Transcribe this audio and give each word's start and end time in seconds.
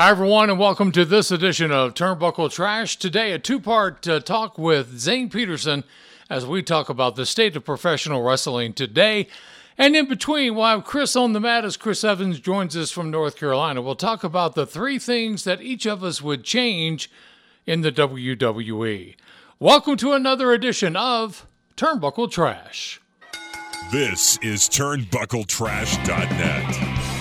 Hi, 0.00 0.08
everyone, 0.08 0.48
and 0.48 0.58
welcome 0.58 0.92
to 0.92 1.04
this 1.04 1.30
edition 1.30 1.70
of 1.70 1.92
Turnbuckle 1.92 2.50
Trash. 2.50 2.96
Today, 2.96 3.32
a 3.32 3.38
two 3.38 3.60
part 3.60 4.08
uh, 4.08 4.20
talk 4.20 4.56
with 4.56 4.98
Zane 4.98 5.28
Peterson 5.28 5.84
as 6.30 6.46
we 6.46 6.62
talk 6.62 6.88
about 6.88 7.16
the 7.16 7.26
state 7.26 7.54
of 7.54 7.66
professional 7.66 8.22
wrestling 8.22 8.72
today. 8.72 9.28
And 9.76 9.94
in 9.94 10.08
between, 10.08 10.54
while 10.54 10.80
Chris 10.80 11.16
on 11.16 11.34
the 11.34 11.40
mat 11.40 11.66
as 11.66 11.76
Chris 11.76 12.02
Evans 12.02 12.40
joins 12.40 12.74
us 12.78 12.90
from 12.90 13.10
North 13.10 13.36
Carolina, 13.36 13.82
we'll 13.82 13.94
talk 13.94 14.24
about 14.24 14.54
the 14.54 14.64
three 14.64 14.98
things 14.98 15.44
that 15.44 15.60
each 15.60 15.84
of 15.84 16.02
us 16.02 16.22
would 16.22 16.44
change 16.44 17.10
in 17.66 17.82
the 17.82 17.92
WWE. 17.92 19.16
Welcome 19.58 19.98
to 19.98 20.14
another 20.14 20.54
edition 20.54 20.96
of 20.96 21.46
Turnbuckle 21.76 22.30
Trash. 22.30 23.02
This 23.92 24.38
is 24.38 24.66
TurnbuckleTrash.net. 24.70 27.19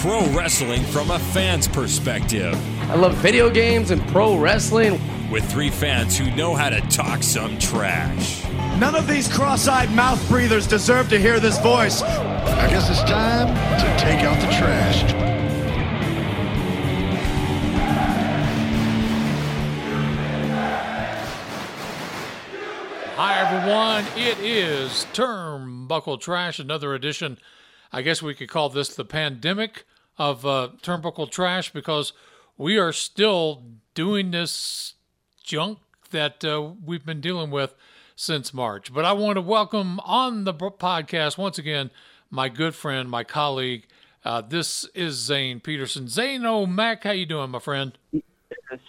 Pro 0.00 0.24
wrestling 0.28 0.84
from 0.84 1.10
a 1.10 1.18
fan's 1.18 1.66
perspective. 1.66 2.54
I 2.88 2.94
love 2.94 3.14
video 3.16 3.50
games 3.50 3.90
and 3.90 4.00
pro 4.08 4.38
wrestling. 4.38 5.00
With 5.28 5.50
three 5.50 5.70
fans 5.70 6.16
who 6.16 6.30
know 6.36 6.54
how 6.54 6.70
to 6.70 6.80
talk 6.82 7.24
some 7.24 7.58
trash. 7.58 8.44
None 8.78 8.94
of 8.94 9.08
these 9.08 9.26
cross 9.26 9.66
eyed 9.66 9.90
mouth 9.90 10.24
breathers 10.28 10.68
deserve 10.68 11.08
to 11.08 11.18
hear 11.18 11.40
this 11.40 11.58
voice. 11.58 12.00
I 12.02 12.70
guess 12.70 12.88
it's 12.88 13.00
time 13.10 13.48
to 13.48 14.00
take 14.00 14.20
out 14.20 14.40
the 14.40 14.46
trash. 14.56 15.02
Hi, 23.16 23.40
everyone. 23.40 24.04
It 24.16 24.38
is 24.38 25.08
Turnbuckle 25.12 26.20
Trash, 26.20 26.60
another 26.60 26.94
edition. 26.94 27.36
I 27.92 28.02
guess 28.02 28.22
we 28.22 28.34
could 28.34 28.48
call 28.48 28.68
this 28.68 28.94
the 28.94 29.04
pandemic 29.04 29.84
of 30.18 30.44
uh, 30.44 30.70
Turnbuckle 30.82 31.30
Trash 31.30 31.72
because 31.72 32.12
we 32.56 32.76
are 32.76 32.92
still 32.92 33.64
doing 33.94 34.30
this 34.30 34.94
junk 35.42 35.78
that 36.10 36.44
uh, 36.44 36.72
we've 36.84 37.06
been 37.06 37.20
dealing 37.20 37.50
with 37.50 37.74
since 38.16 38.52
March. 38.52 38.92
But 38.92 39.04
I 39.04 39.12
want 39.12 39.36
to 39.36 39.40
welcome 39.40 40.00
on 40.00 40.44
the 40.44 40.54
podcast 40.54 41.38
once 41.38 41.58
again 41.58 41.90
my 42.30 42.48
good 42.48 42.74
friend, 42.74 43.08
my 43.08 43.24
colleague. 43.24 43.86
Uh, 44.24 44.42
this 44.42 44.84
is 44.94 45.14
Zane 45.14 45.60
Peterson. 45.60 46.08
Zane 46.08 46.44
O'Mac, 46.44 47.04
how 47.04 47.12
you 47.12 47.26
doing, 47.26 47.50
my 47.50 47.58
friend? 47.58 47.96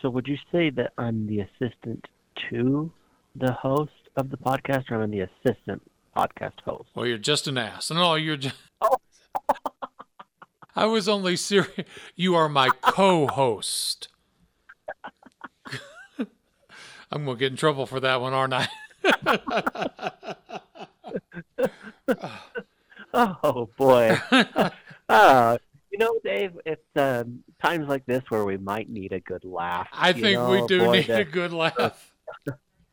So, 0.02 0.10
would 0.10 0.28
you 0.28 0.38
say 0.52 0.70
that 0.72 0.94
I'm 0.98 1.28
the 1.28 1.42
assistant 1.42 2.06
to 2.50 2.92
the 3.36 3.54
host 3.54 3.92
of 4.18 4.30
the 4.30 4.38
podcast, 4.38 4.92
or 4.92 5.02
I'm 5.02 5.12
the 5.12 5.22
assistant 5.22 5.82
podcast 6.18 6.60
host? 6.66 6.90
Well, 6.96 7.06
you're 7.06 7.18
just 7.18 7.48
an 7.48 7.58
ass. 7.58 7.92
No, 7.92 8.16
you're 8.16 8.38
just. 8.38 8.56
I 10.76 10.86
was 10.86 11.10
only 11.10 11.36
serious. 11.36 11.88
You 12.16 12.36
are 12.36 12.48
my 12.48 12.70
co-host. 12.82 14.08
I'm 17.12 17.26
gonna 17.26 17.38
get 17.38 17.52
in 17.52 17.58
trouble 17.58 17.86
for 17.86 18.00
that 18.00 18.22
one, 18.22 18.34
aren't 18.34 18.54
I? 18.54 18.68
oh 23.14 23.70
boy. 23.78 24.18
uh, 25.10 25.58
you 25.92 25.98
know, 25.98 26.20
Dave, 26.24 26.58
it's 26.66 26.82
um, 26.96 27.44
times 27.62 27.88
like 27.88 28.06
this 28.06 28.24
where 28.30 28.46
we 28.46 28.58
might 28.58 28.90
need 28.90 29.12
a 29.12 29.20
good 29.20 29.44
laugh. 29.44 29.90
I 29.92 30.14
think 30.14 30.38
know, 30.38 30.52
we 30.52 30.66
do 30.68 30.86
boy, 30.86 30.92
need 30.94 31.08
the, 31.08 31.18
a 31.18 31.26
good 31.26 31.52
laugh. 31.52 32.14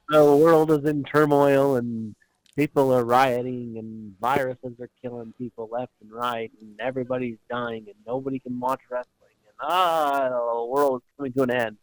The 0.08 0.24
world 0.24 0.70
is 0.70 0.84
in 0.84 1.04
turmoil 1.04 1.76
and 1.76 2.14
people 2.56 2.92
are 2.92 3.04
rioting 3.04 3.76
and 3.78 4.14
viruses 4.18 4.72
are 4.80 4.90
killing 5.02 5.32
people 5.38 5.68
left 5.70 5.92
and 6.00 6.10
right 6.10 6.50
and 6.60 6.80
everybody's 6.80 7.38
dying 7.50 7.84
and 7.86 7.94
nobody 8.06 8.38
can 8.38 8.58
watch 8.58 8.80
wrestling 8.90 9.36
and 9.46 9.54
ah, 9.60 10.28
the 10.28 10.64
world 10.64 11.02
is 11.02 11.16
coming 11.16 11.32
to 11.34 11.42
an 11.42 11.50
end. 11.50 11.76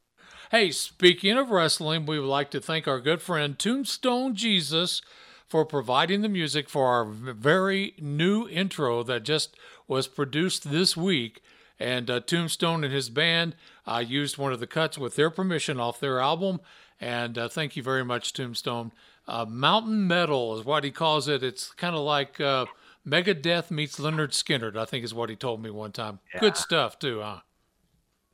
Hey, 0.51 0.71
speaking 0.71 1.37
of 1.37 1.51
wrestling, 1.51 2.05
we 2.05 2.19
would 2.19 2.27
like 2.27 2.51
to 2.51 2.61
thank 2.61 2.87
our 2.87 2.99
good 2.99 3.21
friend 3.21 3.57
Tombstone 3.57 4.35
Jesus 4.35 5.01
for 5.47 5.65
providing 5.65 6.21
the 6.21 6.29
music 6.29 6.69
for 6.69 6.87
our 6.87 7.05
very 7.05 7.93
new 7.99 8.47
intro 8.47 9.03
that 9.03 9.23
just 9.23 9.55
was 9.87 10.07
produced 10.07 10.71
this 10.71 10.97
week. 10.97 11.41
And 11.79 12.09
uh, 12.09 12.21
Tombstone 12.21 12.83
and 12.83 12.93
his 12.93 13.09
band 13.09 13.55
uh, 13.85 14.03
used 14.05 14.37
one 14.37 14.53
of 14.53 14.59
the 14.59 14.67
cuts 14.67 14.97
with 14.97 15.15
their 15.15 15.29
permission 15.29 15.79
off 15.79 15.99
their 15.99 16.19
album. 16.19 16.59
And 17.01 17.37
uh, 17.37 17.49
thank 17.49 17.75
you 17.75 17.83
very 17.83 18.05
much, 18.05 18.33
Tombstone. 18.33 18.91
Uh, 19.27 19.45
mountain 19.45 20.07
metal 20.07 20.57
is 20.59 20.65
what 20.65 20.83
he 20.83 20.91
calls 20.91 21.27
it. 21.27 21.43
It's 21.43 21.71
kind 21.71 21.95
of 21.95 22.01
like 22.01 22.41
uh, 22.41 22.65
Megadeth 23.07 23.71
meets 23.71 23.99
Lynyrd 23.99 24.31
Skynyrd, 24.31 24.77
I 24.77 24.85
think 24.85 25.05
is 25.05 25.13
what 25.13 25.29
he 25.29 25.35
told 25.35 25.61
me 25.61 25.69
one 25.69 25.91
time. 25.91 26.19
Yeah. 26.33 26.41
Good 26.41 26.57
stuff, 26.57 26.99
too, 26.99 27.21
huh? 27.21 27.39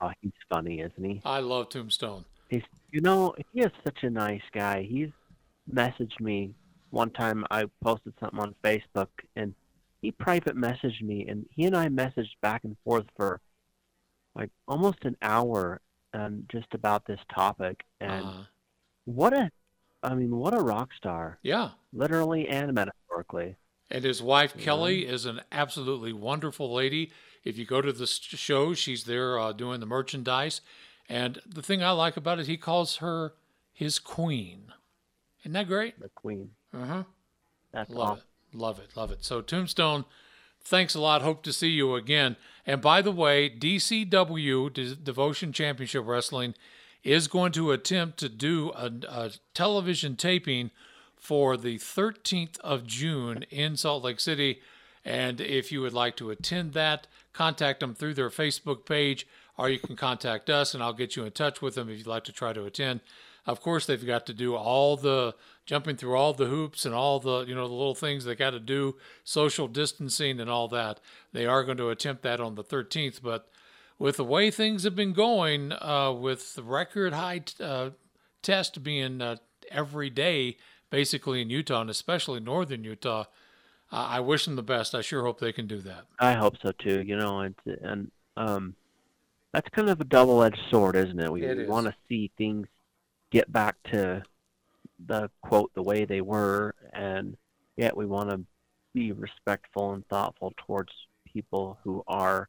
Oh, 0.02 0.12
he's 0.22 0.32
funny, 0.50 0.80
isn't 0.80 1.04
he? 1.04 1.22
I 1.26 1.40
love 1.40 1.70
Tombstone. 1.70 2.26
He's, 2.50 2.64
you 2.92 3.02
know, 3.02 3.36
he 3.54 3.62
is 3.62 3.72
such 3.84 4.04
a 4.04 4.10
nice 4.10 4.42
guy. 4.52 4.84
He's 4.84 5.10
messaged 5.72 6.20
me 6.20 6.54
one 6.90 7.12
time. 7.12 7.46
I 7.52 7.66
posted 7.84 8.14
something 8.20 8.40
on 8.40 8.56
Facebook, 8.64 9.10
and 9.36 9.54
he 10.02 10.12
private 10.12 10.56
messaged 10.56 11.02
me, 11.02 11.28
and 11.28 11.46
he 11.52 11.66
and 11.66 11.78
I 11.78 11.88
messaged 11.90 12.40
back 12.42 12.64
and 12.64 12.76
forth 12.84 13.06
for 13.16 13.42
like 14.34 14.50
almost 14.68 15.04
an 15.04 15.18
hour, 15.22 15.82
um, 16.14 16.46
just 16.52 16.74
about 16.74 17.06
this 17.06 17.20
topic. 17.34 17.84
And 18.00 18.26
Uh, 18.26 18.44
what 19.06 19.34
a, 19.34 19.52
I 20.02 20.16
mean, 20.16 20.36
what 20.38 20.54
a 20.54 20.62
rock 20.62 20.94
star, 20.94 21.40
yeah. 21.42 21.72
literally 21.92 22.48
and 22.48 22.74
metaphorically. 22.74 23.58
And 23.92 24.04
his 24.04 24.22
wife 24.22 24.56
Kelly 24.58 25.06
is 25.08 25.26
an 25.26 25.42
absolutely 25.52 26.14
wonderful 26.14 26.72
lady. 26.72 27.12
If 27.44 27.58
you 27.58 27.66
go 27.66 27.82
to 27.82 27.92
the 27.92 28.06
show, 28.06 28.74
she's 28.74 29.06
there 29.06 29.40
uh, 29.40 29.52
doing 29.52 29.80
the 29.80 29.86
merchandise. 29.86 30.62
And 31.08 31.40
the 31.46 31.64
thing 31.64 31.84
I 31.84 31.92
like 31.92 32.16
about 32.16 32.40
it, 32.40 32.46
he 32.46 32.56
calls 32.56 32.98
her 32.98 33.34
his 33.74 33.98
queen. 33.98 34.72
Isn't 35.42 35.54
that 35.54 35.68
great? 35.68 36.00
The 36.00 36.10
queen. 36.10 36.52
Uh 36.74 36.86
huh. 36.86 37.04
That's 37.72 37.90
Love 37.90 38.10
awesome. 38.10 38.24
it. 38.54 38.58
Love 38.58 38.80
it. 38.80 38.90
Love 38.96 39.12
it. 39.12 39.26
So, 39.26 39.42
Tombstone, 39.42 40.06
thanks 40.64 40.96
a 40.96 41.02
lot. 41.02 41.22
Hope 41.22 41.44
to 41.44 41.54
see 41.54 41.70
you 41.70 41.96
again. 41.96 42.36
And 42.66 42.82
by 42.82 43.02
the 43.02 43.12
way, 43.12 43.50
DCW, 43.50 44.72
De- 44.74 44.96
Devotion 44.96 45.52
Championship 45.52 46.06
Wrestling, 46.06 46.54
is 47.04 47.28
going 47.28 47.52
to 47.54 47.72
attempt 47.72 48.18
to 48.20 48.30
do 48.30 48.72
a, 48.72 48.92
a 49.08 49.32
television 49.54 50.16
taping 50.16 50.72
for 51.16 51.58
the 51.58 51.78
13th 51.78 52.60
of 52.60 52.88
June 52.88 53.44
in 53.50 53.76
Salt 53.76 54.04
Lake 54.04 54.20
City. 54.20 54.62
And 55.06 55.40
if 55.40 55.72
you 55.72 55.82
would 55.82 55.94
like 55.94 56.16
to 56.18 56.30
attend 56.30 56.74
that, 56.74 57.08
contact 57.34 57.80
them 57.80 57.96
through 57.96 58.14
their 58.16 58.30
Facebook 58.30 58.86
page, 58.86 59.28
or 59.58 59.70
you 59.70 59.80
can 59.80 59.96
contact 59.96 60.50
us 60.50 60.74
and 60.74 60.84
I'll 60.84 60.94
get 60.94 61.16
you 61.16 61.24
in 61.24 61.32
touch 61.32 61.62
with 61.62 61.76
them 61.76 61.90
if 61.90 61.98
you'd 61.98 62.08
like 62.08 62.26
to 62.26 62.34
try 62.34 62.54
to 62.54 62.66
attend. 62.66 63.02
Of 63.46 63.62
course, 63.62 63.86
they've 63.86 64.06
got 64.06 64.26
to 64.28 64.34
do 64.34 64.56
all 64.56 64.96
the 64.96 65.34
jumping 65.66 65.96
through 65.96 66.16
all 66.16 66.34
the 66.34 66.46
hoops 66.46 66.86
and 66.86 66.94
all 66.94 67.20
the 67.20 67.46
you 67.46 67.56
know 67.56 67.68
the 67.68 67.74
little 67.74 67.96
things 67.96 68.26
they 68.26 68.36
got 68.36 68.52
to 68.52 68.60
do, 68.60 68.96
social 69.24 69.68
distancing 69.68 70.40
and 70.40 70.50
all 70.50 70.68
that. 70.68 71.00
They 71.32 71.46
are 71.46 71.64
going 71.64 71.78
to 71.78 71.90
attempt 71.90 72.22
that 72.24 72.40
on 72.40 72.56
the 72.56 72.64
13th, 72.64 73.22
but 73.24 73.50
with 74.00 74.18
the 74.18 74.24
way 74.24 74.50
things 74.50 74.84
have 74.84 74.96
been 74.96 75.14
going, 75.14 75.74
uh, 75.74 76.12
with 76.12 76.56
the 76.56 76.64
record 76.64 77.14
high 77.14 77.42
uh, 77.60 77.92
test 78.42 78.82
being 78.82 79.22
uh, 79.22 79.36
every 79.70 80.10
day, 80.10 80.58
basically 80.90 81.42
in 81.42 81.50
Utah 81.50 81.82
and 81.82 81.90
especially 81.90 82.40
northern 82.40 82.84
Utah, 82.84 83.26
I 83.92 84.18
I 84.18 84.20
wish 84.22 84.46
them 84.46 84.56
the 84.56 84.64
best. 84.64 84.96
I 84.96 85.02
sure 85.02 85.24
hope 85.24 85.40
they 85.40 85.52
can 85.52 85.68
do 85.68 85.80
that. 85.82 86.06
I 86.20 86.34
hope 86.34 86.56
so 86.62 86.72
too. 86.72 87.02
You 87.02 87.18
know, 87.18 87.42
and 87.42 87.56
and 87.66 88.12
um, 88.38 88.76
that's 89.54 89.70
kind 89.70 89.90
of 89.90 90.00
a 90.00 90.06
double-edged 90.06 90.60
sword, 90.72 90.96
isn't 90.96 91.20
it? 91.20 91.32
We, 91.32 91.44
It 91.44 91.58
we 91.58 91.66
want 91.66 91.88
to 91.88 91.96
see 92.08 92.32
things 92.38 92.68
get 93.32 93.52
back 93.52 93.76
to 93.92 94.24
the 95.06 95.30
quote 95.42 95.74
the 95.74 95.84
way 95.84 96.06
they 96.06 96.22
were, 96.22 96.74
and 96.94 97.36
yet 97.76 97.96
we 97.96 98.06
want 98.06 98.30
to 98.30 98.42
be 98.94 99.12
respectful 99.12 99.94
and 99.94 100.08
thoughtful 100.08 100.54
towards 100.66 100.92
people 101.32 101.78
who 101.84 102.04
are 102.08 102.48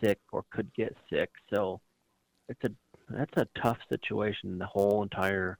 sick 0.00 0.18
or 0.32 0.44
could 0.50 0.72
get 0.74 0.96
sick. 1.10 1.30
So 1.52 1.80
it's 2.48 2.64
a 2.64 2.70
that's 3.08 3.36
a 3.36 3.46
tough 3.60 3.78
situation. 3.88 4.58
The 4.58 4.66
whole 4.66 5.02
entire 5.02 5.58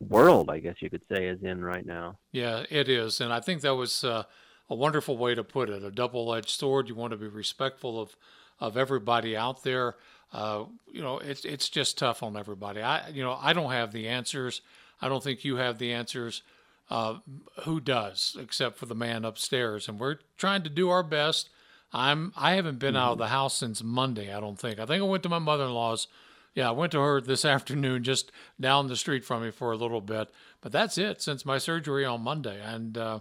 world, 0.00 0.50
I 0.50 0.60
guess 0.60 0.76
you 0.80 0.90
could 0.90 1.02
say, 1.10 1.26
is 1.26 1.42
in 1.42 1.64
right 1.64 1.84
now. 1.84 2.18
Yeah, 2.32 2.64
it 2.70 2.88
is, 2.88 3.20
and 3.20 3.32
I 3.32 3.40
think 3.40 3.62
that 3.62 3.74
was 3.74 4.04
uh, 4.04 4.24
a 4.68 4.74
wonderful 4.74 5.16
way 5.16 5.34
to 5.34 5.44
put 5.44 5.68
it. 5.68 5.82
A 5.82 5.90
double-edged 5.90 6.50
sword. 6.50 6.88
You 6.88 6.94
want 6.94 7.12
to 7.12 7.16
be 7.16 7.28
respectful 7.28 8.00
of 8.00 8.16
of 8.60 8.76
everybody 8.76 9.36
out 9.36 9.62
there. 9.62 9.96
Uh, 10.32 10.64
you 10.90 11.02
know, 11.02 11.18
it's 11.18 11.44
it's 11.44 11.68
just 11.68 11.98
tough 11.98 12.22
on 12.22 12.36
everybody. 12.36 12.82
I 12.82 13.08
you 13.08 13.22
know 13.22 13.38
I 13.40 13.52
don't 13.52 13.72
have 13.72 13.92
the 13.92 14.08
answers. 14.08 14.60
I 15.00 15.08
don't 15.08 15.22
think 15.22 15.44
you 15.44 15.56
have 15.56 15.78
the 15.78 15.92
answers. 15.92 16.42
Uh, 16.88 17.18
who 17.64 17.80
does, 17.80 18.36
except 18.38 18.78
for 18.78 18.86
the 18.86 18.94
man 18.94 19.24
upstairs? 19.24 19.88
And 19.88 19.98
we're 19.98 20.18
trying 20.36 20.62
to 20.62 20.70
do 20.70 20.88
our 20.88 21.02
best. 21.02 21.50
I'm 21.96 22.32
I 22.36 22.54
haven't 22.54 22.78
been 22.78 22.94
out 22.94 23.12
of 23.12 23.18
the 23.18 23.28
house 23.28 23.56
since 23.56 23.82
Monday. 23.82 24.32
I 24.32 24.38
don't 24.38 24.58
think. 24.58 24.78
I 24.78 24.84
think 24.84 25.02
I 25.02 25.06
went 25.06 25.22
to 25.22 25.30
my 25.30 25.38
mother-in-law's. 25.38 26.08
Yeah, 26.54 26.68
I 26.68 26.72
went 26.72 26.92
to 26.92 27.00
her 27.00 27.20
this 27.20 27.44
afternoon, 27.56 28.04
just 28.04 28.30
down 28.60 28.86
the 28.86 28.96
street 28.96 29.24
from 29.24 29.42
me 29.42 29.50
for 29.50 29.72
a 29.72 29.76
little 29.76 30.02
bit. 30.02 30.28
But 30.60 30.72
that's 30.72 30.98
it 30.98 31.22
since 31.22 31.46
my 31.46 31.56
surgery 31.56 32.04
on 32.04 32.20
Monday. 32.20 32.60
And 32.62 32.98
uh, 32.98 33.20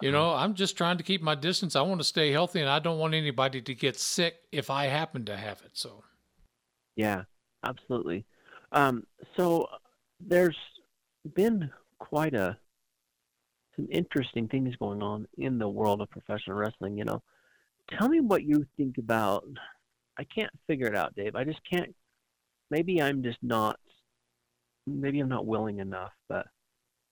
you 0.00 0.10
know, 0.10 0.30
I'm 0.30 0.54
just 0.54 0.76
trying 0.76 0.96
to 0.96 1.04
keep 1.04 1.20
my 1.20 1.34
distance. 1.34 1.76
I 1.76 1.82
want 1.82 2.00
to 2.00 2.04
stay 2.04 2.32
healthy, 2.32 2.60
and 2.60 2.70
I 2.70 2.78
don't 2.78 2.98
want 2.98 3.12
anybody 3.12 3.60
to 3.60 3.74
get 3.74 3.98
sick 3.98 4.36
if 4.52 4.70
I 4.70 4.86
happen 4.86 5.26
to 5.26 5.36
have 5.36 5.60
it. 5.64 5.72
So 5.74 6.02
Yeah, 6.96 7.24
absolutely. 7.62 8.24
Um, 8.72 9.06
so 9.36 9.68
there's 10.18 10.56
been 11.34 11.70
quite 11.98 12.34
a 12.34 12.56
some 13.76 13.88
interesting 13.90 14.48
things 14.48 14.74
going 14.76 15.02
on 15.02 15.28
in 15.36 15.58
the 15.58 15.68
world 15.68 16.00
of 16.00 16.10
professional 16.10 16.56
wrestling. 16.56 16.96
You 16.96 17.04
know, 17.04 17.22
tell 17.90 18.08
me 18.08 18.20
what 18.20 18.44
you 18.44 18.66
think 18.76 18.98
about. 18.98 19.44
I 20.18 20.24
can't 20.24 20.50
figure 20.66 20.86
it 20.86 20.96
out, 20.96 21.14
Dave. 21.14 21.36
I 21.36 21.44
just 21.44 21.60
can't. 21.70 21.94
Maybe 22.70 23.00
I'm 23.00 23.22
just 23.22 23.38
not. 23.42 23.78
Maybe 24.86 25.20
I'm 25.20 25.28
not 25.28 25.46
willing 25.46 25.78
enough, 25.78 26.12
but 26.28 26.46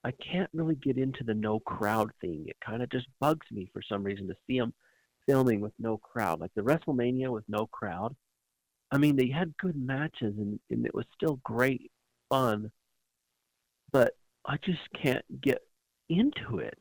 I 0.05 0.13
can't 0.13 0.51
really 0.53 0.77
get 0.77 0.99
into 0.99 1.25
the 1.25 1.35
no 1.35 1.61
crowd 1.61 2.11
thing. 2.21 2.45
It 2.47 2.57
kind 2.65 2.83
of 2.83 2.91
just 2.91 3.07
bugs 3.21 3.47
me 3.51 3.69
for 3.73 3.83
some 3.83 4.03
reason 4.03 4.29
to 4.29 4.37
see 4.47 4.59
them 4.59 4.73
filming 5.27 5.61
with 5.61 5.73
no 5.79 5.99
crowd, 5.99 6.41
like 6.41 6.53
the 6.55 6.63
WrestleMania 6.63 7.31
with 7.31 7.45
no 7.49 7.67
crowd. 7.67 8.15
I 8.93 8.99
mean, 8.99 9.17
they 9.17 9.29
had 9.29 9.57
good 9.59 9.77
matches 9.77 10.35
and, 10.39 10.61
and 10.71 10.87
it 10.87 10.95
was 10.95 11.07
still 11.15 11.41
great 11.43 11.91
fun, 12.31 12.71
but 13.93 14.13
I 14.47 14.59
just 14.65 14.89
can't 15.03 15.25
get 15.41 15.59
into 16.09 16.59
it. 16.59 16.79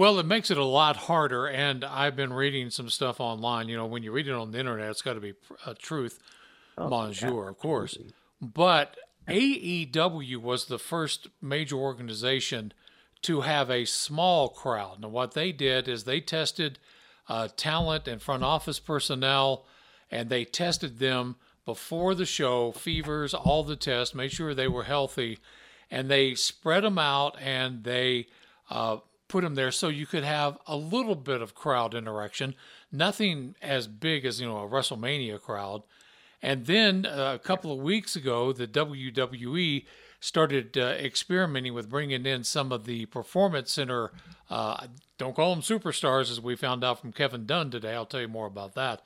Well, 0.00 0.18
it 0.18 0.24
makes 0.24 0.50
it 0.50 0.56
a 0.56 0.64
lot 0.64 0.96
harder, 0.96 1.46
and 1.46 1.84
I've 1.84 2.16
been 2.16 2.32
reading 2.32 2.70
some 2.70 2.88
stuff 2.88 3.20
online. 3.20 3.68
You 3.68 3.76
know, 3.76 3.84
when 3.84 4.02
you 4.02 4.12
read 4.12 4.28
it 4.28 4.32
on 4.32 4.50
the 4.50 4.58
internet, 4.58 4.88
it's 4.88 5.02
got 5.02 5.12
to 5.12 5.20
be 5.20 5.34
a 5.66 5.74
truth, 5.74 6.18
oh, 6.78 6.88
bonjour, 6.88 7.50
of 7.50 7.58
course. 7.58 7.98
But 8.40 8.96
AEW 9.28 10.38
was 10.38 10.64
the 10.64 10.78
first 10.78 11.28
major 11.42 11.76
organization 11.76 12.72
to 13.20 13.42
have 13.42 13.70
a 13.70 13.84
small 13.84 14.48
crowd. 14.48 15.00
Now, 15.02 15.08
what 15.08 15.34
they 15.34 15.52
did 15.52 15.86
is 15.86 16.04
they 16.04 16.22
tested 16.22 16.78
uh, 17.28 17.48
talent 17.54 18.08
and 18.08 18.22
front 18.22 18.42
office 18.42 18.78
personnel, 18.78 19.66
and 20.10 20.30
they 20.30 20.46
tested 20.46 20.98
them 20.98 21.36
before 21.66 22.14
the 22.14 22.24
show, 22.24 22.72
fevers, 22.72 23.34
all 23.34 23.64
the 23.64 23.76
tests, 23.76 24.14
made 24.14 24.32
sure 24.32 24.54
they 24.54 24.66
were 24.66 24.84
healthy, 24.84 25.40
and 25.90 26.10
they 26.10 26.34
spread 26.34 26.84
them 26.84 26.98
out 26.98 27.36
and 27.38 27.84
they 27.84 28.28
uh, 28.70 28.96
put 29.30 29.44
them 29.44 29.54
there 29.54 29.70
so 29.70 29.88
you 29.88 30.06
could 30.06 30.24
have 30.24 30.58
a 30.66 30.76
little 30.76 31.14
bit 31.14 31.40
of 31.40 31.54
crowd 31.54 31.94
interaction, 31.94 32.54
nothing 32.90 33.54
as 33.62 33.86
big 33.86 34.24
as 34.26 34.40
you 34.40 34.46
know 34.46 34.58
a 34.58 34.68
WrestleMania 34.68 35.40
crowd. 35.40 35.82
And 36.42 36.66
then 36.66 37.06
uh, 37.06 37.32
a 37.34 37.38
couple 37.38 37.72
of 37.72 37.78
weeks 37.78 38.16
ago, 38.16 38.52
the 38.52 38.66
WWE 38.66 39.84
started 40.20 40.76
uh, 40.76 40.80
experimenting 40.98 41.74
with 41.74 41.88
bringing 41.88 42.26
in 42.26 42.44
some 42.44 42.72
of 42.72 42.86
the 42.86 43.06
performance 43.06 43.72
center. 43.72 44.10
Uh, 44.50 44.88
don't 45.16 45.36
call 45.36 45.54
them 45.54 45.62
superstars, 45.62 46.30
as 46.30 46.40
we 46.40 46.56
found 46.56 46.82
out 46.82 47.00
from 47.00 47.12
Kevin 47.12 47.46
Dunn 47.46 47.70
today. 47.70 47.94
I'll 47.94 48.06
tell 48.06 48.20
you 48.20 48.28
more 48.28 48.46
about 48.46 48.74
that. 48.74 49.02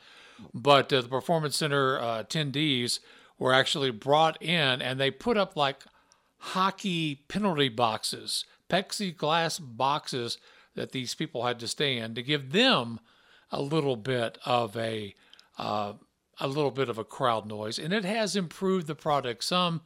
But 0.52 0.92
uh, 0.92 1.02
the 1.02 1.08
performance 1.08 1.56
center 1.56 1.98
uh, 1.98 2.24
attendees 2.24 3.00
were 3.38 3.52
actually 3.52 3.90
brought 3.90 4.40
in, 4.42 4.80
and 4.80 4.98
they 4.98 5.10
put 5.10 5.36
up 5.36 5.56
like 5.56 5.84
hockey 6.38 7.16
penalty 7.28 7.68
boxes, 7.68 8.44
plexiglass 8.74 9.60
boxes 9.62 10.38
that 10.74 10.92
these 10.92 11.14
people 11.14 11.44
had 11.44 11.60
to 11.60 11.68
stay 11.68 11.96
in 11.98 12.14
to 12.14 12.22
give 12.22 12.52
them 12.52 13.00
a 13.50 13.62
little 13.62 13.96
bit 13.96 14.38
of 14.44 14.76
a 14.76 15.14
uh, 15.58 15.92
a 16.40 16.48
little 16.48 16.72
bit 16.72 16.88
of 16.88 16.98
a 16.98 17.04
crowd 17.04 17.46
noise, 17.46 17.78
and 17.78 17.92
it 17.92 18.04
has 18.04 18.34
improved 18.34 18.88
the 18.88 18.94
product 18.94 19.44
some. 19.44 19.82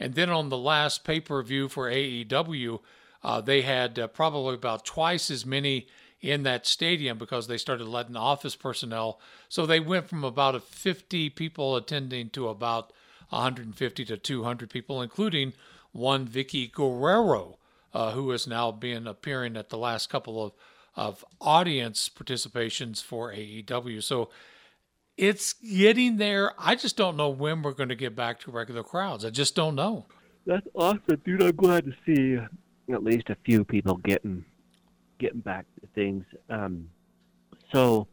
And 0.00 0.14
then 0.14 0.28
on 0.28 0.48
the 0.48 0.58
last 0.58 1.04
pay 1.04 1.20
per 1.20 1.40
view 1.42 1.68
for 1.68 1.88
AEW, 1.88 2.80
uh, 3.22 3.40
they 3.40 3.62
had 3.62 3.98
uh, 3.98 4.08
probably 4.08 4.54
about 4.54 4.84
twice 4.84 5.30
as 5.30 5.46
many 5.46 5.86
in 6.20 6.42
that 6.42 6.66
stadium 6.66 7.16
because 7.16 7.46
they 7.46 7.58
started 7.58 7.86
letting 7.86 8.16
office 8.16 8.56
personnel. 8.56 9.20
So 9.48 9.66
they 9.66 9.78
went 9.78 10.08
from 10.08 10.24
about 10.24 10.60
50 10.64 11.30
people 11.30 11.76
attending 11.76 12.30
to 12.30 12.48
about 12.48 12.92
150 13.28 14.04
to 14.06 14.16
200 14.16 14.70
people, 14.70 15.00
including 15.00 15.52
one 15.92 16.26
Vickie 16.26 16.72
Guerrero, 16.72 17.58
uh, 17.94 18.10
who 18.10 18.30
is 18.32 18.46
now 18.46 18.72
been 18.72 19.06
appearing 19.06 19.56
at 19.56 19.70
the 19.70 19.78
last 19.78 20.10
couple 20.10 20.44
of, 20.44 20.52
of 20.96 21.24
audience 21.40 22.10
participations 22.10 23.02
for 23.02 23.32
AEW. 23.32 24.02
So 24.02 24.30
it's 25.16 25.52
getting 25.52 26.16
there. 26.16 26.52
I 26.58 26.74
just 26.74 26.96
don't 26.96 27.16
know 27.16 27.28
when 27.28 27.62
we're 27.62 27.72
going 27.72 27.88
to 27.88 27.94
get 27.94 28.16
back 28.16 28.40
to 28.40 28.50
regular 28.50 28.82
crowds. 28.82 29.24
I 29.24 29.30
just 29.30 29.54
don't 29.54 29.76
know. 29.76 30.06
That's 30.44 30.66
awesome, 30.74 31.22
dude. 31.24 31.42
I'm 31.42 31.54
glad 31.56 31.84
to 31.84 31.92
see 32.04 32.36
at 32.92 33.02
least 33.02 33.30
a 33.30 33.36
few 33.44 33.64
people 33.64 33.96
getting 33.98 34.44
getting 35.18 35.40
back 35.40 35.64
to 35.80 35.86
things. 35.94 36.24
Um, 36.50 36.90
so, 37.72 38.08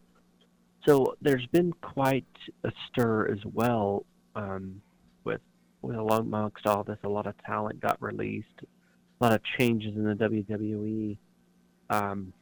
so 0.85 1.15
there's 1.21 1.45
been 1.47 1.73
quite 1.81 2.25
a 2.63 2.71
stir 2.87 3.31
as 3.31 3.39
well 3.53 4.05
um, 4.35 4.81
with 5.23 5.41
with 5.81 5.95
amongst 5.95 6.67
all 6.67 6.83
this. 6.83 6.99
A 7.03 7.09
lot 7.09 7.27
of 7.27 7.33
talent 7.45 7.81
got 7.81 8.01
released. 8.01 8.47
A 9.21 9.25
lot 9.25 9.33
of 9.33 9.41
changes 9.57 9.95
in 9.95 10.03
the 10.03 10.15
WWE. 10.15 11.15
Um, 11.91 12.33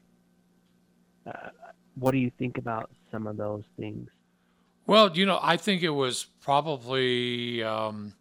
uh, 1.28 1.50
what 1.96 2.12
do 2.12 2.18
you 2.18 2.31
think 2.40 2.58
about 2.58 2.90
some 3.12 3.28
of 3.28 3.36
those 3.36 3.64
things? 3.78 4.10
Well, 4.88 5.16
you 5.16 5.26
know, 5.26 5.40
I 5.42 5.58
think 5.58 5.84
it 5.84 5.90
was 5.90 6.28
probably 6.42 7.62
um, 7.64 8.14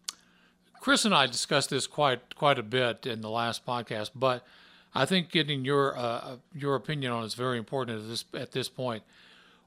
Chris 0.81 1.05
and 1.05 1.15
I 1.15 1.27
discussed 1.27 1.71
this 1.71 1.87
quite 1.87 2.35
quite 2.35 2.59
a 2.59 2.63
bit 2.63 3.07
in 3.07 3.21
the 3.21 3.31
last 3.31 3.65
podcast, 3.65 4.11
but 4.15 4.45
I 4.95 5.05
think 5.07 5.31
getting 5.31 5.65
your 5.65 5.97
uh, 5.97 6.37
your 6.53 6.75
opinion 6.75 7.13
on 7.13 7.23
it 7.23 7.27
is 7.27 7.35
very 7.35 7.59
important 7.59 8.01
at 8.01 8.09
this 8.09 8.25
at 8.35 8.53
this 8.53 8.69
point. 8.69 9.03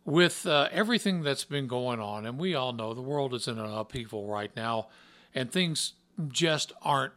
With 0.03 0.45
uh, 0.45 0.67
everything 0.71 1.21
that's 1.21 1.45
been 1.45 1.67
going 1.67 1.99
on, 1.99 2.25
and 2.25 2.37
we 2.37 2.55
all 2.55 2.73
know 2.73 2.93
the 2.93 3.01
world 3.01 3.33
is 3.35 3.47
in 3.47 3.57
an 3.57 3.71
upheaval 3.71 4.27
right 4.27 4.53
now, 4.55 4.87
and 5.33 5.51
things 5.51 5.93
just 6.29 6.73
aren't 6.81 7.13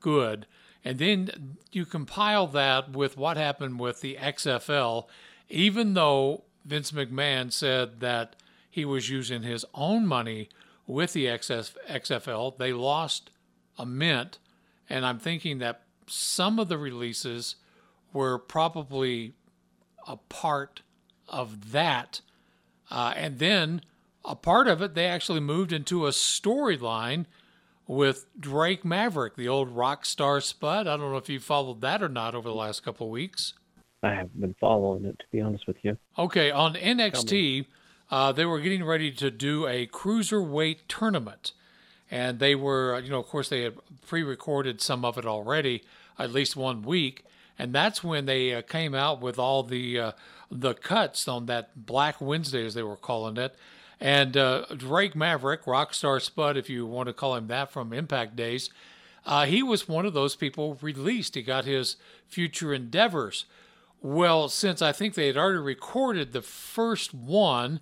good. 0.00 0.46
And 0.86 1.00
then 1.00 1.56
you 1.72 1.84
compile 1.84 2.46
that 2.46 2.92
with 2.92 3.16
what 3.16 3.36
happened 3.36 3.80
with 3.80 4.02
the 4.02 4.18
XFL, 4.20 5.06
even 5.48 5.94
though 5.94 6.44
Vince 6.64 6.92
McMahon 6.92 7.52
said 7.52 7.98
that 7.98 8.36
he 8.70 8.84
was 8.84 9.10
using 9.10 9.42
his 9.42 9.64
own 9.74 10.06
money 10.06 10.48
with 10.86 11.12
the 11.12 11.26
XF, 11.26 11.74
XFL, 11.90 12.56
they 12.56 12.72
lost 12.72 13.30
a 13.76 13.84
mint. 13.84 14.38
And 14.88 15.04
I'm 15.04 15.18
thinking 15.18 15.58
that 15.58 15.82
some 16.06 16.60
of 16.60 16.68
the 16.68 16.78
releases 16.78 17.56
were 18.12 18.38
probably 18.38 19.34
a 20.06 20.16
part 20.16 20.82
of 21.28 21.72
that. 21.72 22.20
Uh, 22.92 23.12
and 23.16 23.40
then 23.40 23.80
a 24.24 24.36
part 24.36 24.68
of 24.68 24.80
it, 24.80 24.94
they 24.94 25.06
actually 25.06 25.40
moved 25.40 25.72
into 25.72 26.06
a 26.06 26.10
storyline 26.10 27.26
with 27.86 28.26
Drake 28.38 28.84
Maverick, 28.84 29.36
the 29.36 29.48
old 29.48 29.70
rock 29.70 30.04
star 30.04 30.40
spud. 30.40 30.86
I 30.86 30.96
don't 30.96 31.10
know 31.10 31.16
if 31.16 31.28
you 31.28 31.40
followed 31.40 31.80
that 31.82 32.02
or 32.02 32.08
not 32.08 32.34
over 32.34 32.48
the 32.48 32.54
last 32.54 32.84
couple 32.84 33.06
of 33.06 33.12
weeks. 33.12 33.54
I 34.02 34.10
haven't 34.10 34.40
been 34.40 34.54
following 34.60 35.04
it, 35.04 35.18
to 35.18 35.24
be 35.32 35.40
honest 35.40 35.66
with 35.66 35.76
you. 35.82 35.96
Okay, 36.18 36.50
on 36.50 36.74
NXT, 36.74 37.66
uh, 38.10 38.32
they 38.32 38.44
were 38.44 38.60
getting 38.60 38.84
ready 38.84 39.10
to 39.12 39.30
do 39.30 39.66
a 39.66 39.86
cruiserweight 39.86 40.80
tournament 40.88 41.52
and 42.10 42.38
they 42.38 42.54
were, 42.54 43.00
you 43.00 43.10
know, 43.10 43.18
of 43.18 43.26
course, 43.26 43.48
they 43.48 43.62
had 43.62 43.74
pre-recorded 44.06 44.80
some 44.80 45.04
of 45.04 45.18
it 45.18 45.26
already, 45.26 45.82
at 46.18 46.30
least 46.30 46.56
one 46.56 46.82
week, 46.82 47.24
and 47.58 47.72
that's 47.72 48.04
when 48.04 48.26
they 48.26 48.54
uh, 48.54 48.62
came 48.62 48.94
out 48.94 49.20
with 49.20 49.38
all 49.38 49.62
the 49.62 49.98
uh, 49.98 50.12
the 50.50 50.74
cuts 50.74 51.26
on 51.26 51.46
that 51.46 51.86
Black 51.86 52.20
Wednesday, 52.20 52.64
as 52.64 52.74
they 52.74 52.82
were 52.82 52.96
calling 52.96 53.36
it. 53.36 53.56
And 54.00 54.36
uh, 54.36 54.66
Drake 54.76 55.16
Maverick, 55.16 55.64
Rockstar 55.64 56.20
Spud, 56.20 56.56
if 56.56 56.68
you 56.68 56.86
want 56.86 57.08
to 57.08 57.12
call 57.12 57.34
him 57.34 57.46
that 57.48 57.70
from 57.70 57.92
Impact 57.92 58.36
days, 58.36 58.70
uh, 59.24 59.46
he 59.46 59.62
was 59.62 59.88
one 59.88 60.06
of 60.06 60.14
those 60.14 60.36
people 60.36 60.78
released. 60.80 61.34
He 61.34 61.42
got 61.42 61.64
his 61.64 61.96
future 62.26 62.72
endeavors. 62.72 63.46
Well, 64.02 64.48
since 64.48 64.82
I 64.82 64.92
think 64.92 65.14
they 65.14 65.26
had 65.26 65.36
already 65.36 65.58
recorded 65.58 66.32
the 66.32 66.42
first 66.42 67.14
one, 67.14 67.80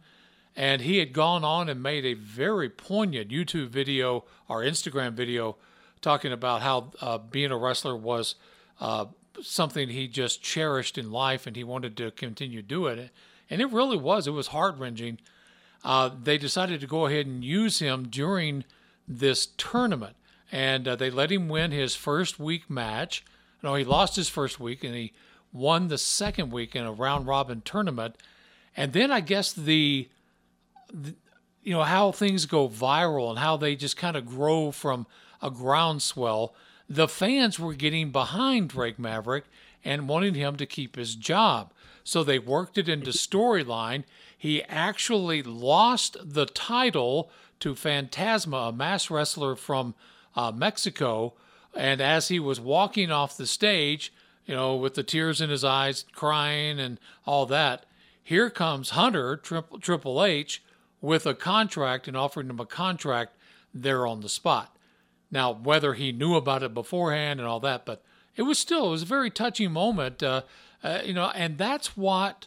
and 0.56 0.82
he 0.82 0.98
had 0.98 1.12
gone 1.12 1.44
on 1.44 1.68
and 1.68 1.82
made 1.82 2.04
a 2.04 2.14
very 2.14 2.68
poignant 2.68 3.30
YouTube 3.30 3.68
video 3.68 4.24
or 4.48 4.62
Instagram 4.62 5.12
video 5.12 5.56
talking 6.00 6.32
about 6.32 6.62
how 6.62 6.92
uh, 7.00 7.18
being 7.18 7.50
a 7.50 7.56
wrestler 7.56 7.96
was 7.96 8.36
uh, 8.80 9.06
something 9.42 9.88
he 9.88 10.06
just 10.06 10.42
cherished 10.42 10.96
in 10.96 11.10
life 11.10 11.46
and 11.46 11.56
he 11.56 11.64
wanted 11.64 11.96
to 11.96 12.10
continue 12.12 12.62
doing 12.62 12.98
it. 12.98 13.10
And 13.50 13.60
it 13.60 13.70
really 13.72 13.96
was. 13.96 14.26
It 14.26 14.30
was 14.32 14.48
heart 14.48 14.78
wrenching. 14.78 15.18
Uh, 15.84 16.10
they 16.22 16.38
decided 16.38 16.80
to 16.80 16.86
go 16.86 17.06
ahead 17.06 17.26
and 17.26 17.44
use 17.44 17.78
him 17.78 18.08
during 18.08 18.64
this 19.06 19.46
tournament. 19.58 20.16
And 20.50 20.88
uh, 20.88 20.96
they 20.96 21.10
let 21.10 21.30
him 21.30 21.48
win 21.48 21.70
his 21.72 21.94
first 21.94 22.40
week 22.40 22.70
match. 22.70 23.24
No, 23.62 23.74
he 23.74 23.84
lost 23.84 24.16
his 24.16 24.28
first 24.28 24.58
week 24.58 24.82
and 24.82 24.94
he 24.94 25.12
won 25.52 25.88
the 25.88 25.98
second 25.98 26.52
week 26.52 26.74
in 26.74 26.84
a 26.84 26.92
round 26.92 27.26
robin 27.26 27.62
tournament. 27.64 28.16
And 28.76 28.92
then 28.92 29.10
I 29.10 29.20
guess 29.20 29.52
the 29.52 30.08
you 31.62 31.72
know 31.72 31.82
how 31.82 32.12
things 32.12 32.46
go 32.46 32.68
viral 32.68 33.30
and 33.30 33.38
how 33.38 33.56
they 33.56 33.74
just 33.74 33.96
kind 33.96 34.16
of 34.16 34.26
grow 34.26 34.70
from 34.70 35.06
a 35.42 35.50
groundswell. 35.50 36.54
The 36.88 37.08
fans 37.08 37.58
were 37.58 37.72
getting 37.74 38.10
behind 38.10 38.68
Drake 38.68 38.98
Maverick 38.98 39.44
and 39.84 40.08
wanting 40.08 40.34
him 40.34 40.56
to 40.56 40.66
keep 40.66 40.96
his 40.96 41.14
job. 41.14 41.72
So 42.04 42.22
they 42.22 42.38
worked 42.38 42.76
it 42.76 42.88
into 42.88 43.10
storyline. 43.10 44.04
He 44.44 44.62
actually 44.64 45.42
lost 45.42 46.18
the 46.22 46.44
title 46.44 47.30
to 47.60 47.72
Fantasma, 47.72 48.68
a 48.68 48.72
mass 48.72 49.10
wrestler 49.10 49.56
from 49.56 49.94
uh, 50.36 50.52
Mexico. 50.54 51.32
And 51.74 52.02
as 52.02 52.28
he 52.28 52.38
was 52.38 52.60
walking 52.60 53.10
off 53.10 53.38
the 53.38 53.46
stage, 53.46 54.12
you 54.44 54.54
know, 54.54 54.76
with 54.76 54.96
the 54.96 55.02
tears 55.02 55.40
in 55.40 55.48
his 55.48 55.64
eyes, 55.64 56.04
crying 56.12 56.78
and 56.78 57.00
all 57.24 57.46
that, 57.46 57.86
here 58.22 58.50
comes 58.50 58.90
Hunter, 58.90 59.38
Triple, 59.38 59.78
Triple 59.78 60.22
H, 60.22 60.62
with 61.00 61.24
a 61.24 61.32
contract 61.32 62.06
and 62.06 62.14
offering 62.14 62.50
him 62.50 62.60
a 62.60 62.66
contract 62.66 63.32
there 63.72 64.06
on 64.06 64.20
the 64.20 64.28
spot. 64.28 64.76
Now, 65.30 65.54
whether 65.54 65.94
he 65.94 66.12
knew 66.12 66.34
about 66.34 66.62
it 66.62 66.74
beforehand 66.74 67.40
and 67.40 67.48
all 67.48 67.60
that, 67.60 67.86
but 67.86 68.02
it 68.36 68.42
was 68.42 68.58
still, 68.58 68.88
it 68.88 68.90
was 68.90 69.02
a 69.04 69.06
very 69.06 69.30
touching 69.30 69.72
moment, 69.72 70.22
uh, 70.22 70.42
uh, 70.82 71.00
you 71.02 71.14
know, 71.14 71.30
and 71.34 71.56
that's 71.56 71.96
what 71.96 72.44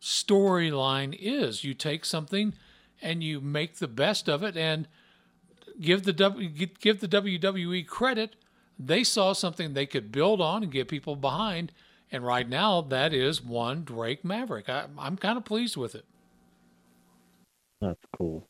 storyline 0.00 1.16
is. 1.18 1.64
You 1.64 1.74
take 1.74 2.04
something 2.04 2.54
and 3.02 3.22
you 3.22 3.40
make 3.40 3.76
the 3.76 3.88
best 3.88 4.28
of 4.28 4.42
it 4.42 4.56
and 4.56 4.88
give 5.80 6.04
the 6.04 6.12
w, 6.12 6.48
give 6.48 7.00
the 7.00 7.08
WWE 7.08 7.86
credit. 7.86 8.36
They 8.78 9.04
saw 9.04 9.32
something 9.32 9.74
they 9.74 9.86
could 9.86 10.10
build 10.10 10.40
on 10.40 10.62
and 10.62 10.72
get 10.72 10.88
people 10.88 11.16
behind, 11.16 11.72
and 12.10 12.24
right 12.24 12.48
now 12.48 12.80
that 12.80 13.12
is 13.12 13.42
one 13.42 13.84
Drake 13.84 14.24
Maverick. 14.24 14.68
I, 14.68 14.86
I'm 14.98 15.16
kind 15.16 15.36
of 15.36 15.44
pleased 15.44 15.76
with 15.76 15.94
it. 15.94 16.04
That's 17.80 18.00
cool. 18.16 18.46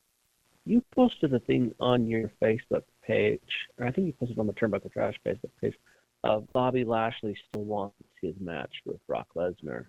You 0.66 0.82
posted 0.94 1.32
a 1.34 1.40
thing 1.40 1.74
on 1.80 2.06
your 2.06 2.30
Facebook 2.42 2.84
page, 3.04 3.40
or 3.78 3.86
I 3.86 3.92
think 3.92 4.06
you 4.06 4.12
posted 4.12 4.38
on 4.38 4.46
the 4.46 4.52
Turnbuckle 4.52 4.92
Trash 4.92 5.14
Facebook 5.26 5.50
page. 5.60 5.74
Uh, 6.22 6.40
Bobby 6.52 6.84
Lashley 6.84 7.36
still 7.48 7.64
wants 7.64 7.96
his 8.20 8.34
match 8.40 8.72
with 8.84 9.04
Brock 9.06 9.26
Lesnar. 9.34 9.86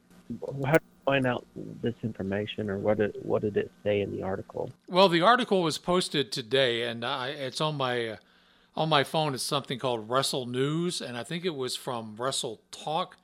How 0.65 0.73
did 0.73 0.81
you 0.81 1.05
find 1.05 1.25
out 1.25 1.45
this 1.81 1.95
information, 2.03 2.69
or 2.69 2.77
what 2.77 2.97
did 2.97 3.15
what 3.23 3.41
did 3.41 3.57
it 3.57 3.71
say 3.83 4.01
in 4.01 4.11
the 4.11 4.23
article? 4.23 4.71
Well, 4.87 5.09
the 5.09 5.21
article 5.21 5.61
was 5.63 5.77
posted 5.77 6.31
today, 6.31 6.83
and 6.83 7.05
I, 7.05 7.29
it's 7.29 7.61
on 7.61 7.75
my 7.75 8.07
uh, 8.07 8.15
on 8.75 8.89
my 8.89 9.03
phone. 9.03 9.33
It's 9.33 9.43
something 9.43 9.79
called 9.79 10.09
Wrestle 10.09 10.45
News, 10.45 11.01
and 11.01 11.17
I 11.17 11.23
think 11.23 11.45
it 11.45 11.55
was 11.55 11.75
from 11.75 12.15
Wrestle 12.17 12.61
Talk. 12.71 13.17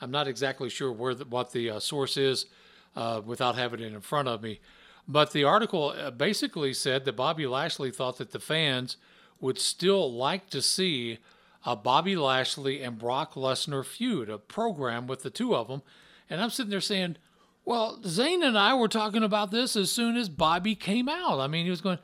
I'm 0.00 0.10
not 0.10 0.26
exactly 0.26 0.68
sure 0.68 0.90
where 0.90 1.14
the, 1.14 1.24
what 1.24 1.52
the 1.52 1.70
uh, 1.70 1.80
source 1.80 2.16
is 2.16 2.46
uh, 2.96 3.20
without 3.24 3.56
having 3.56 3.80
it 3.80 3.92
in 3.92 4.00
front 4.00 4.28
of 4.28 4.42
me. 4.42 4.60
But 5.08 5.32
the 5.32 5.44
article 5.44 5.94
uh, 5.96 6.10
basically 6.10 6.74
said 6.74 7.04
that 7.04 7.16
Bobby 7.16 7.46
Lashley 7.46 7.90
thought 7.90 8.18
that 8.18 8.32
the 8.32 8.40
fans 8.40 8.96
would 9.40 9.58
still 9.58 10.12
like 10.12 10.48
to 10.50 10.62
see 10.62 11.18
a 11.64 11.76
Bobby 11.76 12.16
Lashley 12.16 12.82
and 12.82 12.98
Brock 12.98 13.34
Lesnar 13.34 13.84
feud, 13.84 14.28
a 14.28 14.38
program 14.38 15.06
with 15.06 15.22
the 15.22 15.30
two 15.30 15.54
of 15.54 15.68
them. 15.68 15.82
And 16.32 16.40
I'm 16.40 16.48
sitting 16.48 16.70
there 16.70 16.80
saying, 16.80 17.16
well, 17.66 18.00
Zane 18.06 18.42
and 18.42 18.58
I 18.58 18.72
were 18.72 18.88
talking 18.88 19.22
about 19.22 19.50
this 19.50 19.76
as 19.76 19.92
soon 19.92 20.16
as 20.16 20.30
Bobby 20.30 20.74
came 20.74 21.06
out. 21.06 21.40
I 21.40 21.46
mean, 21.46 21.66
he 21.66 21.70
was 21.70 21.82
going, 21.82 21.98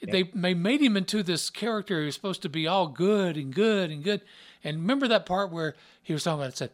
yeah. 0.00 0.10
they, 0.10 0.22
they 0.34 0.52
made 0.52 0.82
him 0.82 0.96
into 0.96 1.22
this 1.22 1.48
character. 1.48 2.00
He 2.00 2.06
was 2.06 2.16
supposed 2.16 2.42
to 2.42 2.48
be 2.48 2.66
all 2.66 2.88
good 2.88 3.36
and 3.36 3.54
good 3.54 3.92
and 3.92 4.02
good. 4.02 4.22
And 4.64 4.78
remember 4.78 5.06
that 5.06 5.26
part 5.26 5.52
where 5.52 5.76
he 6.02 6.12
was 6.12 6.24
talking 6.24 6.40
about 6.40 6.48
it, 6.48 6.56
said, 6.56 6.72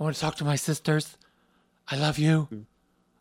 I 0.00 0.02
want 0.02 0.16
to 0.16 0.20
talk 0.22 0.36
to 0.36 0.44
my 0.44 0.56
sisters. 0.56 1.18
I 1.90 1.96
love 1.96 2.18
you. 2.18 2.48
Mm. 2.50 2.64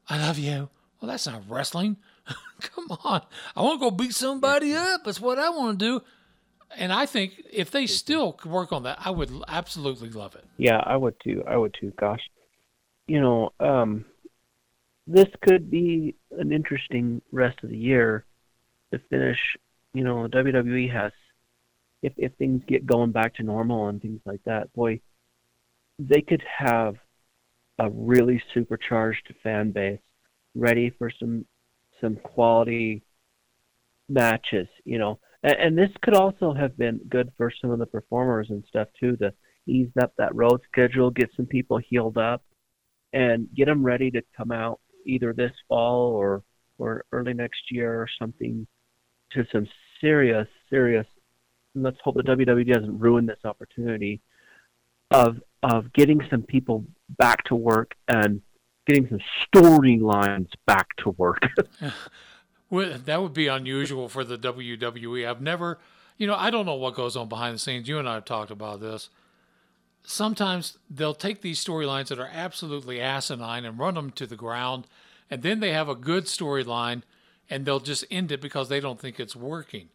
I 0.08 0.26
love 0.26 0.40
you. 0.40 0.70
Well, 1.02 1.12
that's 1.12 1.28
not 1.28 1.44
wrestling. 1.50 1.98
Come 2.62 2.88
on. 3.04 3.24
I 3.58 3.62
want 3.62 3.82
to 3.82 3.90
go 3.90 3.92
beat 3.92 4.14
somebody 4.14 4.74
up. 4.74 5.04
That's 5.04 5.20
what 5.20 5.38
I 5.38 5.50
want 5.50 5.80
to 5.80 5.86
do. 5.86 6.06
And 6.78 6.94
I 6.94 7.06
think 7.06 7.44
if 7.52 7.72
they 7.72 7.88
still 7.88 8.32
could 8.32 8.52
work 8.52 8.72
on 8.72 8.84
that, 8.84 9.00
I 9.04 9.10
would 9.10 9.32
absolutely 9.50 10.12
love 10.12 10.34
it. 10.36 10.46
Yeah, 10.56 10.78
I 10.78 10.96
would 10.96 11.20
too. 11.22 11.44
I 11.46 11.58
would 11.58 11.76
too. 11.78 11.92
Gosh, 11.98 12.22
you 13.08 13.22
know, 13.22 13.52
um, 13.60 14.06
this 15.08 15.28
could 15.42 15.72
be 15.72 16.16
an 16.32 16.52
interesting 16.52 17.22
rest 17.32 17.58
of 17.64 17.70
the 17.70 17.78
year 17.78 18.26
to 18.92 19.00
finish. 19.10 19.40
You 19.94 20.04
know, 20.04 20.28
WWE 20.28 20.92
has, 20.92 21.14
if 22.04 22.14
if 22.18 22.34
things 22.36 22.62
get 22.68 22.86
going 22.86 23.12
back 23.12 23.36
to 23.36 23.44
normal 23.44 23.88
and 23.88 24.02
things 24.02 24.22
like 24.26 24.42
that, 24.46 24.72
boy, 24.74 25.00
they 25.98 26.22
could 26.22 26.44
have 26.58 26.96
a 27.80 27.90
really 27.90 28.44
supercharged 28.54 29.34
fan 29.42 29.72
base 29.72 30.00
ready 30.54 30.90
for 30.90 31.10
some 31.10 31.46
some 32.02 32.18
quality 32.18 33.04
matches. 34.10 34.68
You 34.84 35.00
know, 35.00 35.20
and, 35.42 35.56
and 35.56 35.78
this 35.78 35.92
could 36.02 36.16
also 36.16 36.54
have 36.54 36.78
been 36.78 37.00
good 37.10 37.32
for 37.38 37.52
some 37.62 37.72
of 37.72 37.80
the 37.80 37.86
performers 37.86 38.48
and 38.50 38.64
stuff 38.68 38.90
too 39.00 39.16
to 39.18 39.34
ease 39.66 39.90
up 40.02 40.14
that 40.18 40.36
road 40.36 40.62
schedule, 40.70 41.12
get 41.12 41.30
some 41.36 41.46
people 41.46 41.78
healed 41.78 42.18
up, 42.18 42.44
and 43.14 43.48
get 43.56 43.66
them 43.66 43.84
ready 43.84 44.12
to 44.12 44.22
come 44.36 44.52
out 44.52 44.80
either 45.06 45.34
this 45.34 45.54
fall 45.68 46.12
or 46.12 46.44
or 46.78 47.04
early 47.12 47.34
next 47.34 47.72
year 47.72 48.02
or 48.02 48.08
something 48.20 48.68
to 49.32 49.46
some 49.52 49.68
serious 50.02 50.48
serious. 50.70 51.06
Let's 51.76 51.98
hope 52.04 52.16
the 52.16 52.24
WWE 52.24 52.74
doesn't 52.74 53.00
ruin 53.00 53.26
this 53.26 53.40
opportunity 53.44 54.22
of 55.12 55.38
of 55.64 55.92
getting 55.94 56.22
some 56.30 56.44
people 56.44 56.86
back 57.18 57.44
to 57.46 57.56
work 57.56 57.96
and 58.08 58.42
getting 58.86 59.08
some 59.10 59.20
storylines 59.54 60.50
back 60.66 60.88
to 60.98 61.10
work. 61.12 61.42
well, 62.70 62.98
that 62.98 63.22
would 63.22 63.34
be 63.34 63.48
unusual 63.48 64.10
for 64.10 64.24
the 64.24 64.38
WWE. 64.38 65.28
I've 65.28 65.42
never, 65.42 65.80
you 66.18 66.28
know, 66.28 66.36
I 66.36 66.50
don't 66.50 66.66
know 66.66 66.76
what 66.76 66.96
goes 66.96 67.16
on 67.16 67.28
behind 67.28 67.56
the 67.56 67.60
scenes. 67.60 67.88
You 67.88 68.00
and 68.00 68.08
I 68.08 68.16
have 68.16 68.26
talked 68.26 68.52
about 68.52 68.80
this. 68.80 69.10
Sometimes 70.10 70.78
they'll 70.90 71.14
take 71.14 71.42
these 71.42 71.62
storylines 71.62 72.08
that 72.08 72.18
are 72.18 72.32
absolutely 72.32 73.02
asinine 73.02 73.66
and 73.66 73.78
run 73.78 73.96
them 73.96 74.10
to 74.12 74.26
the 74.26 74.38
ground, 74.38 74.88
and 75.30 75.42
then 75.42 75.60
they 75.60 75.74
have 75.74 75.90
a 75.90 75.96
good 75.96 76.24
storyline, 76.24 77.02
and 77.50 77.66
they'll 77.66 77.82
just 77.82 78.06
end 78.10 78.32
it 78.32 78.40
because 78.40 78.70
they 78.70 78.80
don't 78.80 79.02
think 79.02 79.20
it's 79.20 79.36
working. 79.36 79.90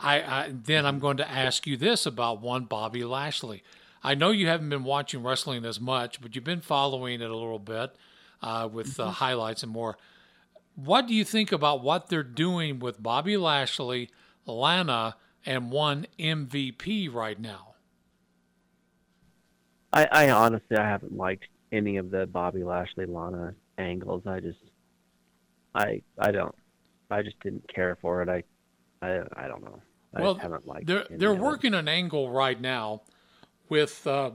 I, 0.00 0.22
I 0.22 0.50
then 0.50 0.86
I'm 0.86 0.98
going 0.98 1.18
to 1.18 1.30
ask 1.30 1.66
you 1.66 1.76
this 1.76 2.06
about 2.06 2.40
one 2.40 2.64
Bobby 2.64 3.04
Lashley. 3.04 3.62
I 4.02 4.14
know 4.14 4.30
you 4.30 4.48
haven't 4.48 4.70
been 4.70 4.82
watching 4.82 5.22
wrestling 5.22 5.66
as 5.66 5.78
much, 5.78 6.22
but 6.22 6.34
you've 6.34 6.42
been 6.42 6.62
following 6.62 7.20
it 7.20 7.30
a 7.30 7.36
little 7.36 7.58
bit 7.58 7.94
uh, 8.42 8.66
with 8.72 8.98
uh, 8.98 9.10
highlights 9.10 9.62
and 9.62 9.70
more. 9.70 9.98
What 10.74 11.06
do 11.06 11.12
you 11.12 11.22
think 11.22 11.52
about 11.52 11.82
what 11.82 12.08
they're 12.08 12.22
doing 12.22 12.78
with 12.78 13.02
Bobby 13.02 13.36
Lashley, 13.36 14.08
Lana, 14.46 15.16
and 15.44 15.70
one 15.70 16.06
MVP 16.18 17.12
right 17.12 17.38
now? 17.38 17.73
I, 19.94 20.08
I 20.10 20.30
honestly 20.30 20.76
I 20.76 20.86
haven't 20.86 21.16
liked 21.16 21.46
any 21.70 21.96
of 21.96 22.10
the 22.10 22.26
Bobby 22.26 22.64
Lashley 22.64 23.06
Lana 23.06 23.54
angles. 23.78 24.24
I 24.26 24.40
just 24.40 24.58
I 25.74 26.02
I 26.18 26.32
don't 26.32 26.54
I 27.10 27.22
just 27.22 27.38
didn't 27.40 27.72
care 27.72 27.96
for 28.02 28.20
it. 28.20 28.28
I 28.28 28.42
I 29.06 29.22
I 29.36 29.48
don't 29.48 29.62
know. 29.62 29.80
I 30.14 30.22
well, 30.22 30.34
haven't 30.34 30.66
liked. 30.66 30.86
They're 30.86 31.06
they're 31.10 31.34
working 31.34 31.74
an 31.74 31.88
angle 31.88 32.30
right 32.30 32.60
now 32.60 33.02
with 33.68 34.04
uh, 34.06 34.32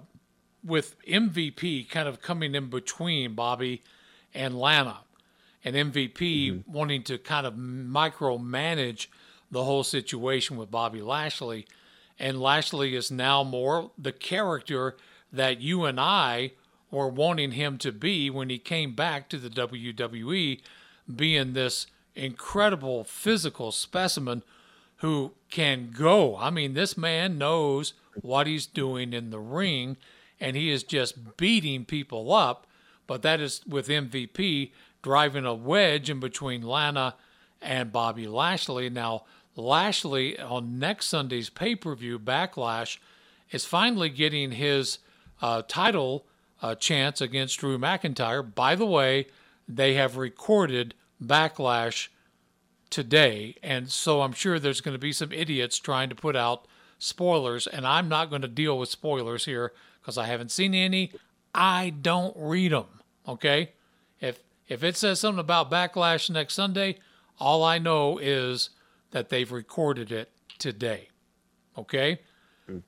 with 0.63 0.95
MVP 1.05 1.89
kind 1.89 2.07
of 2.07 2.21
coming 2.21 2.55
in 2.55 2.69
between 2.69 3.35
Bobby 3.35 3.83
and 4.33 4.57
Lana, 4.57 4.99
and 5.63 5.75
MVP 5.75 6.51
mm-hmm. 6.51 6.71
wanting 6.71 7.03
to 7.03 7.17
kind 7.17 7.45
of 7.45 7.55
micromanage 7.55 9.07
the 9.51 9.65
whole 9.65 9.83
situation 9.83 10.55
with 10.55 10.71
Bobby 10.71 11.01
Lashley. 11.01 11.65
And 12.17 12.41
Lashley 12.41 12.95
is 12.95 13.09
now 13.09 13.43
more 13.43 13.91
the 13.97 14.11
character 14.11 14.97
that 15.31 15.61
you 15.61 15.85
and 15.85 15.99
I 15.99 16.53
were 16.91 17.07
wanting 17.07 17.51
him 17.51 17.77
to 17.79 17.91
be 17.91 18.29
when 18.29 18.49
he 18.49 18.57
came 18.57 18.93
back 18.93 19.29
to 19.29 19.37
the 19.37 19.49
WWE, 19.49 20.59
being 21.13 21.53
this 21.53 21.87
incredible 22.15 23.03
physical 23.03 23.71
specimen 23.71 24.43
who 24.97 25.31
can 25.49 25.91
go. 25.95 26.35
I 26.37 26.49
mean, 26.49 26.73
this 26.73 26.97
man 26.97 27.37
knows 27.37 27.93
what 28.21 28.47
he's 28.47 28.65
doing 28.65 29.13
in 29.13 29.29
the 29.29 29.39
ring, 29.39 29.97
and 30.39 30.55
he 30.55 30.71
is 30.71 30.83
just 30.83 31.37
beating 31.37 31.85
people 31.85 32.33
up 32.33 32.65
but 33.09 33.23
that 33.23 33.41
is 33.41 33.61
with 33.65 33.87
MVP 33.87 34.69
driving 35.01 35.43
a 35.43 35.55
wedge 35.55 36.11
in 36.11 36.19
between 36.19 36.61
Lana 36.61 37.15
and 37.59 37.91
Bobby 37.91 38.27
Lashley. 38.27 38.87
Now, 38.91 39.23
Lashley 39.55 40.39
on 40.39 40.77
next 40.77 41.07
Sunday's 41.07 41.49
pay 41.49 41.75
per 41.75 41.95
view, 41.95 42.19
Backlash, 42.19 42.99
is 43.49 43.65
finally 43.65 44.09
getting 44.09 44.51
his 44.51 44.99
uh, 45.41 45.61
title 45.67 46.25
uh, 46.61 46.75
chance 46.75 47.21
against 47.21 47.59
Drew 47.59 47.77
McIntyre. 47.77 48.53
By 48.53 48.75
the 48.75 48.85
way, 48.85 49.27
they 49.67 49.93
have 49.93 50.17
recorded 50.17 50.93
Backlash 51.23 52.09
today, 52.89 53.55
and 53.61 53.89
so 53.89 54.21
I'm 54.21 54.33
sure 54.33 54.59
there's 54.59 54.81
going 54.81 54.95
to 54.95 54.99
be 54.99 55.13
some 55.13 55.31
idiots 55.31 55.77
trying 55.77 56.09
to 56.09 56.15
put 56.15 56.35
out 56.35 56.65
spoilers, 56.97 57.67
and 57.67 57.85
I'm 57.85 58.09
not 58.09 58.29
going 58.29 58.41
to 58.41 58.47
deal 58.47 58.77
with 58.77 58.89
spoilers 58.89 59.45
here 59.45 59.73
because 60.01 60.17
I 60.17 60.25
haven't 60.25 60.51
seen 60.51 60.73
any. 60.73 61.13
I 61.53 61.91
don't 62.01 62.35
read 62.37 62.71
them. 62.71 62.85
Okay? 63.27 63.71
If 64.19 64.39
if 64.67 64.83
it 64.83 64.97
says 64.97 65.19
something 65.19 65.39
about 65.39 65.71
backlash 65.71 66.29
next 66.29 66.53
Sunday, 66.53 66.99
all 67.39 67.63
I 67.63 67.79
know 67.79 68.17
is 68.17 68.69
that 69.11 69.29
they've 69.29 69.51
recorded 69.51 70.11
it 70.11 70.31
today. 70.57 71.09
Okay? 71.77 72.19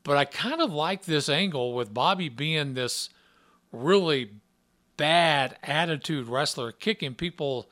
But 0.03 0.17
I 0.17 0.25
kind 0.25 0.61
of 0.61 0.71
like 0.71 1.05
this 1.05 1.29
angle 1.29 1.73
with 1.73 1.93
Bobby 1.93 2.29
being 2.29 2.73
this 2.73 3.09
really 3.71 4.31
bad 4.97 5.57
attitude 5.63 6.27
wrestler, 6.27 6.71
kicking 6.71 7.15
people 7.15 7.69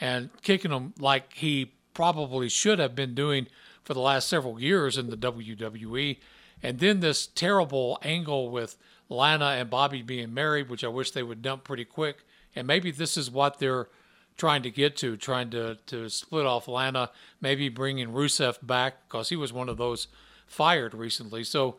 and 0.00 0.30
kicking 0.42 0.70
them 0.70 0.94
like 0.98 1.32
he 1.34 1.72
probably 1.94 2.48
should 2.48 2.78
have 2.78 2.94
been 2.94 3.14
doing 3.14 3.46
for 3.84 3.94
the 3.94 4.00
last 4.00 4.28
several 4.28 4.60
years 4.60 4.98
in 4.98 5.10
the 5.10 5.16
WWE. 5.16 6.18
And 6.62 6.78
then 6.78 7.00
this 7.00 7.26
terrible 7.26 7.98
angle 8.02 8.50
with 8.50 8.76
Lana 9.08 9.56
and 9.58 9.68
Bobby 9.68 10.02
being 10.02 10.32
married, 10.32 10.68
which 10.68 10.84
I 10.84 10.88
wish 10.88 11.10
they 11.10 11.22
would 11.22 11.42
dump 11.42 11.64
pretty 11.64 11.84
quick. 11.84 12.24
And 12.54 12.66
maybe 12.66 12.90
this 12.90 13.16
is 13.16 13.30
what 13.30 13.58
they're 13.58 13.88
trying 14.36 14.62
to 14.62 14.70
get 14.70 14.96
to, 14.98 15.16
trying 15.16 15.50
to, 15.50 15.78
to 15.86 16.08
split 16.08 16.46
off 16.46 16.68
Lana, 16.68 17.10
maybe 17.40 17.68
bringing 17.68 18.08
Rusev 18.08 18.64
back 18.66 19.08
because 19.08 19.28
he 19.28 19.36
was 19.36 19.52
one 19.52 19.68
of 19.68 19.76
those 19.76 20.08
fired 20.52 20.94
recently. 20.94 21.44
So 21.44 21.76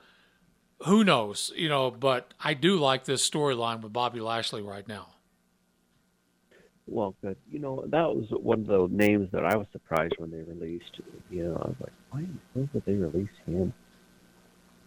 who 0.86 1.04
knows, 1.04 1.52
you 1.56 1.70
know, 1.70 1.92
but 1.92 2.34
I 2.44 2.54
do 2.54 2.78
like 2.78 3.06
this 3.06 3.28
storyline 3.28 3.82
with 3.82 3.94
Bobby 3.94 4.20
Lashley 4.20 4.62
right 4.62 4.88
now. 4.88 5.08
Well, 6.86 7.16
good. 7.22 7.38
You 7.50 7.60
know, 7.60 7.86
that 7.88 8.14
was 8.14 8.26
one 8.32 8.60
of 8.62 8.68
the 8.68 8.88
names 8.92 9.30
that 9.32 9.46
I 9.46 9.56
was 9.56 9.68
surprised 9.72 10.16
when 10.18 10.32
they 10.32 10.42
released. 10.42 11.00
You 11.30 11.46
know, 11.46 11.56
I 11.56 11.68
was 11.70 11.76
like, 11.80 11.94
why 12.12 12.26
would 12.56 12.86
they 12.86 12.96
release 12.96 13.30
him? 13.46 13.74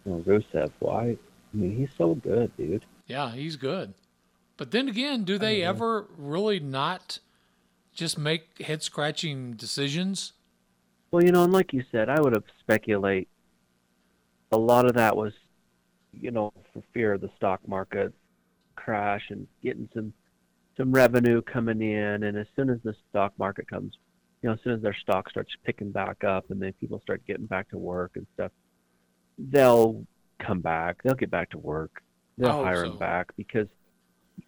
You 0.05 0.11
know, 0.11 0.19
Rusev, 0.19 0.71
why? 0.79 1.17
I 1.53 1.57
mean, 1.57 1.75
he's 1.75 1.89
so 1.97 2.13
good, 2.13 2.55
dude. 2.55 2.85
Yeah, 3.07 3.31
he's 3.31 3.55
good. 3.55 3.95
But 4.57 4.71
then 4.71 4.87
again, 4.87 5.23
do 5.23 5.37
they 5.37 5.63
ever 5.63 6.07
really 6.17 6.59
not 6.59 7.19
just 7.93 8.17
make 8.17 8.61
head 8.61 8.83
scratching 8.83 9.53
decisions? 9.53 10.33
Well, 11.09 11.23
you 11.23 11.31
know, 11.31 11.43
and 11.43 11.53
like 11.53 11.73
you 11.73 11.83
said, 11.91 12.09
I 12.09 12.19
would 12.19 12.33
have 12.33 12.43
speculate 12.59 13.27
a 14.51 14.57
lot 14.57 14.85
of 14.85 14.93
that 14.95 15.15
was, 15.15 15.33
you 16.13 16.31
know, 16.31 16.53
for 16.73 16.81
fear 16.93 17.13
of 17.13 17.21
the 17.21 17.29
stock 17.35 17.59
market 17.67 18.13
crash 18.75 19.23
and 19.29 19.47
getting 19.63 19.89
some 19.93 20.13
some 20.77 20.91
revenue 20.91 21.41
coming 21.41 21.81
in, 21.81 22.23
and 22.23 22.37
as 22.37 22.45
soon 22.55 22.69
as 22.69 22.77
the 22.83 22.95
stock 23.09 23.33
market 23.39 23.67
comes, 23.67 23.97
you 24.41 24.47
know, 24.47 24.53
as 24.53 24.59
soon 24.63 24.73
as 24.73 24.81
their 24.81 24.95
stock 24.95 25.27
starts 25.27 25.51
picking 25.65 25.91
back 25.91 26.23
up, 26.23 26.51
and 26.51 26.61
then 26.61 26.71
people 26.79 27.01
start 27.01 27.25
getting 27.25 27.47
back 27.47 27.67
to 27.69 27.77
work 27.77 28.11
and 28.15 28.27
stuff, 28.35 28.51
they'll 29.39 30.05
come 30.39 30.61
back. 30.61 31.01
They'll 31.03 31.15
get 31.15 31.31
back 31.31 31.49
to 31.51 31.57
work. 31.57 32.03
They'll 32.37 32.51
hope 32.51 32.65
hire 32.65 32.85
so. 32.85 32.89
them 32.89 32.99
back 32.99 33.35
because 33.35 33.67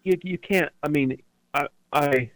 you 0.04 0.18
you 0.22 0.38
can't. 0.38 0.70
I 0.82 0.88
mean, 0.88 1.20
I 1.52 1.66
I 1.92 2.30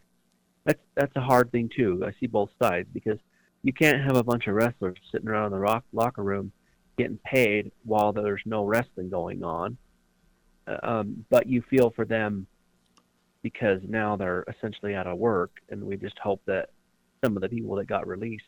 that's 0.64 0.80
that's 0.96 1.14
a 1.16 1.20
hard 1.20 1.52
thing 1.52 1.70
too. 1.74 2.02
I 2.04 2.12
see 2.18 2.26
both 2.26 2.50
sides 2.60 2.88
because 2.92 3.18
you 3.62 3.72
can't 3.72 4.02
have 4.02 4.16
a 4.16 4.24
bunch 4.24 4.48
of 4.48 4.54
wrestlers 4.54 4.98
sitting 5.12 5.28
around 5.28 5.46
in 5.46 5.52
the 5.52 5.58
rock, 5.58 5.84
locker 5.92 6.22
room 6.22 6.52
getting 6.96 7.18
paid 7.24 7.72
while 7.84 8.12
there's 8.12 8.42
no 8.44 8.64
wrestling 8.64 9.10
going 9.10 9.42
on. 9.42 9.76
Uh, 10.66 10.78
Um, 10.82 11.24
but 11.30 11.46
you 11.46 11.62
feel 11.62 11.90
for 11.90 12.04
them 12.04 12.46
because 13.42 13.80
now 13.86 14.16
they're 14.16 14.44
essentially 14.48 14.94
out 14.94 15.06
of 15.06 15.18
work, 15.18 15.50
and 15.68 15.82
we 15.84 15.96
just 15.96 16.18
hope 16.18 16.40
that 16.46 16.70
some 17.22 17.36
of 17.36 17.42
the 17.42 17.48
people 17.48 17.76
that 17.76 17.86
got 17.86 18.06
released 18.06 18.44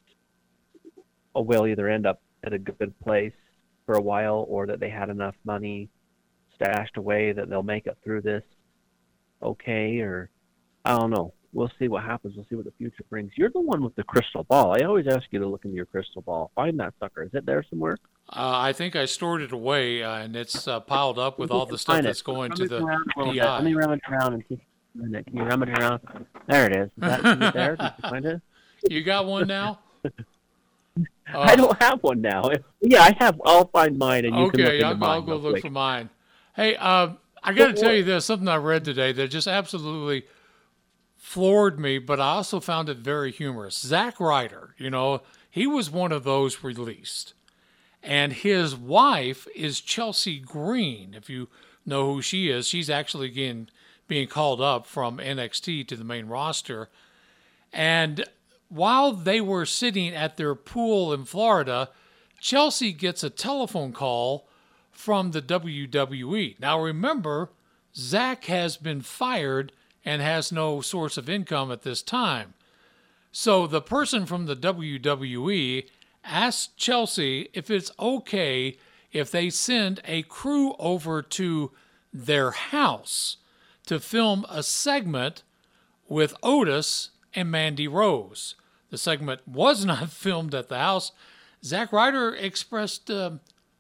will 1.34 1.66
either 1.66 1.88
end 1.88 2.06
up 2.06 2.22
at 2.44 2.52
a 2.54 2.58
good 2.58 2.98
place 3.00 3.34
for 3.84 3.94
a 3.96 4.00
while, 4.00 4.46
or 4.48 4.66
that 4.66 4.80
they 4.80 4.88
had 4.88 5.10
enough 5.10 5.34
money 5.44 5.88
stashed 6.54 6.96
away 6.96 7.32
that 7.32 7.48
they'll 7.50 7.62
make 7.62 7.86
it 7.86 7.98
through 8.02 8.22
this 8.22 8.42
okay, 9.42 10.00
or 10.00 10.30
I 10.84 10.96
don't 10.96 11.10
know. 11.10 11.34
We'll 11.52 11.70
see 11.78 11.88
what 11.88 12.04
happens. 12.04 12.34
We'll 12.36 12.46
see 12.48 12.56
what 12.56 12.66
the 12.66 12.72
future 12.72 13.04
brings. 13.08 13.32
You're 13.36 13.50
the 13.50 13.60
one 13.60 13.82
with 13.82 13.94
the 13.94 14.04
crystal 14.04 14.44
ball. 14.44 14.76
I 14.76 14.84
always 14.84 15.06
ask 15.06 15.24
you 15.30 15.38
to 15.38 15.46
look 15.46 15.64
into 15.64 15.76
your 15.76 15.86
crystal 15.86 16.22
ball. 16.22 16.50
Find 16.54 16.78
that 16.80 16.94
sucker. 17.00 17.22
Is 17.22 17.30
it 17.32 17.46
there 17.46 17.64
somewhere? 17.70 17.96
Uh, 18.28 18.59
I 18.59 18.73
think 18.73 18.97
I 18.97 19.04
stored 19.04 19.40
it 19.42 19.52
away, 19.52 20.02
uh, 20.02 20.16
and 20.16 20.35
it's 20.35 20.66
uh, 20.66 20.80
piled 20.80 21.18
up 21.18 21.38
with 21.38 21.52
all 21.52 21.64
the 21.64 21.78
stuff 21.78 22.02
that's 22.02 22.23
going 22.23 22.50
to 22.52 22.66
the 22.66 22.83
around 22.83 23.06
a 23.16 23.18
little 23.21 23.35
bit. 23.35 23.45
Let 23.45 23.64
me 23.64 23.73
DI. 23.73 23.78
rummage 23.78 24.00
around 24.11 24.35
and 24.35 24.45
see. 24.49 24.61
can. 24.97 25.25
You 25.33 25.42
rummage 25.45 25.78
around? 25.78 26.00
There 26.49 26.66
it 26.66 26.76
is. 26.76 26.87
Is 26.87 26.92
that 26.99 27.52
there? 27.54 27.76
Did 27.76 27.92
you 28.02 28.11
find 28.11 28.26
it? 28.26 28.42
You 28.88 29.02
got 29.02 29.26
one 29.26 29.49
now? 29.49 29.80
I 31.35 31.56
don't 31.56 31.80
have 31.83 32.00
one 32.02 32.21
now. 32.21 32.50
Yeah, 32.80 33.02
I 33.02 33.16
have. 33.18 33.40
I'll 33.45 33.66
find 33.68 33.99
mine, 33.99 34.26
and 34.26 34.37
you 34.37 34.50
can 34.50 34.61
look 34.61 34.75
okay, 34.75 34.83
I'll, 34.83 34.95
mine. 34.95 35.11
I'll 35.11 35.23
go 35.23 35.37
look 35.37 35.54
quick. 35.54 35.62
for 35.62 35.71
mine. 35.71 36.10
Hey, 36.54 36.76
uh, 36.76 37.15
I 37.43 37.52
got 37.52 37.69
to 37.69 37.73
tell 37.73 37.93
you 37.93 38.04
this 38.04 38.26
something 38.26 38.47
I 38.47 38.56
read 38.56 38.84
today 38.84 39.12
that 39.12 39.28
just 39.28 39.49
absolutely 39.49 40.25
floored 41.17 41.80
me, 41.80 41.99
but 41.99 42.21
I 42.21 42.28
also 42.28 42.60
found 42.60 42.89
it 42.89 42.99
very 42.99 43.32
humorous. 43.32 43.78
Zack 43.78 44.21
Ryder, 44.21 44.75
you 44.78 44.91
know, 44.91 45.23
he 45.50 45.67
was 45.67 45.91
one 45.91 46.12
of 46.12 46.23
those 46.23 46.62
released. 46.62 47.34
And 48.06 48.32
his 48.32 48.76
wife 48.76 49.49
is 49.56 49.80
Chelsea 49.80 50.38
Green. 50.38 51.12
If 51.12 51.28
you 51.28 51.49
know 51.84 52.06
who 52.06 52.23
she 52.23 52.49
is, 52.49 52.69
she's 52.69 52.88
actually 52.88 53.30
getting, 53.30 53.69
being 54.06 54.28
called 54.28 54.60
up 54.60 54.86
from 54.86 55.19
NXT 55.19 55.88
to 55.88 55.97
the 55.97 56.04
main 56.04 56.28
roster. 56.28 56.88
And 57.73 58.25
while 58.69 59.12
they 59.12 59.40
were 59.40 59.66
sitting 59.66 60.14
at 60.14 60.36
their 60.36 60.54
pool 60.54 61.12
in 61.12 61.25
Florida, 61.25 61.90
Chelsea 62.40 62.92
gets 62.92 63.25
a 63.25 63.30
telephone 63.30 63.92
call 63.92 64.47
from 64.92 65.32
the 65.32 65.42
WWE. 65.42 66.60
Now 66.60 66.80
remember, 66.80 67.50
Zack 67.97 68.45
has 68.45 68.76
been 68.76 69.00
fired 69.00 69.73
and 70.04 70.23
has 70.23 70.52
no 70.52 70.80
source 70.80 71.16
of 71.16 71.28
income 71.28 71.73
at 71.73 71.82
this 71.82 72.02
time. 72.02 72.54
So 73.32 73.66
the 73.66 73.82
person 73.82 74.26
from 74.26 74.47
the 74.47 74.54
WWE 74.54 75.88
asked 76.26 76.76
Chelsea 76.76 77.49
if 77.52 77.71
it's 77.71 77.91
okay 77.99 78.76
if 79.12 79.30
they 79.30 79.50
send 79.50 80.00
a 80.04 80.23
crew 80.23 80.75
over 80.78 81.23
to 81.23 81.73
their 82.12 82.50
house 82.50 83.39
to 83.86 84.00
film 84.00 84.45
a 84.49 84.62
segment 84.62 85.43
with 86.08 86.34
Otis 86.43 87.10
and 87.34 87.50
Mandy 87.50 87.89
Rose. 87.89 88.54
The 88.91 88.99
segment 88.99 89.47
was 89.47 89.84
not 89.86 90.10
filmed 90.10 90.54
at 90.54 90.69
the 90.69 90.78
house. 90.78 91.12
Zack 91.65 91.93
Ryder 91.93 92.34
expressed 92.34 93.10
uh, 93.10 93.32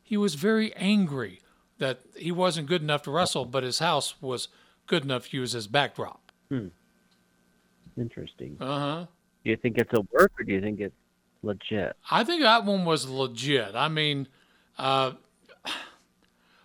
he 0.02 0.16
was 0.16 0.34
very 0.34 0.74
angry 0.74 1.40
that 1.78 2.00
he 2.16 2.32
wasn't 2.32 2.68
good 2.68 2.82
enough 2.82 3.02
to 3.02 3.10
wrestle, 3.10 3.44
but 3.44 3.62
his 3.62 3.80
house 3.80 4.20
was 4.22 4.48
good 4.86 5.04
enough 5.04 5.28
to 5.28 5.36
use 5.36 5.54
as 5.54 5.66
backdrop. 5.66 6.32
Interesting. 7.98 8.56
Uh 8.60 8.78
huh. 8.78 9.06
Do 9.44 9.50
you 9.50 9.56
think 9.56 9.78
it's 9.78 9.92
a 9.92 10.00
work, 10.12 10.32
or 10.38 10.44
do 10.44 10.52
you 10.52 10.60
think 10.60 10.80
it's 10.80 10.94
legit? 11.46 11.96
I 12.10 12.24
think 12.24 12.42
that 12.42 12.64
one 12.64 12.84
was 12.84 13.08
legit. 13.08 13.74
I 13.74 13.88
mean, 13.88 14.28
uh, 14.78 15.12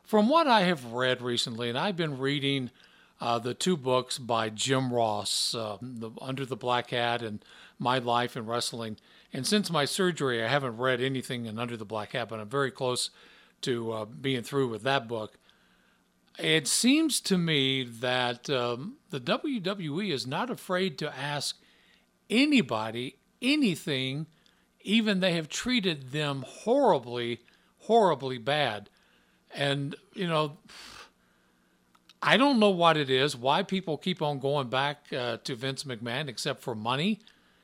from 0.04 0.28
what 0.28 0.48
I 0.48 0.62
have 0.62 0.91
read 0.91 1.22
recently, 1.22 1.70
and 1.70 1.78
I've 1.78 1.96
been 1.96 2.17
reading 2.17 2.72
uh, 3.22 3.39
the 3.39 3.54
two 3.54 3.78
books 3.78 4.17
by 4.17 4.50
Jim 4.50 4.91
Ross, 4.91 5.56
uh, 5.56 5.78
the, 5.82 6.12
Under 6.20 6.46
the 6.46 6.56
Black 6.56 6.89
Hat 6.89 7.22
and 7.22 7.44
My 7.78 8.00
Life 8.00 8.36
in 8.36 8.46
Wrestling. 8.46 8.98
And 9.32 9.46
since 9.46 9.72
my 9.72 9.86
surgery, 9.86 10.44
I 10.44 10.48
haven't 10.48 10.78
read 10.78 11.00
anything 11.00 11.46
in 11.46 11.60
Under 11.60 11.78
the 11.78 11.86
Black 11.86 12.13
Hat, 12.13 12.30
but 12.30 12.39
I'm 12.39 12.50
very 12.50 12.72
close 12.72 13.12
to 13.62 13.91
uh, 13.91 14.06
being 14.06 14.41
through 14.41 14.70
with 14.70 14.82
that 14.84 15.08
book. 15.08 15.38
It 16.39 16.67
seems 16.67 17.22
to 17.22 17.38
me 17.38 17.84
that 17.84 18.50
um, 18.50 18.98
the 19.12 19.20
WWE 19.20 20.12
is 20.12 20.26
not 20.26 20.50
afraid 20.50 20.98
to 21.00 21.15
ask 21.15 21.58
anybody 22.30 23.17
anything, 23.41 24.28
even 24.84 25.20
they 25.20 25.34
have 25.34 25.50
treated 25.50 26.12
them 26.12 26.44
horribly, 26.48 27.41
horribly 27.80 28.38
bad. 28.38 28.89
And, 29.54 29.96
you 30.13 30.28
know, 30.28 30.58
I 32.22 32.38
don't 32.38 32.60
know 32.60 32.70
what 32.70 32.98
it 32.98 33.10
is, 33.10 33.36
why 33.36 33.63
people 33.63 33.98
keep 33.98 34.22
on 34.22 34.39
going 34.39 34.70
back 34.70 35.12
uh, 35.12 35.38
to 35.44 35.56
Vince 35.56 35.84
McMahon 35.84 36.28
except 36.28 36.62
for 36.62 36.76
money 36.76 37.20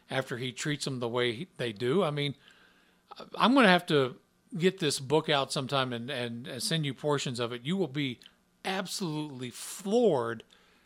after 0.09 0.37
he 0.37 0.51
treats 0.51 0.85
them 0.85 0.99
the 0.99 1.07
way 1.07 1.31
he, 1.33 1.47
they 1.57 1.71
do. 1.71 2.03
I 2.03 2.11
mean, 2.11 2.35
I'm 3.37 3.53
going 3.53 3.65
to 3.65 3.71
have 3.71 3.85
to 3.87 4.15
get 4.57 4.79
this 4.79 4.99
book 4.99 5.29
out 5.29 5.51
sometime 5.51 5.93
and, 5.93 6.09
and, 6.09 6.47
and 6.47 6.63
send 6.63 6.85
you 6.85 6.93
portions 6.93 7.39
of 7.39 7.51
it. 7.51 7.61
You 7.63 7.77
will 7.77 7.87
be 7.87 8.19
absolutely 8.65 9.49
floored 9.49 10.43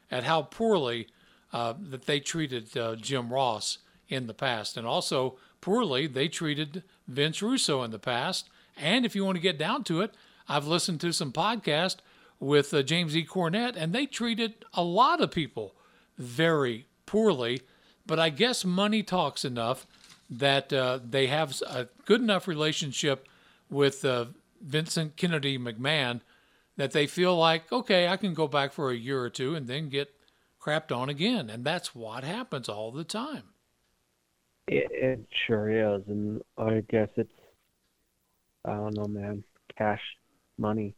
at 0.10 0.24
how 0.24 0.42
poorly 0.42 1.08
uh, 1.54 1.74
that 1.80 2.06
they 2.06 2.20
treated 2.20 2.76
uh, 2.78 2.96
Jim 2.96 3.32
Ross 3.32 3.80
in 4.10 4.28
the 4.28 4.34
past, 4.34 4.76
and 4.76 4.86
also 4.86 5.38
poorly 5.62 6.08
they 6.08 6.28
treated 6.28 6.84
Vince 7.08 7.42
Russo 7.42 7.84
in 7.84 7.92
the 7.92 8.00
past. 8.00 8.50
And 8.76 9.06
if 9.06 9.16
you 9.16 9.24
want 9.24 9.36
to 9.36 9.42
get 9.42 9.58
down 9.58 9.84
to 9.86 10.02
it, 10.02 10.14
I've 10.50 10.68
listened 10.68 11.00
to 11.02 11.14
some 11.14 11.32
podcast 11.32 11.98
with 12.40 12.74
uh, 12.74 12.82
James 12.82 13.16
E. 13.16 13.26
Cornette, 13.26 13.76
and 13.78 13.94
they 13.94 14.06
treated 14.06 14.66
a 14.74 14.84
lot 14.84 15.22
of 15.22 15.32
people 15.32 15.76
very 16.18 16.88
poorly. 17.06 17.62
But 18.06 18.20
I 18.20 18.30
guess 18.30 18.66
money 18.66 19.04
talks 19.04 19.46
enough 19.46 19.86
that 20.30 20.74
uh, 20.74 21.00
they 21.08 21.28
have 21.28 21.62
a 21.68 21.88
good 22.06 22.22
enough 22.22 22.48
relationship 22.48 23.28
with 23.70 24.04
uh, 24.04 24.26
Vincent 24.62 25.16
Kennedy 25.16 25.58
McMahon 25.58 26.22
that 26.78 26.92
they 26.92 27.06
feel 27.06 27.38
like, 27.38 27.72
okay, 27.72 28.08
I 28.08 28.18
can 28.18 28.34
go 28.34 28.48
back 28.48 28.74
for 28.74 28.90
a 28.90 28.96
year 28.96 29.22
or 29.22 29.30
two 29.30 29.56
and 29.56 29.68
then 29.68 29.90
get 29.90 30.14
crapped 30.60 30.96
on 30.96 31.10
again. 31.10 31.50
And 31.50 31.64
that's 31.64 31.94
what 31.94 32.24
happens 32.24 32.70
all 32.70 32.92
the 32.92 33.04
time. 33.04 33.51
It, 34.68 34.88
it 34.92 35.28
sure 35.48 35.70
is, 35.96 36.04
and 36.08 36.42
I 36.58 36.82
guess 36.90 37.10
it's 37.18 37.32
I 38.66 38.76
don't 38.76 38.96
know, 38.96 39.08
man. 39.08 39.44
Cash, 39.78 40.02
money. 40.58 40.96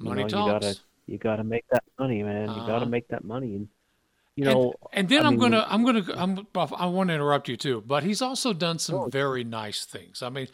You 0.00 0.08
Money 0.08 0.22
know, 0.22 0.28
talks. 0.28 0.36
You 0.46 0.52
gotta 0.52 0.76
you 1.06 1.18
gotta 1.18 1.44
make 1.44 1.64
that 1.70 1.84
money, 1.98 2.22
man. 2.22 2.54
You 2.54 2.62
Uh-huh. 2.62 2.66
gotta 2.66 2.86
make 2.86 3.08
that 3.08 3.24
money. 3.24 3.54
And 3.56 3.68
you 4.36 4.44
know, 4.44 4.74
and, 4.92 4.98
and 5.00 5.08
then 5.08 5.24
I 5.24 5.28
I'm 5.28 5.38
gonna, 5.38 5.66
I'm 5.68 5.84
gonna, 5.84 6.04
I'm, 6.14 6.46
I 6.54 6.86
want 6.86 7.08
to 7.08 7.14
interrupt 7.14 7.48
you 7.48 7.56
too, 7.56 7.82
but 7.86 8.02
he's 8.02 8.20
also 8.22 8.52
done 8.52 8.78
some 8.78 8.96
Oh. 8.96 9.08
very 9.10 9.44
nice 9.44 9.84
things. 9.84 10.22
I 10.22 10.28
mean, 10.28 10.48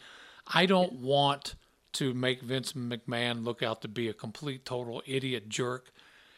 I 0.47 0.65
don't 0.65 0.93
want 0.93 1.55
to 1.93 2.13
make 2.13 2.41
Vince 2.41 2.73
McMahon 2.73 3.43
look 3.43 3.61
out 3.61 3.81
to 3.81 3.87
be 3.87 4.07
a 4.09 4.13
complete, 4.13 4.65
total 4.65 5.03
idiot 5.05 5.49
jerk. 5.49 5.91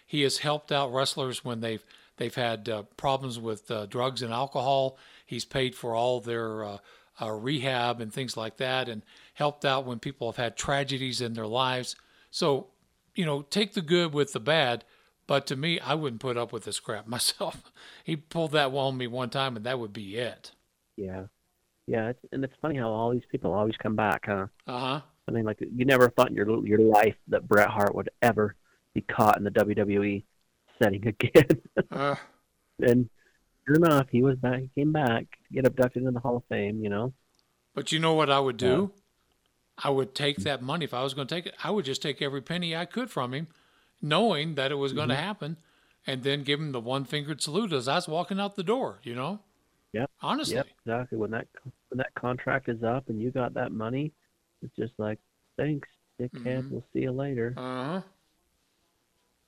He 0.08 0.22
has 0.24 0.40
helped 0.40 0.72
out 0.72 0.92
wrestlers 0.94 1.46
when 1.46 1.62
they've 1.62 1.84
they've 2.18 2.34
had 2.36 2.68
uh, 2.70 2.84
problems 2.98 3.40
with 3.40 3.70
uh, 3.72 3.86
drugs 3.86 4.22
and 4.22 4.34
alcohol. 4.34 4.98
He's 5.26 5.46
paid 5.46 5.76
for 5.76 5.96
all 5.96 6.20
their 6.22 6.64
uh, 6.64 6.78
uh, 7.22 7.32
rehab 7.32 8.00
and 8.02 8.14
things 8.14 8.36
like 8.38 8.58
that, 8.58 8.88
and 8.90 9.02
helped 9.34 9.66
out 9.66 9.86
when 9.86 10.00
people 10.00 10.28
have 10.32 10.38
had 10.38 10.56
tragedies 10.58 11.22
in 11.22 11.34
their 11.34 11.48
lives. 11.48 11.96
So, 12.32 12.68
you 13.16 13.26
know, 13.26 13.42
take 13.44 13.74
the 13.74 13.82
good 13.82 14.14
with 14.14 14.34
the 14.34 14.40
bad. 14.40 14.84
But 15.28 15.48
to 15.48 15.56
me, 15.56 15.80
I 15.80 15.96
wouldn't 15.96 16.22
put 16.22 16.38
up 16.38 16.54
with 16.54 16.66
this 16.66 16.80
crap 16.80 17.08
myself. 17.16 17.64
he 18.04 18.16
pulled 18.16 18.52
that 18.52 18.72
on 18.74 18.98
me 18.98 19.08
one 19.08 19.30
time, 19.30 19.56
and 19.56 19.66
that 19.66 19.80
would 19.80 19.94
be 19.94 20.18
it. 20.18 20.52
yeah, 20.98 21.24
yeah, 21.88 22.14
and 22.32 22.44
it's 22.44 22.54
funny 22.62 22.78
how 22.78 22.90
all 22.90 23.12
these 23.12 23.26
people 23.32 23.54
always 23.54 23.76
come 23.78 23.96
back, 23.96 24.26
huh? 24.26 24.48
Uh 24.68 24.80
huh. 24.80 25.02
I 25.28 25.32
mean, 25.32 25.46
like 25.46 25.60
you 25.60 25.86
never 25.86 26.10
thought 26.10 26.30
in 26.30 26.36
your 26.36 26.66
your 26.68 26.80
life 26.80 27.16
that 27.30 27.48
Bret 27.48 27.70
Hart 27.70 27.96
would 27.96 28.10
ever 28.22 28.56
be 28.94 29.02
caught 29.02 29.38
in 29.38 29.44
the 29.44 29.52
WWE 29.52 30.24
setting 30.82 31.08
again, 31.22 31.62
Uh, 31.92 32.16
and 32.80 33.10
sure 33.68 33.76
enough, 33.76 34.08
he 34.12 34.22
was 34.22 34.38
back. 34.38 34.60
He 34.60 34.70
came 34.76 34.92
back 34.92 35.22
to 35.48 35.54
get 35.54 35.66
abducted 35.66 36.04
into 36.04 36.12
the 36.12 36.20
Hall 36.20 36.38
of 36.38 36.44
Fame. 36.50 36.84
You 36.84 36.90
know, 36.90 37.14
but 37.74 37.92
you 37.92 38.00
know 38.00 38.14
what 38.14 38.30
I 38.30 38.40
would 38.40 38.58
do? 38.58 38.92
I 39.78 39.90
would 39.90 40.16
take 40.16 40.38
that 40.38 40.62
money 40.62 40.86
if 40.86 40.94
I 40.94 41.04
was 41.04 41.14
going 41.14 41.28
to 41.28 41.36
take 41.36 41.48
it. 41.48 41.56
I 41.64 41.72
would 41.72 41.86
just 41.86 42.02
take 42.02 42.22
every 42.22 42.42
penny 42.42 42.76
I 42.76 42.86
could 42.86 43.10
from 43.10 43.34
him, 43.34 43.48
knowing 44.02 44.56
that 44.56 44.72
it 44.72 44.76
was 44.76 44.94
going 44.94 45.10
to 45.10 45.16
happen, 45.16 45.58
and 46.08 46.24
then 46.24 46.44
give 46.44 46.60
him 46.60 46.72
the 46.72 46.80
one 46.80 47.04
fingered 47.04 47.42
salute 47.42 47.74
as 47.74 47.88
I 47.88 47.96
was 47.96 48.08
walking 48.08 48.40
out 48.40 48.56
the 48.56 48.64
door. 48.64 49.00
You 49.04 49.16
know? 49.16 49.40
Yeah. 49.92 50.06
Honestly. 50.22 50.56
Yep, 50.56 50.68
exactly. 50.86 51.18
When 51.18 51.32
that 51.32 51.48
when 51.90 51.98
that 51.98 52.14
contract 52.16 52.70
is 52.70 52.84
up 52.84 53.10
and 53.10 53.22
you 53.22 53.32
got 53.32 53.54
that 53.56 53.72
money, 53.72 54.14
it's 54.62 54.76
just 54.78 54.94
like, 54.98 55.20
thanks, 55.58 55.90
dickhead. 56.20 56.70
We'll 56.72 56.84
see 56.94 57.02
you 57.02 57.12
later. 57.12 57.54
Uh 57.58 57.86
huh. 57.86 58.02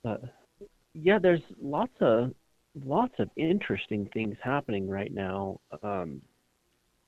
But 0.02 0.22
yeah, 0.94 1.18
there's 1.18 1.40
lots 1.60 1.92
of 2.00 2.32
lots 2.84 3.14
of 3.18 3.30
interesting 3.36 4.08
things 4.12 4.36
happening 4.42 4.88
right 4.88 5.12
now. 5.12 5.60
Um, 5.82 6.20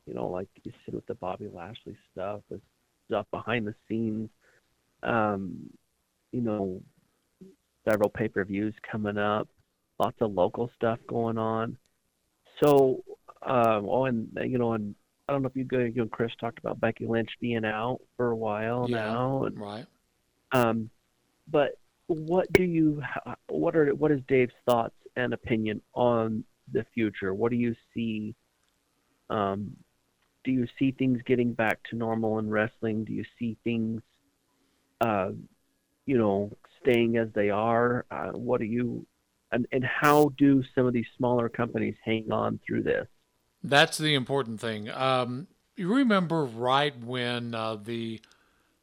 you 0.06 0.14
know, 0.14 0.28
like 0.28 0.48
you 0.62 0.72
said 0.84 0.94
with 0.94 1.06
the 1.06 1.14
Bobby 1.14 1.48
Lashley 1.52 1.96
stuff, 2.12 2.40
with 2.48 2.60
stuff 3.06 3.26
behind 3.30 3.66
the 3.66 3.74
scenes. 3.88 4.30
Um, 5.02 5.70
you 6.32 6.40
know, 6.40 6.80
several 7.88 8.10
pay 8.10 8.28
per 8.28 8.44
views 8.44 8.74
coming 8.90 9.18
up, 9.18 9.48
lots 9.98 10.16
of 10.20 10.32
local 10.32 10.70
stuff 10.76 10.98
going 11.06 11.38
on. 11.38 11.76
So, 12.62 13.02
um, 13.42 13.86
oh, 13.88 14.04
and 14.04 14.28
you 14.44 14.58
know, 14.58 14.74
and 14.74 14.94
I 15.28 15.32
don't 15.32 15.42
know 15.42 15.48
if 15.48 15.56
you, 15.56 15.64
go- 15.64 15.78
you 15.78 16.02
and 16.02 16.10
Chris 16.10 16.32
talked 16.40 16.58
about 16.58 16.80
Becky 16.80 17.06
Lynch 17.06 17.30
being 17.40 17.64
out 17.64 18.00
for 18.16 18.30
a 18.30 18.36
while 18.36 18.86
Yeah. 18.88 18.96
now, 18.96 19.44
and 19.44 19.58
Right. 19.58 19.86
um, 20.52 20.90
but 21.50 21.78
what 22.06 22.52
do 22.52 22.64
you? 22.64 23.02
What 23.48 23.76
are 23.76 23.94
what 23.94 24.10
is 24.10 24.20
Dave's 24.28 24.52
thoughts 24.66 24.94
and 25.16 25.32
opinion 25.32 25.80
on 25.94 26.44
the 26.72 26.84
future? 26.94 27.34
What 27.34 27.50
do 27.50 27.56
you 27.56 27.74
see? 27.94 28.34
Um, 29.28 29.76
do 30.44 30.50
you 30.50 30.66
see 30.78 30.92
things 30.92 31.20
getting 31.26 31.52
back 31.52 31.82
to 31.90 31.96
normal 31.96 32.38
in 32.38 32.48
wrestling? 32.48 33.04
Do 33.04 33.12
you 33.12 33.24
see 33.38 33.56
things, 33.62 34.02
uh, 35.00 35.30
you 36.06 36.18
know, 36.18 36.50
staying 36.80 37.16
as 37.16 37.28
they 37.34 37.50
are? 37.50 38.06
Uh, 38.10 38.30
what 38.30 38.60
do 38.60 38.66
you? 38.66 39.06
And, 39.52 39.66
and 39.72 39.84
how 39.84 40.32
do 40.38 40.62
some 40.74 40.86
of 40.86 40.92
these 40.92 41.06
smaller 41.16 41.48
companies 41.48 41.96
hang 42.04 42.30
on 42.30 42.60
through 42.66 42.84
this? 42.84 43.06
That's 43.62 43.98
the 43.98 44.14
important 44.14 44.60
thing. 44.60 44.88
Um, 44.90 45.48
you 45.76 45.92
remember 45.94 46.44
right 46.44 46.96
when 46.98 47.54
uh, 47.54 47.76
the 47.76 48.20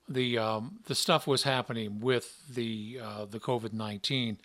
the 0.10 0.38
um, 0.38 0.80
the 0.86 0.96
stuff 0.96 1.28
was 1.28 1.44
happening 1.44 2.00
with 2.00 2.48
the 2.54 3.00
uh, 3.02 3.26
the 3.26 3.40
COVID 3.40 3.74
nineteen 3.74 4.38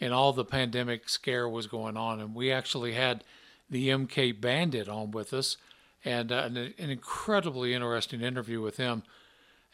and 0.00 0.12
all 0.12 0.32
the 0.32 0.44
pandemic 0.44 1.08
scare 1.08 1.48
was 1.48 1.66
going 1.66 1.96
on, 1.96 2.20
and 2.20 2.34
we 2.34 2.52
actually 2.52 2.92
had 2.92 3.24
the 3.68 3.88
MK 3.88 4.40
Bandit 4.40 4.88
on 4.88 5.10
with 5.10 5.32
us, 5.32 5.56
and 6.04 6.30
uh, 6.30 6.42
an, 6.44 6.56
an 6.56 6.90
incredibly 6.90 7.74
interesting 7.74 8.20
interview 8.20 8.60
with 8.60 8.76
him. 8.76 9.02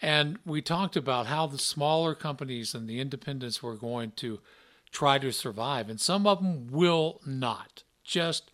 And 0.00 0.38
we 0.44 0.62
talked 0.62 0.96
about 0.96 1.26
how 1.26 1.46
the 1.46 1.58
smaller 1.58 2.14
companies 2.14 2.74
and 2.74 2.88
the 2.88 3.00
independents 3.00 3.62
were 3.62 3.76
going 3.76 4.12
to 4.16 4.40
try 4.90 5.18
to 5.18 5.32
survive, 5.32 5.88
and 5.88 6.00
some 6.00 6.26
of 6.26 6.38
them 6.38 6.68
will 6.70 7.20
not. 7.26 7.82
Just 8.04 8.50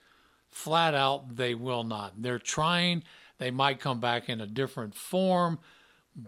flat 0.51 0.95
out, 0.95 1.37
they 1.37 1.55
will 1.55 1.85
not. 1.85 2.23
They're 2.23 2.39
trying. 2.39 3.03
They 3.39 3.51
might 3.51 3.81
come 3.81 4.01
back 4.01 4.29
in 4.29 4.41
a 4.41 4.47
different 4.47 4.95
form, 4.95 5.59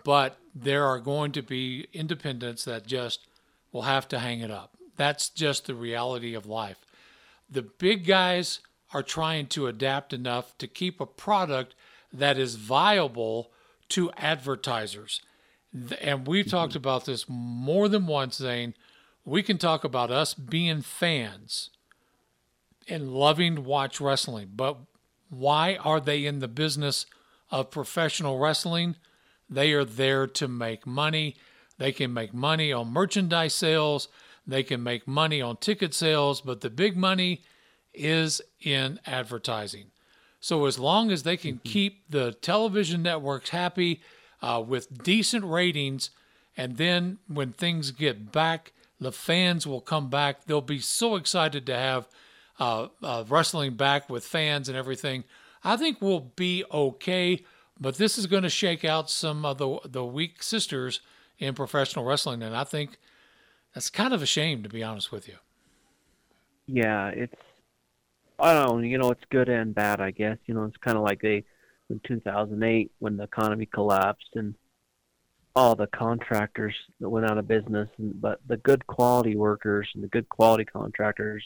but 0.05 0.39
there 0.55 0.85
are 0.87 1.01
going 1.01 1.33
to 1.33 1.43
be 1.43 1.89
independents 1.93 2.65
that 2.65 2.87
just 2.87 3.27
will 3.73 3.83
have 3.83 4.09
to 4.09 4.19
hang 4.19 4.41
it 4.41 4.51
up. 4.51 4.77
That's 5.01 5.31
just 5.31 5.67
the 5.67 5.75
reality 5.75 6.35
of 6.35 6.45
life. 6.45 6.85
The 7.49 7.63
big 7.63 8.05
guys 8.05 8.61
are 8.93 9.03
trying 9.03 9.47
to 9.47 9.67
adapt 9.67 10.13
enough 10.13 10.59
to 10.59 10.67
keep 10.67 11.01
a 11.01 11.07
product 11.07 11.75
that 12.13 12.37
is 12.37 12.57
viable 12.57 13.51
to 13.89 14.11
advertisers. 14.19 15.23
And 16.03 16.27
we've 16.27 16.45
mm-hmm. 16.45 16.51
talked 16.51 16.75
about 16.75 17.07
this 17.07 17.25
more 17.31 17.89
than 17.89 18.07
once, 18.07 18.37
Zane. 18.37 18.75
We 19.25 19.43
can 19.43 19.57
talk 19.57 19.85
about 19.85 20.11
us 20.11 20.35
being 20.35 20.83
fans 20.83 21.71
and 22.87 23.15
loving 23.15 23.57
to 23.57 23.63
watch 23.63 24.03
wrestling, 24.03 24.51
but 24.55 24.77
why 25.31 25.77
are 25.77 26.01
they 26.01 26.27
in 26.27 26.41
the 26.41 26.47
business 26.47 27.07
of 27.51 27.71
professional 27.71 28.39
wrestling? 28.39 28.97
They 29.49 29.73
are 29.73 29.87
there 29.87 30.27
to 30.27 30.47
make 30.47 30.87
money. 30.87 31.37
They 31.79 31.91
can 31.91 32.13
make 32.13 32.35
money 32.35 32.71
on 32.71 32.93
merchandise 32.93 33.55
sales, 33.55 34.09
they 34.51 34.63
can 34.63 34.83
make 34.83 35.07
money 35.07 35.41
on 35.41 35.57
ticket 35.57 35.95
sales, 35.95 36.41
but 36.41 36.61
the 36.61 36.71
big 36.71 36.97
money 36.97 37.43
is 37.93 38.41
in 38.61 39.01
advertising. 39.07 39.87
So 40.41 40.67
as 40.67 40.79
long 40.79 41.11
as 41.11 41.23
they 41.23 41.37
can 41.37 41.61
keep 41.65 42.11
the 42.11 42.33
television 42.33 43.03
networks 43.03 43.51
happy 43.51 44.01
uh, 44.41 44.63
with 44.67 45.03
decent 45.03 45.45
ratings, 45.45 46.11
and 46.57 46.77
then 46.77 47.19
when 47.27 47.53
things 47.53 47.91
get 47.91 48.33
back, 48.33 48.73
the 48.99 49.13
fans 49.13 49.67
will 49.67 49.81
come 49.81 50.09
back. 50.11 50.45
They'll 50.45 50.61
be 50.61 50.79
so 50.79 51.17
excited 51.17 51.67
to 51.67 51.77
have 51.77 52.09
uh, 52.59 52.89
uh, 53.03 53.25
wrestling 53.29 53.75
back 53.75 54.11
with 54.11 54.25
fans 54.25 54.69
and 54.69 54.77
everything. 54.77 55.25
I 55.65 55.77
think 55.77 56.01
we'll 56.01 56.33
be 56.37 56.65
okay, 56.71 57.45
but 57.79 57.97
this 57.97 58.19
is 58.19 58.27
going 58.27 58.43
to 58.43 58.51
shake 58.51 58.85
out 58.85 59.11
some 59.11 59.45
of 59.45 59.59
the 59.59 59.79
the 59.85 60.05
weak 60.05 60.43
sisters 60.43 61.01
in 61.39 61.55
professional 61.55 62.05
wrestling, 62.05 62.43
and 62.43 62.57
I 62.57 62.65
think 62.65 62.99
that's 63.75 63.91
kind 63.91 64.13
of 64.13 64.23
a 64.23 64.27
shame, 64.27 64.63
to 64.63 64.69
be 64.69 64.83
honest 64.83 65.13
with 65.13 65.29
you. 65.29 65.37
Yeah, 66.67 67.09
it's 67.09 67.35
I 68.39 68.55
don't 68.55 68.81
know, 68.81 68.89
you 68.89 68.97
know, 68.99 69.11
it's 69.11 69.25
good 69.31 69.49
and 69.49 69.75
bad, 69.75 70.01
I 70.01 70.13
guess. 70.13 70.39
You 70.47 70.55
know, 70.55 70.65
it's 70.65 70.77
kind 70.79 70.97
of 70.97 71.03
like 71.03 71.21
they 71.21 71.45
in 71.91 72.01
2008 72.07 72.93
when 72.99 73.17
the 73.17 73.25
economy 73.25 73.67
collapsed 73.67 74.31
and 74.35 74.55
all 75.55 75.75
the 75.75 75.89
contractors 75.89 76.75
that 77.01 77.09
went 77.09 77.29
out 77.29 77.37
of 77.37 77.49
business, 77.49 77.89
and, 77.99 78.21
but 78.21 78.41
the 78.47 78.57
good 78.57 78.87
quality 78.87 79.37
workers 79.37 79.89
and 79.95 80.03
the 80.03 80.09
good 80.09 80.29
quality 80.29 80.65
contractors 80.65 81.45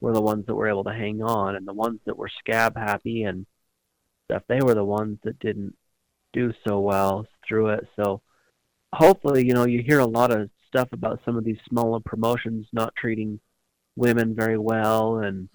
were 0.00 0.12
the 0.12 0.20
ones 0.20 0.44
that 0.46 0.54
were 0.54 0.68
able 0.68 0.84
to 0.84 0.92
hang 0.92 1.22
on, 1.22 1.56
and 1.56 1.66
the 1.66 1.72
ones 1.72 2.00
that 2.06 2.16
were 2.16 2.30
scab 2.38 2.76
happy 2.76 3.22
and 3.24 3.46
stuff, 4.26 4.42
they 4.48 4.60
were 4.60 4.74
the 4.74 4.84
ones 4.84 5.18
that 5.24 5.38
didn't 5.38 5.74
do 6.32 6.52
so 6.66 6.78
well 6.80 7.26
through 7.46 7.70
it. 7.70 7.88
So 7.96 8.20
hopefully, 8.94 9.46
you 9.46 9.54
know, 9.54 9.66
you 9.66 9.82
hear 9.82 9.98
a 9.98 10.06
lot 10.06 10.30
of 10.30 10.50
stuff 10.70 10.88
about 10.92 11.20
some 11.24 11.36
of 11.36 11.44
these 11.44 11.58
smaller 11.68 12.00
promotions 12.00 12.66
not 12.72 12.94
treating 12.96 13.40
women 13.96 14.34
very 14.34 14.58
well 14.58 15.18
and 15.18 15.48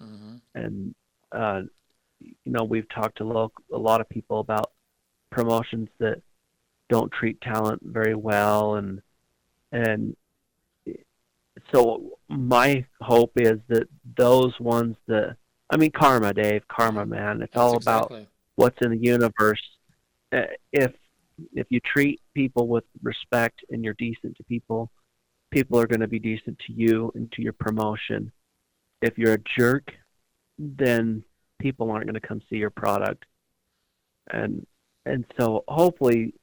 and 0.54 0.94
uh, 1.32 1.62
you 2.20 2.52
know 2.52 2.64
we've 2.64 2.88
talked 2.88 3.18
to 3.18 3.24
lo- 3.24 3.52
a 3.72 3.78
lot 3.78 4.00
of 4.00 4.08
people 4.08 4.40
about 4.40 4.72
promotions 5.30 5.88
that 5.98 6.20
don't 6.88 7.10
treat 7.12 7.40
talent 7.40 7.80
very 7.82 8.14
well 8.14 8.76
and 8.76 9.00
and 9.72 10.16
so 11.72 12.18
my 12.28 12.84
hope 13.00 13.32
is 13.36 13.58
that 13.68 13.88
those 14.16 14.52
ones 14.60 14.96
that 15.08 15.36
I 15.70 15.76
mean 15.76 15.90
karma 15.90 16.32
Dave 16.32 16.62
karma 16.68 17.04
man. 17.06 17.42
It's 17.42 17.56
all 17.56 17.72
That's 17.72 17.84
about 17.84 18.12
what's 18.54 18.78
in 18.82 18.90
the 18.90 18.98
universe. 18.98 19.62
Uh, 20.32 20.42
if 20.72 20.92
if 21.54 21.66
you 21.70 21.80
treat 21.80 22.20
people 22.34 22.68
with 22.68 22.84
respect 23.02 23.64
and 23.70 23.84
you're 23.84 23.94
decent 23.94 24.36
to 24.36 24.44
people 24.44 24.90
people 25.50 25.78
are 25.78 25.86
going 25.86 26.00
to 26.00 26.08
be 26.08 26.18
decent 26.18 26.58
to 26.66 26.72
you 26.72 27.12
and 27.14 27.30
to 27.32 27.42
your 27.42 27.52
promotion 27.52 28.32
if 29.02 29.16
you're 29.18 29.34
a 29.34 29.58
jerk 29.58 29.92
then 30.58 31.22
people 31.58 31.90
aren't 31.90 32.06
going 32.06 32.20
to 32.20 32.26
come 32.26 32.40
see 32.48 32.56
your 32.56 32.70
product 32.70 33.24
and 34.30 34.66
and 35.04 35.24
so 35.38 35.64
hopefully 35.68 36.34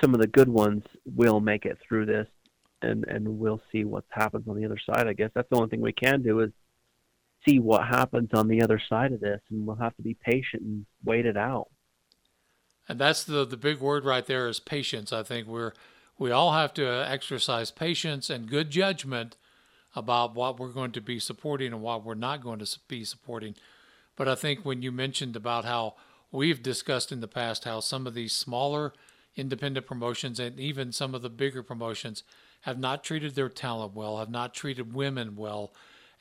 some 0.00 0.14
of 0.14 0.20
the 0.20 0.26
good 0.26 0.48
ones 0.48 0.82
will 1.04 1.40
make 1.40 1.64
it 1.64 1.78
through 1.86 2.06
this 2.06 2.28
and 2.82 3.04
and 3.08 3.26
we'll 3.26 3.60
see 3.72 3.84
what 3.84 4.04
happens 4.10 4.46
on 4.48 4.56
the 4.56 4.64
other 4.64 4.78
side 4.86 5.06
i 5.06 5.12
guess 5.12 5.30
that's 5.34 5.48
the 5.50 5.56
only 5.56 5.68
thing 5.68 5.80
we 5.80 5.92
can 5.92 6.22
do 6.22 6.40
is 6.40 6.50
see 7.46 7.58
what 7.58 7.86
happens 7.86 8.30
on 8.34 8.48
the 8.48 8.62
other 8.62 8.80
side 8.88 9.12
of 9.12 9.20
this, 9.20 9.40
and 9.50 9.66
we'll 9.66 9.76
have 9.76 9.96
to 9.96 10.02
be 10.02 10.14
patient 10.14 10.62
and 10.62 10.86
wait 11.04 11.26
it 11.26 11.36
out. 11.36 11.68
And 12.88 12.98
that's 12.98 13.24
the 13.24 13.44
the 13.44 13.56
big 13.56 13.80
word 13.80 14.04
right 14.04 14.26
there 14.26 14.48
is 14.48 14.60
patience. 14.60 15.12
I 15.12 15.22
think 15.22 15.46
we're 15.46 15.72
we 16.20 16.30
all 16.30 16.52
have 16.52 16.74
to 16.74 16.86
exercise 16.86 17.70
patience 17.70 18.28
and 18.28 18.46
good 18.46 18.70
judgment 18.70 19.36
about 19.96 20.34
what 20.34 20.60
we're 20.60 20.68
going 20.68 20.92
to 20.92 21.00
be 21.00 21.18
supporting 21.18 21.72
and 21.72 21.80
what 21.80 22.04
we're 22.04 22.14
not 22.14 22.42
going 22.42 22.58
to 22.58 22.78
be 22.88 23.04
supporting. 23.04 23.54
But 24.16 24.28
I 24.28 24.34
think 24.34 24.62
when 24.62 24.82
you 24.82 24.92
mentioned 24.92 25.34
about 25.34 25.64
how 25.64 25.94
we've 26.30 26.62
discussed 26.62 27.10
in 27.10 27.20
the 27.20 27.26
past 27.26 27.64
how 27.64 27.80
some 27.80 28.06
of 28.06 28.12
these 28.12 28.34
smaller 28.34 28.92
independent 29.34 29.86
promotions 29.86 30.38
and 30.38 30.60
even 30.60 30.92
some 30.92 31.14
of 31.14 31.22
the 31.22 31.30
bigger 31.30 31.62
promotions 31.62 32.22
have 32.60 32.78
not 32.78 33.02
treated 33.02 33.34
their 33.34 33.48
talent 33.48 33.94
well, 33.94 34.18
have 34.18 34.30
not 34.30 34.52
treated 34.52 34.92
women 34.92 35.36
well, 35.36 35.72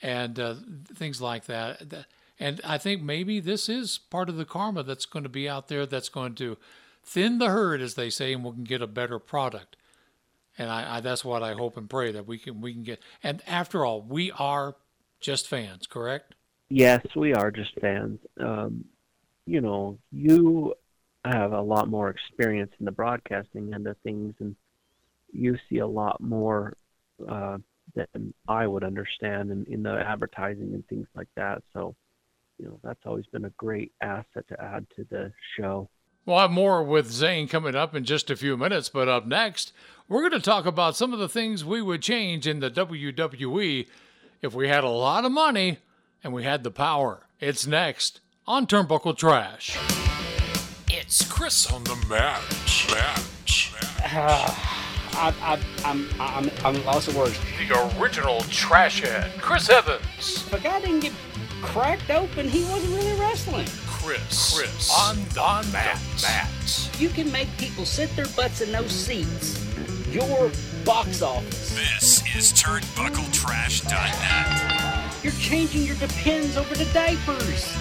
and 0.02 0.40
uh, 0.40 0.56
things 0.96 1.22
like 1.22 1.44
that. 1.48 2.06
And 2.40 2.62
I 2.64 2.78
think 2.78 3.02
maybe 3.02 3.42
this 3.42 3.68
is 3.68 3.98
part 3.98 4.30
of 4.30 4.38
the 4.38 4.46
karma 4.46 4.82
that's 4.84 5.06
going 5.06 5.24
to 5.24 5.30
be 5.30 5.50
out 5.50 5.68
there 5.68 5.86
that's 5.86 6.08
going 6.08 6.36
to 6.36 6.58
thin 7.04 7.38
the 7.38 7.50
herd, 7.50 7.82
as 7.82 7.96
they 7.96 8.10
say, 8.10 8.32
and 8.32 8.46
we 8.46 8.52
can 8.52 8.64
get 8.64 8.82
a 8.82 8.88
better 8.88 9.20
product. 9.20 9.76
And 10.60 10.70
I, 10.70 10.98
I, 10.98 11.00
that's 11.00 11.26
what 11.26 11.42
I 11.42 11.54
hope 11.54 11.78
and 11.78 11.90
pray 11.90 12.12
that 12.12 12.28
we 12.28 12.38
can 12.38 12.62
we 12.62 12.74
can 12.74 12.84
get. 12.84 13.00
And 13.24 13.42
after 13.48 13.86
all, 13.86 14.02
we 14.02 14.32
are 14.34 14.76
just 15.20 15.48
fans, 15.48 15.88
correct? 15.88 16.36
Yes, 16.70 17.04
we 17.16 17.34
are 17.34 17.50
just 17.50 17.72
fans. 17.80 18.20
Um, 18.40 18.86
you 19.46 19.62
know, 19.62 19.98
you 20.12 20.76
have 21.26 21.54
a 21.54 21.62
lot 21.62 21.90
more 21.90 22.10
experience 22.10 22.72
in 22.80 22.86
the 22.86 22.92
broadcasting 22.92 23.74
end 23.74 23.88
of 23.88 23.98
things, 24.04 24.36
and 24.40 24.56
you 25.32 25.58
see 25.70 25.80
a 25.80 25.88
lot 25.88 26.22
more 26.22 26.76
uh, 27.28 27.58
than 27.96 28.34
I 28.48 28.68
would 28.68 28.84
understand 28.84 29.52
in, 29.52 29.66
in 29.66 29.84
the 29.84 30.00
advertising 30.00 30.74
and 30.74 30.88
things 30.88 31.08
like 31.16 31.30
that. 31.36 31.64
So, 31.74 31.96
you 32.58 32.66
know, 32.66 32.80
that's 32.84 33.06
always 33.06 33.26
been 33.28 33.46
a 33.46 33.50
great 33.52 33.92
asset 34.02 34.48
to 34.50 34.62
add 34.62 34.86
to 34.96 35.06
the 35.10 35.32
show. 35.58 35.90
We'll 36.30 36.38
have 36.38 36.52
more 36.52 36.84
with 36.84 37.10
Zane 37.10 37.48
coming 37.48 37.74
up 37.74 37.96
in 37.96 38.04
just 38.04 38.30
a 38.30 38.36
few 38.36 38.56
minutes, 38.56 38.88
but 38.88 39.10
up 39.10 39.26
next, 39.26 39.74
we're 40.08 40.30
going 40.30 40.40
to 40.40 40.40
talk 40.40 40.68
about 40.68 40.96
some 40.96 41.12
of 41.12 41.18
the 41.18 41.28
things 41.28 41.66
we 41.66 41.82
would 41.82 42.04
change 42.04 42.46
in 42.46 42.60
the 42.60 42.70
WWE 42.70 43.88
if 44.40 44.54
we 44.54 44.68
had 44.68 44.84
a 44.84 44.90
lot 44.90 45.26
of 45.26 45.32
money 45.32 45.80
and 46.24 46.32
we 46.32 46.44
had 46.44 46.64
the 46.64 46.70
power. 46.70 47.26
It's 47.40 47.66
next 47.66 48.22
on 48.46 48.68
Turnbuckle 48.68 49.18
Trash. 49.18 49.76
It's 50.88 51.28
Chris 51.28 51.74
on 51.74 51.84
the 51.86 51.96
match. 52.08 52.88
Match. 52.92 53.74
Uh, 54.04 54.56
I, 55.14 55.34
I, 55.42 55.60
I'm, 55.84 56.08
I'm, 56.20 56.52
I'm 56.64 56.86
lost 56.86 57.08
of 57.08 57.18
words. 57.18 57.40
The 57.68 58.00
original 58.00 58.42
trash 58.52 59.02
head, 59.02 59.32
Chris 59.42 59.68
Evans. 59.68 60.06
If 60.20 60.54
a 60.54 60.60
guy 60.60 60.80
didn't 60.80 61.00
get 61.00 61.14
cracked 61.64 62.12
open, 62.12 62.48
he 62.48 62.66
wasn't 62.66 62.94
really 62.98 63.20
wrestling. 63.20 63.66
Chris. 64.02 64.58
Chris. 64.58 64.90
On 64.98 65.18
the 65.34 65.42
on 65.42 65.70
mat. 65.72 66.00
mat. 66.22 66.48
You 66.98 67.10
can 67.10 67.30
make 67.32 67.48
people 67.58 67.86
sit 67.86 68.16
their 68.16 68.28
butts 68.36 68.62
in 68.62 68.72
those 68.72 68.92
seats. 68.92 69.64
Your 70.10 70.50
box 70.86 71.22
office. 71.22 71.76
This 71.76 72.24
is 72.36 72.52
TurnbuckleTrash.net. 72.54 75.24
You're 75.24 75.34
changing 75.34 75.84
your 75.84 75.98
depends 75.98 76.56
over 76.56 76.74
to 76.76 76.86
diapers. 76.94 77.76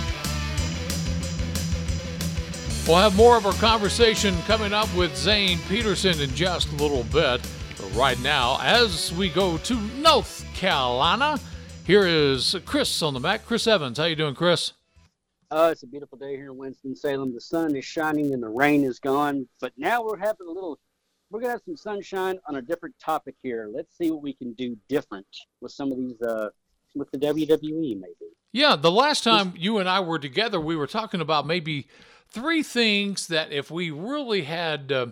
We'll 2.86 2.96
have 2.96 3.14
more 3.16 3.36
of 3.36 3.46
our 3.46 3.52
conversation 3.54 4.34
coming 4.42 4.72
up 4.72 4.92
with 4.96 5.16
Zane 5.16 5.58
Peterson 5.68 6.20
in 6.20 6.34
just 6.34 6.72
a 6.72 6.76
little 6.76 7.04
bit. 7.04 7.40
But 7.76 7.94
right 7.94 8.18
now, 8.20 8.58
as 8.60 9.12
we 9.12 9.28
go 9.28 9.56
to 9.58 9.74
North 9.74 10.44
Carolina, 10.54 11.38
here 11.84 12.04
is 12.06 12.56
Chris 12.66 13.00
on 13.02 13.14
the 13.14 13.20
mat. 13.20 13.46
Chris 13.46 13.68
Evans, 13.68 13.98
how 13.98 14.04
you 14.06 14.16
doing, 14.16 14.34
Chris? 14.34 14.72
Uh, 15.50 15.70
it's 15.72 15.82
a 15.82 15.86
beautiful 15.86 16.18
day 16.18 16.36
here 16.36 16.50
in 16.50 16.56
Winston-Salem. 16.58 17.32
The 17.32 17.40
sun 17.40 17.74
is 17.74 17.84
shining 17.84 18.34
and 18.34 18.42
the 18.42 18.48
rain 18.48 18.84
is 18.84 18.98
gone. 18.98 19.48
But 19.60 19.72
now 19.78 20.02
we're 20.02 20.18
having 20.18 20.46
a 20.46 20.50
little, 20.50 20.78
we're 21.30 21.40
going 21.40 21.48
to 21.48 21.52
have 21.52 21.62
some 21.64 21.76
sunshine 21.76 22.38
on 22.46 22.56
a 22.56 22.62
different 22.62 22.94
topic 23.02 23.34
here. 23.42 23.66
Let's 23.72 23.96
see 23.96 24.10
what 24.10 24.22
we 24.22 24.34
can 24.34 24.52
do 24.52 24.76
different 24.88 25.26
with 25.62 25.72
some 25.72 25.90
of 25.90 25.96
these, 25.96 26.20
uh, 26.20 26.50
with 26.94 27.10
the 27.12 27.18
WWE 27.18 27.98
maybe. 27.98 28.32
Yeah, 28.52 28.76
the 28.76 28.90
last 28.90 29.24
time 29.24 29.54
you 29.56 29.78
and 29.78 29.88
I 29.88 30.00
were 30.00 30.18
together, 30.18 30.60
we 30.60 30.76
were 30.76 30.86
talking 30.86 31.22
about 31.22 31.46
maybe 31.46 31.88
three 32.28 32.62
things 32.62 33.26
that 33.28 33.50
if 33.50 33.70
we 33.70 33.90
really 33.90 34.42
had, 34.42 34.92
uh, 34.92 35.06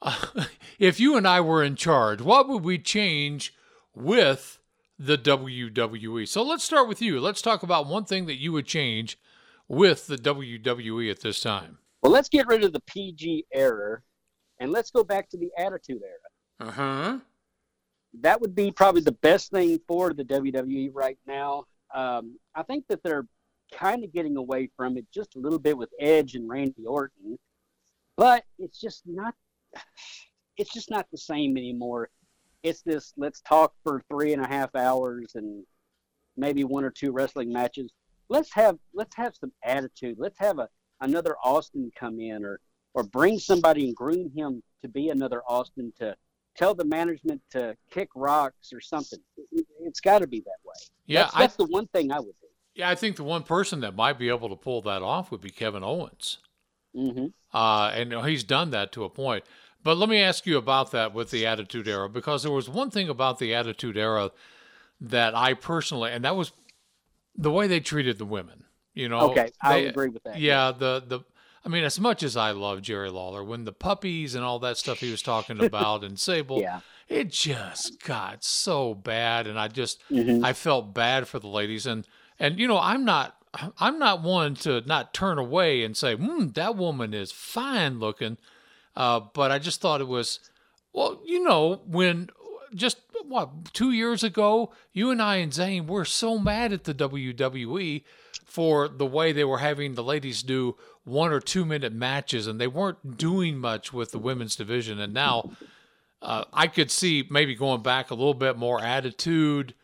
uh, 0.00 0.24
if 0.78 0.98
you 0.98 1.18
and 1.18 1.28
I 1.28 1.42
were 1.42 1.62
in 1.62 1.76
charge, 1.76 2.22
what 2.22 2.48
would 2.48 2.64
we 2.64 2.78
change 2.78 3.54
with 3.94 4.58
the 4.98 5.18
WWE? 5.18 6.26
So 6.28 6.42
let's 6.42 6.64
start 6.64 6.88
with 6.88 7.02
you. 7.02 7.20
Let's 7.20 7.42
talk 7.42 7.62
about 7.62 7.86
one 7.86 8.06
thing 8.06 8.24
that 8.24 8.40
you 8.40 8.50
would 8.52 8.66
change 8.66 9.18
with 9.68 10.06
the 10.06 10.16
WWE 10.16 11.10
at 11.10 11.20
this 11.20 11.40
time. 11.40 11.78
Well, 12.02 12.12
let's 12.12 12.28
get 12.28 12.46
rid 12.46 12.64
of 12.64 12.72
the 12.72 12.80
PG 12.80 13.46
era 13.52 14.00
and 14.60 14.70
let's 14.70 14.90
go 14.90 15.04
back 15.04 15.28
to 15.30 15.38
the 15.38 15.50
Attitude 15.58 16.02
Era. 16.02 16.68
Uh 16.68 16.72
huh. 16.72 17.18
That 18.20 18.40
would 18.40 18.54
be 18.54 18.70
probably 18.70 19.00
the 19.00 19.12
best 19.12 19.50
thing 19.50 19.80
for 19.88 20.12
the 20.12 20.24
WWE 20.24 20.90
right 20.92 21.18
now. 21.26 21.64
Um, 21.94 22.38
I 22.54 22.62
think 22.62 22.86
that 22.88 23.02
they're 23.02 23.26
kind 23.72 24.04
of 24.04 24.12
getting 24.12 24.36
away 24.36 24.70
from 24.76 24.96
it 24.96 25.06
just 25.12 25.34
a 25.36 25.38
little 25.38 25.58
bit 25.58 25.76
with 25.76 25.90
Edge 25.98 26.34
and 26.34 26.48
Randy 26.48 26.84
Orton, 26.86 27.38
but 28.16 28.44
it's 28.58 28.80
just 28.80 29.02
not. 29.06 29.34
It's 30.56 30.72
just 30.72 30.88
not 30.88 31.08
the 31.10 31.18
same 31.18 31.56
anymore. 31.56 32.10
It's 32.62 32.82
this. 32.82 33.12
Let's 33.16 33.40
talk 33.40 33.74
for 33.82 34.00
three 34.08 34.34
and 34.34 34.40
a 34.40 34.46
half 34.46 34.72
hours 34.76 35.32
and 35.34 35.64
maybe 36.36 36.62
one 36.62 36.84
or 36.84 36.90
two 36.90 37.10
wrestling 37.10 37.52
matches. 37.52 37.92
Let's 38.28 38.52
have 38.54 38.78
let's 38.92 39.14
have 39.16 39.34
some 39.36 39.52
attitude. 39.62 40.16
Let's 40.18 40.38
have 40.38 40.58
a 40.58 40.68
another 41.00 41.36
Austin 41.42 41.90
come 41.98 42.20
in 42.20 42.44
or 42.44 42.60
or 42.94 43.02
bring 43.02 43.38
somebody 43.38 43.86
and 43.86 43.96
groom 43.96 44.30
him 44.34 44.62
to 44.82 44.88
be 44.88 45.10
another 45.10 45.42
Austin 45.48 45.92
to 45.98 46.16
tell 46.56 46.74
the 46.74 46.84
management 46.84 47.40
to 47.50 47.76
kick 47.90 48.08
rocks 48.14 48.72
or 48.72 48.80
something. 48.80 49.18
It, 49.52 49.66
has 49.84 50.00
got 50.00 50.20
to 50.20 50.26
be 50.26 50.40
that 50.40 50.58
way. 50.64 50.74
Yeah, 51.06 51.24
that's, 51.24 51.34
that's 51.34 51.54
I, 51.54 51.64
the 51.64 51.70
one 51.70 51.86
thing 51.88 52.12
I 52.12 52.18
would 52.18 52.34
do. 52.40 52.48
Yeah, 52.74 52.88
I 52.88 52.94
think 52.94 53.16
the 53.16 53.24
one 53.24 53.42
person 53.42 53.80
that 53.80 53.94
might 53.94 54.18
be 54.18 54.28
able 54.28 54.48
to 54.48 54.56
pull 54.56 54.82
that 54.82 55.02
off 55.02 55.30
would 55.30 55.40
be 55.40 55.50
Kevin 55.50 55.84
Owens. 55.84 56.38
Mm-hmm. 56.96 57.26
Uh, 57.52 57.90
and 57.94 58.10
you 58.10 58.16
know, 58.16 58.22
he's 58.22 58.44
done 58.44 58.70
that 58.70 58.92
to 58.92 59.04
a 59.04 59.10
point. 59.10 59.44
But 59.82 59.96
let 59.96 60.08
me 60.08 60.20
ask 60.20 60.46
you 60.46 60.56
about 60.56 60.92
that 60.92 61.12
with 61.12 61.30
the 61.30 61.46
Attitude 61.46 61.86
Era, 61.86 62.08
because 62.08 62.42
there 62.42 62.52
was 62.52 62.68
one 62.68 62.90
thing 62.90 63.08
about 63.08 63.38
the 63.38 63.54
Attitude 63.54 63.98
Era 63.98 64.30
that 65.00 65.34
I 65.34 65.54
personally, 65.54 66.10
and 66.10 66.24
that 66.24 66.36
was 66.36 66.52
the 67.36 67.50
way 67.50 67.66
they 67.66 67.80
treated 67.80 68.18
the 68.18 68.24
women. 68.24 68.64
You 68.94 69.08
know, 69.08 69.30
okay, 69.30 69.50
I 69.60 69.78
agree 69.78 70.08
with 70.08 70.22
that. 70.24 70.38
Yeah, 70.38 70.72
the 70.72 71.02
the, 71.06 71.20
I 71.64 71.68
mean, 71.68 71.84
as 71.84 71.98
much 71.98 72.22
as 72.22 72.36
I 72.36 72.52
love 72.52 72.82
Jerry 72.82 73.10
Lawler, 73.10 73.42
when 73.42 73.64
the 73.64 73.72
puppies 73.72 74.34
and 74.34 74.44
all 74.44 74.58
that 74.60 74.76
stuff 74.76 74.98
he 74.98 75.10
was 75.10 75.22
talking 75.22 75.60
about 75.64 76.04
and 76.04 76.18
Sable, 76.18 76.60
yeah. 76.60 76.80
it 77.08 77.30
just 77.30 78.02
got 78.04 78.44
so 78.44 78.94
bad, 78.94 79.46
and 79.46 79.58
I 79.58 79.68
just 79.68 80.00
mm-hmm. 80.10 80.44
I 80.44 80.52
felt 80.52 80.94
bad 80.94 81.26
for 81.26 81.38
the 81.38 81.48
ladies 81.48 81.86
and 81.86 82.06
and 82.38 82.58
you 82.58 82.68
know, 82.68 82.78
I'm 82.78 83.04
not 83.04 83.36
I'm 83.78 83.98
not 83.98 84.22
one 84.22 84.54
to 84.56 84.82
not 84.86 85.14
turn 85.14 85.38
away 85.38 85.84
and 85.84 85.96
say, 85.96 86.14
hmm, 86.14 86.48
that 86.50 86.76
woman 86.76 87.14
is 87.14 87.32
fine 87.32 87.98
looking. 87.98 88.38
Uh, 88.96 89.20
but 89.32 89.50
I 89.50 89.58
just 89.58 89.80
thought 89.80 90.00
it 90.00 90.08
was, 90.08 90.38
well, 90.92 91.20
you 91.24 91.42
know, 91.42 91.82
when 91.86 92.30
just 92.74 92.98
what 93.26 93.72
two 93.72 93.90
years 93.92 94.22
ago, 94.22 94.72
you 94.92 95.10
and 95.10 95.22
I 95.22 95.36
and 95.36 95.52
Zane 95.52 95.86
were 95.86 96.04
so 96.04 96.38
mad 96.38 96.72
at 96.72 96.84
the 96.84 96.94
WWE 96.94 98.04
for 98.44 98.88
the 98.88 99.06
way 99.06 99.32
they 99.32 99.44
were 99.44 99.58
having 99.58 99.94
the 99.94 100.04
ladies 100.04 100.42
do 100.42 100.76
one 101.04 101.32
or 101.32 101.40
two 101.40 101.64
minute 101.64 101.92
matches, 101.92 102.46
and 102.46 102.60
they 102.60 102.66
weren't 102.66 103.16
doing 103.16 103.58
much 103.58 103.92
with 103.92 104.10
the 104.10 104.18
women's 104.18 104.56
division. 104.56 105.00
And 105.00 105.12
now, 105.12 105.50
uh, 106.22 106.44
I 106.52 106.66
could 106.66 106.90
see 106.90 107.26
maybe 107.30 107.54
going 107.54 107.82
back 107.82 108.10
a 108.10 108.14
little 108.14 108.34
bit 108.34 108.56
more 108.56 108.80
attitude 108.80 109.74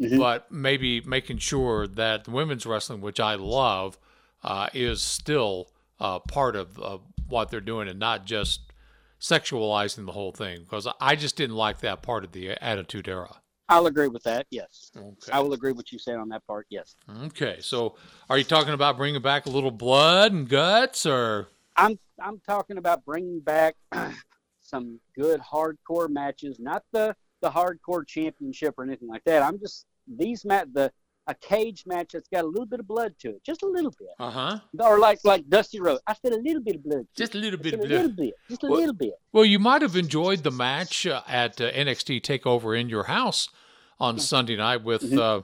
mm-hmm. 0.00 0.18
but 0.18 0.50
maybe 0.50 1.00
making 1.02 1.38
sure 1.38 1.86
that 1.86 2.24
the 2.24 2.30
women's 2.30 2.66
wrestling, 2.66 3.00
which 3.00 3.20
I 3.20 3.34
love, 3.34 3.98
uh, 4.42 4.68
is 4.72 5.02
still 5.02 5.68
uh, 5.98 6.18
part 6.20 6.56
of 6.56 6.78
uh, 6.80 6.98
what 7.28 7.50
they're 7.50 7.60
doing 7.60 7.88
and 7.88 7.98
not 7.98 8.24
just 8.24 8.69
sexualizing 9.20 10.06
the 10.06 10.12
whole 10.12 10.32
thing. 10.32 10.60
Because 10.60 10.88
I 11.00 11.16
just 11.16 11.36
didn't 11.36 11.56
like 11.56 11.80
that 11.80 12.02
part 12.02 12.24
of 12.24 12.32
the 12.32 12.52
uh, 12.52 12.56
Attitude 12.60 13.08
Era. 13.08 13.40
I'll 13.68 13.86
agree 13.86 14.08
with 14.08 14.24
that. 14.24 14.46
Yes, 14.50 14.90
okay. 14.96 15.32
I 15.32 15.38
will 15.38 15.52
agree 15.52 15.70
with 15.70 15.92
you 15.92 15.98
saying 15.98 16.18
on 16.18 16.28
that 16.30 16.44
part. 16.44 16.66
Yes. 16.70 16.96
Okay, 17.26 17.58
so 17.60 17.94
are 18.28 18.36
you 18.36 18.42
talking 18.42 18.74
about 18.74 18.96
bringing 18.96 19.22
back 19.22 19.46
a 19.46 19.50
little 19.50 19.70
blood 19.70 20.32
and 20.32 20.48
guts, 20.48 21.06
or 21.06 21.46
I'm 21.76 21.96
I'm 22.20 22.40
talking 22.40 22.78
about 22.78 23.04
bringing 23.04 23.38
back 23.38 23.76
some 24.60 24.98
good 25.16 25.40
hardcore 25.40 26.08
matches, 26.08 26.58
not 26.58 26.82
the 26.90 27.14
the 27.42 27.50
hardcore 27.50 28.04
championship 28.04 28.74
or 28.76 28.82
anything 28.82 29.08
like 29.08 29.22
that. 29.24 29.40
I'm 29.40 29.60
just 29.60 29.86
these 30.08 30.44
mat 30.44 30.66
the 30.74 30.90
a 31.26 31.34
cage 31.34 31.84
match 31.86 32.12
that's 32.12 32.28
got 32.28 32.44
a 32.44 32.46
little 32.46 32.66
bit 32.66 32.80
of 32.80 32.88
blood 32.88 33.14
to 33.20 33.28
it, 33.30 33.44
just 33.44 33.62
a 33.62 33.66
little 33.66 33.92
bit. 33.98 34.08
Uh 34.18 34.30
huh. 34.30 34.58
Or 34.80 34.98
like 34.98 35.20
like 35.24 35.48
Dusty 35.48 35.80
Rhodes, 35.80 36.00
I 36.06 36.14
said 36.14 36.32
a 36.32 36.38
little 36.40 36.62
bit 36.62 36.76
of 36.76 36.84
blood. 36.84 37.06
Just 37.16 37.34
a 37.34 37.38
little 37.38 37.58
bit 37.58 37.74
of 37.74 37.80
blood. 37.80 37.90
A 37.90 37.94
little 37.94 38.12
bit, 38.12 38.34
just 38.48 38.64
a 38.64 38.66
well, 38.66 38.78
little 38.80 38.94
bit. 38.94 39.12
Well, 39.32 39.44
you 39.44 39.58
might 39.58 39.82
have 39.82 39.96
enjoyed 39.96 40.42
the 40.42 40.50
match 40.50 41.06
uh, 41.06 41.22
at 41.28 41.60
uh, 41.60 41.70
NXT 41.72 42.22
Takeover 42.22 42.78
in 42.78 42.88
your 42.88 43.04
house 43.04 43.48
on 43.98 44.18
Sunday 44.18 44.56
night 44.56 44.82
with. 44.82 45.02
Mm-hmm. 45.02 45.18
Uh, 45.18 45.40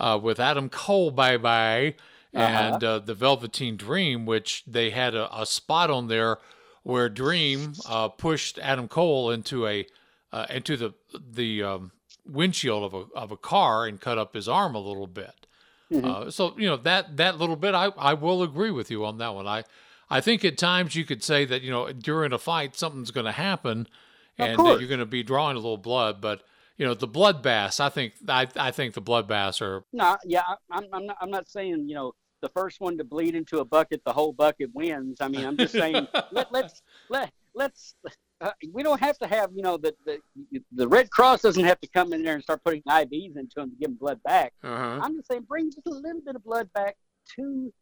uh, 0.00 0.16
with 0.16 0.38
Adam 0.38 0.68
Cole, 0.68 1.10
bye 1.10 1.36
bye, 1.36 1.96
Uh-huh. 2.32 2.40
and 2.40 2.84
uh, 2.84 2.98
the 3.00 3.14
Velveteen 3.14 3.76
Dream, 3.76 4.26
which 4.26 4.62
they 4.64 4.90
had 4.90 5.12
a, 5.16 5.28
a 5.36 5.44
spot 5.44 5.90
on 5.90 6.06
there 6.06 6.38
where 6.84 7.08
Dream 7.08 7.72
uh, 7.84 8.06
pushed 8.08 8.60
Adam 8.60 8.86
Cole 8.86 9.32
into 9.32 9.66
a 9.66 9.86
uh, 10.32 10.46
into 10.50 10.76
the 10.76 10.94
the 11.12 11.64
um, 11.64 11.90
windshield 12.28 12.84
of 12.84 12.94
a 12.94 13.18
of 13.18 13.32
a 13.32 13.36
car 13.36 13.86
and 13.86 14.00
cut 14.00 14.18
up 14.18 14.34
his 14.34 14.48
arm 14.48 14.74
a 14.74 14.80
little 14.80 15.06
bit. 15.06 15.46
Uh, 15.90 16.30
so 16.30 16.54
you 16.58 16.68
know 16.68 16.76
that 16.76 17.16
that 17.16 17.38
little 17.38 17.56
bit, 17.56 17.74
I 17.74 17.86
I 17.96 18.14
will 18.14 18.42
agree 18.42 18.70
with 18.70 18.90
you 18.90 19.04
on 19.06 19.18
that 19.18 19.34
one. 19.34 19.46
I 19.46 19.64
I 20.10 20.20
think 20.20 20.44
at 20.44 20.58
times 20.58 20.94
you 20.94 21.04
could 21.04 21.22
say 21.22 21.44
that 21.46 21.62
you 21.62 21.70
know 21.70 21.90
during 21.92 22.32
a 22.32 22.38
fight 22.38 22.76
something's 22.76 23.10
going 23.10 23.26
to 23.26 23.32
happen, 23.32 23.86
and 24.36 24.58
that 24.58 24.80
you're 24.80 24.88
going 24.88 25.00
to 25.00 25.06
be 25.06 25.22
drawing 25.22 25.56
a 25.56 25.60
little 25.60 25.78
blood, 25.78 26.20
but 26.20 26.42
you 26.76 26.86
know 26.86 26.94
the 26.94 27.08
bloodbaths. 27.08 27.80
I 27.80 27.88
think 27.88 28.14
I 28.28 28.46
I 28.56 28.70
think 28.70 28.94
the 28.94 29.02
bloodbaths 29.02 29.62
are 29.62 29.84
No, 29.92 30.18
yeah, 30.24 30.42
I'm, 30.70 30.84
I'm 30.92 31.06
not. 31.06 31.16
I'm 31.20 31.30
not 31.30 31.48
saying 31.48 31.88
you 31.88 31.94
know 31.94 32.12
the 32.40 32.50
first 32.50 32.80
one 32.80 32.98
to 32.98 33.04
bleed 33.04 33.34
into 33.34 33.58
a 33.58 33.64
bucket, 33.64 34.02
the 34.04 34.12
whole 34.12 34.32
bucket 34.32 34.70
wins. 34.74 35.18
I 35.20 35.28
mean, 35.28 35.44
I'm 35.44 35.56
just 35.56 35.72
saying 35.72 36.06
let, 36.32 36.52
let's 36.52 36.82
let 37.08 37.32
let's. 37.54 37.94
Uh, 38.40 38.50
we 38.72 38.82
don't 38.84 39.00
have 39.00 39.18
to 39.18 39.26
have 39.26 39.50
you 39.54 39.62
know 39.62 39.76
the, 39.76 39.92
the 40.06 40.18
the 40.72 40.86
Red 40.88 41.10
Cross 41.10 41.42
doesn't 41.42 41.64
have 41.64 41.80
to 41.80 41.88
come 41.88 42.12
in 42.12 42.22
there 42.22 42.34
and 42.34 42.42
start 42.42 42.62
putting 42.64 42.82
IVs 42.82 43.36
into 43.36 43.54
them 43.56 43.70
to 43.70 43.76
give 43.80 43.88
them 43.90 43.98
blood 44.00 44.22
back. 44.22 44.52
uh-huh. 44.62 45.00
I'm 45.02 45.16
just 45.16 45.28
saying 45.28 45.42
bring 45.48 45.70
just 45.72 45.86
a 45.86 45.90
little 45.90 46.20
bit 46.24 46.36
of 46.36 46.44
blood 46.44 46.72
back 46.72 46.96
to 47.36 47.72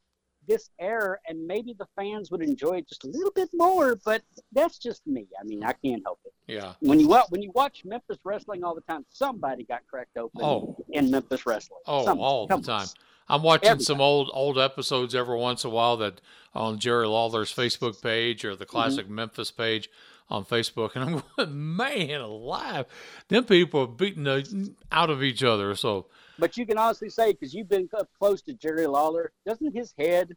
this 0.49 0.71
era, 0.79 1.19
and 1.29 1.45
maybe 1.47 1.75
the 1.77 1.87
fans 1.97 2.31
would 2.31 2.41
enjoy 2.41 2.77
it 2.77 2.89
just 2.89 3.03
a 3.05 3.09
little 3.09 3.33
bit 3.33 3.49
more. 3.53 3.97
But 4.05 4.23
that's 4.53 4.79
just 4.79 5.05
me. 5.07 5.27
I 5.41 5.45
mean, 5.45 5.63
I 5.65 5.73
can't 5.73 6.03
help 6.05 6.21
it. 6.25 6.33
yeah. 6.47 6.73
When 6.81 7.01
you 7.01 7.09
when 7.31 7.43
you 7.43 7.51
watch 7.55 7.83
Memphis 7.85 8.19
wrestling 8.25 8.65
all 8.65 8.75
the 8.75 8.81
time, 8.83 9.05
somebody 9.11 9.65
got 9.65 9.81
cracked 9.91 10.17
open 10.17 10.41
Oh. 10.43 10.77
in 10.91 11.11
Memphis 11.11 11.45
wrestling. 11.47 11.81
Oh, 11.87 12.05
Somebody. 12.05 12.25
all 12.25 12.47
the 12.47 12.59
time. 12.63 12.87
I'm 13.29 13.43
watching 13.43 13.69
Every 13.71 13.83
some 13.83 14.01
old 14.01 14.31
old 14.33 14.57
episodes 14.57 15.13
every 15.15 15.37
once 15.37 15.65
in 15.65 15.71
a 15.71 15.75
while 15.75 15.97
that 15.97 16.21
on 16.55 16.79
Jerry 16.79 17.09
Lawler's 17.09 17.53
Facebook 17.53 18.01
page 18.01 18.45
or 18.45 18.55
the 18.55 18.65
Mm-hmm. 18.65 18.71
Classic 18.71 19.09
Memphis 19.11 19.51
page 19.51 19.91
on 20.29 20.45
Facebook, 20.45 20.91
and 20.97 21.05
I'm 21.05 21.23
going, 21.37 21.77
man, 21.77 22.21
alive, 22.21 22.87
them 23.29 23.45
people 23.45 23.81
are 23.83 23.87
beating 23.87 24.25
the 24.25 24.73
out 24.91 25.11
of 25.11 25.23
each 25.23 25.43
other. 25.45 25.75
So 25.75 26.07
But 26.39 26.57
you 26.57 26.67
can 26.67 26.79
honestly 26.79 27.09
say, 27.11 27.33
because 27.33 27.55
you've 27.55 27.69
been 27.69 27.89
up 27.99 28.09
close 28.19 28.43
to 28.43 28.53
Jerry 28.55 28.87
Lawler, 28.87 29.33
doesn't 29.47 29.75
his 29.75 29.95
head 29.99 30.37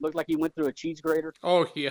look 0.00 0.14
like 0.14 0.26
he 0.28 0.36
went 0.36 0.54
through 0.54 0.66
a 0.66 0.72
cheese 0.72 1.00
grater? 1.00 1.32
Oh 1.42 1.66
yeah, 1.74 1.90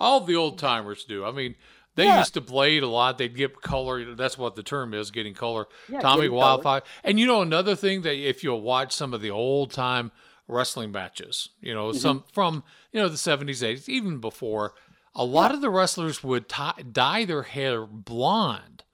all 0.00 0.20
the 0.20 0.36
old 0.36 0.58
timers 0.58 1.04
do. 1.04 1.24
I 1.24 1.32
mean, 1.32 1.54
they 1.96 2.04
Yeah. 2.06 2.18
used 2.18 2.34
to 2.34 2.40
blade 2.40 2.82
a 2.82 2.88
lot. 2.88 3.18
They'd 3.18 3.34
get 3.36 3.60
color. 3.62 4.14
That's 4.14 4.36
what 4.36 4.54
the 4.54 4.62
term 4.62 4.92
is, 4.94 5.10
getting 5.10 5.34
color. 5.34 5.66
Yeah, 5.88 6.00
Tommy. 6.00 6.28
Wildfire. 6.28 6.82
And 7.02 7.18
you 7.18 7.26
know 7.26 7.40
another 7.42 7.74
thing 7.74 8.02
that 8.02 8.14
if 8.16 8.44
you'll 8.44 8.60
watch 8.60 8.92
some 8.92 9.14
of 9.14 9.20
the 9.22 9.30
old 9.30 9.70
time 9.72 10.12
wrestling 10.48 10.92
matches, 10.92 11.48
you 11.60 11.74
know, 11.74 11.88
Mm-hmm. 11.88 11.98
some 11.98 12.24
from 12.32 12.62
you 12.92 13.00
know 13.00 13.08
the 13.08 13.16
seventies, 13.16 13.62
eighties, 13.62 13.88
even 13.88 14.18
before, 14.20 14.74
a 15.16 15.24
lot 15.24 15.52
of 15.54 15.60
the 15.60 15.70
wrestlers 15.70 16.22
would 16.22 16.48
ti 16.48 16.82
dye 16.92 17.24
their 17.24 17.42
hair 17.42 17.84
blonde. 17.86 18.84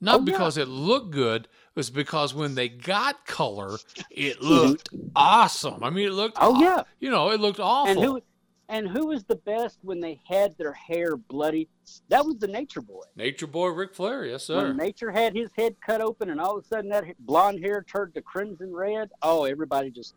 Not 0.00 0.14
Oh, 0.14 0.18
yeah. 0.18 0.24
because 0.32 0.56
it 0.56 0.68
looked 0.68 1.10
good, 1.12 1.44
it 1.44 1.50
was 1.76 1.88
because 1.90 2.34
when 2.34 2.54
they 2.56 2.68
got 2.68 3.24
color, 3.26 3.78
it 4.10 4.42
looked 4.42 4.88
awesome. 5.16 5.82
I 5.84 5.90
mean, 5.90 6.08
it 6.08 6.12
looked. 6.12 6.36
Oh, 6.40 6.56
aw- 6.56 6.60
yeah. 6.60 6.82
You 7.00 7.10
know, 7.10 7.30
it 7.30 7.40
looked 7.40 7.60
awful. 7.60 7.90
And 7.92 8.00
who 8.00 8.20
and 8.68 8.88
who 8.88 9.06
was 9.08 9.22
the 9.24 9.36
best 9.36 9.78
when 9.82 10.00
they 10.00 10.20
had 10.26 10.56
their 10.58 10.72
hair 10.72 11.16
bloody? 11.16 11.68
That 12.08 12.24
was 12.24 12.36
the 12.38 12.46
Nature 12.48 12.80
Boy. 12.80 13.02
Nature 13.16 13.46
Boy 13.46 13.68
Ric 13.68 13.94
Flair, 13.94 14.24
yes 14.24 14.44
sir. 14.44 14.56
When 14.68 14.76
Nature 14.76 15.10
had 15.10 15.34
his 15.36 15.50
head 15.56 15.76
cut 15.84 16.00
open, 16.00 16.30
and 16.30 16.40
all 16.40 16.56
of 16.58 16.64
a 16.64 16.66
sudden 16.66 16.90
that 16.90 17.04
blonde 17.20 17.60
hair 17.62 17.82
turned 17.82 18.14
to 18.14 18.22
crimson 18.22 18.72
red. 18.74 19.10
Oh, 19.22 19.44
everybody 19.44 19.90
just. 19.90 20.14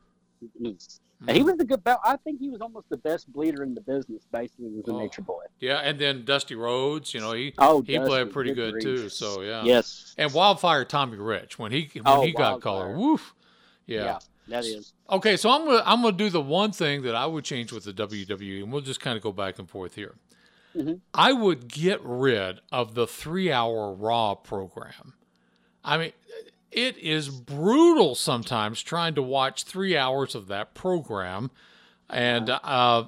And 1.27 1.35
He 1.35 1.43
was 1.43 1.55
the 1.57 1.65
good. 1.65 1.83
bel- 1.83 2.01
I 2.03 2.17
think 2.17 2.39
he 2.39 2.49
was 2.49 2.61
almost 2.61 2.89
the 2.89 2.97
best 2.97 3.31
bleeder 3.31 3.63
in 3.63 3.73
the 3.73 3.81
business. 3.81 4.23
Basically, 4.31 4.67
was 4.69 4.87
a 4.87 4.91
Oh. 4.91 4.99
Nature 4.99 5.21
Boy. 5.21 5.43
Yeah, 5.59 5.77
and 5.79 5.97
then 5.97 6.25
Dusty 6.25 6.55
Rhodes, 6.55 7.13
you 7.13 7.19
know, 7.21 7.31
he 7.31 7.53
Oh, 7.57 7.81
he 7.81 7.95
Dusty, 7.95 8.07
played 8.09 8.31
pretty 8.31 8.53
good 8.53 8.73
good 8.75 8.81
too. 8.81 9.09
So 9.09 9.41
yeah. 9.41 9.63
Yes. 9.63 10.13
And 10.17 10.33
Wildfire 10.33 10.85
Tommy 10.85 11.17
Rich 11.17 11.57
when 11.57 11.71
he 11.71 11.89
when 11.93 12.03
Oh, 12.05 12.21
he 12.21 12.31
got 12.33 12.61
color, 12.61 12.95
woof. 12.97 13.33
Yeah. 13.87 14.03
Yeah. 14.03 14.19
that 14.49 14.65
is. 14.65 14.93
Okay, 15.09 15.37
so 15.37 15.49
I'm 15.49 15.65
gonna 15.65 15.83
I'm 15.85 16.01
gonna 16.01 16.17
do 16.17 16.29
the 16.29 16.41
one 16.41 16.71
thing 16.71 17.01
that 17.03 17.15
I 17.15 17.25
would 17.25 17.43
change 17.45 17.71
with 17.71 17.85
the 17.85 17.93
WWE, 17.93 18.61
and 18.63 18.71
we'll 18.71 18.81
just 18.81 18.99
kind 18.99 19.15
of 19.17 19.23
go 19.23 19.31
back 19.31 19.57
and 19.57 19.69
forth 19.69 19.95
here. 19.95 20.15
Mhm. 20.75 20.99
I 21.13 21.31
would 21.31 21.69
get 21.69 22.01
rid 22.03 22.59
of 22.71 22.93
the 22.93 23.07
three 23.07 23.51
hour 23.51 23.93
Raw 23.93 24.35
program. 24.35 25.13
I 25.83 25.97
mean, 25.97 26.11
it 26.71 26.97
is 26.97 27.29
brutal 27.29 28.15
sometimes 28.15 28.81
trying 28.81 29.15
to 29.15 29.21
watch 29.21 29.63
three 29.63 29.95
hours 29.97 30.35
of 30.35 30.47
that 30.47 30.73
program. 30.73 31.51
And 32.09 32.49
uh, 32.49 32.59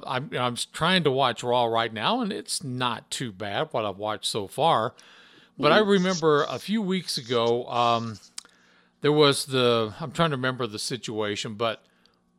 I'm, 0.07 0.31
I'm 0.33 0.55
trying 0.73 1.03
to 1.03 1.11
watch 1.11 1.43
Raw 1.43 1.65
right 1.65 1.93
now, 1.93 2.21
and 2.21 2.33
it's 2.33 2.63
not 2.63 3.11
too 3.11 3.31
bad 3.31 3.67
what 3.71 3.85
I've 3.85 3.97
watched 3.97 4.25
so 4.25 4.47
far. 4.47 4.93
But 5.59 5.71
I 5.71 5.79
remember 5.79 6.45
a 6.49 6.59
few 6.59 6.81
weeks 6.81 7.17
ago, 7.17 7.65
um, 7.65 8.19
there 9.01 9.11
was 9.11 9.45
the 9.45 9.93
I'm 9.99 10.11
trying 10.11 10.31
to 10.31 10.35
remember 10.35 10.67
the 10.67 10.79
situation, 10.79 11.55
but 11.55 11.83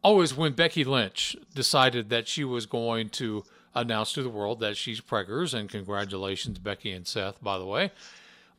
always 0.02 0.36
when 0.36 0.52
Becky 0.52 0.84
Lynch 0.84 1.36
decided 1.54 2.10
that 2.10 2.28
she 2.28 2.44
was 2.44 2.66
going 2.66 3.08
to 3.10 3.44
announce 3.74 4.12
to 4.12 4.22
the 4.22 4.28
world 4.28 4.60
that 4.60 4.76
she's 4.76 5.00
preggers, 5.00 5.54
and 5.54 5.68
congratulations, 5.68 6.58
Becky 6.58 6.92
and 6.92 7.06
Seth, 7.06 7.42
by 7.42 7.58
the 7.58 7.66
way. 7.66 7.90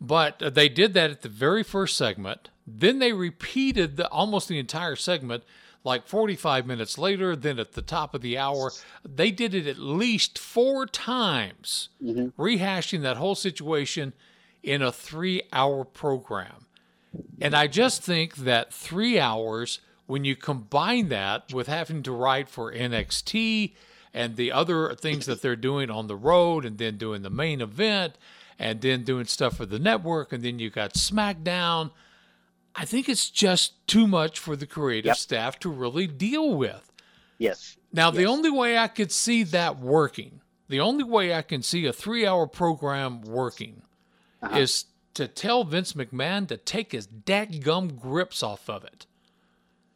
But 0.02 0.42
uh, 0.42 0.50
they 0.50 0.70
did 0.70 0.94
that 0.94 1.12
at 1.12 1.22
the 1.22 1.30
very 1.30 1.64
first 1.64 1.98
segment. 1.98 2.50
Then 2.66 3.00
they 3.00 3.14
repeated 3.14 3.98
the, 3.98 4.08
almost 4.10 4.48
the 4.48 4.60
entire 4.60 4.96
segment 4.96 5.44
like 5.84 6.08
45 6.08 6.66
minutes 6.66 6.98
later. 6.98 7.36
Then 7.36 7.60
at 7.60 7.74
the 7.74 7.82
top 7.82 8.14
of 8.14 8.22
the 8.22 8.38
hour, 8.38 8.72
they 9.04 9.32
did 9.32 9.54
it 9.54 9.68
at 9.68 9.78
least 9.78 10.38
four 10.38 10.86
times, 10.86 11.90
rehashing 12.02 13.02
that 13.02 13.18
whole 13.18 13.36
situation 13.36 14.14
in 14.64 14.82
a 14.82 14.92
three 14.92 15.42
hour 15.52 15.84
program. 15.84 16.66
And 17.42 17.56
I 17.56 17.68
just 17.68 18.04
think 18.04 18.38
that 18.38 18.74
three 18.74 19.20
hours, 19.20 19.80
when 20.06 20.26
you 20.26 20.36
combine 20.36 21.10
that 21.10 21.54
with 21.54 21.68
having 21.68 22.04
to 22.04 22.12
write 22.12 22.50
for 22.50 22.72
NXT 22.72 23.74
and 24.14 24.36
the 24.36 24.52
other 24.52 24.94
things 24.96 25.26
that 25.26 25.42
they're 25.42 25.56
doing 25.56 25.90
on 25.90 26.08
the 26.08 26.16
road, 26.16 26.66
and 26.66 26.78
then 26.78 26.98
doing 26.98 27.22
the 27.22 27.30
main 27.30 27.62
event, 27.62 28.16
and 28.60 28.82
then 28.82 29.04
doing 29.04 29.26
stuff 29.26 29.58
for 29.58 29.65
the 29.65 29.80
network, 29.80 30.34
and 30.34 30.43
then 30.43 30.60
you 30.60 30.69
got 30.69 30.93
SmackDown. 30.93 31.91
I 32.76 32.86
think 32.86 33.08
it's 33.10 33.30
just 33.30 33.88
too 33.88 34.06
much 34.06 34.38
for 34.38 34.56
the 34.56 34.67
creative 34.67 35.08
Yep. 35.08 35.17
staff 35.17 35.60
to 35.62 35.69
really 35.69 36.06
deal 36.06 36.54
with. 36.54 36.91
Yes. 37.38 37.78
Now, 37.91 38.12
the 38.12 38.26
only 38.26 38.50
way 38.52 38.78
I 38.78 38.88
could 38.88 39.12
see 39.12 39.43
that 39.43 39.80
working, 39.80 40.41
the 40.67 40.80
only 40.82 41.04
way 41.04 41.34
I 41.34 41.41
can 41.41 41.63
see 41.63 41.86
a 41.86 41.93
three 41.93 42.28
hour 42.28 42.45
program 42.45 43.22
working 43.22 43.82
uh-huh. 44.43 44.58
is 44.58 44.86
to 45.15 45.28
tell 45.28 45.63
Vince 45.63 45.93
McMahon 45.93 46.48
to 46.50 46.58
take 46.58 46.91
his 46.91 47.08
dadgum 47.08 48.00
grips 48.00 48.43
off 48.43 48.69
of 48.69 48.84
it. 48.84 49.08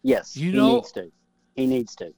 Yes. 0.02 0.36
You 0.36 0.52
he 0.52 0.58
know- 0.58 0.76
needs 0.76 0.92
to. 0.94 1.12
He 1.56 1.68
needs 1.68 1.96
to. 1.98 2.14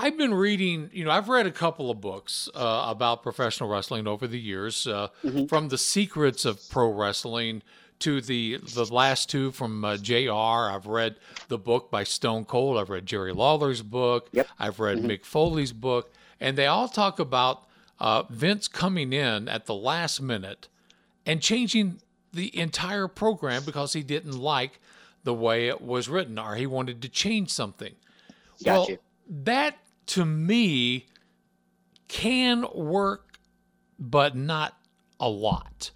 I've 0.00 0.16
been 0.16 0.32
reading, 0.32 0.90
you 0.92 1.04
know, 1.04 1.10
I've 1.10 1.28
read 1.28 1.46
a 1.46 1.50
couple 1.50 1.90
of 1.90 2.00
books 2.00 2.48
uh, 2.54 2.84
about 2.86 3.24
professional 3.24 3.68
wrestling 3.68 4.06
over 4.06 4.28
the 4.28 4.38
years, 4.38 4.86
uh, 4.86 5.08
from 5.48 5.68
the 5.68 5.78
secrets 5.78 6.44
of 6.44 6.60
pro 6.70 6.92
wrestling 6.92 7.62
to 7.98 8.20
the 8.20 8.58
the 8.74 8.84
last 8.84 9.28
two 9.28 9.50
from 9.50 9.84
uh, 9.84 9.96
JR 9.96 10.30
I've 10.30 10.86
read 10.86 11.16
the 11.48 11.58
book 11.58 11.90
by 11.90 12.04
Stone 12.04 12.44
Cold. 12.44 12.78
I've 12.78 12.90
read 12.90 13.06
Jerry 13.06 13.32
Lawler's 13.32 13.82
book. 13.82 14.28
Yep. 14.30 14.46
I've 14.56 14.78
read 14.78 14.98
Mick 14.98 15.24
Foley's 15.24 15.72
book, 15.72 16.12
and 16.38 16.56
they 16.56 16.66
all 16.66 16.88
talk 16.88 17.18
about 17.18 17.66
uh, 17.98 18.22
Vince 18.30 18.68
coming 18.68 19.12
in 19.12 19.48
at 19.48 19.66
the 19.66 19.74
last 19.74 20.22
minute 20.22 20.68
and 21.26 21.42
changing 21.42 22.00
the 22.32 22.56
entire 22.56 23.08
program 23.08 23.64
because 23.64 23.94
he 23.94 24.04
didn't 24.04 24.38
like 24.38 24.78
the 25.24 25.34
way 25.34 25.66
it 25.66 25.80
was 25.80 26.08
written 26.08 26.38
or 26.38 26.54
he 26.54 26.66
wanted 26.66 27.02
to 27.02 27.08
change 27.08 27.50
something. 27.50 27.94
well, 28.64 28.86
that 29.28 29.76
to 30.08 30.24
me 30.24 31.06
can 32.08 32.66
work, 32.74 33.38
but 33.98 34.36
not 34.36 34.78
a 35.20 35.28
lot. 35.28 35.90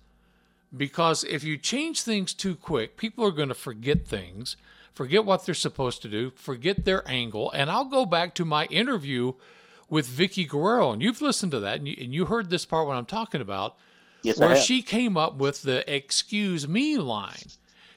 Because 0.75 1.25
if 1.25 1.45
you 1.45 1.59
change 1.59 2.03
things 2.03 2.33
too 2.33 2.55
quick, 2.55 2.97
people 2.97 3.25
are 3.27 3.31
going 3.31 3.49
to 3.49 3.55
forget 3.55 4.07
things, 4.07 4.57
forget 4.95 5.25
what 5.25 5.45
they're 5.45 5.55
supposed 5.55 6.01
to 6.03 6.09
do, 6.09 6.31
forget 6.31 6.85
their 6.85 7.09
angle. 7.09 7.51
And 7.53 7.71
I'll 7.71 7.85
go 7.85 8.07
back 8.07 8.35
to 8.37 8.45
my 8.45 8.67
interview 8.67 9.35
with 9.89 10.09
Vickie 10.09 10.49
Guerrero, 10.49 10.93
and 10.93 11.03
you've 11.03 11.21
listened 11.21 11.53
to 11.53 11.61
that, 11.61 11.79
and 11.79 11.89
you, 11.89 11.97
and 12.01 12.15
you 12.15 12.25
heard 12.25 12.49
this 12.49 12.65
part 12.65 12.87
what 12.87 12.97
I'm 12.97 13.05
talking 13.05 13.43
about 13.43 13.77
Yes, 14.23 14.39
where 14.39 14.57
she 14.57 14.83
came 14.83 15.17
up 15.17 15.37
with 15.37 15.63
the 15.63 15.91
excuse 15.93 16.67
me 16.69 16.97
line. 16.97 17.51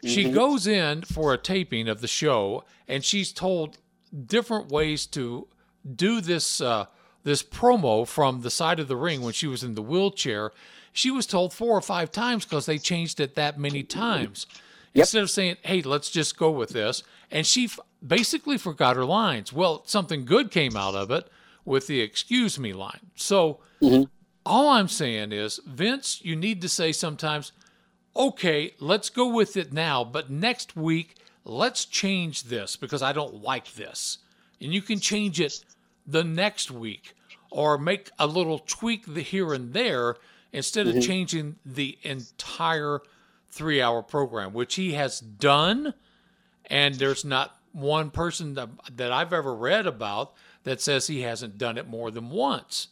She 0.04 0.26
mm-hmm. 0.26 0.34
goes 0.34 0.68
in 0.68 1.02
for 1.04 1.34
a 1.34 1.38
taping 1.38 1.88
of 1.88 2.02
the 2.02 2.08
show 2.08 2.64
and 2.88 3.04
she's 3.04 3.32
told 3.32 3.78
different 4.26 4.70
ways 4.70 5.06
to 5.08 5.48
do 5.96 6.22
this 6.22 6.62
uh, 6.62 6.86
this 7.24 7.44
promo 7.44 8.08
from 8.08 8.42
the 8.42 8.50
side 8.50 8.80
of 8.80 8.88
the 8.88 8.96
ring 8.96 9.22
when 9.22 9.34
she 9.34 9.48
was 9.48 9.64
in 9.64 9.76
the 9.76 9.82
wheelchair. 9.82 10.52
She 10.94 11.12
was 11.12 11.26
told 11.26 11.54
four 11.54 11.78
or 11.78 11.82
five 11.82 12.12
times 12.12 12.46
because 12.46 12.66
they 12.66 12.78
changed 12.78 13.20
it 13.20 13.36
that 13.36 13.60
many 13.60 13.84
times. 13.84 14.48
instead 15.02 15.24
of 15.24 15.30
saying, 15.30 15.58
"Hey, 15.64 15.82
let's 15.82 16.10
just 16.10 16.38
go 16.38 16.50
with 16.52 16.70
this," 16.70 17.04
and 17.30 17.46
she 17.46 17.66
f- 17.66 17.80
basically 18.06 18.58
forgot 18.58 18.96
her 18.96 19.04
lines. 19.06 19.52
Well, 19.52 19.84
something 19.86 20.24
good 20.24 20.52
came 20.52 20.78
out 20.78 20.96
of 20.96 21.12
it 21.12 21.28
with 21.66 21.88
the 21.88 22.00
"excuse 22.00 22.58
me" 22.58 22.72
line. 22.74 23.12
So 23.16 23.60
all 24.46 24.70
I'm 24.70 24.88
saying 24.88 25.32
is, 25.34 25.60
Vince, 25.66 26.22
you 26.24 26.36
need 26.36 26.62
to 26.62 26.70
say 26.70 26.92
sometimes, 26.94 27.52
"Okay, 28.16 28.74
let's 28.80 29.10
go 29.10 29.28
with 29.28 29.58
it 29.58 29.74
now, 29.74 30.04
but 30.06 30.30
next 30.30 30.76
week 30.78 31.16
let's 31.44 31.84
change 31.86 32.44
this 32.44 32.76
because 32.78 33.02
I 33.02 33.12
don't 33.12 33.44
like 33.44 33.74
this," 33.74 34.20
and 34.62 34.74
you 34.74 34.82
can 34.82 35.00
change 35.00 35.42
it 35.42 35.66
the 36.06 36.24
next 36.24 36.72
week 36.72 37.14
or 37.50 37.78
make 37.78 38.10
a 38.20 38.28
little 38.28 38.60
tweak 38.60 39.14
the 39.14 39.22
here 39.22 39.54
and 39.54 39.74
there 39.74 40.16
instead 40.52 40.88
of 40.88 40.94
mm-hmm. 40.94 41.02
changing 41.02 41.56
the 41.66 41.98
entire 42.04 43.02
three 43.50 43.82
hour 43.82 44.02
program, 44.02 44.54
which 44.54 44.76
he 44.76 44.94
has 44.94 45.20
done. 45.20 45.94
And 46.66 46.96
there's 46.96 47.24
not 47.24 47.58
one 47.72 48.10
person 48.10 48.54
that, 48.56 48.70
that 48.96 49.12
I've 49.12 49.34
ever 49.34 49.54
read 49.54 49.88
about 49.88 50.34
that 50.64 50.82
says 50.82 51.08
he 51.08 51.22
hasn't 51.22 51.58
done 51.58 51.78
it 51.78 51.88
more 51.88 52.12
than 52.12 52.30
once. 52.30 52.88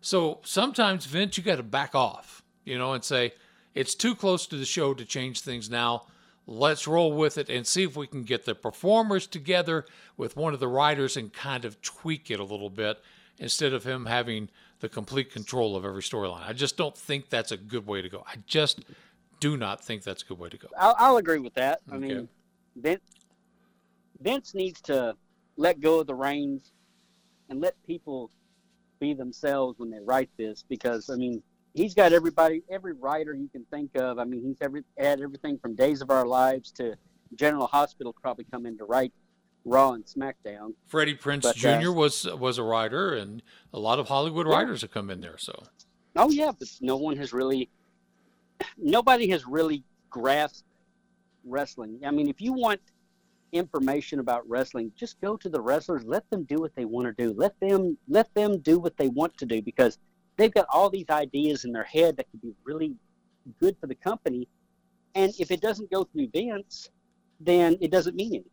So 0.00 0.40
sometimes, 0.44 1.06
Vince, 1.06 1.36
you 1.36 1.42
got 1.42 1.56
to 1.56 1.62
back 1.62 1.94
off, 1.94 2.42
you 2.64 2.78
know, 2.78 2.92
and 2.92 3.02
say, 3.02 3.34
it's 3.74 3.94
too 3.94 4.14
close 4.14 4.46
to 4.46 4.56
the 4.56 4.64
show 4.64 4.94
to 4.94 5.04
change 5.04 5.40
things 5.40 5.68
now. 5.68 6.06
Let's 6.46 6.86
roll 6.86 7.12
with 7.12 7.38
it 7.38 7.48
and 7.48 7.66
see 7.66 7.82
if 7.82 7.96
we 7.96 8.06
can 8.06 8.22
get 8.22 8.44
the 8.44 8.54
performers 8.54 9.26
together 9.26 9.84
with 10.16 10.36
one 10.36 10.54
of 10.54 10.60
the 10.60 10.68
writers 10.68 11.16
and 11.16 11.32
kind 11.32 11.64
of 11.64 11.82
tweak 11.82 12.30
it 12.30 12.38
a 12.38 12.44
little 12.44 12.70
bit 12.70 12.98
instead 13.38 13.72
of 13.72 13.84
him 13.84 14.06
having 14.06 14.48
the 14.80 14.88
complete 14.88 15.32
control 15.32 15.74
of 15.76 15.84
every 15.84 16.02
storyline. 16.02 16.46
I 16.46 16.52
just 16.52 16.76
don't 16.76 16.96
think 16.96 17.30
that's 17.30 17.50
a 17.50 17.56
good 17.56 17.86
way 17.86 18.00
to 18.00 18.08
go. 18.08 18.22
I 18.26 18.36
just 18.46 18.84
do 19.40 19.56
not 19.56 19.84
think 19.84 20.02
that's 20.02 20.22
a 20.22 20.26
good 20.26 20.38
way 20.38 20.48
to 20.48 20.56
go. 20.56 20.68
I'll, 20.78 20.94
I'll 20.98 21.16
agree 21.16 21.38
with 21.38 21.54
that. 21.54 21.80
I 21.90 21.96
mean, 21.96 22.28
Vince, 22.76 23.02
Vince 24.20 24.54
needs 24.54 24.80
to 24.82 25.16
let 25.56 25.80
go 25.80 26.00
of 26.00 26.06
the 26.06 26.14
reins 26.14 26.72
and 27.48 27.60
let 27.60 27.74
people 27.86 28.30
be 29.00 29.14
themselves 29.14 29.78
when 29.78 29.90
they 29.90 30.00
write 30.00 30.30
this 30.36 30.64
because, 30.68 31.10
I 31.10 31.16
mean, 31.16 31.42
he's 31.76 31.94
got 31.94 32.12
everybody, 32.12 32.62
every 32.70 32.94
writer 32.94 33.34
you 33.34 33.48
can 33.48 33.64
think 33.70 33.96
of. 33.96 34.18
I 34.18 34.24
mean, 34.24 34.42
he's 34.42 34.56
every, 34.60 34.82
had 34.98 35.20
everything 35.20 35.58
from 35.58 35.76
Days 35.76 36.00
of 36.00 36.10
Our 36.10 36.26
Lives 36.26 36.72
to 36.72 36.96
General 37.34 37.66
Hospital 37.66 38.14
probably 38.20 38.46
come 38.50 38.66
in 38.66 38.78
to 38.78 38.84
write 38.84 39.12
Raw 39.64 39.92
and 39.92 40.04
SmackDown. 40.04 40.74
Freddie 40.86 41.14
Prinze 41.14 41.42
But, 41.42 41.64
uh, 41.64 41.80
Jr. 41.80 41.90
was 41.90 42.24
was 42.24 42.58
a 42.58 42.62
writer, 42.62 43.14
and 43.14 43.42
a 43.72 43.78
lot 43.78 43.98
of 43.98 44.08
Hollywood 44.08 44.46
writers 44.46 44.82
have 44.82 44.92
come 44.92 45.10
in 45.10 45.20
there. 45.20 45.38
So 45.38 45.64
Oh 46.14 46.30
yeah, 46.30 46.52
but 46.56 46.68
no 46.80 46.96
one 46.96 47.16
has 47.16 47.32
really, 47.32 47.68
nobody 48.78 49.28
has 49.30 49.44
really 49.44 49.82
grasped 50.08 50.64
wrestling. 51.44 52.00
I 52.04 52.10
mean, 52.10 52.28
if 52.28 52.40
you 52.40 52.52
want 52.52 52.80
information 53.52 54.20
about 54.20 54.48
wrestling, 54.48 54.92
just 54.96 55.20
go 55.20 55.36
to 55.36 55.48
the 55.48 55.60
wrestlers. 55.60 56.04
Let 56.04 56.28
them 56.30 56.44
do 56.44 56.56
what 56.56 56.74
they 56.76 56.84
want 56.84 57.06
to 57.06 57.24
do. 57.24 57.34
Let 57.36 57.58
them 57.60 57.98
let 58.08 58.32
them 58.34 58.60
do 58.60 58.78
what 58.78 58.96
they 58.96 59.08
want 59.08 59.36
to 59.38 59.46
do 59.46 59.60
because 59.60 59.98
they've 60.36 60.52
got 60.52 60.66
all 60.72 60.90
these 60.90 61.08
ideas 61.10 61.64
in 61.64 61.72
their 61.72 61.84
head 61.84 62.16
that 62.16 62.30
could 62.30 62.42
be 62.42 62.52
really 62.64 62.94
good 63.60 63.76
for 63.80 63.86
the 63.86 63.94
company. 63.94 64.48
And 65.14 65.32
if 65.38 65.50
it 65.50 65.60
doesn't 65.60 65.90
go 65.90 66.04
through 66.04 66.28
Vince, 66.28 66.90
then 67.40 67.76
it 67.80 67.90
doesn't 67.90 68.14
mean 68.16 68.28
anything. 68.34 68.50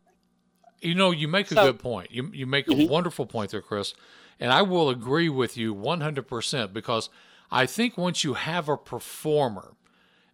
You 0.80 0.94
know, 0.94 1.10
you 1.10 1.28
make 1.28 1.50
a 1.50 1.54
So- 1.54 1.66
good 1.72 1.78
point. 1.78 2.10
You 2.10 2.30
you 2.32 2.46
make 2.46 2.68
a 2.68 2.72
Mhm. 2.72 2.88
wonderful 2.88 3.26
point 3.26 3.50
there, 3.50 3.62
Chris, 3.62 3.94
and 4.38 4.52
I 4.52 4.62
will 4.62 4.90
agree 4.90 5.28
with 5.28 5.56
you 5.56 5.72
100% 5.72 6.72
because 6.72 7.08
I 7.50 7.66
think 7.66 7.96
once 7.96 8.24
you 8.24 8.34
have 8.34 8.68
a 8.68 8.76
performer 8.76 9.76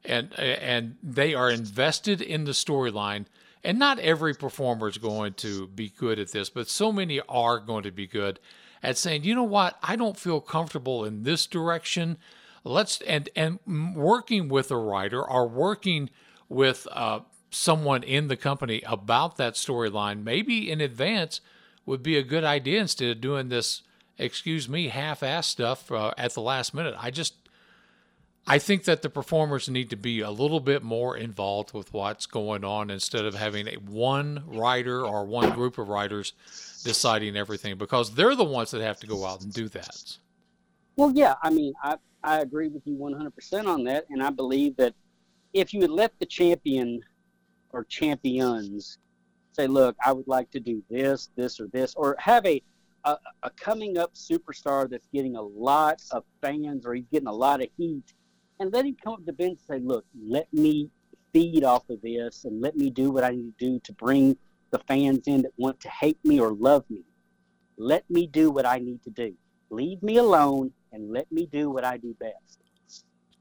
and 0.05 0.33
and 0.39 0.97
they 1.03 1.35
are 1.35 1.51
invested 1.51 2.21
in 2.21 2.45
the 2.45 2.53
storyline, 2.53 3.27
and 3.63 3.79
not 3.79 3.99
every 3.99 4.35
performer 4.35 4.89
is 4.89 4.99
going 4.99 5.35
to 5.35 5.67
be 5.69 5.91
good 5.91 6.19
at 6.19 6.33
this, 6.33 6.49
but 6.51 6.69
so 6.69 6.91
many 6.91 7.21
are 7.29 7.59
going 7.61 7.83
to 7.85 7.93
be 7.93 8.07
good 8.07 8.41
at 8.83 8.97
saying, 8.97 9.25
you 9.25 9.35
know 9.35 9.45
what, 9.45 9.79
I 9.83 9.97
don't 9.97 10.17
feel 10.17 10.41
comfortable 10.41 11.05
in 11.05 11.23
this 11.23 11.47
direction. 11.47 12.17
Let's 12.65 13.01
and 13.03 13.29
and 13.35 13.59
working 13.95 14.49
with 14.49 14.71
a 14.71 14.77
writer 14.77 15.23
or 15.23 15.49
working 15.49 16.11
with 16.49 16.87
uh, 16.93 17.21
someone 17.51 18.03
in 18.03 18.29
the 18.29 18.37
company 18.37 18.83
about 18.87 19.37
that 19.37 19.55
storyline, 19.55 20.23
maybe 20.23 20.71
in 20.71 20.81
advance, 20.81 21.41
would 21.87 22.03
be 22.03 22.17
a 22.17 22.23
good 22.23 22.45
idea 22.45 22.81
instead 22.81 23.11
of 23.11 23.21
doing 23.21 23.49
this, 23.49 23.83
excuse 24.19 24.69
me, 24.69 24.89
half-ass 24.89 25.47
stuff 25.47 25.91
uh, 25.91 26.13
at 26.19 26.35
the 26.35 26.43
last 26.43 26.75
minute. 26.75 26.95
I 26.99 27.11
just 27.11 27.35
I 28.47 28.59
think 28.59 28.85
that 28.85 29.03
the 29.03 29.11
performers 29.11 29.69
need 29.69 29.91
to 29.91 29.97
be 29.97 30.21
a 30.21 30.31
little 30.31 30.61
bit 30.61 30.83
more 30.83 31.17
involved 31.17 31.73
with 31.73 31.93
what's 31.93 32.27
going 32.27 32.65
on 32.65 32.91
instead 32.91 33.25
of 33.25 33.35
having 33.35 33.69
a 33.69 33.75
one 33.75 34.43
writer 34.47 35.05
or 35.07 35.25
one 35.25 35.51
group 35.53 35.79
of 35.79 35.89
writers 35.89 36.33
deciding 36.83 37.37
everything 37.37 37.77
because 37.77 38.15
they're 38.15 38.35
the 38.35 38.45
ones 38.45 38.71
that 38.71 38.81
have 38.81 38.99
to 39.01 39.07
go 39.07 39.25
out 39.25 39.43
and 39.43 39.53
do 39.53 39.69
that. 39.69 40.17
Well, 40.97 41.13
yeah, 41.15 41.35
I 41.43 41.51
mean, 41.51 41.73
I, 41.83 41.97
I 42.23 42.41
agree 42.41 42.69
with 42.69 42.83
you 42.87 42.95
100% 42.97 43.67
on 43.67 43.85
that. 43.85 44.07
And 44.11 44.23
I 44.23 44.31
believe 44.31 44.77
that 44.77 44.95
if 45.53 45.73
you 45.73 45.81
had 45.83 45.91
let 45.91 46.19
the 46.19 46.27
champion 46.27 47.01
or 47.71 47.85
champions 47.85 48.99
say, 49.53 49.67
look, 49.67 49.97
I 50.05 50.13
would 50.13 50.29
like 50.29 50.51
to 50.53 50.61
do 50.61 50.83
this, 50.91 51.31
this, 51.37 51.61
or 51.61 51.69
this, 51.69 51.95
or 51.95 52.17
have 52.19 52.45
a, 52.47 52.63
a, 53.05 53.17
a 53.43 53.51
coming 53.51 53.99
up 53.99 54.15
superstar 54.15 54.89
that's 54.89 55.09
getting 55.13 55.37
a 55.37 55.43
lot 55.43 56.01
of 56.13 56.25
fans 56.41 56.87
or 56.87 56.95
he's 56.95 57.09
getting 57.13 57.29
a 57.29 57.33
lot 57.33 57.63
of 57.63 57.69
heat, 57.77 58.15
and 58.59 58.73
let 58.73 58.85
him 58.85 58.97
come 59.03 59.15
up 59.15 59.27
to 59.27 59.33
Ben 59.33 59.51
and 59.51 59.61
say, 59.61 59.79
look, 59.79 60.05
let 60.23 60.53
me 60.53 60.91
feed 61.33 61.65
off 61.65 61.89
of 61.89 62.01
this 62.03 62.45
and 62.45 62.61
let 62.61 62.77
me 62.77 62.91
do 62.91 63.11
what 63.11 63.25
I 63.25 63.31
need 63.31 63.57
to 63.59 63.67
do 63.71 63.81
to 63.85 63.93
bring 63.95 64.37
the 64.71 64.79
fans 64.81 65.21
in 65.27 65.43
that 65.43 65.53
want 65.57 65.81
to 65.81 65.89
hate 65.89 66.19
me 66.25 66.41
or 66.41 66.53
love 66.53 66.85
me. 66.89 67.03
Let 67.77 68.09
me 68.11 68.27
do 68.27 68.51
what 68.51 68.67
I 68.67 68.79
need 68.79 69.03
to 69.05 69.11
do. 69.11 69.35
Leave 69.71 70.03
me 70.03 70.17
alone 70.17 70.73
and 70.93 71.13
let 71.13 71.31
me 71.31 71.47
do 71.47 71.71
what 71.71 71.85
I 71.85 71.97
do 71.97 72.15
best. 72.21 72.59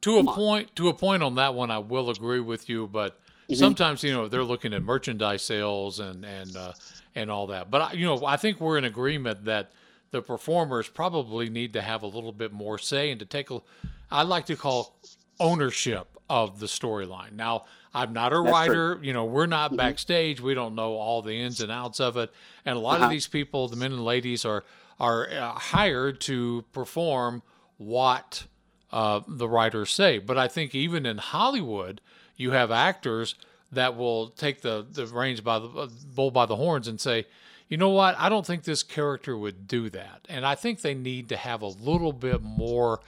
To 0.01 0.17
a 0.17 0.19
on. 0.19 0.27
point, 0.35 0.75
to 0.77 0.87
a 0.89 0.93
point 0.93 1.23
on 1.23 1.35
that 1.35 1.53
one, 1.55 1.71
I 1.71 1.79
will 1.79 2.09
agree 2.09 2.39
with 2.39 2.69
you. 2.69 2.87
But 2.87 3.19
Mhm. 3.49 3.57
sometimes, 3.57 4.03
you 4.03 4.11
know, 4.11 4.27
they're 4.27 4.43
looking 4.43 4.73
at 4.73 4.83
merchandise 4.83 5.41
sales 5.41 5.99
and 5.99 6.23
and 6.23 6.55
uh, 6.55 6.73
and 7.15 7.29
all 7.29 7.47
that. 7.47 7.69
But 7.69 7.81
I- 7.81 7.93
you 7.93 8.05
know, 8.05 8.23
I 8.25 8.37
think 8.37 8.61
we're 8.61 8.77
in 8.77 8.85
agreement 8.85 9.45
that 9.45 9.71
the 10.11 10.21
performers 10.21 10.87
probably 10.87 11.49
need 11.49 11.73
to 11.73 11.81
have 11.81 12.03
a 12.03 12.07
little 12.07 12.31
bit 12.31 12.51
more 12.53 12.77
say 12.77 13.11
and 13.11 13.19
to 13.19 13.25
take 13.25 13.51
a, 13.51 13.61
I 14.09 14.23
like 14.23 14.45
to 14.47 14.55
call 14.55 14.95
ownership 15.39 16.07
of 16.29 16.59
the 16.59 16.65
storyline. 16.67 17.33
Now, 17.33 17.65
I'm 17.93 18.13
not 18.13 18.31
a 18.33 18.35
That's 18.35 18.45
true. 18.45 18.51
writer. 18.93 18.99
You 19.01 19.13
know, 19.13 19.25
we're 19.25 19.47
not 19.47 19.71
Mhm. 19.73 19.77
backstage. 19.77 20.39
We 20.41 20.53
don't 20.53 20.75
know 20.75 20.93
all 20.93 21.21
the 21.23 21.33
ins 21.33 21.59
and 21.61 21.71
outs 21.71 21.99
of 21.99 22.17
it. 22.17 22.31
And 22.65 22.77
a 22.77 22.79
lot 22.79 22.97
of 22.97 23.03
Uh-huh. 23.03 23.09
these 23.11 23.27
people, 23.27 23.67
the 23.67 23.75
men 23.75 23.91
and 23.91 24.03
ladies, 24.05 24.45
are 24.45 24.63
are 25.01 25.29
uh, 25.31 25.53
hired 25.53 26.19
to 26.19 26.65
perform 26.73 27.41
what 27.77 28.45
uh, 28.91 29.21
the 29.27 29.47
writers 29.47 29.91
say. 29.91 30.17
But 30.17 30.37
I 30.37 30.47
think 30.49 30.75
even 30.75 31.05
in 31.05 31.19
Hollywood, 31.19 32.01
you 32.35 32.51
have 32.51 32.69
actors 32.71 33.35
that 33.71 33.95
will 33.95 34.27
take 34.29 34.61
the, 34.61 34.85
the 34.91 35.05
reins 35.07 35.39
by 35.41 35.59
the 35.59 35.67
uh, 35.69 35.87
bull 36.15 36.31
by 36.31 36.45
the 36.45 36.55
horns 36.57 36.87
and 36.87 36.99
say, 36.99 37.27
you 37.69 37.77
know 37.77 37.89
what, 37.91 38.15
I 38.19 38.27
don't 38.29 38.45
think 38.45 38.63
this 38.63 38.81
character 38.83 39.37
would 39.37 39.67
do 39.67 39.89
that. 39.91 40.25
And 40.27 40.45
I 40.45 40.55
think 40.55 40.81
they 40.81 40.95
need 40.95 41.29
to 41.29 41.37
have 41.37 41.61
a 41.61 41.67
little 41.67 42.11
bit 42.11 42.41
more 42.41 42.99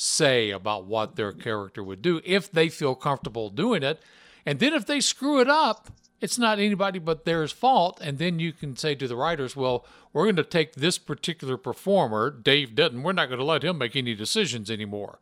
say 0.00 0.50
about 0.50 0.86
what 0.86 1.16
their 1.16 1.30
character 1.30 1.84
would 1.84 2.00
do 2.00 2.22
if 2.24 2.50
they 2.50 2.68
feel 2.70 2.94
comfortable 2.94 3.50
doing 3.50 3.82
it. 3.82 4.00
And 4.46 4.58
then 4.58 4.72
if 4.72 4.86
they 4.86 5.00
screw 5.00 5.40
it 5.40 5.48
up, 5.48 5.90
it's 6.20 6.38
not 6.38 6.58
anybody 6.58 6.98
but 6.98 7.26
theirs 7.26 7.52
fault. 7.52 7.98
And 8.00 8.16
then 8.18 8.38
you 8.38 8.52
can 8.52 8.76
say 8.76 8.94
to 8.94 9.06
the 9.06 9.16
writers, 9.16 9.54
well, 9.54 9.84
we're 10.12 10.24
going 10.24 10.36
to 10.36 10.44
take 10.44 10.74
this 10.74 10.96
particular 10.96 11.58
performer, 11.58 12.30
Dave 12.30 12.74
Dutton, 12.74 13.02
we're 13.02 13.12
not 13.12 13.26
going 13.28 13.38
to 13.38 13.44
let 13.44 13.62
him 13.62 13.76
make 13.76 13.94
any 13.94 14.14
decisions 14.14 14.70
anymore 14.70 15.18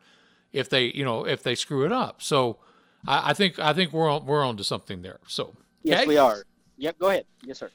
if 0.52 0.70
they, 0.70 0.92
you 0.92 1.04
know, 1.04 1.26
if 1.26 1.42
they 1.42 1.56
screw 1.56 1.84
it 1.84 1.92
up. 1.92 2.22
So 2.22 2.58
I, 3.06 3.30
I 3.30 3.34
think 3.34 3.58
I 3.58 3.72
think 3.72 3.92
we're 3.92 4.08
on, 4.08 4.26
we're 4.26 4.44
on 4.44 4.56
to 4.58 4.64
something 4.64 5.02
there. 5.02 5.18
So 5.26 5.56
Yes, 5.82 6.00
okay. 6.00 6.08
we 6.08 6.16
are. 6.18 6.44
Yep, 6.76 6.98
go 6.98 7.08
ahead. 7.08 7.26
Yes, 7.42 7.58
sir. 7.58 7.70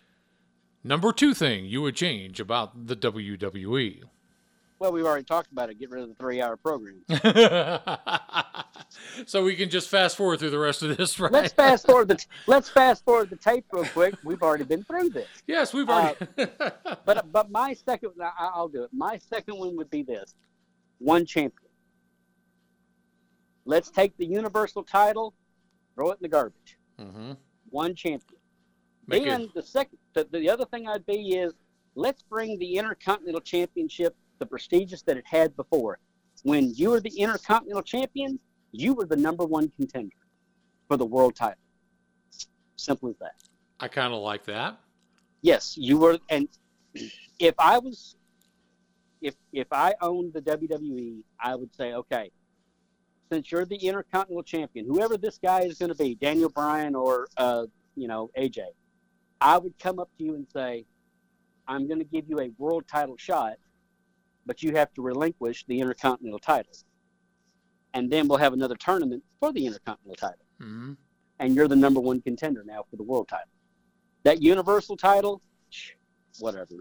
number 0.84 1.12
two 1.12 1.34
thing 1.34 1.66
you 1.66 1.82
would 1.82 1.96
change 1.96 2.40
about 2.40 2.88
the. 2.88 2.96
WWE. 2.96 4.04
Well, 4.84 4.92
we've 4.92 5.06
already 5.06 5.24
talked 5.24 5.50
about 5.50 5.70
it. 5.70 5.80
Get 5.80 5.92
rid 5.92 6.04
of 6.04 6.10
the 6.10 6.16
three-hour 6.16 6.58
program. 6.58 7.04
so 9.26 9.42
we 9.42 9.56
can 9.56 9.70
just 9.70 9.88
fast 9.88 10.18
forward 10.18 10.40
through 10.40 10.50
the 10.50 10.60
rest 10.60 10.84
of 10.84 10.98
this, 10.98 11.18
right? 11.22 11.32
let's 11.32 11.54
fast 11.54 11.86
forward 11.86 12.10
the 12.10 12.26
let's 12.48 12.68
fast 12.68 13.06
forward 13.06 13.30
the 13.30 13.38
tape 13.38 13.64
real 13.72 13.86
quick. 13.86 14.14
We've 14.26 14.44
already 14.44 14.66
been 14.66 14.84
through 14.84 15.12
this. 15.12 15.30
yes, 15.48 15.74
we've 15.74 15.90
already. 15.90 16.18
But 17.06 17.32
but 17.32 17.50
my 17.50 17.74
second, 17.74 18.12
I'll 18.38 18.68
do 18.68 18.84
it. 18.84 18.90
My 18.92 19.18
second 19.20 19.58
one 19.58 19.78
would 19.78 19.90
be 19.90 20.04
this: 20.04 20.36
one 20.98 21.26
champion. 21.26 21.70
Let's 23.64 23.90
take 23.90 24.18
the 24.18 24.26
universal 24.26 24.84
title, 24.84 25.34
throw 25.96 26.10
it 26.10 26.16
in 26.16 26.24
the 26.24 26.28
garbage. 26.28 26.78
Mhm. 27.00 27.38
One 27.70 27.96
champion. 27.96 28.38
Make 29.08 29.24
then 29.24 29.44
it, 29.44 29.54
the 29.54 29.64
second, 29.64 29.98
the, 30.14 30.28
the 30.30 30.50
other 30.50 30.66
thing 30.66 30.90
I'd 30.90 31.06
be 31.06 31.38
is 31.38 31.54
let's 31.96 32.22
bring 32.22 32.60
the 32.60 32.76
Intercontinental 32.76 33.40
Championship 33.40 34.18
the 34.44 34.50
prestigious 34.50 35.02
that 35.04 35.16
it 35.16 35.26
had 35.26 35.56
before. 35.56 36.00
When 36.44 36.74
you 36.76 36.90
were 36.90 37.00
the 37.00 37.18
Intercontinental 37.18 37.82
Champion, 37.82 38.40
you 38.72 38.94
were 38.94 39.06
the 39.06 39.16
number 39.16 39.46
one 39.46 39.72
contender 39.78 40.16
for 40.88 40.98
the 40.98 41.06
world 41.06 41.36
title. 41.36 41.56
Simple 42.76 43.10
as 43.10 43.16
that. 43.20 43.36
I 43.80 43.88
kind 43.88 44.14
of 44.14 44.22
like 44.22 44.44
that. 44.46 44.78
Yes, 45.42 45.78
you 45.78 45.98
were. 45.98 46.20
And 46.30 46.50
if 47.40 47.56
I 47.58 47.78
was, 47.78 48.16
if 49.22 49.36
if 49.54 49.68
I 49.72 49.94
owned 50.02 50.34
the 50.34 50.42
WWE, 50.42 51.22
I 51.40 51.56
would 51.56 51.74
say, 51.74 51.94
okay, 51.94 52.32
since 53.32 53.50
you're 53.52 53.66
the 53.66 53.78
Intercontinental 53.78 54.44
Champion, 54.44 54.86
whoever 54.86 55.18
this 55.18 55.38
guy 55.38 55.62
is 55.62 55.78
going 55.78 55.92
to 55.92 55.96
be, 55.96 56.16
Daniel 56.16 56.50
Bryan 56.50 56.96
or 56.96 57.28
uh, 57.38 57.66
you 57.96 58.10
know 58.10 58.30
AJ, 58.38 58.60
I 59.40 59.58
would 59.58 59.80
come 59.80 60.00
up 60.00 60.10
to 60.18 60.24
you 60.26 60.36
and 60.36 60.48
say, 60.54 60.86
I'm 61.68 61.88
going 61.88 62.00
to 62.00 62.06
give 62.06 62.26
you 62.28 62.42
a 62.42 62.52
world 62.58 62.86
title 62.88 63.16
shot, 63.18 63.54
but 64.46 64.62
you 64.64 64.76
have 64.76 64.94
to 64.94 65.02
relinquish 65.02 65.66
the 65.68 65.80
Intercontinental 65.80 66.40
title, 66.40 66.74
and 67.94 68.12
then 68.12 68.28
we'll 68.28 68.38
have 68.38 68.54
another 68.54 68.76
tournament 68.76 69.24
for 69.40 69.52
the 69.54 69.66
Intercontinental 69.66 70.16
title, 70.16 70.46
hmm 70.60 70.94
and 71.40 71.56
you're 71.56 71.68
the 71.68 71.76
number 71.76 72.00
one 72.00 72.22
contender 72.22 72.64
now 72.66 72.86
for 72.90 72.96
the 72.96 73.04
world 73.04 73.28
title. 73.28 73.50
That 74.24 74.42
Universal 74.42 74.98
title, 74.98 75.42
whatever. 76.40 76.76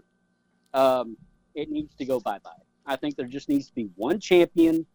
Um, 0.73 1.17
it 1.55 1.69
needs 1.69 1.93
to 1.95 2.05
go 2.05 2.19
bye 2.19 2.39
bye. 2.43 2.51
I 2.85 2.95
think 2.95 3.15
there 3.15 3.27
just 3.27 3.49
needs 3.49 3.67
to 3.67 3.73
be 3.73 3.89
one 3.95 4.19
champion 4.19 4.85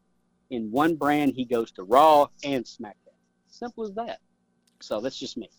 in 0.51 0.71
one 0.71 0.95
brand. 0.95 1.35
He 1.35 1.45
goes 1.45 1.71
to 1.73 1.85
Raw 1.85 2.29
and 2.45 2.65
SmackDown. 2.65 3.17
Simple 3.49 3.85
as 3.85 3.93
that. 3.95 4.21
So 4.81 5.01
that's 5.01 5.19
just 5.19 5.37
me. 5.37 5.51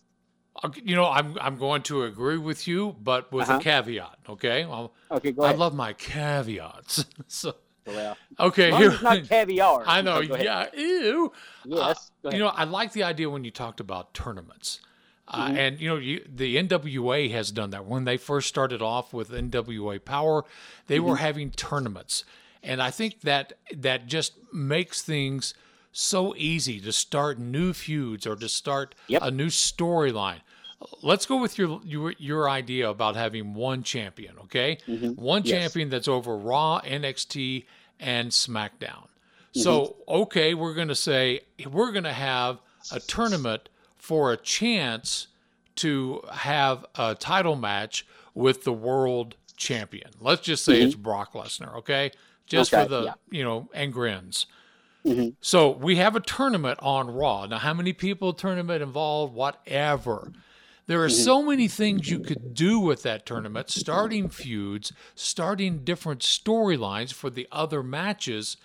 You 0.82 0.94
know, 0.96 1.06
I'm 1.06 1.38
I'm 1.40 1.56
going 1.56 1.82
to 1.82 2.04
agree 2.04 2.38
with 2.38 2.66
you, 2.68 2.96
but 3.02 3.32
with 3.32 3.48
a 3.48 3.52
Uh-huh. 3.52 3.60
caveat. 3.60 4.18
Okay, 4.28 4.66
well, 4.66 4.92
Okay, 5.10 5.32
go 5.32 5.42
I 5.42 5.52
love 5.52 5.74
my 5.74 5.92
caveats. 5.94 7.06
so 7.26 7.54
well, 7.86 8.16
okay, 8.38 8.70
here. 8.76 8.98
not 9.02 9.24
caviar. 9.28 9.84
I 9.86 10.02
know. 10.02 10.22
So 10.22 10.34
ahead. 10.34 10.44
Yeah. 10.44 10.66
Ew. 10.74 11.32
Yes. 11.64 12.10
ahead. 12.24 12.34
You 12.34 12.38
know, 12.44 12.48
I 12.48 12.64
like 12.64 12.92
the 12.92 13.02
idea 13.04 13.30
when 13.30 13.44
you 13.44 13.50
talked 13.50 13.80
about 13.80 14.14
tournaments. 14.14 14.80
Uh, 15.28 15.46
Mm-hmm. 15.46 15.56
and 15.56 15.80
you 15.80 15.88
know, 15.88 15.96
you, 15.96 16.24
the 16.28 16.56
NWA 16.56 17.30
has 17.30 17.52
done 17.52 17.70
that. 17.70 17.86
When 17.86 18.04
they 18.04 18.16
first 18.16 18.48
started 18.48 18.82
off 18.82 19.12
with 19.12 19.30
NWA 19.30 19.98
Power, 20.04 20.44
they 20.88 20.98
were 21.00 21.14
Mm-hmm. 21.14 21.24
having 21.24 21.50
tournaments, 21.52 22.24
and 22.62 22.82
I 22.82 22.90
think 22.90 23.20
that 23.20 23.52
that 23.74 24.06
just 24.06 24.32
makes 24.52 25.02
things 25.02 25.54
so 25.92 26.34
easy 26.36 26.80
to 26.80 26.92
start 26.92 27.38
new 27.38 27.72
feuds 27.72 28.26
or 28.26 28.36
to 28.36 28.48
start 28.48 28.94
Yep. 29.08 29.22
a 29.22 29.30
new 29.30 29.46
storyline. 29.48 30.40
Let's 31.02 31.26
go 31.26 31.36
with 31.40 31.58
your 31.58 31.80
your 31.84 32.12
your 32.18 32.48
idea 32.48 32.88
about 32.88 33.14
having 33.16 33.54
one 33.54 33.82
champion, 33.82 34.38
okay? 34.44 34.78
Mm-hmm. 34.88 35.20
One 35.20 35.42
Yes. 35.44 35.50
champion 35.60 35.90
that's 35.90 36.08
over 36.08 36.36
Raw, 36.36 36.80
NXT, 36.80 37.66
and 37.98 38.30
SmackDown. 38.30 39.06
So, 39.52 39.96
okay, 40.08 40.54
we're 40.54 40.74
going 40.74 40.88
to 40.88 40.94
say 40.94 41.40
we're 41.70 41.90
going 41.90 42.04
to 42.04 42.12
have 42.12 42.60
a 42.92 43.00
tournament 43.00 43.68
for 43.98 44.32
a 44.32 44.36
chance 44.36 45.26
to 45.76 46.22
have 46.32 46.86
a 46.94 47.14
title 47.16 47.56
match 47.56 48.06
with 48.34 48.62
the 48.64 48.72
world 48.72 49.34
champion. 49.56 50.10
Let's 50.20 50.42
just 50.42 50.64
say 50.64 50.80
it's 50.80 50.94
Brock 50.94 51.32
Lesnar, 51.34 51.74
okay? 51.78 52.12
Just 52.46 52.72
Okay, 52.72 52.84
for 52.84 52.88
the, 52.88 53.02
yeah. 53.06 53.12
you 53.30 53.42
know, 53.44 53.68
and 53.74 53.92
grins. 53.92 54.46
Mhm. 55.04 55.34
So 55.40 55.70
we 55.70 55.96
have 55.96 56.14
a 56.14 56.20
tournament 56.20 56.78
on 56.80 57.10
Raw. 57.10 57.46
Now, 57.46 57.58
how 57.58 57.74
many 57.74 57.92
people 57.92 58.32
tournament 58.32 58.82
involved? 58.82 59.34
Whatever. 59.34 60.32
There 60.86 61.02
are 61.02 61.08
mm-hmm. 61.08 61.24
so 61.24 61.42
many 61.42 61.68
things 61.68 62.10
you 62.10 62.18
could 62.18 62.54
do 62.54 62.80
with 62.80 63.02
that 63.02 63.26
tournament, 63.26 63.70
starting 63.70 64.28
feuds, 64.28 64.92
starting 65.14 65.84
different 65.84 66.20
storylines 66.20 67.12
for 67.12 67.30
the 67.30 67.46
other 67.52 67.82
matches, 67.82 68.56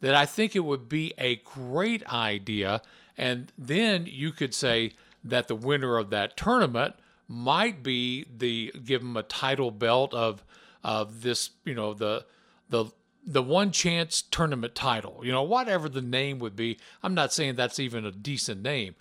that 0.00 0.14
I 0.14 0.26
think 0.26 0.54
it 0.54 0.60
would 0.60 0.88
be 0.88 1.12
a 1.18 1.36
great 1.36 2.06
idea. 2.06 2.82
And 3.16 3.52
then 3.58 4.06
you 4.08 4.32
could 4.32 4.54
say 4.54 4.92
that 5.24 5.48
the 5.48 5.56
winner 5.56 5.96
of 5.96 6.10
that 6.10 6.36
tournament 6.36 6.94
might 7.26 7.82
be 7.82 8.24
the 8.34 8.72
give 8.84 9.02
them 9.02 9.16
a 9.16 9.22
title 9.22 9.70
belt 9.70 10.14
of 10.14 10.42
of 10.82 11.22
this, 11.22 11.50
you 11.64 11.74
know, 11.74 11.92
the 11.92 12.24
the 12.70 12.86
the 13.26 13.42
one 13.42 13.72
chance 13.72 14.22
tournament 14.22 14.74
title, 14.74 15.20
you 15.22 15.30
know, 15.30 15.42
whatever 15.42 15.88
the 15.88 16.00
name 16.00 16.38
would 16.38 16.56
be. 16.56 16.78
I'm 17.02 17.14
not 17.14 17.32
saying 17.32 17.56
that's 17.56 17.78
even 17.78 18.06
a 18.06 18.10
decent 18.10 18.62
name. 18.62 18.94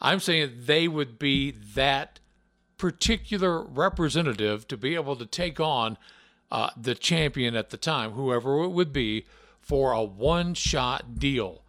I'm 0.00 0.20
saying 0.20 0.52
they 0.64 0.88
would 0.88 1.18
be 1.18 1.52
that 1.74 2.20
particular 2.76 3.62
representative 3.62 4.68
to 4.68 4.76
be 4.76 4.94
able 4.94 5.16
to 5.16 5.26
take 5.26 5.58
on 5.58 5.98
uh, 6.50 6.70
the 6.76 6.94
champion 6.94 7.56
at 7.56 7.70
the 7.70 7.76
time, 7.76 8.12
whoever 8.12 8.62
it 8.62 8.68
would 8.68 8.92
be, 8.92 9.26
for 9.60 9.92
a 9.92 10.02
one 10.02 10.54
shot 10.54 11.18
deal. 11.18 11.62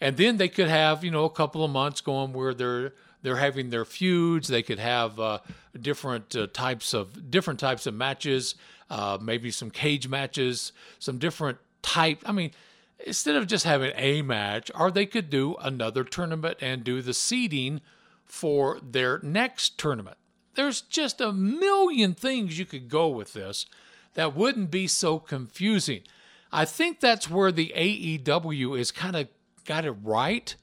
And 0.00 0.16
then 0.16 0.36
they 0.36 0.48
could 0.48 0.68
have, 0.68 1.04
you 1.04 1.10
know, 1.10 1.24
a 1.24 1.30
couple 1.30 1.64
of 1.64 1.70
months 1.70 2.00
going 2.00 2.32
where 2.32 2.52
they're 2.52 2.92
they're 3.22 3.36
having 3.36 3.70
their 3.70 3.84
feuds. 3.84 4.48
They 4.48 4.62
could 4.62 4.78
have 4.78 5.18
uh, 5.18 5.38
different 5.80 6.36
uh, 6.36 6.48
types 6.52 6.92
of 6.92 7.30
different 7.30 7.58
types 7.58 7.86
of 7.86 7.94
matches, 7.94 8.56
uh, 8.90 9.18
maybe 9.20 9.50
some 9.50 9.70
cage 9.70 10.06
matches, 10.06 10.72
some 10.98 11.18
different 11.18 11.58
type. 11.82 12.22
I 12.26 12.32
mean, 12.32 12.50
instead 13.04 13.36
of 13.36 13.46
just 13.46 13.64
having 13.64 13.92
a 13.96 14.22
match, 14.22 14.70
or 14.74 14.90
they 14.90 15.06
could 15.06 15.30
do 15.30 15.56
another 15.60 16.04
tournament 16.04 16.58
and 16.60 16.84
do 16.84 17.02
the 17.02 17.14
seeding 17.14 17.80
for 18.24 18.78
their 18.82 19.20
next 19.22 19.78
tournament. 19.78 20.16
There's 20.54 20.80
just 20.80 21.20
a 21.20 21.32
million 21.32 22.14
things 22.14 22.58
you 22.58 22.64
could 22.64 22.88
go 22.88 23.08
with 23.08 23.34
this 23.34 23.66
that 24.14 24.34
wouldn't 24.34 24.70
be 24.70 24.86
so 24.86 25.18
confusing. 25.18 26.02
I 26.50 26.64
think 26.64 27.00
that's 27.00 27.30
where 27.30 27.52
the 27.52 27.72
AEW 27.76 28.78
is 28.78 28.90
kind 28.90 29.16
of 29.16 29.28
got 29.64 29.84
it 29.84 29.92
right 30.02 30.54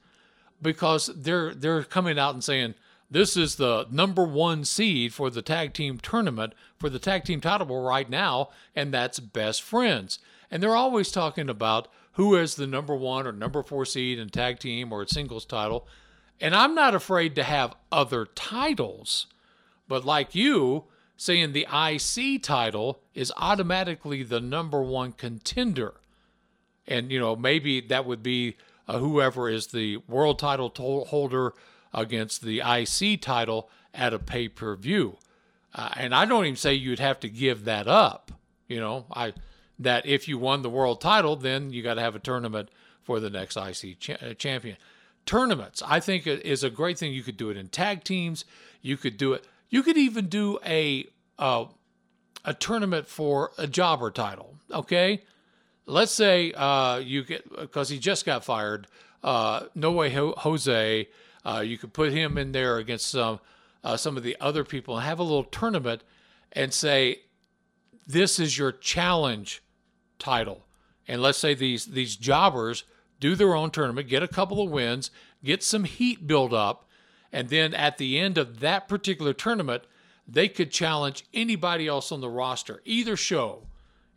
because 0.60 1.10
they're 1.14 1.54
they're 1.54 1.84
coming 1.84 2.18
out 2.18 2.34
and 2.34 2.42
saying 2.42 2.74
this 3.10 3.36
is 3.36 3.56
the 3.56 3.86
number 3.90 4.24
one 4.24 4.64
seed 4.64 5.14
for 5.14 5.30
the 5.30 5.42
tag 5.42 5.72
team 5.72 5.98
tournament 5.98 6.54
for 6.78 6.90
the 6.90 6.98
tag 6.98 7.24
team 7.24 7.40
title 7.40 7.82
right 7.82 8.10
now, 8.10 8.50
and 8.74 8.92
that's 8.92 9.20
best 9.20 9.62
friends. 9.62 10.18
And 10.50 10.62
they're 10.62 10.76
always 10.76 11.10
talking 11.12 11.48
about 11.48 11.88
who 12.14 12.36
is 12.36 12.54
the 12.54 12.66
number 12.66 12.94
one 12.94 13.26
or 13.26 13.32
number 13.32 13.62
four 13.62 13.84
seed 13.84 14.18
in 14.18 14.28
tag 14.28 14.58
team 14.58 14.92
or 14.92 15.06
singles 15.06 15.44
title. 15.44 15.86
And 16.40 16.54
I'm 16.54 16.74
not 16.74 16.94
afraid 16.94 17.34
to 17.36 17.42
have 17.42 17.76
other 17.92 18.26
titles, 18.26 19.26
but 19.88 20.04
like 20.04 20.34
you 20.34 20.84
saying 21.16 21.52
the 21.52 21.66
IC 21.72 22.42
title 22.42 23.00
is 23.14 23.32
automatically 23.36 24.22
the 24.22 24.40
number 24.40 24.82
one 24.82 25.12
contender 25.12 25.94
and 26.86 27.10
you 27.10 27.18
know 27.18 27.36
maybe 27.36 27.80
that 27.80 28.04
would 28.04 28.22
be 28.22 28.56
uh, 28.88 28.98
whoever 28.98 29.48
is 29.48 29.68
the 29.68 29.98
world 30.08 30.38
title 30.38 30.70
to- 30.70 31.04
holder 31.04 31.54
against 31.92 32.42
the 32.42 32.60
IC 32.60 33.20
title 33.22 33.70
at 33.92 34.12
a 34.12 34.18
pay 34.18 34.48
per 34.48 34.74
view. 34.76 35.16
Uh, 35.74 35.90
and 35.96 36.14
I 36.14 36.24
don't 36.24 36.44
even 36.44 36.56
say 36.56 36.74
you'd 36.74 36.98
have 36.98 37.20
to 37.20 37.28
give 37.28 37.64
that 37.64 37.88
up. 37.88 38.32
You 38.68 38.80
know, 38.80 39.06
I 39.12 39.32
that 39.84 40.04
if 40.06 40.28
you 40.28 40.38
won 40.38 40.62
the 40.62 40.70
world 40.70 41.00
title, 41.00 41.36
then 41.36 41.70
you 41.70 41.82
got 41.82 41.94
to 41.94 42.00
have 42.00 42.14
a 42.14 42.18
tournament 42.18 42.70
for 43.02 43.20
the 43.20 43.30
next 43.30 43.56
IC 43.56 43.98
cha- 44.00 44.14
uh, 44.14 44.34
champion. 44.34 44.76
Tournaments, 45.26 45.82
I 45.86 46.00
think, 46.00 46.26
is 46.26 46.62
a 46.62 46.70
great 46.70 46.98
thing. 46.98 47.12
You 47.12 47.22
could 47.22 47.36
do 47.36 47.50
it 47.50 47.56
in 47.56 47.68
tag 47.68 48.04
teams. 48.04 48.44
You 48.82 48.96
could 48.96 49.16
do 49.16 49.32
it. 49.32 49.46
You 49.70 49.82
could 49.82 49.96
even 49.96 50.26
do 50.26 50.58
a 50.66 51.06
uh, 51.38 51.66
a 52.44 52.52
tournament 52.52 53.06
for 53.08 53.52
a 53.56 53.66
jobber 53.66 54.10
title. 54.10 54.56
Okay, 54.70 55.22
let's 55.86 56.12
say 56.12 56.52
uh, 56.52 56.98
you 56.98 57.24
get 57.24 57.48
because 57.56 57.88
he 57.88 57.98
just 57.98 58.26
got 58.26 58.44
fired. 58.44 58.86
Uh, 59.22 59.64
no 59.74 59.92
way, 59.92 60.10
Ho- 60.10 60.34
Jose. 60.38 61.08
Uh, 61.46 61.62
you 61.64 61.78
could 61.78 61.92
put 61.92 62.12
him 62.12 62.36
in 62.36 62.52
there 62.52 62.76
against 62.76 63.08
some 63.08 63.40
uh, 63.82 63.96
some 63.96 64.16
of 64.18 64.22
the 64.22 64.36
other 64.40 64.64
people 64.64 64.96
and 64.96 65.06
have 65.06 65.18
a 65.18 65.22
little 65.22 65.44
tournament 65.44 66.02
and 66.52 66.72
say, 66.72 67.20
"This 68.06 68.38
is 68.38 68.58
your 68.58 68.72
challenge 68.72 69.62
title." 70.24 70.64
And 71.06 71.22
let's 71.22 71.38
say 71.38 71.54
these 71.54 71.86
these 71.86 72.16
jobbers 72.16 72.84
do 73.20 73.34
their 73.34 73.54
own 73.54 73.70
tournament, 73.70 74.08
get 74.08 74.22
a 74.22 74.28
couple 74.28 74.62
of 74.62 74.70
wins, 74.70 75.10
get 75.44 75.62
some 75.62 75.84
heat 75.84 76.26
built 76.26 76.52
up, 76.52 76.88
and 77.32 77.48
then 77.48 77.74
at 77.74 77.98
the 77.98 78.18
end 78.18 78.38
of 78.38 78.60
that 78.60 78.88
particular 78.88 79.32
tournament, 79.32 79.84
they 80.26 80.48
could 80.48 80.70
challenge 80.70 81.24
anybody 81.34 81.86
else 81.86 82.10
on 82.10 82.20
the 82.20 82.28
roster, 82.28 82.80
either 82.84 83.16
show, 83.16 83.62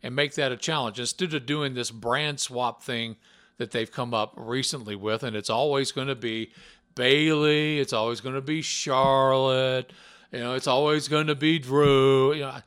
and 0.02 0.14
make 0.14 0.34
that 0.34 0.52
a 0.52 0.56
challenge 0.56 0.98
instead 0.98 1.34
of 1.34 1.46
doing 1.46 1.74
this 1.74 1.90
brand 1.90 2.40
swap 2.40 2.82
thing 2.82 3.16
that 3.58 3.72
they've 3.72 3.90
come 3.90 4.14
up 4.14 4.32
recently 4.36 4.96
with. 4.96 5.22
And 5.22 5.36
it's 5.36 5.50
always 5.50 5.92
going 5.92 6.08
to 6.08 6.14
be 6.14 6.50
Bayley, 6.94 7.78
it's 7.78 7.92
always 7.92 8.20
going 8.20 8.34
to 8.34 8.40
be 8.40 8.62
Charlotte, 8.62 9.92
you 10.32 10.40
know, 10.40 10.54
it's 10.54 10.66
always 10.66 11.08
going 11.08 11.26
to 11.26 11.34
be 11.34 11.58
Drew. 11.58 12.34
You 12.34 12.42
know, 12.42 12.58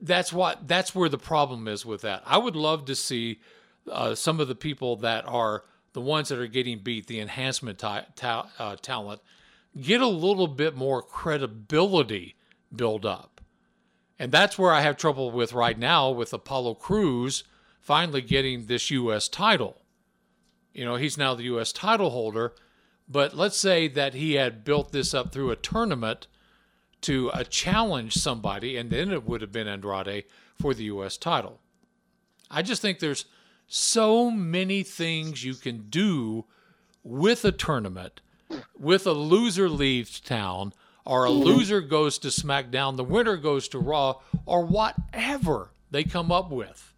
that's 0.00 0.32
what 0.32 0.66
that's 0.66 0.94
where 0.94 1.08
the 1.08 1.18
problem 1.18 1.68
is 1.68 1.84
with 1.84 2.02
that. 2.02 2.22
I 2.26 2.38
would 2.38 2.56
love 2.56 2.84
to 2.86 2.94
see 2.94 3.40
uh, 3.90 4.14
some 4.14 4.40
of 4.40 4.48
the 4.48 4.54
people 4.54 4.96
that 4.96 5.26
are 5.26 5.64
the 5.92 6.00
ones 6.00 6.28
that 6.28 6.38
are 6.38 6.46
getting 6.46 6.78
beat, 6.78 7.06
the 7.06 7.20
enhancement 7.20 7.78
ta- 7.78 8.06
uh, 8.58 8.76
talent, 8.76 9.20
get 9.80 10.00
a 10.00 10.06
little 10.06 10.46
bit 10.46 10.76
more 10.76 11.02
credibility 11.02 12.36
build 12.74 13.04
up. 13.04 13.40
And 14.18 14.30
that's 14.30 14.58
where 14.58 14.72
I 14.72 14.82
have 14.82 14.96
trouble 14.96 15.30
with 15.30 15.52
right 15.52 15.78
now 15.78 16.10
with 16.10 16.32
Apollo 16.32 16.74
Crews 16.74 17.44
finally 17.80 18.20
getting 18.20 18.66
this 18.66 18.90
U.S. 18.90 19.28
title. 19.28 19.80
You 20.72 20.84
know, 20.84 20.96
he's 20.96 21.18
now 21.18 21.34
the 21.34 21.44
U.S. 21.44 21.72
title 21.72 22.10
holder, 22.10 22.52
but 23.08 23.34
let's 23.34 23.56
say 23.56 23.88
that 23.88 24.14
he 24.14 24.34
had 24.34 24.62
built 24.62 24.92
this 24.92 25.14
up 25.14 25.32
through 25.32 25.50
a 25.50 25.56
tournament 25.56 26.26
to 27.02 27.30
uh, 27.30 27.44
challenge 27.44 28.14
somebody, 28.14 28.76
and 28.76 28.90
then 28.90 29.10
it 29.10 29.24
would 29.24 29.40
have 29.40 29.52
been 29.52 29.68
Andrade 29.68 30.24
for 30.60 30.74
the 30.74 30.84
U.S. 30.84 31.16
title. 31.16 31.60
I 32.50 32.62
just 32.62 32.82
think 32.82 32.98
there's 32.98 33.26
so 33.66 34.30
many 34.30 34.82
things 34.82 35.44
you 35.44 35.54
can 35.54 35.88
do 35.88 36.44
with 37.02 37.44
a 37.44 37.52
tournament, 37.52 38.20
with 38.78 39.06
a 39.06 39.12
loser 39.12 39.68
leaves 39.68 40.20
town, 40.20 40.72
or 41.04 41.24
a 41.24 41.30
loser 41.30 41.80
goes 41.80 42.18
to 42.18 42.28
SmackDown, 42.28 42.96
the 42.96 43.04
winner 43.04 43.36
goes 43.36 43.68
to 43.68 43.78
Raw, 43.78 44.20
or 44.44 44.64
whatever 44.64 45.70
they 45.90 46.04
come 46.04 46.30
up 46.30 46.50
with. 46.50 46.92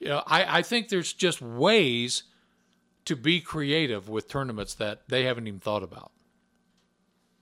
You 0.00 0.08
know, 0.08 0.22
I, 0.26 0.58
I 0.58 0.62
think 0.62 0.88
there's 0.88 1.12
just 1.12 1.40
ways 1.40 2.24
to 3.04 3.16
be 3.16 3.40
creative 3.40 4.08
with 4.08 4.28
tournaments 4.28 4.74
that 4.74 5.02
they 5.08 5.24
haven't 5.24 5.46
even 5.46 5.60
thought 5.60 5.82
about. 5.82 6.12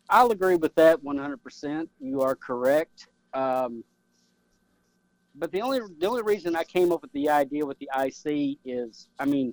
I'll 0.09 0.30
agree 0.30 0.57
with 0.57 0.74
that 0.76 1.02
100%. 1.02 1.88
You 2.00 2.20
are 2.22 2.34
correct. 2.34 3.09
Um, 3.34 3.84
but 5.34 5.52
the 5.52 5.61
only 5.61 5.80
the 5.98 6.07
only 6.07 6.22
reason 6.22 6.57
I 6.57 6.64
came 6.64 6.92
up 6.92 7.02
with 7.02 7.12
the 7.12 7.28
idea 7.28 7.66
with 7.66 7.78
the 7.78 7.90
IC 7.94 8.59
is, 8.64 9.09
I 9.18 9.26
mean, 9.26 9.52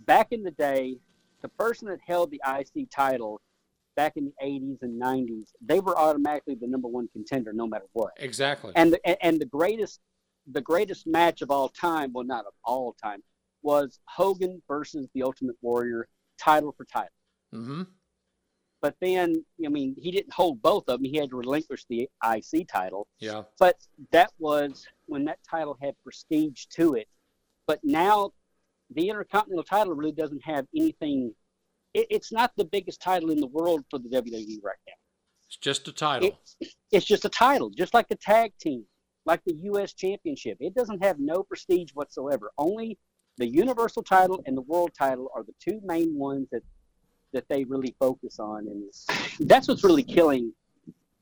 back 0.00 0.28
in 0.30 0.42
the 0.42 0.52
day, 0.52 0.96
the 1.42 1.48
person 1.48 1.88
that 1.88 1.98
held 2.06 2.30
the 2.30 2.40
IC 2.46 2.88
title 2.90 3.40
back 3.96 4.16
in 4.16 4.24
the 4.24 4.44
80s 4.44 4.82
and 4.82 5.00
90s, 5.00 5.48
they 5.64 5.80
were 5.80 5.96
automatically 5.96 6.54
the 6.54 6.66
number 6.66 6.88
one 6.88 7.08
contender 7.12 7.52
no 7.52 7.66
matter 7.66 7.86
what. 7.92 8.12
Exactly. 8.18 8.72
And 8.76 8.92
the, 8.92 9.24
and 9.24 9.40
the 9.40 9.46
greatest 9.46 10.00
the 10.52 10.60
greatest 10.60 11.06
match 11.06 11.40
of 11.42 11.50
all 11.50 11.68
time, 11.68 12.12
well, 12.12 12.24
not 12.24 12.44
of 12.46 12.52
all 12.64 12.94
time, 13.02 13.22
was 13.62 13.98
Hogan 14.04 14.60
versus 14.68 15.08
the 15.14 15.22
Ultimate 15.22 15.56
Warrior, 15.62 16.06
title 16.38 16.74
for 16.76 16.84
title. 16.84 17.08
hmm 17.50 17.82
But 18.84 18.96
then, 19.00 19.42
I 19.64 19.70
mean, 19.70 19.94
he 19.96 20.10
didn't 20.10 20.34
hold 20.34 20.60
both 20.60 20.90
of 20.90 21.00
them. 21.00 21.10
He 21.10 21.16
had 21.16 21.30
to 21.30 21.36
relinquish 21.36 21.86
the 21.88 22.06
IC 22.22 22.68
title. 22.68 23.08
Yeah. 23.18 23.44
But 23.58 23.76
that 24.12 24.30
was 24.38 24.86
when 25.06 25.24
that 25.24 25.38
title 25.50 25.78
had 25.80 25.94
prestige 26.04 26.66
to 26.74 26.92
it. 26.92 27.08
But 27.66 27.80
now, 27.82 28.32
the 28.94 29.08
Intercontinental 29.08 29.64
title 29.64 29.94
really 29.94 30.12
doesn't 30.12 30.44
have 30.44 30.66
anything. 30.76 31.34
It, 31.94 32.08
it's 32.10 32.30
not 32.30 32.52
the 32.58 32.66
biggest 32.66 33.00
title 33.00 33.30
in 33.30 33.40
the 33.40 33.46
world 33.46 33.86
for 33.88 33.98
the 33.98 34.10
WWE 34.10 34.62
right 34.62 34.76
now. 34.86 34.92
It's 35.46 35.56
just 35.56 35.88
a 35.88 35.92
title. 35.92 36.38
It, 36.60 36.68
it's 36.92 37.06
just 37.06 37.24
a 37.24 37.30
title, 37.30 37.70
just 37.70 37.94
like 37.94 38.08
the 38.08 38.16
tag 38.16 38.52
team, 38.60 38.84
like 39.24 39.40
the 39.46 39.54
U.S. 39.62 39.94
Championship. 39.94 40.58
It 40.60 40.74
doesn't 40.74 41.02
have 41.02 41.18
no 41.18 41.42
prestige 41.42 41.92
whatsoever. 41.94 42.52
Only 42.58 42.98
the 43.38 43.48
Universal 43.48 44.02
title 44.02 44.42
and 44.44 44.54
the 44.54 44.60
World 44.62 44.90
title 44.92 45.30
are 45.34 45.42
the 45.42 45.54
two 45.58 45.80
main 45.84 46.18
ones 46.18 46.48
that 46.52 46.60
that 47.34 47.46
they 47.48 47.64
really 47.64 47.94
focus 48.00 48.38
on, 48.38 48.66
and 48.66 49.48
that's 49.48 49.68
what's 49.68 49.84
really 49.84 50.02
killing. 50.02 50.52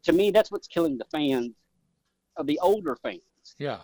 To 0.05 0.13
me, 0.13 0.31
that's 0.31 0.51
what's 0.53 0.69
killing 0.69 0.97
the 0.99 1.05
fans, 1.11 1.51
of 2.37 2.47
the 2.47 2.59
older 2.61 2.97
fans. 3.03 3.21
yeah. 3.59 3.79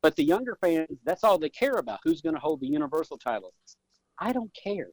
But 0.00 0.14
the 0.14 0.22
younger 0.24 0.56
fans, 0.60 0.86
that's 1.04 1.24
all 1.24 1.38
they 1.38 1.48
care 1.48 1.72
about. 1.74 1.98
Who's 2.04 2.20
going 2.20 2.34
to 2.36 2.40
hold 2.40 2.60
the 2.60 2.68
Universal 2.68 3.18
title? 3.18 3.52
I 4.20 4.32
don't 4.32 4.52
care. 4.54 4.90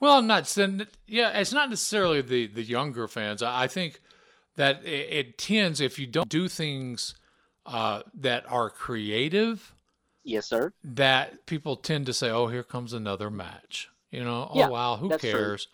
Well, 0.00 0.16
I'm 0.16 0.26
not 0.26 0.46
saying. 0.46 0.86
Yeah, 1.06 1.38
it's 1.38 1.52
not 1.52 1.68
necessarily 1.68 2.22
the 2.22 2.46
the 2.46 2.62
younger 2.62 3.06
fans. 3.08 3.42
I 3.42 3.64
I 3.64 3.66
think 3.68 4.00
that 4.56 4.82
it, 4.86 4.88
it 5.12 5.38
tends 5.38 5.82
if 5.82 5.98
you 5.98 6.06
don't 6.06 6.30
do 6.30 6.48
things 6.48 7.14
uh, 7.66 8.00
that 8.14 8.50
are 8.50 8.70
creative, 8.70 9.74
Yes, 10.24 10.46
sir. 10.48 10.72
that 10.82 11.44
people 11.44 11.76
tend 11.76 12.06
to 12.06 12.14
say, 12.14 12.30
"Oh, 12.30 12.46
here 12.46 12.62
comes 12.62 12.94
another 12.94 13.30
match." 13.30 13.89
You 14.10 14.24
know, 14.24 14.50
Yeah, 14.54 14.66
oh 14.66 14.70
wow, 14.70 14.96
who 14.96 15.08
that's 15.08 15.22
true. 15.22 15.30
cares? 15.32 15.68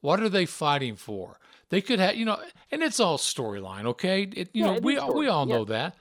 What 0.00 0.20
are 0.20 0.28
they 0.28 0.46
fighting 0.46 0.96
for? 0.96 1.38
They 1.70 1.80
could 1.80 1.98
have, 1.98 2.16
you 2.16 2.24
know, 2.24 2.38
and 2.70 2.82
it's 2.82 3.00
all 3.00 3.18
storyline, 3.18 3.84
okay? 3.86 4.22
It, 4.22 4.50
you 4.52 4.64
Yeah, 4.64 4.74
know, 4.74 4.80
we 4.80 4.96
is 4.96 5.02
we 5.14 5.26
all 5.28 5.46
yeah. 5.48 5.54
know 5.56 5.64
that. 5.66 5.94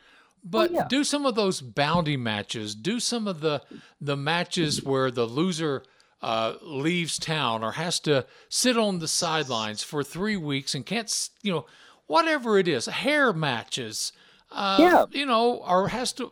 But 0.44 0.72
yeah. 0.72 0.86
do 0.88 1.04
some 1.04 1.26
of 1.26 1.36
those 1.36 1.62
bounty 1.62 2.16
matches. 2.16 2.74
Do 2.76 3.00
some 3.00 3.28
of 3.28 3.42
the 3.42 3.62
the 4.00 4.16
matches 4.16 4.84
where 4.84 5.12
the 5.12 5.26
loser 5.26 5.84
uh, 6.22 6.54
leaves 6.62 7.20
town 7.20 7.64
or 7.64 7.74
has 7.74 8.00
to 8.02 8.26
sit 8.50 8.78
on 8.78 9.00
the 9.00 9.08
sidelines 9.08 9.84
for 9.84 10.04
three 10.04 10.38
weeks 10.38 10.74
and 10.74 10.86
can't, 10.86 11.30
you 11.44 11.52
know, 11.52 11.66
whatever 12.08 12.58
it 12.58 12.68
is, 12.68 12.86
hair 12.88 13.32
matches. 13.34 14.12
Uh, 14.52 14.78
Yeah. 14.80 15.06
you 15.12 15.26
know, 15.26 15.56
or 15.68 15.90
has 15.90 16.14
to 16.14 16.32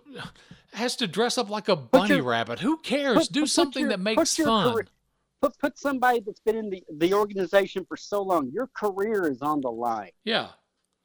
has 0.74 0.96
to 0.98 1.08
dress 1.08 1.38
up 1.38 1.50
like 1.50 1.68
a 1.68 1.76
bunny 1.76 2.16
your- 2.16 2.24
rabbit. 2.24 2.60
Who 2.60 2.78
cares? 2.78 3.28
Put- 3.28 3.32
do 3.32 3.42
put 3.42 3.50
something 3.50 3.82
your- 3.82 3.90
that 3.90 4.00
makes 4.00 4.36
fun. 4.38 4.74
career- 4.74 4.88
put 5.50 5.58
put 5.60 5.78
somebody 5.80 6.20
that's 6.26 6.40
been 6.40 6.56
in 6.56 6.70
the, 6.70 6.84
the 6.98 7.14
organization 7.14 7.86
for 7.88 7.98
so 7.98 8.22
long. 8.22 8.50
Your 8.52 8.68
career 8.68 9.28
is 9.28 9.42
on 9.42 9.62
the 9.62 9.72
line. 9.72 10.12
Yeah. 10.24 10.50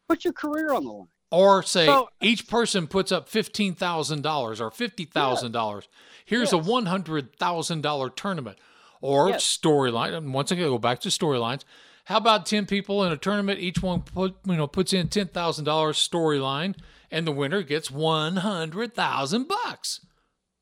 Put 0.08 0.24
your 0.24 0.32
career 0.32 0.72
on 0.72 0.84
the 0.84 0.90
line. 0.90 1.08
Or 1.32 1.62
say 1.62 1.86
So- 1.86 2.08
each 2.20 2.48
person 2.48 2.86
puts 2.88 3.12
up 3.12 3.28
fifteen 3.28 3.74
thousand 3.74 4.22
dollars 4.22 4.60
or 4.60 4.70
fifty 4.70 5.04
thousand 5.04 5.52
dollars. 5.52 5.88
Here's 6.24 6.52
a 6.52 6.58
one 6.58 6.86
hundred 6.86 7.36
thousand 7.36 7.82
dollar 7.82 8.10
tournament. 8.10 8.58
Or 9.00 9.28
Yes. 9.30 9.44
storyline. 9.44 10.12
And 10.14 10.34
once 10.34 10.50
again, 10.50 10.66
go 10.68 10.78
back 10.78 11.00
to 11.00 11.08
storylines. 11.08 11.62
How 12.06 12.16
about 12.16 12.46
ten 12.46 12.66
people 12.66 13.04
in 13.04 13.12
a 13.12 13.16
tournament? 13.16 13.60
Each 13.60 13.80
one 13.82 14.02
put 14.02 14.34
you 14.44 14.56
know 14.56 14.66
puts 14.66 14.92
in 14.92 15.08
ten 15.08 15.28
thousand 15.28 15.64
dollars 15.66 15.96
storyline, 15.96 16.74
and 17.10 17.26
the 17.26 17.32
winner 17.32 17.62
gets 17.62 17.90
one 17.90 18.36
hundred 18.36 18.94
thousand 18.94 19.46
bucks. 19.48 20.00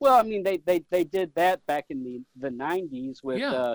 Well, 0.01 0.15
I 0.15 0.23
mean, 0.23 0.43
they, 0.43 0.59
they, 0.59 0.85
they 0.91 1.05
did 1.05 1.35
that 1.35 1.65
back 1.67 1.87
in 1.91 2.05
the, 2.05 2.23
the 2.39 2.51
90s 2.51 3.23
with, 3.23 3.39
Yeah. 3.39 3.53
uh, 3.53 3.75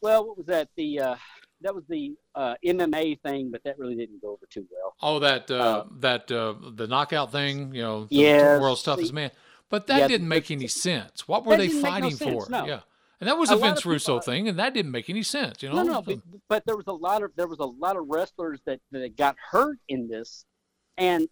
well, 0.00 0.26
what 0.26 0.36
was 0.38 0.46
that? 0.46 0.68
The 0.76 0.98
uh, 0.98 1.16
That 1.60 1.74
was 1.76 1.84
the 1.88 2.16
uh, 2.34 2.54
MMA 2.64 3.20
thing, 3.22 3.50
but 3.52 3.62
that 3.64 3.78
really 3.78 3.94
didn't 3.94 4.20
go 4.20 4.30
over 4.30 4.46
too 4.50 4.66
well. 4.70 4.94
Oh, 5.00 5.20
that 5.20 5.48
uh, 5.50 5.54
Uh, 5.54 5.84
that 6.00 6.32
uh, 6.32 6.54
the 6.74 6.88
knockout 6.88 7.30
thing, 7.30 7.72
you 7.74 7.82
know, 7.82 8.04
the 8.06 8.16
Yes, 8.16 8.60
world's 8.60 8.82
toughest 8.82 9.08
the- 9.10 9.14
man. 9.14 9.30
But 9.70 9.86
that 9.86 10.00
yeah, 10.00 10.08
didn't 10.08 10.28
make 10.28 10.50
any 10.50 10.66
sense. 10.68 11.26
What 11.26 11.46
were 11.46 11.56
they 11.56 11.68
didn't 11.68 11.82
no 11.82 11.88
fighting 11.88 12.10
sense, 12.10 12.44
for? 12.44 12.50
no. 12.50 12.66
Yeah, 12.66 12.80
and 13.20 13.28
that 13.28 13.38
was 13.38 13.50
A 13.50 13.54
a 13.54 13.58
Vince 13.58 13.86
Russo 13.86 14.16
are- 14.18 14.22
thing, 14.22 14.46
and 14.48 14.58
that 14.58 14.74
didn't 14.74 14.90
make 14.90 15.08
any 15.08 15.22
sense. 15.22 15.62
You 15.62 15.70
know, 15.70 15.76
No, 15.76 15.82
no, 15.84 16.02
but, 16.02 16.18
but 16.48 16.66
there 16.66 16.76
was 16.76 16.88
a 16.88 16.92
lot 16.92 17.22
of 17.22 17.30
there 17.36 17.46
was 17.46 17.58
a 17.60 17.64
lot 17.64 17.96
of 17.96 18.04
wrestlers 18.08 18.60
that, 18.66 18.80
that 18.90 19.16
got 19.16 19.36
hurt 19.50 19.78
in 19.88 20.08
this, 20.08 20.44
and 20.98 21.26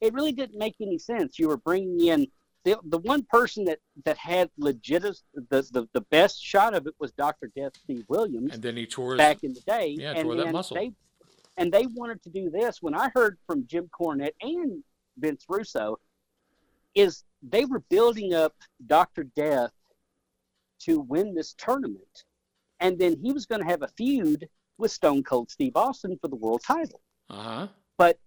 it 0.00 0.14
really 0.14 0.32
didn't 0.32 0.58
make 0.58 0.76
any 0.80 0.96
sense. 0.96 1.38
You 1.38 1.48
were 1.48 1.58
bringing 1.58 2.00
in 2.06 2.28
the 2.64 2.78
the 2.84 2.98
one 2.98 3.22
person 3.24 3.64
that 3.64 3.78
that 4.04 4.16
had 4.16 4.50
legit 4.58 5.02
the, 5.02 5.62
the 5.72 5.88
the 5.92 6.00
best 6.10 6.42
shot 6.42 6.74
of 6.74 6.86
it 6.86 6.94
was 6.98 7.12
Doctor 7.12 7.50
Death 7.56 7.72
Steve 7.82 8.04
Williams 8.08 8.54
and 8.54 8.62
then 8.62 8.76
he 8.76 8.86
tore 8.86 9.12
his, 9.12 9.18
back 9.18 9.42
in 9.42 9.52
the 9.52 9.60
day, 9.60 9.96
Yeah, 9.98 10.12
and 10.12 10.24
tore 10.24 10.36
that 10.36 10.52
muscle. 10.52 10.76
they 10.76 10.92
and 11.56 11.72
they 11.72 11.86
wanted 11.86 12.22
to 12.22 12.30
do 12.30 12.50
this. 12.50 12.80
When 12.80 12.94
I 12.94 13.10
heard 13.14 13.38
from 13.46 13.66
Jim 13.66 13.88
Cornette 13.98 14.34
and 14.40 14.82
Vince 15.18 15.44
Russo, 15.48 15.98
is 16.94 17.24
they 17.42 17.64
were 17.64 17.80
building 17.90 18.32
up 18.32 18.54
Doctor 18.86 19.24
Death 19.24 19.72
to 20.80 21.00
win 21.00 21.34
this 21.34 21.54
tournament, 21.54 22.24
and 22.80 22.98
then 22.98 23.16
he 23.22 23.32
was 23.32 23.46
going 23.46 23.60
to 23.60 23.68
have 23.68 23.82
a 23.82 23.88
feud 23.88 24.48
with 24.78 24.90
Stone 24.90 25.24
Cold 25.24 25.50
Steve 25.50 25.76
Austin 25.76 26.18
for 26.20 26.28
the 26.28 26.36
world 26.36 26.62
title. 26.66 27.00
Uh 27.28 27.42
huh. 27.42 27.68
But 27.98 28.18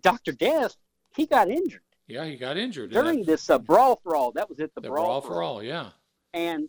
Doctor 0.00 0.32
Death, 0.32 0.76
he 1.16 1.26
got 1.26 1.48
injured 1.48 1.80
Yeah, 2.08 2.24
he 2.24 2.36
got 2.36 2.56
injured. 2.56 2.90
during 2.90 3.22
this 3.24 3.50
uh, 3.50 3.58
brawl 3.58 4.00
for 4.02 4.16
all. 4.16 4.32
That 4.32 4.48
was 4.48 4.58
it, 4.58 4.74
the, 4.74 4.80
the 4.80 4.88
brawl, 4.88 5.04
brawl 5.06 5.20
for 5.20 5.42
all. 5.42 5.62
Yeah, 5.62 5.90
and 6.32 6.68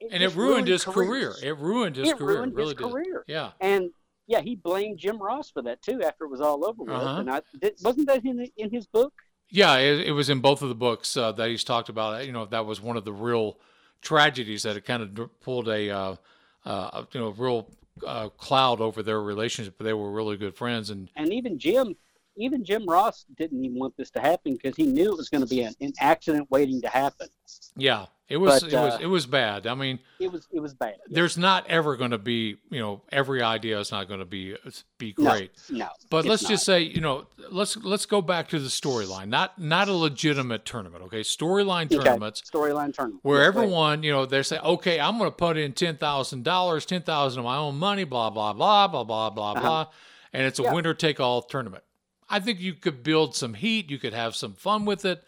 and 0.00 0.22
it 0.22 0.26
just 0.26 0.36
ruined 0.36 0.68
his 0.68 0.84
career. 0.84 1.34
It 1.42 1.58
ruined 1.58 1.96
his 1.96 2.08
It 2.10 2.16
career. 2.16 2.36
ruined 2.38 2.52
it 2.52 2.56
really 2.56 2.68
his 2.70 2.76
did. 2.76 2.90
career. 2.90 3.24
Yeah. 3.26 3.50
And 3.60 3.90
yeah, 4.26 4.40
he 4.40 4.54
blamed 4.56 4.98
Jim 4.98 5.18
Ross 5.20 5.50
for 5.50 5.62
that 5.62 5.82
too 5.82 6.02
after 6.02 6.24
it 6.24 6.28
was 6.28 6.40
all 6.40 6.64
over 6.64 6.84
with. 6.84 6.94
Uh-huh. 6.94 7.20
And 7.20 7.30
I 7.30 7.42
did, 7.60 7.74
wasn't 7.82 8.06
that 8.08 8.24
in, 8.24 8.48
in 8.56 8.70
his 8.70 8.86
book? 8.86 9.12
Yeah, 9.50 9.76
it, 9.76 10.08
it 10.08 10.12
was 10.12 10.30
in 10.30 10.40
both 10.40 10.62
of 10.62 10.68
the 10.70 10.74
books 10.74 11.16
uh, 11.16 11.32
that 11.32 11.48
he's 11.50 11.64
talked 11.64 11.88
about. 11.88 12.24
You 12.24 12.32
know, 12.32 12.46
that 12.46 12.64
was 12.64 12.80
one 12.80 12.96
of 12.96 13.04
the 13.04 13.12
real 13.12 13.58
tragedies 14.00 14.62
that 14.62 14.76
it 14.76 14.84
kind 14.84 15.02
of 15.02 15.40
pulled 15.40 15.68
a, 15.68 15.90
uh, 15.90 16.16
uh, 16.64 17.04
you 17.12 17.20
know, 17.20 17.30
real 17.30 17.68
uh, 18.06 18.28
cloud 18.30 18.80
over 18.80 19.02
their 19.02 19.20
relationship. 19.20 19.74
But 19.76 19.84
they 19.84 19.92
were 19.92 20.10
really 20.10 20.36
good 20.36 20.54
friends, 20.54 20.88
and 20.90 21.10
And 21.16 21.32
even 21.32 21.58
Jim, 21.58 21.96
even 22.36 22.64
Jim 22.64 22.86
Ross 22.86 23.24
didn't 23.36 23.64
even 23.64 23.78
want 23.78 23.96
this 23.96 24.10
to 24.10 24.20
happen 24.20 24.54
because 24.54 24.76
he 24.76 24.86
knew 24.86 25.12
it 25.12 25.16
was 25.16 25.28
going 25.28 25.42
to 25.42 25.48
be 25.48 25.62
an, 25.62 25.74
an 25.80 25.92
accident 26.00 26.50
waiting 26.50 26.80
to 26.82 26.88
happen. 26.88 27.28
yeah, 27.76 28.06
it 28.28 28.38
was 28.38 28.62
But, 28.62 28.72
it 28.72 28.76
was 28.76 28.94
uh, 28.94 28.98
it 29.02 29.06
was 29.06 29.26
bad. 29.26 29.66
I 29.66 29.74
mean, 29.74 29.98
It 30.18 30.32
was 30.32 30.48
it 30.52 30.60
was 30.60 30.72
bad. 30.72 30.94
there's 31.08 31.36
not 31.36 31.68
ever 31.68 31.96
going 31.96 32.12
to 32.12 32.18
be, 32.18 32.56
you 32.70 32.80
know, 32.80 33.02
every 33.12 33.42
idea 33.42 33.78
is 33.78 33.90
not 33.90 34.08
going 34.08 34.20
to 34.20 34.26
be 34.26 34.56
be 34.98 35.12
great. 35.12 35.50
No, 35.70 35.88
But 36.08 36.24
let's 36.24 36.42
not. 36.42 36.48
just 36.50 36.64
say, 36.64 36.80
you 36.80 37.00
know, 37.02 37.26
let's 37.50 37.76
let's 37.76 38.06
go 38.06 38.22
back 38.22 38.48
to 38.48 38.58
the 38.58 38.68
storyline. 38.68 39.28
Not 39.28 39.58
not 39.58 39.88
a 39.88 39.92
legitimate 39.92 40.64
tournament, 40.64 41.04
okay? 41.04 41.20
Storyline 41.20 41.86
Okay, 41.86 41.96
tournaments 41.96 42.42
storyline 42.50 42.94
tournament 42.94 43.20
where 43.22 43.40
right. 43.40 43.46
everyone, 43.46 44.02
you 44.02 44.12
know, 44.12 44.24
they 44.24 44.42
say, 44.42 44.58
okay, 44.60 44.98
I'm 44.98 45.18
going 45.18 45.30
to 45.30 45.36
put 45.36 45.58
in 45.58 45.72
ten 45.74 45.96
thousand 45.98 46.44
dollars, 46.44 46.86
ten 46.86 47.02
thousand 47.02 47.40
of 47.40 47.44
my 47.44 47.56
own 47.56 47.76
money, 47.78 48.04
blah 48.04 48.30
blah 48.30 48.54
blah 48.54 48.88
blah 48.88 49.04
blah 49.04 49.28
blah 49.30 49.54
blah, 49.54 49.86
and 50.32 50.46
it's 50.46 50.58
a 50.58 50.62
Uh-huh. 50.62 50.70
Yeah. 50.70 50.74
winner 50.74 50.94
take 50.94 51.20
all 51.20 51.42
tournament. 51.42 51.84
I 52.32 52.40
think 52.40 52.58
you 52.58 52.74
could 52.74 53.02
build 53.02 53.36
some 53.36 53.54
heat. 53.54 53.90
You 53.90 53.98
could 53.98 54.14
have 54.14 54.34
some 54.34 54.54
fun 54.54 54.84
with 54.84 55.04
it, 55.04 55.22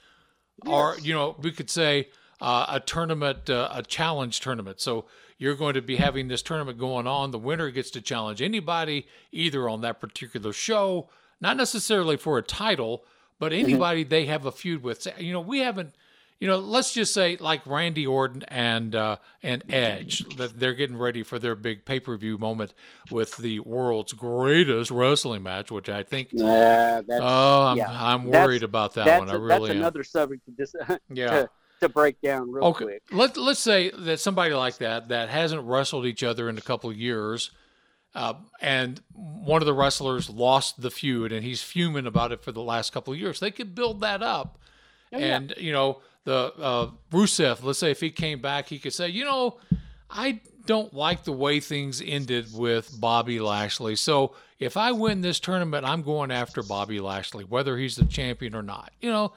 or 0.66 0.96
you 1.00 1.14
know, 1.14 1.36
we 1.38 1.52
could 1.52 1.70
say 1.70 2.08
uh, 2.40 2.66
a 2.68 2.80
tournament, 2.80 3.48
uh, 3.48 3.68
a 3.72 3.82
challenge 3.82 4.40
tournament. 4.40 4.80
So 4.80 5.04
you're 5.38 5.54
going 5.54 5.74
to 5.74 5.82
be 5.82 5.96
having 5.96 6.28
this 6.28 6.42
tournament 6.42 6.78
going 6.78 7.06
on. 7.06 7.30
The 7.30 7.38
winner 7.38 7.70
gets 7.70 7.90
to 7.92 8.00
challenge 8.00 8.42
anybody 8.42 9.06
either 9.30 9.68
on 9.68 9.82
that 9.82 10.00
particular 10.00 10.52
show 10.52 11.08
not 11.44 11.56
necessarily 11.56 12.16
for 12.16 12.38
a 12.38 12.42
title, 12.42 13.04
but 13.38 13.52
anybody 13.52 14.02
they 14.02 14.26
have 14.26 14.46
a 14.46 14.52
feud 14.52 14.82
with. 14.82 15.06
You 15.18 15.32
know, 15.32 15.40
we 15.40 15.58
haven't. 15.60 15.94
You 16.40 16.48
know, 16.48 16.58
let's 16.58 16.92
just 16.92 17.14
say 17.14 17.36
like 17.40 17.64
Randy 17.66 18.06
Orton 18.06 18.42
and 18.48 18.94
uh, 18.94 19.16
and 19.42 19.62
Edge 19.72 20.18
that 20.36 20.58
they're 20.58 20.74
getting 20.74 20.98
ready 20.98 21.22
for 21.22 21.38
their 21.38 21.54
big 21.54 21.84
pay 21.84 22.00
per 22.00 22.16
view 22.16 22.36
moment 22.38 22.74
with 23.10 23.36
the 23.38 23.60
world's 23.60 24.12
greatest 24.12 24.90
wrestling 24.90 25.42
match, 25.42 25.70
which 25.70 25.88
I 25.88 26.02
think. 26.02 26.30
That's, 26.32 27.06
Oh, 27.10 27.62
I'm, 27.66 27.76
yeah. 27.78 27.86
I'm 27.88 28.26
That's- 28.26 28.46
worried 28.46 28.62
about 28.62 28.94
that 28.94 29.20
one. 29.20 29.30
I 29.30 29.34
really 29.34 29.48
that's 29.48 29.70
am. 29.70 29.76
another 29.78 30.04
subject 30.04 30.44
to, 30.46 30.50
dis- 30.50 30.74
Yeah. 31.08 31.30
to, 31.30 31.50
to 31.80 31.88
break 31.88 32.20
down 32.20 32.50
real 32.50 32.64
Okay, 32.64 32.84
quick. 32.84 33.02
let 33.12 33.36
let's 33.36 33.60
say 33.60 33.90
that 33.90 34.18
somebody 34.20 34.52
like 34.54 34.78
that 34.78 35.08
that 35.08 35.28
hasn't 35.30 35.62
wrestled 35.62 36.04
each 36.04 36.22
other 36.24 36.48
in 36.50 36.58
a 36.58 36.62
couple 36.62 36.90
of 36.90 36.96
years, 36.96 37.52
uh, 38.14 38.34
and 38.60 39.00
one 39.14 39.62
of 39.62 39.66
the 39.66 39.72
wrestlers 39.74 40.28
lost 40.28 40.82
the 40.82 40.90
feud, 40.90 41.32
and 41.32 41.44
he's 41.44 41.62
fuming 41.62 42.06
about 42.06 42.32
it 42.32 42.42
for 42.42 42.52
the 42.52 42.62
last 42.62 42.92
couple 42.92 43.12
of 43.14 43.18
years. 43.18 43.40
They 43.40 43.50
could 43.52 43.74
build 43.74 44.00
that 44.00 44.22
up, 44.22 44.58
Oh, 45.12 45.18
yeah. 45.18 45.36
and 45.36 45.54
you 45.58 45.72
know 45.72 46.00
the 46.24 46.52
uh, 46.58 46.90
Rusev. 47.12 47.62
Let's 47.62 47.78
say 47.78 47.90
if 47.90 48.00
he 48.00 48.10
came 48.10 48.40
back, 48.40 48.68
he 48.68 48.78
could 48.78 48.92
say, 48.94 49.08
you 49.08 49.24
know, 49.24 49.58
I 50.10 50.40
don't 50.66 50.94
like 50.94 51.24
the 51.24 51.32
way 51.32 51.60
things 51.60 52.02
ended 52.04 52.46
with 52.54 52.98
Bobby 52.98 53.40
Lashley. 53.40 53.96
So 53.96 54.34
if 54.58 54.76
I 54.76 54.92
win 54.92 55.20
this 55.20 55.38
tournament, 55.40 55.86
I'm 55.86 56.02
going 56.02 56.30
after 56.30 56.62
Bobby 56.62 57.00
Lashley, 57.00 57.44
whether 57.44 57.76
he's 57.76 57.96
the 57.96 58.06
champion 58.06 58.54
or 58.54 58.62
not. 58.62 58.92
You 59.00 59.10
know, 59.10 59.32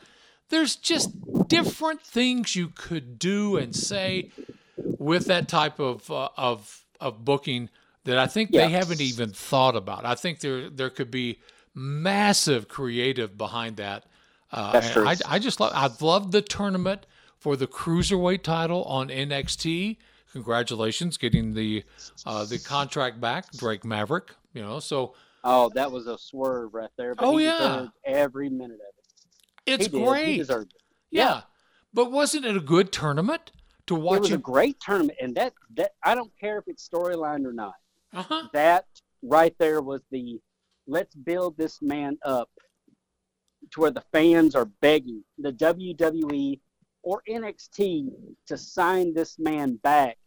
there's 0.49 0.75
just 0.77 1.09
different 1.49 2.01
things 2.01 2.55
you 2.55 2.69
could 2.69 3.19
do 3.19 3.57
and 3.57 3.75
say 3.75 4.31
with 4.77 5.25
that 5.25 5.47
type 5.49 5.79
of 5.79 6.09
uh, 6.09 6.29
of 6.37 6.85
of 7.01 7.25
booking 7.25 7.69
that 8.05 8.17
I 8.17 8.27
think 8.27 8.51
Yeah. 8.53 8.65
they 8.67 8.71
haven't 8.71 9.01
even 9.01 9.31
thought 9.31 9.75
about. 9.75 10.05
I 10.05 10.15
think 10.15 10.39
there 10.39 10.69
there 10.69 10.89
could 10.89 11.11
be 11.11 11.39
massive 11.75 12.67
creative 12.69 13.37
behind 13.37 13.77
that. 13.77 14.05
Uh, 14.51 14.71
That's 14.71 14.91
true. 14.91 15.07
I, 15.07 15.15
I 15.25 15.39
just 15.39 15.59
love 15.59 15.71
I've 15.75 16.01
loved 16.01 16.31
the 16.31 16.41
tournament 16.41 17.05
for 17.37 17.55
the 17.55 17.67
cruiserweight 17.67 18.43
title 18.43 18.83
on 18.85 19.09
NXT. 19.09 19.97
Congratulations, 20.31 21.17
getting 21.17 21.53
the 21.53 21.83
uh, 22.25 22.45
the 22.45 22.59
contract 22.59 23.19
back, 23.19 23.51
Drake 23.53 23.83
Maverick. 23.83 24.35
You 24.53 24.61
know, 24.61 24.79
so 24.79 25.13
Oh, 25.43 25.69
that 25.75 25.91
was 25.91 26.07
a 26.07 26.17
swerve 26.17 26.73
right 26.73 26.89
there. 26.97 27.15
But 27.15 27.25
Oh, 27.25 27.37
yeah. 27.37 27.87
every 28.05 28.49
minute 28.49 28.75
of 28.75 28.93
it. 28.97 29.05
it's 29.65 29.85
he 29.87 30.03
great. 30.03 30.41
it. 30.49 30.73
yeah. 31.11 31.41
but 31.93 32.11
wasn't 32.11 32.45
it 32.45 32.57
a 32.57 32.61
good 32.61 32.91
tournament 32.91 33.51
to 33.87 33.95
watch? 33.95 34.17
It 34.17 34.21
was 34.21 34.31
a 34.31 34.37
great 34.37 34.79
tournament, 34.79 35.17
and 35.21 35.35
that 35.35 35.53
that 35.75 35.91
I 36.03 36.15
don't 36.15 36.31
care 36.39 36.57
if 36.57 36.65
it's 36.67 36.87
storyline 36.87 37.45
or 37.45 37.53
not. 37.53 37.75
Uh 38.13 38.23
huh. 38.23 38.47
That 38.53 38.85
right 39.21 39.55
there 39.59 39.81
was 39.81 40.01
the 40.11 40.39
let's 40.87 41.15
build 41.15 41.57
this 41.57 41.81
man 41.81 42.17
up 42.23 42.49
to 43.71 43.81
where 43.81 43.91
the 43.91 44.03
fans 44.11 44.55
are 44.55 44.65
begging 44.81 45.23
the 45.37 45.51
WWE 45.53 46.59
or 47.03 47.21
NXT 47.29 48.09
to 48.47 48.57
sign 48.57 49.13
this 49.13 49.37
man 49.39 49.75
back. 49.77 50.17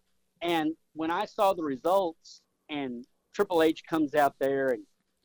And 0.43 0.75
when 0.95 1.11
I 1.11 1.27
saw 1.27 1.53
the 1.53 1.63
results 1.63 2.43
and 2.69 3.05
Triple 3.35 3.63
H 3.63 3.83
comes 3.89 4.15
out 4.15 4.35
there 4.39 4.71
and, 4.71 4.83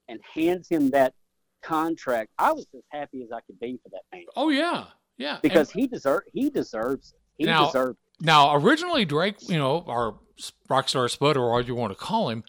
and 0.09 0.19
hands 0.33 0.67
him 0.69 0.89
that 0.91 1.13
contract, 1.61 2.31
I 2.37 2.51
was 2.51 2.67
as 2.75 2.81
happy 2.89 3.23
as 3.23 3.31
I 3.31 3.39
could 3.41 3.59
be 3.59 3.79
for 3.83 3.89
that 3.89 4.01
man 4.13 4.23
Oh 4.35 4.49
yeah, 4.49 4.85
yeah. 5.17 5.39
because 5.41 5.71
he 5.71 5.87
deserve 5.87 6.21
he 6.33 6.49
deserves 6.49 7.13
it. 7.13 7.19
He 7.37 7.45
Now- 7.45 7.65
deserves 7.67 7.97
And 8.19 8.25
now 8.27 8.55
originally 8.55 9.05
Drake, 9.05 9.47
you 9.49 9.57
know, 9.57 9.83
our 9.87 10.15
Rockstar 10.69 11.09
Spud 11.09 11.37
or 11.37 11.51
whatever 11.51 11.67
you 11.69 11.75
want 11.75 11.91
to 11.91 11.97
call 11.97 12.29
him. 12.29 12.43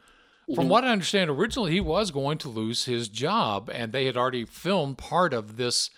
From 0.54 0.68
what 0.68 0.84
I 0.84 0.90
understand, 0.90 1.28
originally 1.28 1.72
he 1.72 1.80
was 1.80 2.10
going 2.10 2.38
to 2.38 2.48
lose 2.48 2.84
his 2.84 3.08
job, 3.08 3.68
and 3.72 3.92
they 3.92 4.06
had 4.06 4.16
already 4.16 4.44
filmed 4.44 4.98
part 4.98 5.32
of 5.34 5.56
this 5.56 5.90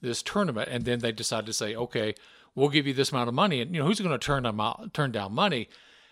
this 0.00 0.22
tournament, 0.22 0.68
and 0.70 0.84
then 0.84 1.00
they 1.00 1.10
decided 1.10 1.46
to 1.46 1.52
say, 1.52 1.74
"Okay, 1.74 2.14
we'll 2.54 2.68
give 2.68 2.86
you 2.86 2.94
this 2.94 3.10
amount 3.10 3.28
of 3.28 3.34
money," 3.34 3.60
and 3.60 3.74
you 3.74 3.80
know 3.80 3.86
who's 3.86 3.98
going 3.98 4.12
to 4.12 4.18
turn 4.18 4.44
them 4.44 4.60
out, 4.60 4.94
turn 4.94 5.10
down 5.10 5.34
money, 5.34 5.68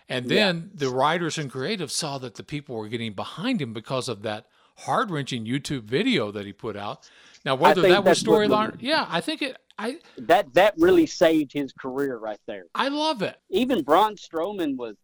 and 0.09 0.27
then 0.27 0.71
the 0.73 0.89
writers 0.89 1.37
and 1.37 1.51
creatives 1.51 1.91
saw 1.91 2.17
that 2.17 2.35
the 2.35 2.43
people 2.43 2.75
were 2.75 2.87
getting 2.89 3.13
behind 3.13 3.61
him 3.61 3.73
because 3.73 4.09
of 4.09 4.23
that 4.23 4.47
heart 4.79 5.09
wrenching 5.09 5.45
YouTube 5.45 5.83
video 5.83 6.31
that 6.31 6.45
he 6.45 6.53
put 6.53 6.75
out. 6.75 7.09
Now, 7.45 7.55
whether 7.55 7.81
that 7.81 8.03
was 8.03 8.21
storyline, 8.21 8.77
yeah, 8.79 9.05
I 9.09 9.21
think 9.21 9.41
it. 9.41 9.57
I 9.77 9.99
that 10.17 10.53
that 10.53 10.73
really 10.77 11.05
saved 11.05 11.51
his 11.53 11.73
career 11.73 12.17
right 12.17 12.39
there. 12.45 12.65
I 12.73 12.87
love 12.87 13.21
it. 13.21 13.37
even 13.49 13.83
Braun 13.83 14.15
Strowman 14.15 14.77
was, 14.77 14.95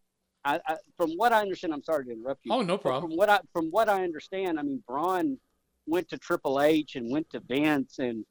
I, 0.43 0.59
I, 0.67 0.77
from 0.97 1.11
what 1.11 1.33
I 1.33 1.41
understand, 1.41 1.73
I'm 1.73 1.83
sorry 1.83 2.05
to 2.05 2.11
interrupt 2.11 2.45
you. 2.45 2.53
Oh, 2.53 2.61
no 2.61 2.77
problem. 2.77 3.11
From 3.11 3.17
what 3.17 3.29
I 3.29 3.39
from 3.53 3.67
what 3.67 3.89
I 3.89 4.03
understand, 4.03 4.59
I 4.59 4.63
mean 4.63 4.83
Braun 4.87 5.37
went 5.85 6.09
to 6.09 6.17
Triple 6.17 6.61
H 6.61 6.95
and 6.95 7.11
went 7.11 7.29
to 7.31 7.39
Vince 7.41 7.99
and 7.99 8.25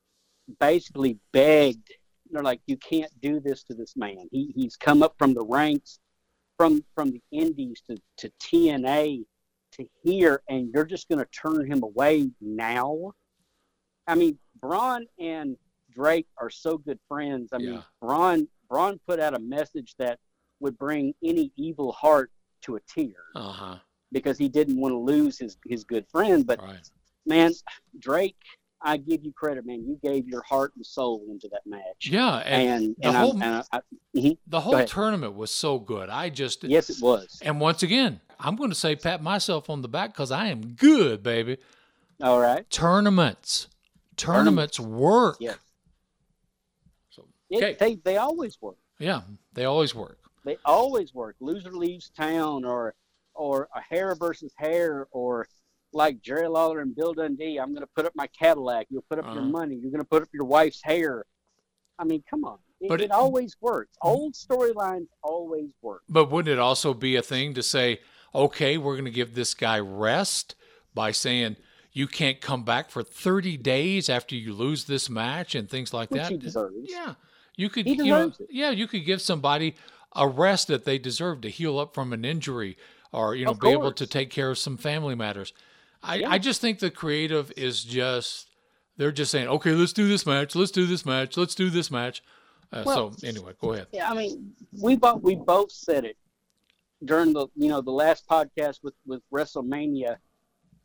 basically 0.59 1.19
begged. 1.33 1.89
They're 2.31 2.43
like, 2.43 2.61
you 2.67 2.77
can't 2.77 3.11
do 3.21 3.41
this 3.41 3.63
to 3.65 3.75
this 3.75 3.97
man. 3.97 4.29
He 4.31 4.53
he's 4.57 4.77
come 4.77 5.03
up 5.03 5.15
from 5.19 5.35
the 5.35 5.45
ranks, 5.45 5.99
from 6.57 6.85
from 6.95 7.11
the 7.13 7.23
Indies 7.33 7.83
to 7.89 7.97
to 8.19 8.31
TNA 8.41 9.25
to 9.73 9.87
here, 10.03 10.43
and 10.49 10.71
you're 10.75 10.85
just 10.85 11.09
going 11.09 11.21
to 11.21 11.27
turn 11.27 11.71
him 11.71 11.83
away 11.83 12.31
now. 12.41 13.13
I 14.07 14.17
mean, 14.17 14.39
Braun 14.61 15.07
and 15.19 15.57
Drake 15.93 16.27
are 16.39 16.51
so 16.51 16.79
good 16.79 16.99
friends. 17.09 17.51
I 17.53 17.59
mean, 17.59 17.83
Braun 18.01 18.49
Braun 18.69 19.01
put 19.07 19.21
out 19.21 19.35
a 19.35 19.39
message 19.39 19.95
that 19.99 20.19
would 20.61 20.79
bring 20.79 21.15
any 21.25 21.53
evil 21.57 21.93
heart 21.93 22.31
to 22.63 22.77
a 22.77 22.81
tear 22.81 23.15
Uh 23.35 23.53
huh. 23.53 23.77
because 24.13 24.39
he 24.39 24.49
didn't 24.49 24.79
want 24.79 24.93
to 24.93 24.99
lose 24.99 25.39
his 25.39 25.57
his 25.67 25.85
good 25.85 26.07
friend. 26.09 26.47
But 26.47 26.61
Right. 26.63 26.89
man, 27.27 27.53
Drake, 27.99 28.37
I 28.83 28.97
give 28.97 29.25
you 29.25 29.33
credit, 29.33 29.67
man. 29.67 29.85
You 29.87 29.99
gave 30.03 30.27
your 30.29 30.43
heart 30.43 30.73
and 30.77 30.85
soul 30.87 31.25
into 31.31 31.49
that 31.53 31.63
match. 31.67 32.09
Yeah, 32.09 32.37
and, 32.39 32.85
And 32.85 32.97
the 32.99 33.09
and, 33.09 33.17
whole- 33.17 33.43
I, 33.43 33.47
I, 33.47 33.65
I, 33.73 33.81
mhm. 34.17 34.39
the 34.47 34.61
whole 34.61 34.85
tournament 34.85 35.35
was 35.35 35.51
so 35.51 35.79
good. 35.79 36.09
I 36.09 36.31
just 36.31 36.65
yes, 36.65 36.89
it 36.91 36.97
was. 37.03 37.39
and 37.43 37.61
once 37.61 37.83
again, 37.83 38.21
I'm 38.39 38.57
going 38.57 38.71
to 38.71 38.77
say 38.77 38.97
pat 38.97 39.23
myself 39.23 39.69
on 39.69 39.83
the 39.83 39.89
back 39.89 40.13
because 40.15 40.31
I 40.31 40.47
am 40.47 40.75
good, 40.75 41.23
baby. 41.23 41.59
All 42.23 42.39
right. 42.41 42.69
Tournaments, 42.71 43.69
tournaments 44.17 44.79
work. 44.81 45.37
Yes. 45.41 45.59
So 47.11 47.27
It, 47.51 47.79
They 47.79 47.97
they 47.97 48.17
always 48.17 48.61
work. 48.61 48.77
yeah, 48.99 49.23
they 49.53 49.65
always 49.65 49.95
work. 49.95 50.19
They 50.45 50.57
always 50.65 51.15
work. 51.15 51.37
Loser 51.41 51.73
leaves 51.73 52.11
town, 52.11 52.65
or 52.65 52.95
or 53.35 53.69
a 53.75 53.81
hair 53.81 54.15
versus 54.15 54.53
hair, 54.57 55.07
or 55.13 55.47
like 55.93 56.21
Jerry 56.21 56.49
Lawler 56.49 56.81
and 56.81 56.95
Bill 56.95 57.15
Dundee. 57.15 57.59
I'm 57.59 57.71
going 57.71 57.83
to 57.83 57.91
put 57.97 58.07
up 58.07 58.13
my 58.15 58.27
Cadillac. 58.29 58.87
You'll 58.91 59.05
put 59.09 59.19
up 59.19 59.27
your 59.27 59.43
Uh-huh. 59.43 59.51
money. 59.51 59.77
You're 59.77 59.91
going 59.91 60.03
to 60.03 60.09
put 60.09 60.23
up 60.23 60.29
your 60.33 60.45
wife's 60.45 60.83
hair. 60.83 61.25
I 61.99 62.05
mean, 62.05 62.23
come 62.29 62.45
on. 62.45 62.59
It, 62.81 62.89
But 62.89 63.01
it, 63.01 63.05
it- 63.07 63.11
always 63.11 63.57
works. 63.61 63.97
Old 64.03 64.35
storylines 64.35 65.07
always 65.23 65.71
work. 65.83 66.03
But 66.09 66.31
wouldn't 66.31 66.53
it 66.53 66.59
also 66.59 66.95
be 66.95 67.17
a 67.17 67.23
thing 67.23 67.55
to 67.55 67.63
say, 67.63 68.01
okay, 68.35 68.79
we're 68.79 68.95
going 68.95 69.05
to 69.05 69.11
give 69.11 69.35
this 69.35 69.55
guy 69.55 69.79
rest 69.81 70.55
by 70.95 71.11
saying 71.13 71.57
you 71.93 72.07
can't 72.07 72.41
come 72.41 72.63
back 72.65 72.91
for 72.91 73.03
30 73.03 73.57
days 73.57 74.09
after 74.09 74.35
you 74.37 74.53
lose 74.55 74.85
this 74.85 75.11
match 75.11 75.55
and 75.55 75.69
things 75.69 75.93
like 75.93 76.11
Which 76.11 76.23
that? 76.23 76.31
he 76.31 76.37
deserves. 76.39 76.75
Yeah, 76.83 77.15
you 77.57 77.69
could. 77.69 77.87
He 77.87 77.95
you 77.95 78.05
know, 78.07 78.33
yeah, 78.49 78.71
you 78.71 78.87
could 78.87 79.05
give 79.05 79.21
somebody 79.21 79.75
a 80.17 80.27
rest 80.29 80.69
that 80.69 80.85
they 80.85 80.99
deserve 80.99 81.41
to 81.43 81.49
heal 81.51 81.79
up 81.79 81.95
from 81.95 82.13
an 82.13 82.25
injury, 82.25 82.77
or 83.13 83.35
you 83.35 83.45
know, 83.45 83.55
be 83.55 83.71
able 83.71 83.93
to 83.93 84.07
take 84.07 84.31
care 84.31 84.51
of 84.51 84.59
some 84.59 84.77
family 84.77 85.15
matters. 85.15 85.53
I, 86.03 86.17
Yeah. 86.17 86.31
I 86.31 86.39
just 86.39 86.61
think 86.61 86.79
the 86.79 86.91
creative 86.91 87.53
is 87.57 87.85
just 87.85 88.49
they're 88.97 89.13
just 89.13 89.31
saying, 89.31 89.49
okay, 89.49 89.73
let's 89.73 89.93
do 89.93 90.09
this 90.09 90.27
match, 90.27 90.55
let's 90.57 90.73
do 90.73 90.87
this 90.87 91.07
match, 91.07 91.37
let's 91.37 91.55
do 91.55 91.71
this 91.71 91.91
match. 91.91 92.23
Uh, 92.73 92.83
Well- 92.85 93.13
so 93.13 93.27
anyway, 93.27 93.53
go 93.61 93.73
ahead. 93.73 93.87
Yeah, 93.93 94.11
I 94.11 94.15
mean, 94.15 94.55
we 94.81 94.97
both 94.97 95.23
we 95.23 95.35
both 95.37 95.73
said 95.73 96.05
it 96.05 96.17
during 97.05 97.33
the 97.33 97.47
you 97.57 97.69
know 97.69 97.81
the 97.81 97.91
last 97.93 98.27
podcast 98.29 98.81
with 98.83 98.95
with 99.07 99.23
WrestleMania, 99.33 100.17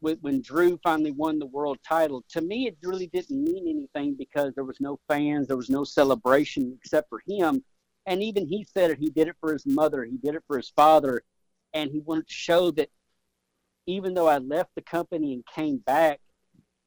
with, 0.01 0.19
when 0.21 0.41
Drew 0.41 0.79
finally 0.83 1.11
won 1.11 1.39
the 1.39 1.45
world 1.47 1.77
title. 1.87 2.23
To 2.29 2.41
me, 2.41 2.67
it 2.67 2.77
really 2.83 3.07
didn't 3.07 3.43
mean 3.43 3.67
anything 3.67 4.15
because 4.15 4.53
there 4.55 4.63
was 4.63 4.79
no 4.79 4.99
fans, 5.07 5.47
there 5.47 5.57
was 5.57 5.69
no 5.69 5.83
celebration 5.83 6.77
except 6.81 7.09
for 7.09 7.21
him, 7.27 7.63
and 8.05 8.21
even 8.23 8.47
he 8.47 8.63
said 8.63 8.91
it. 8.91 8.99
He 8.99 9.09
did 9.09 9.27
it 9.27 9.35
for 9.39 9.53
his 9.53 9.65
mother, 9.65 10.03
he 10.03 10.17
did 10.17 10.35
it 10.35 10.43
for 10.47 10.57
his 10.57 10.69
father, 10.69 11.23
and 11.73 11.89
he 11.91 11.99
wanted 11.99 12.27
to 12.27 12.33
show 12.33 12.71
that 12.71 12.89
even 13.87 14.13
though 14.13 14.27
I 14.27 14.39
left 14.39 14.71
the 14.75 14.81
company 14.81 15.33
and 15.33 15.45
came 15.45 15.77
back. 15.77 16.19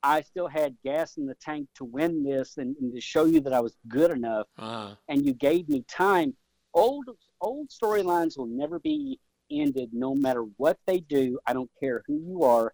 I 0.00 0.22
still 0.22 0.46
had 0.46 0.76
gas 0.84 1.16
in 1.16 1.26
the 1.26 1.34
tank 1.34 1.66
to 1.74 1.84
win 1.84 2.22
this 2.22 2.56
and, 2.56 2.76
and 2.80 2.94
to 2.94 3.00
show 3.00 3.24
you 3.24 3.40
that 3.40 3.52
I 3.52 3.60
was 3.60 3.76
good 3.88 4.12
enough 4.12 4.46
Uh, 4.56 4.94
and 5.08 5.26
you 5.26 5.32
gave 5.32 5.68
me 5.68 5.84
time. 5.88 6.34
Old 6.72 7.06
old 7.40 7.68
storylines 7.68 8.38
will 8.38 8.46
never 8.46 8.78
be 8.78 9.18
ended, 9.50 9.90
no 9.92 10.14
matter 10.14 10.42
what 10.56 10.78
they 10.86 11.00
do. 11.00 11.40
I 11.46 11.52
don't 11.52 11.70
care 11.80 12.04
who 12.06 12.20
you 12.24 12.44
are. 12.44 12.72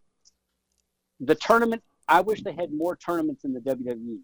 The 1.21 1.35
tournament. 1.35 1.83
I 2.09 2.21
wish 2.21 2.43
they 2.43 2.53
had 2.53 2.73
more 2.73 2.95
tournaments 2.97 3.45
in 3.45 3.55
the 3.55 3.61
WWE. 3.61 4.19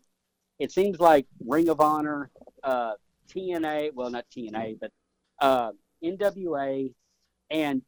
It 0.58 0.70
seems 0.70 1.00
like 1.00 1.26
Ring 1.46 1.70
of 1.70 1.80
Honor, 1.80 2.30
uh, 2.62 2.92
TNA. 3.34 3.94
Well, 3.94 4.10
not 4.10 4.24
TNA, 4.34 4.78
but 4.80 4.90
uh, 5.40 5.72
NWA 6.04 6.92
and 7.50 7.82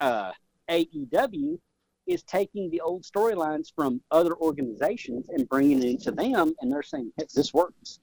uh, 0.00 0.32
AEW 0.70 1.58
is 2.06 2.22
taking 2.22 2.70
the 2.70 2.80
old 2.80 3.02
storylines 3.02 3.72
from 3.74 4.00
other 4.10 4.34
organizations 4.36 5.28
and 5.28 5.48
bringing 5.48 5.78
it 5.82 5.84
into 5.84 6.12
them, 6.12 6.54
and 6.60 6.70
they're 6.70 6.82
saying 6.82 7.12
hey, 7.16 7.26
this 7.34 7.52
works. 7.52 7.98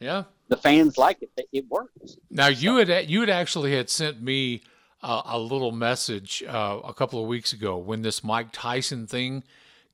Yeah. 0.00 0.24
The 0.48 0.56
fans 0.56 0.98
like 0.98 1.22
it. 1.22 1.30
It 1.52 1.64
works. 1.68 2.16
Now 2.30 2.48
you 2.48 2.76
had 2.76 3.08
you 3.08 3.20
had 3.20 3.30
actually 3.30 3.74
had 3.74 3.88
sent 3.88 4.20
me 4.20 4.62
uh, 5.02 5.22
a 5.24 5.38
little 5.38 5.72
message 5.72 6.42
uh, 6.46 6.80
a 6.84 6.92
couple 6.92 7.20
of 7.20 7.28
weeks 7.28 7.52
ago 7.52 7.76
when 7.76 8.02
this 8.02 8.24
Mike 8.24 8.48
Tyson 8.52 9.06
thing 9.06 9.44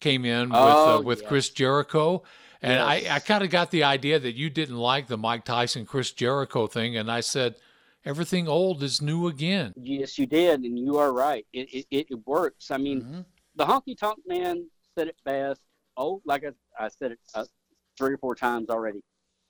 came 0.00 0.24
in 0.24 0.48
with 0.48 0.58
uh, 0.58 0.94
Oh, 0.94 1.00
with 1.02 1.22
yeah. 1.22 1.28
Chris 1.28 1.50
Jericho, 1.50 2.22
and 2.62 2.72
Yes. 2.74 3.10
I, 3.10 3.14
I 3.16 3.18
kind 3.20 3.42
of 3.44 3.50
got 3.50 3.70
the 3.70 3.84
idea 3.84 4.18
that 4.18 4.34
you 4.34 4.50
didn't 4.50 4.76
like 4.76 5.06
the 5.06 5.16
Mike 5.16 5.44
Tyson 5.44 5.86
Chris 5.86 6.12
Jericho 6.12 6.66
thing, 6.66 6.96
and 6.96 7.10
I 7.10 7.20
said 7.20 7.56
everything 8.04 8.48
old 8.48 8.82
is 8.82 9.00
new 9.02 9.28
again. 9.28 9.72
Yes, 9.76 10.18
you 10.18 10.26
did, 10.26 10.60
and 10.60 10.78
you 10.78 10.98
are 10.98 11.12
right. 11.12 11.46
It 11.52 11.86
it, 11.90 12.06
it, 12.10 12.26
works. 12.26 12.70
I 12.70 12.76
mean, 12.76 13.02
Mhm. 13.02 13.24
the 13.56 13.64
honky 13.66 13.96
tonk 13.96 14.18
man 14.26 14.68
said 14.96 15.08
it 15.08 15.16
best. 15.24 15.60
Oh, 15.96 16.22
like 16.24 16.44
I, 16.44 16.84
I 16.84 16.88
said 16.88 17.12
it 17.12 17.18
uh, 17.34 17.44
three 17.98 18.14
or 18.14 18.18
four 18.18 18.34
times 18.34 18.70
already. 18.70 19.02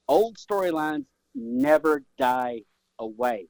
Old 0.09 0.37
storylines 0.37 1.05
never 1.35 2.03
die 2.19 2.63
away. 2.99 3.47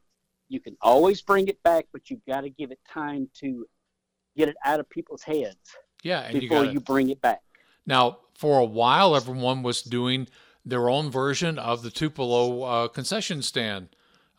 You 0.49 0.61
can 0.61 0.77
always 0.83 1.23
bring 1.23 1.49
it 1.49 1.63
back, 1.63 1.87
but 1.93 2.11
you've 2.11 2.25
got 2.27 2.43
to 2.43 2.51
give 2.51 2.71
it 2.71 2.79
time 2.93 3.31
to 3.41 3.67
get 4.37 4.49
it 4.49 4.57
out 4.65 4.81
of 4.81 4.89
people's 4.91 5.23
heads 5.23 5.57
Yeah, 6.03 6.21
and 6.23 6.35
you 6.35 6.41
before 6.43 6.65
got 6.65 6.75
you 6.75 6.81
bring 6.81 7.09
it 7.11 7.21
back. 7.21 7.41
Now, 7.91 8.19
for 8.35 8.61
a 8.61 8.65
while, 8.65 9.17
everyone 9.17 9.65
was 9.65 9.83
doing 9.83 10.29
their 10.65 10.89
own 10.89 11.11
version 11.11 11.59
of 11.59 11.83
the 11.83 11.91
Tupelo 11.91 12.63
uh, 12.63 12.89
concession 12.89 13.43
stand 13.43 13.89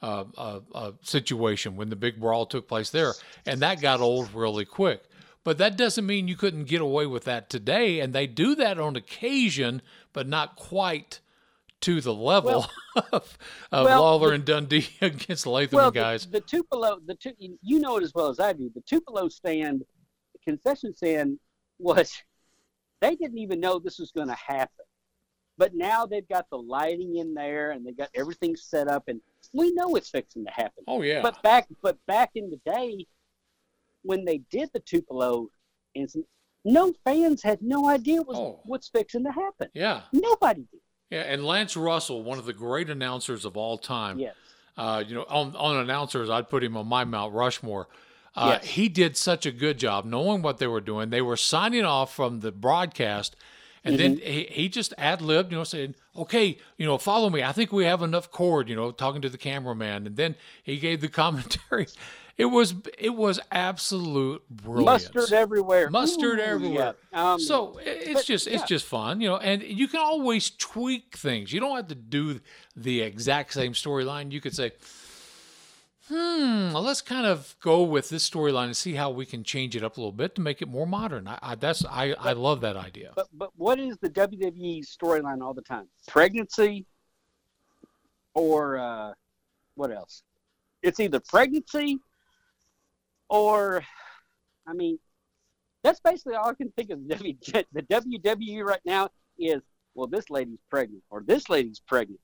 uh, 0.01 0.23
uh, 0.37 0.59
uh, 0.73 0.91
situation 1.01 1.75
when 1.75 1.89
the 1.89 1.97
big 1.97 2.17
brawl 2.17 2.45
took 2.45 2.67
place 2.69 2.89
there, 2.91 3.11
and 3.45 3.59
that 3.59 3.81
got 3.81 3.99
old 3.99 4.33
really 4.33 4.63
quick. 4.63 5.03
But 5.43 5.57
that 5.57 5.75
doesn't 5.75 6.05
mean 6.05 6.29
you 6.29 6.37
couldn't 6.37 6.63
get 6.63 6.79
away 6.79 7.05
with 7.07 7.25
that 7.25 7.49
today, 7.49 7.99
and 7.99 8.13
they 8.13 8.25
do 8.25 8.55
that 8.55 8.79
on 8.79 8.95
occasion, 8.95 9.81
but 10.13 10.29
not 10.29 10.55
quite 10.55 11.19
to 11.81 11.99
the 11.99 12.13
level 12.13 12.67
of, 13.11 13.37
of 13.71 13.85
well, 13.85 14.01
Lawler 14.01 14.29
the- 14.29 14.35
and 14.35 14.45
Dundee 14.45 14.87
against 15.01 15.45
Latham 15.45 15.75
Well, 15.75 15.91
guys. 15.91 16.25
the, 16.25 16.39
the 16.39 16.41
Tupelo, 16.41 16.99
the 17.05 17.15
Tu- 17.15 17.57
you 17.61 17.79
know 17.81 17.97
it 17.97 18.03
as 18.03 18.13
well 18.13 18.29
as 18.29 18.39
I 18.39 18.53
do. 18.53 18.71
The 18.73 18.81
Tupelo 18.81 19.27
stand, 19.27 19.81
the 20.31 20.39
concession 20.39 20.95
stand, 20.95 21.37
was 21.79 22.15
they 23.01 23.15
didn't 23.15 23.39
even 23.39 23.59
know 23.59 23.79
this 23.79 23.99
was 23.99 24.11
going 24.11 24.27
to 24.29 24.35
happen, 24.35 24.85
but 25.57 25.73
now 25.75 26.05
they've 26.05 26.27
got 26.29 26.49
the 26.49 26.57
lighting 26.57 27.17
in 27.17 27.33
there 27.33 27.71
and 27.71 27.85
they 27.85 27.91
got 27.91 28.09
everything 28.15 28.55
set 28.55 28.87
up, 28.87 29.03
and 29.07 29.19
we 29.53 29.71
know 29.73 29.95
it's 29.95 30.09
fixing 30.09 30.45
to 30.45 30.51
happen. 30.51 30.83
oh 30.87 31.01
yeah, 31.01 31.21
But 31.21 31.41
back, 31.43 31.67
but 31.81 31.97
back 32.07 32.31
in 32.35 32.49
the 32.49 32.59
day, 32.65 33.07
when 34.03 34.25
they 34.25 34.39
did 34.49 34.69
the 34.73 34.79
Tupelo 34.79 35.47
incident, 35.93 36.27
no 36.63 36.93
fans 37.03 37.41
had 37.43 37.61
no 37.61 37.87
idea 37.89 38.21
was, 38.21 38.37
Oh. 38.37 38.59
what's 38.65 38.87
fixing 38.87 39.23
to 39.25 39.31
happen. 39.31 39.69
yeah, 39.73 40.01
Nobody 40.13 40.61
did. 40.71 40.79
yeah. 41.09 41.21
And 41.21 41.43
Lance 41.45 41.75
Russell, 41.75 42.23
one 42.23 42.37
of 42.37 42.45
the 42.45 42.53
great 42.53 42.89
announcers 42.89 43.45
of 43.45 43.57
all 43.57 43.77
time. 43.77 44.19
Yes. 44.19 44.35
uh, 44.77 45.03
you 45.05 45.15
know, 45.15 45.25
on, 45.27 45.55
on 45.55 45.77
announcers, 45.77 46.29
I'd 46.29 46.49
put 46.49 46.63
him 46.63 46.77
on 46.77 46.87
my 46.87 47.03
Mount 47.03 47.33
Rushmore. 47.33 47.87
Uh, 48.36 48.57
Yes. 48.61 48.71
He 48.71 48.89
did 48.89 49.17
such 49.17 49.45
a 49.45 49.51
good 49.51 49.77
job 49.77 50.05
knowing 50.05 50.41
what 50.41 50.57
they 50.57 50.67
were 50.67 50.82
doing. 50.82 51.09
They 51.09 51.21
were 51.21 51.38
signing 51.38 51.84
off 51.86 52.13
from 52.13 52.39
the 52.39 52.51
broadcast, 52.51 53.36
and 53.84 53.99
then 53.99 54.17
Mm-hmm. 54.17 54.25
he, 54.32 54.43
he 54.49 54.69
just 54.69 54.93
ad 54.97 55.21
libbed, 55.21 55.51
you 55.51 55.57
know, 55.57 55.63
saying, 55.63 55.95
okay, 56.15 56.57
you 56.77 56.86
know, 56.86 56.97
follow 56.97 57.29
me. 57.29 57.43
I 57.43 57.51
think 57.51 57.71
we 57.71 57.86
have 57.86 58.01
enough 58.01 58.32
cord, 58.32 58.69
you 58.69 58.75
know, 58.75 58.91
talking 58.91 59.21
to 59.23 59.29
the 59.29 59.38
cameraman. 59.38 60.07
And 60.07 60.15
then 60.15 60.36
he 60.63 60.77
gave 60.77 61.01
the 61.01 61.07
commentary. 61.23 61.88
It 62.38 62.45
was 62.45 62.73
it 62.97 63.09
was 63.15 63.39
absolute 63.51 64.47
brilliance. 64.49 65.13
Mustard 65.13 65.34
everywhere. 65.34 65.89
Mustard 65.89 66.39
Ooh, 66.39 66.43
everywhere. 66.43 66.95
Yeah. 67.11 67.34
Um, 67.34 67.39
so 67.39 67.77
it's 67.84 68.25
just 68.25 68.47
it's 68.47 68.61
yeah. 68.61 68.65
just 68.65 68.86
fun, 68.86 69.21
you 69.21 69.27
know, 69.27 69.38
and 69.38 69.61
you 69.61 69.88
can 69.88 69.99
always 69.99 70.49
tweak 70.51 71.17
things. 71.17 71.51
You 71.53 71.59
don't 71.59 71.75
have 71.75 71.88
to 71.89 71.95
do 71.95 72.39
the 72.75 73.01
exact 73.01 73.53
same 73.53 73.73
storyline. 73.73 74.32
You 74.32 74.41
could 74.41 74.55
say, 74.55 74.71
"Hmm, 76.12 76.74
well, 76.74 76.84
let's 76.84 77.01
kind 77.01 77.26
of 77.26 77.55
go 77.62 77.84
with 77.84 78.09
this 78.09 78.30
storyline 78.30 78.66
and 78.66 78.76
see 78.76 78.95
how 78.95 79.09
we 79.09 79.26
can 79.26 79.45
change 79.45 79.78
it 79.78 79.84
up 79.84 79.95
a 79.95 79.99
little 80.01 80.12
bit 80.12 80.36
to 80.36 80.41
make 80.41 80.62
it 80.62 80.68
more 80.68 80.86
modern." 80.86 81.28
I, 81.28 81.39
I 81.41 81.55
that's 81.55 81.86
I, 81.86 82.14
I 82.20 82.34
love 82.34 82.59
that 82.62 82.76
idea. 82.76 83.14
But 83.16 83.28
but 83.34 83.51
what 83.55 83.80
is 83.80 83.97
the 83.99 84.09
WWE 84.09 84.86
storyline 84.86 85.41
all 85.41 85.53
the 85.53 85.62
time? 85.62 85.88
Pregnancy 86.07 86.86
or 88.34 88.78
uh, 88.78 89.14
what 89.76 89.91
else? 89.91 90.24
It's 90.84 90.99
either 90.99 91.22
pregnancy 91.22 91.99
or 93.30 93.84
I 94.68 94.74
mean 94.74 94.99
that's 95.84 95.99
basically 95.99 96.36
all 96.36 96.49
I 96.49 96.53
can 96.53 96.72
think 96.72 96.89
of. 96.89 97.07
The 97.07 97.16
the 97.72 97.84
WWE 97.84 98.64
right 98.64 98.82
now 98.86 99.09
is 99.39 99.62
well, 99.95 100.07
this 100.07 100.30
lady's 100.30 100.59
pregnant 100.70 101.03
or 101.09 101.24
this 101.26 101.49
lady's 101.49 101.80
pregnant. 101.80 102.20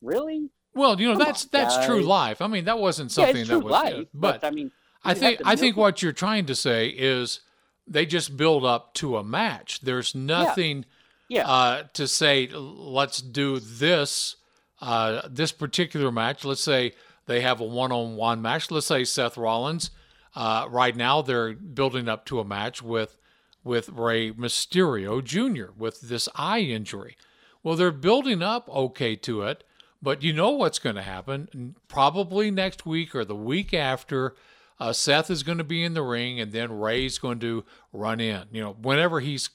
Really? 0.00 0.50
Well, 0.74 1.00
you 1.00 1.08
know 1.08 1.14
Come 1.18 1.26
that's 1.26 1.44
on, 1.44 1.48
that's 1.52 1.86
true 1.86 2.02
life. 2.02 2.40
I 2.40 2.46
mean, 2.46 2.64
that 2.66 2.78
wasn't 2.78 3.10
something 3.10 3.34
yeah, 3.36 3.40
it's 3.42 3.50
that 3.50 3.60
was, 3.60 3.72
life. 3.72 3.94
yeah, 3.96 4.02
but, 4.14 4.40
but 4.40 4.46
I 4.46 4.50
mean, 4.50 4.70
I 5.04 5.14
think 5.14 5.40
I 5.44 5.56
think 5.56 5.76
milk 5.76 5.84
what 5.84 6.02
you're 6.02 6.12
trying 6.12 6.46
to 6.46 6.54
say 6.54 6.88
is 6.88 7.40
they 7.86 8.06
just 8.06 8.36
build 8.36 8.64
up 8.64 8.94
to 8.94 9.16
a 9.16 9.24
match. 9.24 9.80
There's 9.80 10.14
nothing 10.14 10.84
Yeah. 11.28 11.48
uh, 11.48 11.82
to 11.94 12.06
say 12.06 12.48
let's 12.52 13.20
do 13.20 13.58
this 13.60 14.36
uh, 14.80 15.22
this 15.28 15.52
particular 15.52 16.12
match. 16.12 16.44
Let's 16.44 16.62
say 16.62 16.92
they 17.26 17.40
have 17.40 17.60
a 17.60 17.64
one-on-one 17.64 18.40
match. 18.40 18.70
Let's 18.70 18.86
say 18.86 19.04
Seth 19.04 19.36
Rollins. 19.36 19.90
Uh, 20.36 20.66
right 20.70 20.94
now 20.94 21.22
they're 21.22 21.54
building 21.54 22.08
up 22.08 22.24
to 22.26 22.38
a 22.40 22.44
match 22.44 22.82
with 22.82 23.18
with 23.64 23.88
Rey 23.88 24.30
Mysterio 24.32 25.22
Jr. 25.24 25.72
with 25.76 26.02
this 26.02 26.28
eye 26.36 26.60
injury. 26.60 27.16
Well, 27.62 27.74
they're 27.74 27.90
building 27.90 28.40
up 28.42 28.68
okay 28.68 29.16
to 29.16 29.42
it, 29.42 29.64
but 30.00 30.22
you 30.22 30.32
know 30.32 30.50
what's 30.50 30.78
going 30.78 30.96
to 30.96 31.02
happen. 31.02 31.74
Probably 31.88 32.50
next 32.50 32.86
week 32.86 33.14
or 33.14 33.24
the 33.24 33.36
week 33.36 33.74
after, 33.74 34.34
uh, 34.80 34.92
Seth 34.92 35.30
is 35.30 35.42
going 35.42 35.58
to 35.58 35.64
be 35.64 35.82
in 35.82 35.94
the 35.94 36.02
ring, 36.02 36.40
and 36.40 36.52
then 36.52 36.72
Rey's 36.72 37.18
going 37.18 37.40
to 37.40 37.64
run 37.92 38.20
in. 38.20 38.44
You 38.52 38.62
know, 38.62 38.76
whenever 38.80 39.20
he's 39.20 39.50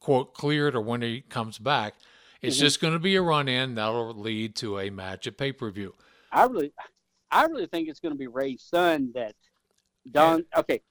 quote 0.00 0.34
cleared 0.34 0.74
or 0.74 0.80
when 0.80 1.02
he 1.02 1.22
comes 1.22 1.58
back, 1.58 1.94
it's 2.42 2.58
just 2.58 2.80
going 2.80 2.92
to 2.92 2.98
be 3.00 3.16
a 3.16 3.22
run 3.22 3.48
in 3.48 3.74
that'll 3.74 4.14
lead 4.14 4.54
to 4.56 4.78
a 4.78 4.90
match 4.90 5.26
at 5.26 5.38
pay 5.38 5.52
per 5.52 5.70
view. 5.70 5.94
I 6.30 6.44
really, 6.44 6.72
I 7.30 7.44
really 7.44 7.66
think 7.66 7.88
it's 7.88 8.00
going 8.00 8.12
to 8.12 8.18
be 8.18 8.26
Rey's 8.26 8.62
son 8.62 9.12
that 9.14 9.34
Don. 10.10 10.44
Okay, 10.56 10.82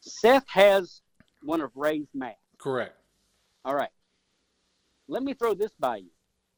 Seth 0.00 0.48
has 0.48 1.00
one 1.42 1.60
of 1.60 1.70
Rey's 1.74 2.08
masks. 2.14 2.38
Correct. 2.58 2.96
All 3.64 3.74
right. 3.74 3.90
Let 5.08 5.22
me 5.22 5.34
throw 5.34 5.54
this 5.54 5.72
by 5.78 5.96
you. 5.96 6.10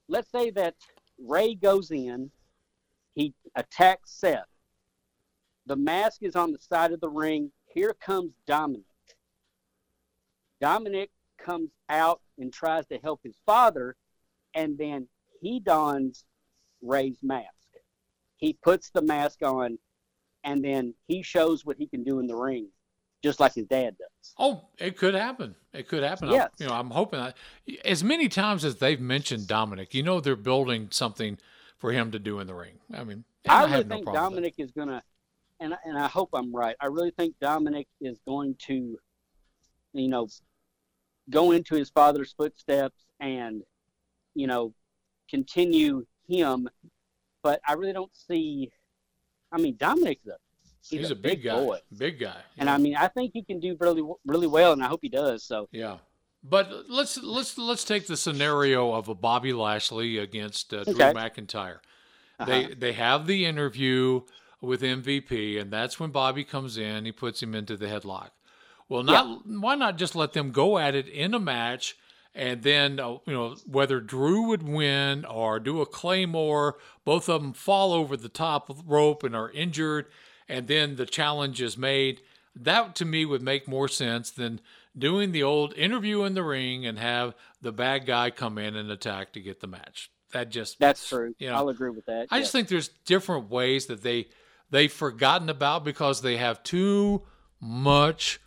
Let's 0.09 0.30
say 0.30 0.51
that 0.51 0.74
Rey 1.19 1.55
goes 1.55 1.91
in, 1.91 2.31
he 3.14 3.35
attacks 3.55 4.12
Seth. 4.12 4.47
The 5.67 5.77
mask 5.77 6.23
is 6.23 6.37
on 6.37 6.53
the 6.53 6.59
side 6.59 6.93
of 6.93 7.01
the 7.01 7.09
ring. 7.09 7.51
Here 7.67 7.95
comes 7.95 8.33
Dominic. 8.47 8.85
Dominic 10.61 11.11
comes 11.39 11.71
out 11.89 12.21
and 12.39 12.53
tries 12.53 12.87
to 12.87 12.99
help 12.99 13.21
his 13.23 13.37
father, 13.45 13.97
and 14.55 14.79
then 14.79 15.09
he 15.41 15.61
dons 15.61 16.25
Rey's 16.83 17.19
mask. 17.23 17.51
He 18.37 18.53
puts 18.62 18.91
the 18.91 19.03
mask 19.03 19.43
on, 19.43 19.79
and 20.45 20.64
then 20.64 20.95
he 21.09 21.23
shows 21.23 21.64
what 21.64 21.79
he 21.79 21.87
can 21.87 22.05
do 22.05 22.21
in 22.21 22.27
the 22.27 22.37
ring, 22.37 22.69
just 23.23 23.41
like 23.41 23.55
his 23.55 23.67
dad 23.67 23.97
does. 23.99 24.35
Oh, 24.39 24.69
it 24.79 24.97
could 24.97 25.14
happen. 25.14 25.55
It 25.73 25.89
could 25.89 26.03
happen. 26.03 26.31
Yes. 26.31 26.51
I'm, 26.61 26.64
you 26.64 26.67
know, 26.69 26.75
I'm 26.75 26.91
hoping 26.91 27.21
that 27.21 27.37
as 27.85 28.05
many 28.05 28.29
times 28.29 28.64
as 28.64 28.77
they've 28.77 29.01
mentioned 29.01 29.47
Dominic, 29.47 29.95
you 29.95 30.03
know, 30.03 30.21
they're 30.21 30.37
building 30.37 30.89
something 30.91 31.39
for 31.79 31.93
him 31.93 32.11
to 32.12 32.19
do 32.19 32.41
in 32.41 32.47
the 32.47 32.55
ring. 32.55 32.79
I 32.95 33.05
mean, 33.05 33.25
I 33.49 33.64
I, 33.64 33.71
really 33.71 33.85
think 33.85 34.07
Dominic 34.07 34.55
is 34.59 34.71
going 34.71 34.89
to, 34.89 35.03
and 35.61 35.75
and 35.85 35.99
I 35.99 36.09
hope 36.09 36.31
I'm 36.33 36.55
right. 36.55 36.77
I 36.81 36.87
really 36.87 37.12
think 37.12 37.35
Dominic 37.41 37.87
is 38.01 38.19
going 38.27 38.57
to, 38.67 38.99
you 39.93 40.09
know, 40.09 40.29
go 41.31 41.53
into 41.53 41.75
his 41.75 41.91
father's 41.91 42.33
footsteps 42.33 43.05
and, 43.21 43.62
you 44.35 44.47
know, 44.47 44.75
continue 45.29 46.07
him. 46.29 46.69
But 47.43 47.61
I 47.67 47.75
really 47.75 47.93
don't 47.93 48.14
see. 48.14 48.71
I 49.53 49.59
mean, 49.59 49.77
Dominic's 49.77 50.27
a. 50.27 50.37
he's, 50.91 51.01
He's, 51.01 51.11
a, 51.11 51.14
big, 51.16 51.43
guy. 51.43 51.55
boy, 51.61 51.78
Big 51.97 52.18
guy. 52.20 52.37
and 52.59 52.68
I 52.70 52.78
mean, 52.78 52.97
I 52.97 53.09
think 53.09 53.32
he 53.34 53.43
can 53.43 53.61
do 53.61 53.76
really 53.80 54.03
really 54.26 54.47
well, 54.47 54.72
and 54.72 54.82
I 54.82 54.87
hope 54.89 55.01
he 55.03 55.09
does. 55.09 55.43
So 55.45 55.68
Yeah. 55.72 55.99
But 56.49 56.70
let's 56.89 57.18
let's 57.22 57.59
let's 57.59 57.82
take 57.82 58.07
the 58.07 58.16
scenario 58.16 58.93
of 58.93 59.09
a 59.09 59.14
Bobby 59.14 59.53
Lashley 59.53 60.18
against 60.18 60.72
uh, 60.72 60.84
Drew 60.84 60.95
Okay. 60.95 61.12
McIntyre. 61.12 61.78
uh-huh. 62.39 62.45
They 62.47 62.74
they 62.74 62.93
have 62.93 63.26
the 63.26 63.47
interview 63.47 64.20
with 64.61 64.80
MVP, 64.82 65.61
and 65.61 65.72
that's 65.72 65.99
when 65.99 66.11
Bobby 66.11 66.45
comes 66.45 66.78
in. 66.78 67.05
He 67.05 67.11
puts 67.12 67.43
him 67.43 67.55
into 67.55 67.76
the 67.76 67.87
headlock. 67.87 68.30
Well, 68.89 69.03
not 69.03 69.45
why 69.47 69.74
not 69.74 69.99
just 69.99 70.14
let 70.14 70.34
them 70.34 70.53
go 70.53 70.78
at 70.78 70.95
it 70.95 71.09
in 71.09 71.34
a 71.34 71.41
match, 71.41 71.97
and 72.32 72.62
then 72.62 73.01
uh, 73.01 73.16
you 73.26 73.32
know 73.32 73.57
whether 73.66 73.99
Drew 74.01 74.43
would 74.43 74.62
win 74.62 75.24
or 75.24 75.59
do 75.59 75.80
a 75.80 75.87
claymore, 75.87 76.76
both 77.05 77.28
of 77.28 77.43
them 77.43 77.55
fall 77.55 77.93
over 77.93 78.16
the 78.16 78.28
top 78.28 78.70
rope 78.87 79.24
and 79.24 79.34
are 79.34 79.51
injured, 79.51 80.07
and 80.49 80.66
then 80.66 80.97
the 80.97 81.07
challenge 81.07 81.61
is 81.61 81.76
made. 81.76 82.20
That 82.55 82.94
to 82.97 83.05
me 83.05 83.24
would 83.24 83.42
make 83.42 83.68
more 83.68 83.88
sense 83.88 84.30
than 84.30 84.61
doing 84.97 85.32
the 85.32 85.42
old 85.42 85.74
interview 85.74 86.22
in 86.22 86.34
the 86.34 86.42
ring 86.42 86.86
and 86.86 86.99
have 86.99 87.34
the 87.61 87.72
bad 87.72 88.07
guy 88.07 88.30
come 88.30 88.59
in 88.59 88.76
and 88.76 88.90
attack 88.90 89.32
to 89.34 89.40
get 89.40 89.61
the 89.61 89.66
match. 89.66 90.11
That 90.32 90.51
just 90.51 90.78
That's 90.78 91.09
true. 91.09 91.34
You 91.38 91.49
know, 91.49 91.57
I'll 91.57 91.68
agree 91.68 91.90
with 91.90 92.07
that. 92.07 92.28
I 92.30 92.40
just 92.40 92.53
think 92.53 92.68
there's 92.68 92.88
different 93.05 93.51
ways 93.51 93.86
that 93.86 94.03
they 94.03 94.28
they've 94.70 94.92
forgotten 94.92 95.49
about 95.49 95.84
because 95.84 96.22
they 96.22 96.36
have 96.36 96.62
too 96.62 97.22
much 97.61 98.40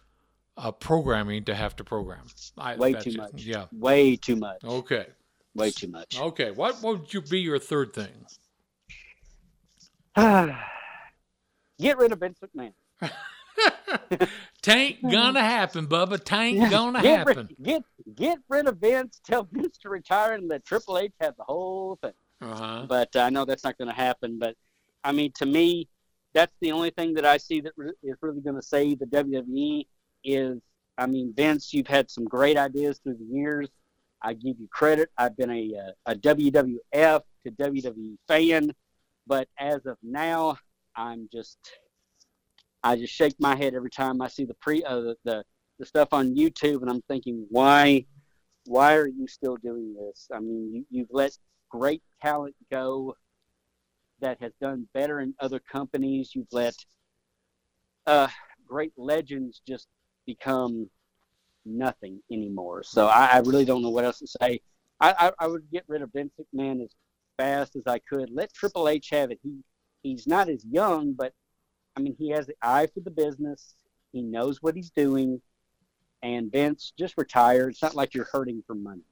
uh, 0.58 0.72
programming 0.72 1.46
to 1.46 1.56
have 1.56 1.76
to 1.78 1.84
program. 1.84 2.26
I, 2.58 2.76
way 2.76 2.94
too 2.94 3.12
it. 3.12 3.18
much. 3.18 3.44
Yeah. 3.44 3.66
Way 3.72 4.18
too 4.18 4.36
much. 4.36 4.64
Okay. 4.64 5.08
Way 5.56 5.72
too 5.72 5.88
much. 5.88 6.20
Okay. 6.20 6.52
What 6.52 6.82
would 6.84 7.14
you 7.14 7.22
be 7.22 7.40
your 7.40 7.60
third 7.60 7.94
thing? 7.94 8.26
Get 11.80 11.98
rid 11.98 12.12
of 12.12 12.20
Vince 12.20 12.40
McMahon. 12.40 12.74
Tain't 14.62 15.02
gonna 15.10 15.44
happen, 15.44 15.88
Bubba. 15.88 16.18
Tain't 16.18 16.70
gonna 16.70 17.02
get 17.02 17.28
happen. 17.28 17.48
Rid, 17.58 17.64
get 17.64 17.84
get 18.16 18.40
rid 18.50 18.68
of 18.68 18.78
Vince. 18.78 19.22
Tell 19.24 19.48
Vince 19.52 19.78
to 19.80 19.90
retire 19.90 20.34
and 20.34 20.48
let 20.48 20.66
Triple 20.66 20.98
H 20.98 21.14
have 21.20 21.36
the 21.38 21.44
whole 21.44 21.98
thing. 22.02 22.14
Uh 22.42 22.56
huh. 22.56 22.86
But 22.88 23.16
I 23.16 23.30
know 23.30 23.46
that's 23.46 23.64
not 23.64 23.78
going 23.78 23.88
to 23.90 23.94
happen. 23.94 24.40
But 24.40 24.56
I 25.04 25.12
mean, 25.12 25.32
to 25.36 25.46
me, 25.46 25.88
that's 26.34 26.54
the 26.62 26.72
only 26.72 26.90
thing 26.92 27.14
that 27.16 27.26
I 27.26 27.38
see 27.38 27.62
that 27.62 27.74
re- 27.76 27.92
is 28.04 28.16
really 28.22 28.42
going 28.42 28.56
to 28.56 28.62
save 28.62 29.00
the 29.00 29.06
WWE. 29.06 29.86
Is 30.24 30.60
I 30.98 31.06
mean, 31.08 31.34
Vince, 31.36 31.74
you've 31.74 31.88
had 31.88 32.10
some 32.10 32.26
great 32.26 32.58
ideas 32.58 33.00
through 33.00 33.16
the 33.16 33.38
years. 33.38 33.70
I 34.22 34.34
give 34.34 34.60
you 34.60 34.68
credit. 34.70 35.10
I've 35.18 35.38
been 35.38 35.50
a 35.50 35.74
uh, 36.08 36.12
a 36.12 36.16
WWF 36.16 37.22
to 37.46 37.52
WWE 37.52 38.18
fan, 38.28 38.74
but 39.26 39.48
as 39.58 39.86
of 39.86 39.98
now, 40.04 40.58
I'm 41.00 41.30
just 41.32 41.58
I 42.84 42.98
just 42.98 43.14
shake 43.14 43.36
my 43.40 43.56
head 43.56 43.74
every 43.74 43.90
time 43.90 44.22
I 44.22 44.28
see 44.28 44.46
the 44.46 44.54
pre 44.56 44.84
uh, 44.84 45.14
the, 45.24 45.44
the 45.80 45.86
stuff 45.86 46.10
on 46.12 46.36
YouTube, 46.36 46.82
and 46.82 46.90
I'm 46.90 47.02
thinking, 47.04 47.48
why 47.50 48.06
why 48.66 48.96
are 48.96 49.08
you 49.08 49.28
still 49.28 49.56
doing 49.56 49.96
this? 49.96 50.28
I 50.34 50.40
mean, 50.40 50.74
you, 50.74 50.86
you've 50.92 51.10
let 51.12 51.38
great 51.70 52.04
talent 52.22 52.56
go 52.72 53.16
that 54.20 54.38
has 54.42 54.52
done 54.62 54.88
better 54.94 55.22
in 55.22 55.34
other 55.40 55.60
companies. 55.60 56.32
You've 56.36 56.52
let 56.52 56.76
uh, 58.06 58.28
great 58.68 58.92
legends 58.98 59.62
just 59.66 59.88
become 60.26 60.90
nothing 61.66 62.20
anymore. 62.32 62.84
So 62.84 63.08
I, 63.08 63.28
I 63.28 63.40
really 63.40 63.66
don't 63.66 63.82
know 63.82 63.90
what 63.90 64.04
else 64.04 64.20
to 64.20 64.28
say. 64.28 64.60
I, 65.00 65.14
I, 65.18 65.32
I 65.40 65.48
would 65.48 65.64
get 65.72 65.86
rid 65.88 66.02
of 66.02 66.12
Vince 66.12 66.34
McMahon 66.40 66.84
as 66.84 66.90
fast 67.38 67.78
as 67.78 67.84
I 67.88 68.00
could. 68.00 68.30
Let 68.30 68.54
Triple 68.54 68.90
H 68.90 69.10
have 69.12 69.32
it. 69.32 69.40
He 69.42 69.60
he's 70.04 70.28
not 70.28 70.50
as 70.50 70.64
young, 70.66 71.14
but 71.14 71.34
I 71.96 72.02
mean 72.02 72.16
he 72.18 72.30
has 72.32 72.48
the 72.48 72.56
eye 72.62 72.88
for 72.94 73.00
the 73.02 73.12
business. 73.12 73.76
He 74.12 74.22
knows 74.22 74.62
what 74.62 74.76
he's 74.76 74.90
doing. 74.90 75.42
And 76.22 76.52
Vince 76.52 76.92
just 76.98 77.16
retired. 77.18 77.70
It's 77.70 77.82
not 77.82 77.96
like 77.96 78.14
you're 78.14 78.28
hurting 78.32 78.62
for 78.68 78.76
money. 78.76 79.04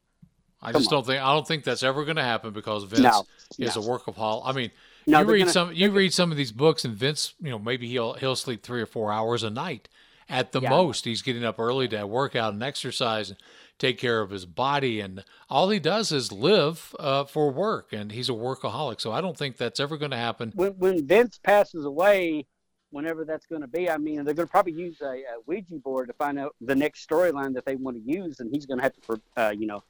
I 0.62 0.72
Come 0.72 0.82
just 0.82 0.92
on. 0.92 0.98
don't 0.98 1.06
think 1.06 1.22
I 1.24 1.34
don't 1.34 1.48
think 1.48 1.64
that's 1.64 1.84
ever 1.84 2.04
going 2.04 2.18
to 2.18 2.24
happen 2.24 2.52
because 2.52 2.84
Vince 2.84 3.02
No, 3.02 3.24
is 3.60 3.76
no. 3.76 3.82
a 3.82 3.86
workaholic. 3.86 4.42
I 4.46 4.52
mean, 4.52 4.72
No, 5.06 5.20
you 5.22 5.26
read 5.26 5.40
gonna- 5.42 5.52
some 5.52 5.74
you 5.74 5.92
read 5.92 6.14
some 6.14 6.32
of 6.32 6.38
these 6.38 6.52
books, 6.52 6.84
and 6.84 6.96
Vince, 6.96 7.34
you 7.40 7.50
know, 7.52 7.60
maybe 7.60 7.88
he'll 7.88 8.14
he'll 8.14 8.36
sleep 8.36 8.64
three 8.64 8.82
or 8.82 8.86
four 8.88 9.12
hours 9.14 9.44
a 9.44 9.50
night 9.50 9.88
at 10.28 10.52
the 10.52 10.60
Yeah. 10.60 10.70
most. 10.72 11.06
He's 11.06 11.22
getting 11.22 11.46
up 11.46 11.60
early 11.60 11.88
to 11.90 12.06
work 12.08 12.36
out 12.36 12.54
and 12.54 12.62
exercise 12.64 13.34
take 13.80 13.98
care 13.98 14.22
of 14.22 14.30
his 14.30 14.46
body, 14.46 15.00
and 15.00 15.24
all 15.50 15.70
he 15.70 15.80
does 15.80 16.12
is 16.12 16.32
live 16.32 16.96
uh, 17.00 17.24
for 17.26 17.52
work, 17.52 17.94
and 17.94 18.12
he's 18.12 18.30
a 18.30 18.34
workaholic. 18.34 19.00
So 19.02 19.12
I 19.12 19.22
don't 19.22 19.38
think 19.38 19.58
that's 19.58 19.80
ever 19.80 19.98
going 19.98 20.12
to 20.12 20.18
happen. 20.18 20.52
when 20.56 20.72
when 20.74 21.08
Vince 21.08 21.40
passes 21.44 21.86
away, 21.86 22.46
whenever 22.92 23.26
that's 23.26 23.46
going 23.46 23.62
to 23.62 23.68
be, 23.68 23.90
I 23.90 23.98
mean, 23.98 24.24
they're 24.24 24.34
going 24.34 24.48
to 24.48 24.52
probably 24.52 24.74
use 24.74 25.02
a, 25.02 25.06
a 25.06 25.24
Ouija 25.46 25.76
board 25.76 26.08
to 26.08 26.14
find 26.14 26.40
out 26.40 26.56
the 26.62 26.76
next 26.76 27.08
storyline 27.08 27.54
that 27.56 27.66
they 27.66 27.76
want 27.76 27.98
to 27.98 28.12
use, 28.12 28.40
and 28.40 28.50
he's 28.54 28.66
going 28.66 28.80
to 28.80 28.84
have 28.84 28.94
to, 28.94 29.22
uh, 29.36 29.50
you 29.58 29.68
know, 29.68 29.84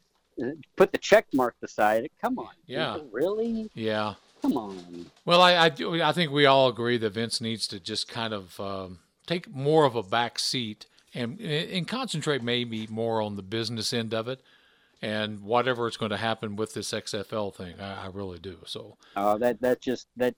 put 0.76 0.92
the 0.92 0.98
check 0.98 1.26
mark 1.34 1.56
beside 1.62 2.04
it. 2.04 2.12
Come 2.22 2.38
on, 2.40 2.50
Yeah. 2.66 2.94
people, 2.94 3.10
really? 3.12 3.70
Yeah. 3.74 4.16
Come 4.42 4.56
on. 4.58 5.06
Well, 5.26 5.42
I, 5.42 5.54
I, 5.54 5.72
I 6.10 6.12
think 6.12 6.32
we 6.32 6.46
all 6.46 6.68
agree 6.68 6.98
that 6.98 7.10
Vince 7.12 7.42
needs 7.42 7.68
to 7.70 7.80
just 7.80 8.08
kind 8.08 8.34
of 8.34 8.60
um, 8.60 9.00
take 9.26 9.50
more 9.50 9.86
of 9.86 9.96
a 9.96 10.04
back 10.04 10.38
seat 10.38 10.86
and 11.14 11.40
and 11.40 11.88
concentrate 11.88 12.42
maybe 12.44 12.88
more 12.88 13.22
on 13.22 13.36
the 13.36 13.42
business 13.44 13.94
end 13.94 14.14
of 14.14 14.28
it 14.28 14.42
and 15.02 15.42
whatever 15.42 15.88
is 15.88 15.96
going 15.98 16.10
to 16.12 16.18
happen 16.18 16.56
with 16.56 16.74
this 16.74 16.92
XFL 16.92 17.54
thing. 17.54 17.80
I, 17.80 18.06
I 18.06 18.08
really 18.12 18.40
do. 18.40 18.58
So 18.66 18.98
Uh, 19.16 19.38
that 19.38 19.62
that 19.62 19.82
just 19.82 20.08
that. 20.18 20.36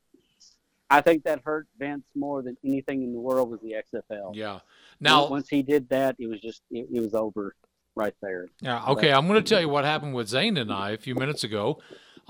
I 0.92 1.02
think 1.02 1.24
that 1.26 1.42
hurt 1.46 1.68
Vince 1.78 2.04
more 2.16 2.42
than 2.42 2.58
anything 2.66 3.04
in 3.04 3.14
the 3.14 3.20
world 3.20 3.52
was 3.52 3.60
the 3.62 3.76
XFL. 3.94 4.32
yeah. 4.36 4.60
Now, 5.00 5.28
once 5.30 5.48
he 5.48 5.62
did 5.62 5.88
that, 5.90 6.16
it 6.18 6.28
was 6.28 6.42
just 6.42 6.64
it, 6.72 6.88
it 6.92 7.00
was 7.00 7.14
over 7.14 7.56
right 7.96 8.16
there. 8.22 8.48
yeah, 8.62 8.84
okay. 8.88 9.12
I'm 9.14 9.28
going 9.28 9.44
to 9.44 9.48
tell 9.48 9.62
you 9.62 9.70
what 9.70 9.86
happened 9.86 10.16
with 10.16 10.28
Zane 10.30 10.58
and 10.58 10.72
I 10.74 10.92
a 10.92 10.98
few 10.98 11.14
minutes 11.16 11.44
ago 11.44 11.80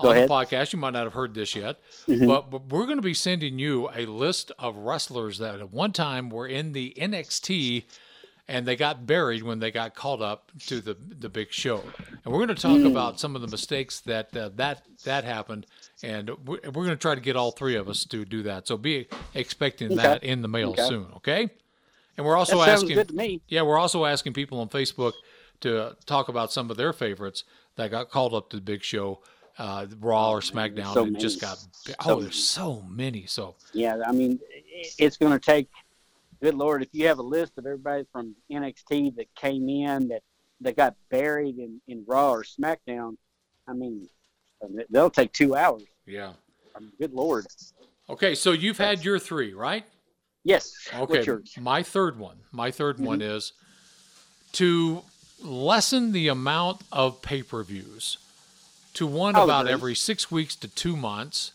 Go 0.00 0.08
on 0.10 0.16
ahead. 0.16 0.28
the 0.28 0.32
podcast. 0.34 0.72
You 0.74 0.78
might 0.78 0.90
not 0.92 1.04
have 1.04 1.14
heard 1.14 1.32
this 1.34 1.54
yet, 1.56 1.78
Mhm. 2.06 2.26
but, 2.26 2.50
but 2.50 2.68
we're 2.68 2.84
going 2.84 2.98
to 2.98 3.02
be 3.02 3.14
sending 3.14 3.58
you 3.58 3.88
a 3.94 4.04
list 4.06 4.52
of 4.58 4.76
wrestlers 4.76 5.38
that 5.38 5.58
at 5.60 5.72
one 5.72 5.92
time 5.92 6.28
were 6.28 6.46
in 6.46 6.72
the 6.72 6.92
NXT 6.98 7.84
and 8.50 8.66
they 8.66 8.74
got 8.76 9.06
buried 9.06 9.42
when 9.44 9.60
they 9.60 9.70
got 9.70 9.94
called 9.94 10.20
up 10.20 10.50
to 10.66 10.80
the 10.80 10.96
the 11.18 11.28
big 11.28 11.52
show. 11.52 11.82
And 12.22 12.34
we're 12.34 12.44
going 12.44 12.54
to 12.54 12.62
talk 12.62 12.84
about 12.84 13.18
some 13.18 13.34
of 13.34 13.40
the 13.40 13.48
mistakes 13.48 14.00
that 14.00 14.36
uh, 14.36 14.50
that 14.56 14.82
that 15.04 15.24
happened, 15.24 15.66
and 16.02 16.28
we're, 16.44 16.58
we're 16.64 16.84
going 16.84 16.88
to 16.90 16.96
try 16.96 17.14
to 17.14 17.20
get 17.20 17.36
all 17.36 17.52
three 17.52 17.76
of 17.76 17.88
us 17.88 18.04
to 18.06 18.24
do 18.26 18.42
that. 18.42 18.66
So 18.66 18.76
be 18.76 19.08
expecting 19.34 19.86
Okay. 19.92 19.96
that 20.02 20.24
in 20.24 20.42
the 20.42 20.48
mail 20.48 20.70
Okay. 20.70 20.82
soon, 20.82 21.06
okay? 21.16 21.48
And 22.16 22.26
we're 22.26 22.36
also 22.36 22.60
asking, 22.60 22.96
good 22.96 23.08
to 23.08 23.14
me. 23.14 23.40
yeah, 23.48 23.62
we're 23.62 23.78
also 23.78 24.04
asking 24.04 24.34
people 24.34 24.60
on 24.60 24.68
Facebook 24.68 25.14
to 25.60 25.96
talk 26.04 26.28
about 26.28 26.52
some 26.52 26.70
of 26.70 26.76
their 26.76 26.92
favorites 26.92 27.44
that 27.76 27.90
got 27.90 28.10
called 28.10 28.34
up 28.34 28.50
to 28.50 28.56
the 28.56 28.62
big 28.62 28.82
show, 28.82 29.20
uh, 29.56 29.86
Raw 30.00 30.32
or 30.32 30.40
SmackDown, 30.40 30.92
so 30.92 31.04
and 31.04 31.18
just 31.18 31.40
got 31.40 31.58
oh, 32.04 32.08
many. 32.16 32.22
there's 32.22 32.44
so 32.44 32.82
many. 32.86 33.24
So 33.26 33.54
Yeah, 33.72 34.02
I 34.06 34.12
mean, 34.12 34.38
it's 34.98 35.16
going 35.16 35.32
to 35.32 35.38
take. 35.38 35.68
Good 36.42 36.54
lord, 36.54 36.82
if 36.82 36.88
you 36.92 37.06
have 37.06 37.18
a 37.18 37.22
list 37.22 37.52
of 37.58 37.66
everybody 37.66 38.04
from 38.12 38.34
NXT 38.50 39.16
that 39.16 39.34
came 39.34 39.68
in 39.68 40.08
that 40.08 40.22
that 40.62 40.76
got 40.76 40.94
buried 41.10 41.58
in, 41.58 41.80
in 41.88 42.04
Raw 42.06 42.32
or 42.32 42.44
SmackDown, 42.44 43.16
I 43.66 43.72
mean, 43.72 44.08
they'll 44.90 45.10
take 45.10 45.32
two 45.32 45.54
hours. 45.56 45.84
yeah. 46.06 46.32
I 46.76 46.80
mean, 46.80 46.92
good 46.98 47.12
lord. 47.12 47.46
Okay, 48.08 48.34
so 48.34 48.52
you've 48.52 48.78
had 48.78 49.04
your 49.04 49.18
three, 49.18 49.54
right? 49.54 49.84
Yes. 50.44 50.72
Okay, 50.94 51.24
my 51.58 51.82
third 51.82 52.18
one. 52.18 52.36
My 52.52 52.70
3rd 52.70 52.98
one 52.98 53.20
is 53.22 53.52
to 54.52 55.02
lessen 55.42 56.12
the 56.12 56.28
amount 56.28 56.80
of 56.92 57.22
pay-per-views 57.22 58.18
to 58.94 59.06
one 59.06 59.36
I'll 59.36 59.44
about 59.44 59.62
agree. 59.62 59.72
every 59.72 59.94
six 59.94 60.30
weeks 60.30 60.56
to 60.56 60.68
two 60.68 60.96
months. 60.96 61.52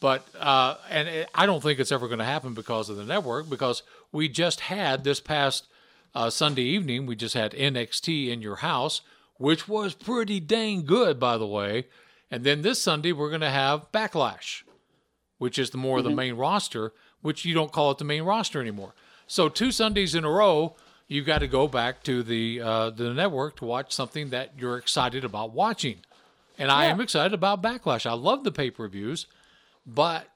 But 0.00 0.26
uh, 0.38 0.76
and 0.88 1.08
it, 1.08 1.28
I 1.34 1.46
don't 1.46 1.62
think 1.62 1.78
it's 1.78 1.92
ever 1.92 2.06
going 2.08 2.20
to 2.20 2.24
happen 2.24 2.54
because 2.54 2.88
of 2.88 2.96
the 2.96 3.04
network. 3.04 3.50
Because 3.50 3.82
we 4.12 4.28
just 4.28 4.60
had 4.60 5.04
this 5.04 5.20
past 5.20 5.66
uh, 6.14 6.30
Sunday 6.30 6.62
evening, 6.62 7.06
we 7.06 7.16
just 7.16 7.34
had 7.34 7.52
NXT 7.52 8.28
in 8.28 8.42
your 8.42 8.56
house, 8.56 9.00
which 9.36 9.68
was 9.68 9.94
pretty 9.94 10.40
dang 10.40 10.84
good, 10.84 11.20
by 11.20 11.38
the 11.38 11.46
way. 11.46 11.86
And 12.30 12.44
then 12.44 12.62
this 12.62 12.82
Sunday 12.82 13.12
we're 13.12 13.28
going 13.28 13.40
to 13.40 13.50
have 13.50 13.90
Backlash, 13.92 14.62
which 15.38 15.58
is 15.58 15.70
the 15.70 15.78
more 15.78 15.98
of 15.98 16.04
the 16.04 16.10
main 16.10 16.34
roster, 16.34 16.92
which 17.22 17.44
you 17.44 17.54
don't 17.54 17.72
call 17.72 17.90
it 17.90 17.98
the 17.98 18.04
main 18.04 18.22
roster 18.22 18.60
anymore. 18.60 18.94
So 19.26 19.48
two 19.48 19.72
Sundays 19.72 20.14
in 20.14 20.24
a 20.24 20.30
row, 20.30 20.76
you've 21.06 21.26
got 21.26 21.38
to 21.38 21.48
go 21.48 21.68
back 21.68 22.02
to 22.04 22.22
the 22.22 22.60
uh, 22.60 22.90
the 22.90 23.12
network 23.14 23.56
to 23.56 23.64
watch 23.64 23.92
something 23.92 24.30
that 24.30 24.52
you're 24.58 24.76
excited 24.76 25.24
about 25.24 25.52
watching. 25.52 25.98
And 26.58 26.70
I 26.70 26.86
am 26.86 27.00
excited 27.00 27.32
about 27.32 27.62
Backlash. 27.62 28.06
I 28.06 28.12
love 28.12 28.44
the 28.44 28.52
pay 28.52 28.70
per 28.70 28.86
views, 28.88 29.26
but 29.86 30.28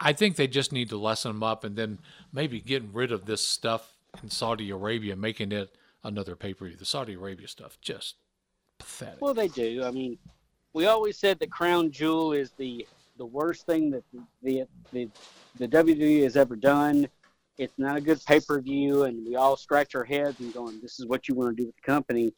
I 0.00 0.12
think 0.12 0.36
they 0.36 0.46
just 0.46 0.72
need 0.72 0.88
to 0.90 0.96
lessen 0.96 1.32
them 1.32 1.42
up 1.42 1.64
and 1.64 1.76
then 1.76 1.98
maybe 2.32 2.60
getting 2.60 2.92
rid 2.92 3.12
of 3.12 3.26
this 3.26 3.44
stuff 3.44 3.94
in 4.22 4.30
Saudi 4.30 4.70
Arabia, 4.70 5.16
making 5.16 5.52
it 5.52 5.74
another 6.04 6.36
pay 6.36 6.54
per 6.54 6.66
view. 6.66 6.76
The 6.76 6.84
Saudi 6.84 7.14
Arabia 7.14 7.48
stuff 7.48 7.78
just 7.80 8.16
pathetic. 8.78 9.20
Well, 9.20 9.34
they 9.34 9.48
do. 9.48 9.82
I 9.84 9.90
mean, 9.90 10.18
we 10.72 10.86
always 10.86 11.18
said 11.18 11.38
the 11.38 11.46
Crown 11.46 11.90
Jewel 11.90 12.32
is 12.32 12.52
the 12.52 12.86
the 13.16 13.26
worst 13.26 13.66
thing 13.66 13.90
that 13.90 14.04
the 14.42 14.64
the 14.92 15.08
the 15.58 15.68
WWE 15.68 16.22
has 16.22 16.36
ever 16.36 16.56
done. 16.56 17.08
It's 17.58 17.74
not 17.76 17.96
a 17.96 18.00
good 18.00 18.24
pay 18.24 18.40
per 18.40 18.60
view, 18.60 19.02
and 19.02 19.26
we 19.26 19.34
all 19.34 19.56
scratch 19.56 19.94
our 19.94 20.04
heads 20.04 20.38
and 20.40 20.54
going, 20.54 20.80
"This 20.80 21.00
is 21.00 21.06
what 21.06 21.28
you 21.28 21.34
want 21.34 21.56
to 21.56 21.62
do 21.62 21.66
with 21.66 21.76
the 21.76 21.82
company." 21.82 22.32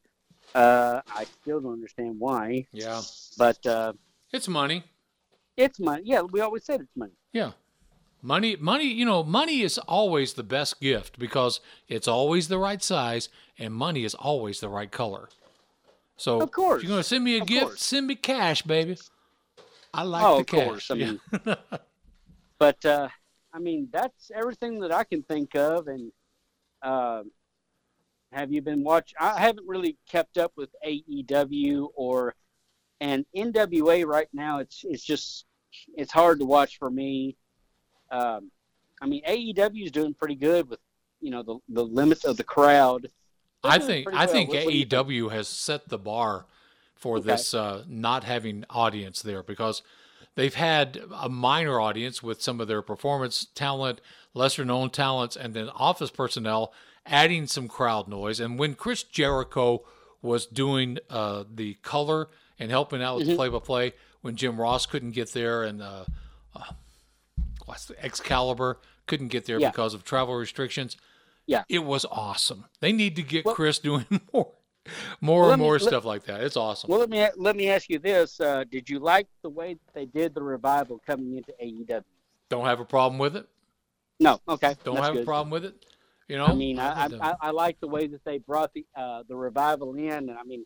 Uh, 0.54 1.00
I 1.14 1.24
still 1.24 1.60
don't 1.60 1.74
understand 1.74 2.18
why, 2.18 2.66
yeah, 2.72 3.02
but 3.36 3.64
uh, 3.66 3.92
it's 4.32 4.48
money. 4.48 4.82
it's 5.56 5.78
money. 5.78 6.02
Yeah, 6.06 6.22
we 6.22 6.40
always 6.40 6.64
said 6.64 6.80
it's 6.80 6.96
money. 6.96 7.12
Yeah. 7.32 7.52
Money, 8.22 8.56
money, 8.56 8.86
you 8.86 9.04
know, 9.04 9.22
money 9.24 9.62
is 9.62 9.78
always 9.78 10.34
the 10.34 10.42
best 10.42 10.80
gift 10.80 11.18
because 11.18 11.60
it's 11.88 12.08
always 12.08 12.48
the 12.48 12.58
right 12.58 12.82
size 12.82 13.28
and 13.58 13.74
money 13.74 14.04
is 14.04 14.14
always 14.14 14.60
the 14.60 14.68
right 14.68 14.90
color. 14.90 15.28
So, 16.16 16.40
Of 16.40 16.50
course. 16.52 16.82
if 16.82 16.84
you're 16.84 16.90
going 16.90 17.00
to 17.02 17.08
send 17.08 17.24
me 17.24 17.38
a 17.38 17.42
Of 17.42 17.48
gift, 17.48 17.66
course. 17.66 17.80
send 17.80 18.06
me 18.06 18.14
cash, 18.16 18.62
baby. 18.62 18.98
I 19.94 20.02
like 20.02 20.22
oh, 20.26 20.36
the 20.36 20.42
of 20.42 20.46
cash. 20.46 20.66
course. 20.66 20.90
I 20.90 20.94
Yeah. 20.94 21.06
mean, 21.06 21.20
but 22.58 22.84
uh, 22.84 23.08
I 23.52 23.58
mean, 23.58 23.88
that's 23.92 24.30
everything 24.34 24.80
that 24.80 24.92
I 24.92 25.04
can 25.04 25.22
think 25.22 25.54
of, 25.56 25.88
and 25.88 26.12
uh, 26.82 27.24
Have 28.32 28.52
you 28.52 28.62
been 28.62 28.84
watching? 28.84 29.16
I 29.20 29.40
haven't 29.40 29.66
really 29.66 29.98
kept 30.08 30.38
up 30.38 30.52
with 30.56 30.70
AEW 30.84 31.88
or 31.94 32.34
and 33.00 33.26
NWA 33.34 34.04
right 34.04 34.28
now. 34.32 34.58
It's 34.60 34.84
it's 34.84 35.04
just 35.04 35.46
it's 35.96 36.12
hard 36.12 36.38
to 36.40 36.44
watch 36.46 36.78
for 36.78 36.90
me. 36.90 37.36
Um, 38.10 38.50
I 39.02 39.06
mean, 39.06 39.22
AEW 39.26 39.84
is 39.84 39.90
doing 39.92 40.14
pretty 40.14 40.34
good 40.34 40.68
with 40.68 40.80
you 41.20 41.30
know 41.30 41.42
the 41.42 41.58
the 41.68 41.84
limits 41.84 42.24
of 42.24 42.36
the 42.36 42.44
crowd. 42.44 43.08
They're 43.62 43.72
I 43.72 43.78
think 43.78 44.08
I 44.08 44.24
well. 44.24 44.26
think 44.26 44.48
What- 44.50 44.64
what 44.64 44.72
think? 44.72 44.88
AEW 44.90 45.30
has 45.30 45.48
set 45.48 45.88
the 45.88 45.98
bar 45.98 46.46
for 46.94 47.16
Okay. 47.18 47.26
this 47.28 47.54
uh, 47.54 47.84
not 47.88 48.24
having 48.24 48.64
audience 48.70 49.22
there 49.22 49.42
because 49.42 49.82
they've 50.34 50.54
had 50.54 51.02
a 51.14 51.28
minor 51.28 51.80
audience 51.80 52.22
with 52.22 52.42
some 52.42 52.60
of 52.60 52.68
their 52.68 52.82
performance 52.82 53.46
talent, 53.54 54.00
lesser 54.34 54.64
known 54.64 54.90
talents, 54.90 55.36
and 55.36 55.54
then 55.54 55.68
office 55.70 56.10
personnel 56.10 56.72
adding 57.06 57.46
some 57.46 57.68
crowd 57.68 58.06
noise. 58.08 58.38
And 58.40 58.58
when 58.58 58.74
Chris 58.74 59.02
Jericho 59.02 59.82
was 60.22 60.44
doing 60.46 60.98
uh, 61.08 61.44
the 61.50 61.74
color 61.82 62.28
and 62.58 62.70
helping 62.70 63.02
out 63.02 63.16
with 63.16 63.24
Mm-hmm. 63.24 63.30
the 63.32 63.36
play 63.36 63.48
by 63.48 63.58
play, 63.58 63.92
when 64.22 64.36
Jim 64.36 64.60
Ross 64.60 64.86
couldn't 64.86 65.12
get 65.12 65.32
there 65.32 65.62
and 65.64 65.82
uh, 65.82 66.04
uh, 66.54 66.62
what's 67.66 67.86
the 67.86 68.02
Excalibur 68.04 68.78
couldn't 69.06 69.28
get 69.28 69.46
there 69.46 69.58
Yeah. 69.58 69.70
because 69.70 69.94
of 69.94 70.04
travel 70.04 70.34
restrictions. 70.34 70.96
Yeah. 71.46 71.64
It 71.68 71.80
was 71.80 72.04
awesome. 72.10 72.66
They 72.80 72.92
need 72.92 73.16
to 73.16 73.22
get 73.22 73.44
Well- 73.44 73.54
Chris 73.54 73.78
doing 73.90 74.06
more 74.32 74.52
more 75.20 75.40
Well, 75.42 75.48
let 75.48 75.54
and 75.54 75.60
me- 75.62 75.66
more 75.66 75.72
let- 75.78 75.82
stuff 75.82 76.04
like 76.04 76.24
that. 76.24 76.42
It's 76.42 76.56
awesome. 76.56 76.88
Well, 76.90 77.00
let 77.00 77.10
me 77.10 77.26
let 77.36 77.54
me 77.56 77.68
ask 77.68 77.88
you 77.90 77.98
this: 77.98 78.40
uh, 78.40 78.64
Did 78.70 78.88
you 78.88 78.98
like 78.98 79.26
the 79.42 79.50
way 79.50 79.74
that 79.74 79.94
they 79.94 80.06
did 80.06 80.34
the 80.34 80.42
revival 80.42 81.00
coming 81.06 81.36
into 81.36 81.52
AEW? 81.62 82.02
Don't 82.48 82.64
have 82.64 82.80
a 82.80 82.84
problem 82.84 83.18
with 83.18 83.36
it. 83.36 83.46
No, 84.18 84.40
okay, 84.48 84.74
Don't 84.84 84.94
that's 84.96 85.06
have 85.06 85.14
good. 85.14 85.22
a 85.22 85.26
problem 85.26 85.50
with 85.50 85.64
it. 85.64 85.84
You 86.28 86.36
know, 86.38 86.46
I 86.46 86.54
mean, 86.54 86.78
I, 86.78 87.04
I, 87.04 87.08
I, 87.20 87.34
I 87.40 87.50
like 87.50 87.80
the 87.80 87.88
way 87.88 88.06
that 88.06 88.24
they 88.24 88.38
brought 88.38 88.72
the 88.72 88.86
uh, 88.96 89.22
the 89.28 89.36
revival 89.36 89.94
in, 89.96 90.10
and 90.10 90.30
I 90.32 90.44
mean, 90.44 90.64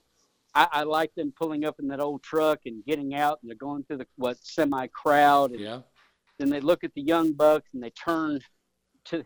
I, 0.54 0.68
I 0.70 0.82
like 0.84 1.14
them 1.14 1.32
pulling 1.36 1.64
up 1.64 1.76
in 1.80 1.88
that 1.88 2.00
old 2.00 2.22
truck 2.22 2.60
and 2.66 2.84
getting 2.84 3.14
out, 3.14 3.38
and 3.42 3.50
they're 3.50 3.56
going 3.56 3.84
through 3.84 3.98
the 3.98 4.06
what 4.16 4.36
semi 4.40 4.86
crowd, 4.88 5.52
and 5.52 5.60
yeah. 5.60 5.80
then 6.38 6.48
they 6.50 6.60
look 6.60 6.84
at 6.84 6.94
the 6.94 7.02
young 7.02 7.32
bucks 7.32 7.74
and 7.74 7.82
they 7.82 7.90
turn 7.90 8.40
to 9.06 9.24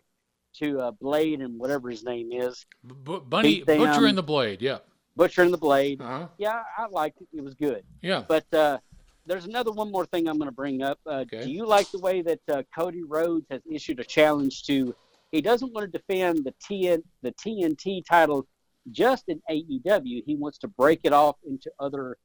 to 0.55 0.81
uh, 0.81 0.91
Blade 0.93 1.41
and 1.41 1.59
whatever 1.59 1.91
his 1.91 2.03
name 2.05 2.31
is, 2.33 2.67
B- 2.87 2.95
B- 3.05 3.21
Bunny 3.29 3.61
them. 3.63 3.79
Butcher 3.79 4.07
and 4.07 4.19
the 4.19 4.23
Blade. 4.23 4.63
Yeah. 4.63 4.79
Butcher 5.15 5.43
and 5.43 5.53
the 5.53 5.59
Blade. 5.59 6.01
Uh-huh. 6.01 6.29
Yeah, 6.39 6.63
I 6.77 6.87
liked 6.87 7.21
it; 7.21 7.29
it 7.33 7.45
was 7.45 7.55
good. 7.55 7.85
Yeah. 8.03 8.25
But 8.27 8.53
uh, 8.55 8.79
there's 9.27 9.45
another 9.45 9.71
one 9.73 9.93
more 9.93 10.07
thing 10.07 10.27
I'm 10.27 10.39
going 10.39 10.49
to 10.49 10.55
bring 10.55 10.83
up. 10.83 10.99
Uh, 11.07 11.25
Okay. 11.31 11.45
Do 11.45 11.51
you 11.51 11.67
like 11.67 11.91
the 11.91 11.99
way 11.99 12.23
that 12.23 12.41
uh, 12.51 12.63
Cody 12.75 13.03
Rhodes 13.03 13.47
has 13.51 13.61
issued 13.71 14.01
a 14.01 14.05
challenge 14.05 14.65
to? 14.65 14.95
He 15.31 15.43
doesn't 15.43 15.75
want 15.75 15.93
to 15.93 15.99
defend 15.99 16.45
the 16.45 16.55
TN, 16.67 17.03
the 17.23 17.33
TNT 17.33 18.03
title 18.07 18.47
just 18.93 19.25
in 19.29 19.41
AEW. 19.51 20.23
He 20.27 20.37
wants 20.37 20.59
to 20.59 20.69
break 20.69 21.01
it 21.05 21.13
off 21.13 21.37
into 21.47 21.71
other 21.79 22.17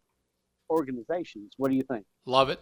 organizations. 0.70 1.53
What 1.57 1.70
do 1.70 1.76
you 1.76 1.84
think? 1.84 2.05
Love 2.26 2.49
it. 2.49 2.59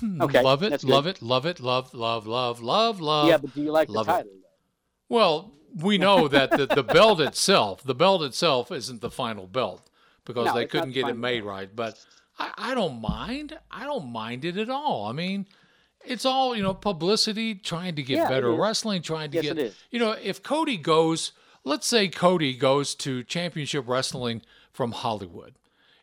Hmm. 0.00 0.20
Okay, 0.22 0.42
Love 0.42 0.62
it. 0.62 0.84
Love 0.84 1.06
it. 1.06 1.22
Love 1.22 1.46
it. 1.46 1.60
Love, 1.60 1.94
love, 1.94 2.26
love, 2.26 2.60
love, 2.60 3.00
love. 3.00 3.28
yeah, 3.28 3.38
but 3.38 3.54
do 3.54 3.62
you 3.62 3.72
like 3.72 3.88
the 3.88 3.94
love 3.94 4.08
it. 4.08 4.12
title? 4.12 4.30
though? 4.42 5.16
Well, 5.16 5.52
we 5.74 5.98
know 5.98 6.28
that 6.28 6.56
the, 6.56 6.66
the 6.66 6.82
belt 6.82 7.20
itself, 7.20 7.82
the 7.82 7.94
belt 7.94 8.22
itself 8.22 8.70
isn't 8.70 9.00
the 9.00 9.10
final 9.10 9.46
belt 9.46 9.88
because 10.24 10.46
No, 10.46 10.54
they 10.54 10.64
it's 10.64 10.74
not 10.74 10.82
couldn't 10.82 10.90
the 10.90 10.94
get 10.94 11.08
it 11.08 11.16
made 11.16 11.40
belt. 11.40 11.54
right. 11.54 11.74
But 11.74 12.04
I, 12.38 12.52
I 12.56 12.74
don't 12.74 13.00
mind. 13.00 13.58
I 13.70 13.84
don't 13.84 14.12
mind 14.12 14.44
it 14.44 14.56
at 14.58 14.68
all. 14.70 15.06
I 15.06 15.12
mean, 15.12 15.46
it's 16.04 16.24
all, 16.24 16.54
you 16.56 16.62
know, 16.62 16.74
publicity, 16.74 17.54
trying 17.54 17.94
to 17.96 18.02
get 18.02 18.18
Yeah, 18.18 18.28
better 18.28 18.52
wrestling, 18.52 19.02
trying 19.02 19.30
to 19.30 19.36
Yes, 19.36 19.44
get, 19.44 19.58
it 19.58 19.58
is. 19.58 19.74
you 19.90 19.98
know, 19.98 20.12
if 20.12 20.42
Cody 20.42 20.76
goes, 20.76 21.32
let's 21.64 21.86
say 21.86 22.08
Cody 22.08 22.54
goes 22.54 22.94
to 22.96 23.22
championship 23.24 23.84
wrestling 23.86 24.42
from 24.72 24.92
Hollywood 24.92 25.54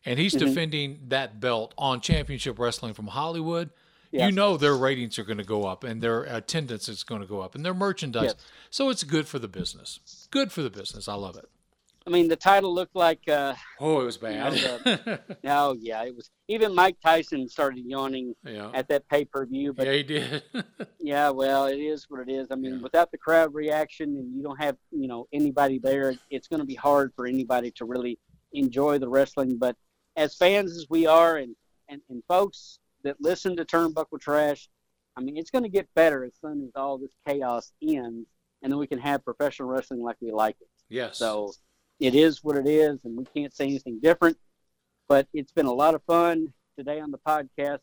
and 0.04 0.18
he's 0.18 0.34
Mm-hmm. 0.34 0.46
defending 0.46 0.98
that 1.08 1.40
belt 1.40 1.74
on 1.76 2.00
championship 2.00 2.58
wrestling 2.58 2.94
from 2.94 3.08
Hollywood. 3.08 3.70
You 4.12 4.32
know 4.32 4.56
their 4.56 4.74
ratings 4.76 5.20
are 5.20 5.24
going 5.24 5.38
to 5.38 5.44
go 5.44 5.66
up 5.66 5.84
and 5.84 6.02
their 6.02 6.22
attendance 6.24 6.88
is 6.88 7.04
going 7.04 7.20
to 7.20 7.26
go 7.28 7.40
up 7.42 7.54
and 7.54 7.64
their 7.64 7.74
merchandise. 7.74 8.24
Yes. 8.24 8.36
So 8.68 8.90
it's 8.90 9.04
good 9.04 9.28
for 9.28 9.38
the 9.38 9.46
business. 9.46 10.26
Good 10.32 10.50
for 10.50 10.62
the 10.62 10.70
business. 10.70 11.06
I 11.06 11.14
love 11.14 11.36
it. 11.36 11.48
I 12.06 12.10
mean, 12.10 12.28
the 12.28 12.36
title 12.36 12.74
looked 12.74 12.96
like. 12.96 13.20
Uh, 13.28 13.54
Oh, 13.78 14.00
it 14.00 14.04
was 14.04 14.16
you 14.22 14.28
know, 14.30 14.50
bad. 14.50 14.52
the- 14.84 15.36
no, 15.44 15.76
yeah, 15.80 16.02
it 16.04 16.16
was. 16.16 16.30
Even 16.48 16.74
Mike 16.74 16.96
Tyson 17.04 17.48
started 17.48 17.84
yawning 17.84 18.34
yeah. 18.44 18.70
at 18.74 18.88
that 18.88 19.06
pay 19.08 19.24
per 19.24 19.44
view, 19.46 19.74
yeah, 19.78 19.92
he 19.92 20.02
did. 20.02 20.42
Yeah, 21.02 21.30
well, 21.30 21.66
it 21.66 21.78
is 21.78 22.06
what 22.08 22.20
it 22.28 22.30
is. 22.32 22.48
I 22.50 22.54
mean, 22.56 22.74
Yeah. 22.76 22.82
without 22.82 23.10
the 23.10 23.18
crowd 23.18 23.54
reaction 23.54 24.16
and 24.16 24.36
you 24.36 24.42
don't 24.42 24.60
have, 24.60 24.76
you 24.90 25.08
know, 25.08 25.26
anybody 25.32 25.78
there, 25.78 26.14
it's 26.30 26.46
going 26.48 26.60
to 26.60 26.66
be 26.66 26.74
hard 26.74 27.12
for 27.16 27.26
anybody 27.26 27.70
to 27.72 27.84
really 27.84 28.18
enjoy 28.52 28.98
the 28.98 29.08
wrestling. 29.08 29.56
But 29.58 29.76
as 30.16 30.36
fans 30.36 30.72
as 30.76 30.86
we 30.90 31.06
are 31.06 31.36
and, 31.38 31.54
and, 31.88 32.00
and 32.10 32.22
folks 32.28 32.78
that 33.04 33.16
listen 33.20 33.56
to 33.56 33.64
Turnbuckle 33.64 34.20
Trash, 34.20 34.68
I 35.16 35.20
mean, 35.22 35.36
it's 35.38 35.50
going 35.50 35.64
to 35.64 35.70
get 35.70 35.88
better 35.94 36.22
as 36.24 36.32
soon 36.40 36.62
as 36.64 36.70
all 36.76 36.98
this 36.98 37.10
chaos 37.26 37.72
ends 37.82 38.28
and 38.62 38.70
then 38.70 38.78
we 38.78 38.86
can 38.86 38.98
have 38.98 39.24
professional 39.24 39.68
wrestling 39.68 40.02
like 40.02 40.16
we 40.20 40.30
like 40.32 40.56
it. 40.60 40.68
yes. 40.90 41.16
So 41.18 41.52
it 42.00 42.14
is 42.14 42.42
what 42.42 42.56
it 42.56 42.66
is, 42.66 42.98
and 43.04 43.16
we 43.16 43.24
can't 43.24 43.54
say 43.54 43.66
anything 43.66 44.00
different. 44.02 44.38
But 45.08 45.28
it's 45.32 45.52
been 45.52 45.66
a 45.66 45.72
lot 45.72 45.94
of 45.94 46.02
fun 46.04 46.52
today 46.76 46.98
on 47.00 47.10
the 47.10 47.18
podcast. 47.18 47.80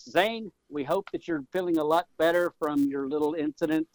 Zane, 0.00 0.52
we 0.68 0.84
hope 0.84 1.10
that 1.12 1.26
you're 1.26 1.44
feeling 1.52 1.78
a 1.78 1.84
lot 1.84 2.06
better 2.18 2.52
from 2.58 2.84
your 2.84 3.08
little 3.08 3.34
incident. 3.34 3.88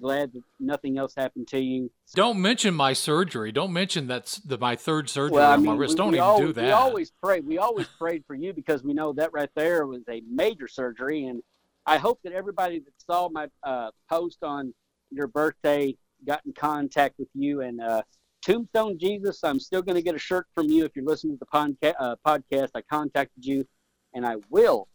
Glad 0.00 0.34
that 0.34 0.42
nothing 0.60 0.98
else 0.98 1.14
happened 1.16 1.48
to 1.48 1.58
you. 1.58 1.90
don't 2.14 2.40
mention 2.40 2.74
my 2.74 2.92
surgery. 2.92 3.50
Don't 3.50 3.72
mention 3.72 4.06
that's 4.06 4.36
the, 4.36 4.58
my 4.58 4.76
third 4.76 5.08
surgery 5.08 5.36
Well, 5.36 5.50
I 5.50 5.54
on 5.54 5.60
mean, 5.60 5.66
my 5.68 5.72
we, 5.72 5.78
wrist. 5.78 5.96
Don't 5.96 6.12
we 6.12 6.20
even 6.20 6.36
do 6.38 6.52
that. 6.52 6.64
We 6.64 6.70
always 6.70 7.12
pray. 7.22 7.40
We 7.40 7.56
always 7.56 7.86
prayed 7.98 8.22
for 8.26 8.34
you 8.34 8.52
because 8.52 8.84
we 8.84 8.92
know 8.92 9.14
that 9.14 9.32
right 9.32 9.48
there 9.56 9.86
was 9.86 10.02
a 10.10 10.22
major 10.30 10.68
surgery, 10.68 11.24
and 11.24 11.42
I 11.86 11.96
hope 11.96 12.20
that 12.24 12.34
everybody 12.34 12.80
that 12.80 12.92
saw 12.98 13.30
my 13.30 13.48
uh, 13.62 13.90
post 14.10 14.44
on 14.44 14.74
your 15.10 15.28
birthday 15.28 15.96
got 16.26 16.42
in 16.44 16.52
contact 16.52 17.18
with 17.18 17.28
you. 17.34 17.62
And 17.62 17.80
uh, 17.80 18.02
Tombstone 18.46 18.96
Jesus, 18.96 19.42
I'm 19.42 19.58
still 19.58 19.82
going 19.82 19.96
to 19.96 20.02
get 20.02 20.14
a 20.14 20.18
shirt 20.18 20.46
from 20.54 20.68
you 20.68 20.84
if 20.84 20.94
you're 20.94 21.04
listening 21.04 21.36
to 21.36 21.40
the 21.40 21.46
podca- 21.46 21.94
uh, 21.98 22.14
podcast. 22.24 22.70
I 22.76 22.82
contacted 22.82 23.44
you, 23.44 23.66
and 24.14 24.24
I 24.24 24.36
will 24.50 24.86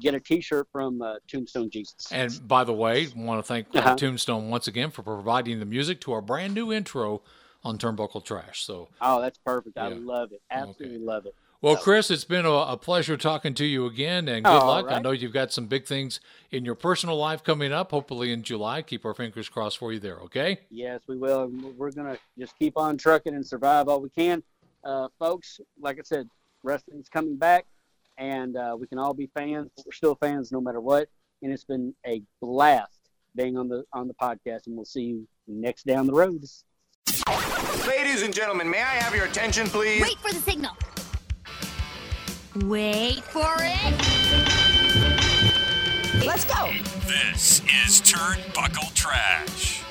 get 0.00 0.14
a 0.14 0.18
T-shirt 0.20 0.66
from 0.72 1.00
uh, 1.00 1.14
Tombstone 1.28 1.70
Jesus. 1.70 2.10
And 2.10 2.48
by 2.48 2.64
the 2.64 2.72
way, 2.72 3.06
want 3.14 3.38
to 3.38 3.46
thank 3.46 3.68
uh, 3.76 3.78
Uh-huh. 3.78 3.94
Tombstone 3.96 4.50
once 4.50 4.66
again 4.66 4.90
for 4.90 5.02
providing 5.02 5.60
the 5.60 5.66
music 5.66 6.00
to 6.00 6.12
our 6.12 6.20
brand 6.20 6.52
new 6.52 6.72
intro 6.72 7.22
on 7.62 7.78
Turnbuckle 7.78 8.24
Trash. 8.24 8.64
So, 8.64 8.88
oh, 9.00 9.20
that's 9.20 9.38
perfect. 9.38 9.78
I 9.78 9.88
love 9.88 10.32
it. 10.32 10.42
Absolutely 10.50 10.98
love 10.98 11.26
it. 11.26 11.36
Well, 11.62 11.76
So- 11.76 11.82
Chris, 11.82 12.10
it's 12.10 12.24
been 12.24 12.46
a, 12.46 12.50
a 12.52 12.76
pleasure 12.76 13.16
talking 13.16 13.54
to 13.54 13.64
you 13.64 13.86
again, 13.86 14.28
and 14.28 14.44
good 14.44 14.50
All 14.50 14.66
luck. 14.66 14.86
I 14.88 15.00
know 15.00 15.10
you've 15.10 15.32
got 15.32 15.52
some 15.52 15.66
big 15.66 15.86
things 15.86 16.20
in 16.50 16.64
your 16.64 16.74
personal 16.74 17.16
life 17.16 17.42
coming 17.42 17.72
up. 17.72 17.90
Hopefully 17.90 18.32
in 18.32 18.42
July. 18.42 18.82
Keep 18.82 19.04
our 19.04 19.14
fingers 19.14 19.48
crossed 19.48 19.78
for 19.78 19.92
you 19.92 19.98
there. 20.00 20.18
Okay. 20.20 20.60
Yes, 20.70 21.00
we 21.08 21.16
will. 21.16 21.50
We're 21.76 21.90
going 21.90 22.14
to 22.14 22.18
just 22.38 22.58
keep 22.58 22.76
on 22.76 22.96
trucking 22.96 23.34
and 23.34 23.46
survive 23.46 23.88
all 23.88 24.00
we 24.00 24.10
can. 24.10 24.42
Uh, 24.84 25.08
folks, 25.18 25.60
like 25.80 25.98
I 25.98 26.02
said, 26.04 26.28
wrestling's 26.62 27.08
coming 27.08 27.36
back, 27.36 27.66
and 28.18 28.56
uh, 28.56 28.76
we 28.78 28.86
can 28.86 28.98
all 28.98 29.14
be 29.14 29.28
fans. 29.34 29.70
But 29.76 29.86
we're 29.86 29.92
still 29.92 30.14
fans 30.16 30.52
no 30.52 30.60
matter 30.60 30.80
what. 30.80 31.08
And 31.42 31.52
it's 31.52 31.64
been 31.64 31.94
a 32.06 32.22
blast 32.40 33.00
being 33.34 33.58
on 33.58 33.68
the 33.68 33.84
on 33.92 34.08
the 34.08 34.14
podcast, 34.14 34.66
and 34.66 34.76
we'll 34.76 34.84
see 34.84 35.02
you 35.02 35.28
next 35.46 35.86
down 35.86 36.06
the 36.06 36.12
road. 36.14 36.44
Ladies 37.86 38.22
and 38.22 38.34
gentlemen, 38.34 38.68
may 38.68 38.80
I 38.80 38.96
have 38.96 39.14
your 39.14 39.26
attention, 39.26 39.66
please? 39.68 40.02
Wait 40.02 40.18
for 40.18 40.32
the 40.32 40.40
signal. 40.40 40.76
Wait 42.64 43.22
for 43.22 43.54
it. 43.58 43.92
Let's 46.24 46.44
go. 46.46 46.72
This 47.06 47.60
is 47.60 48.00
Turnbuckle 48.00 48.94
Trash. 48.94 49.82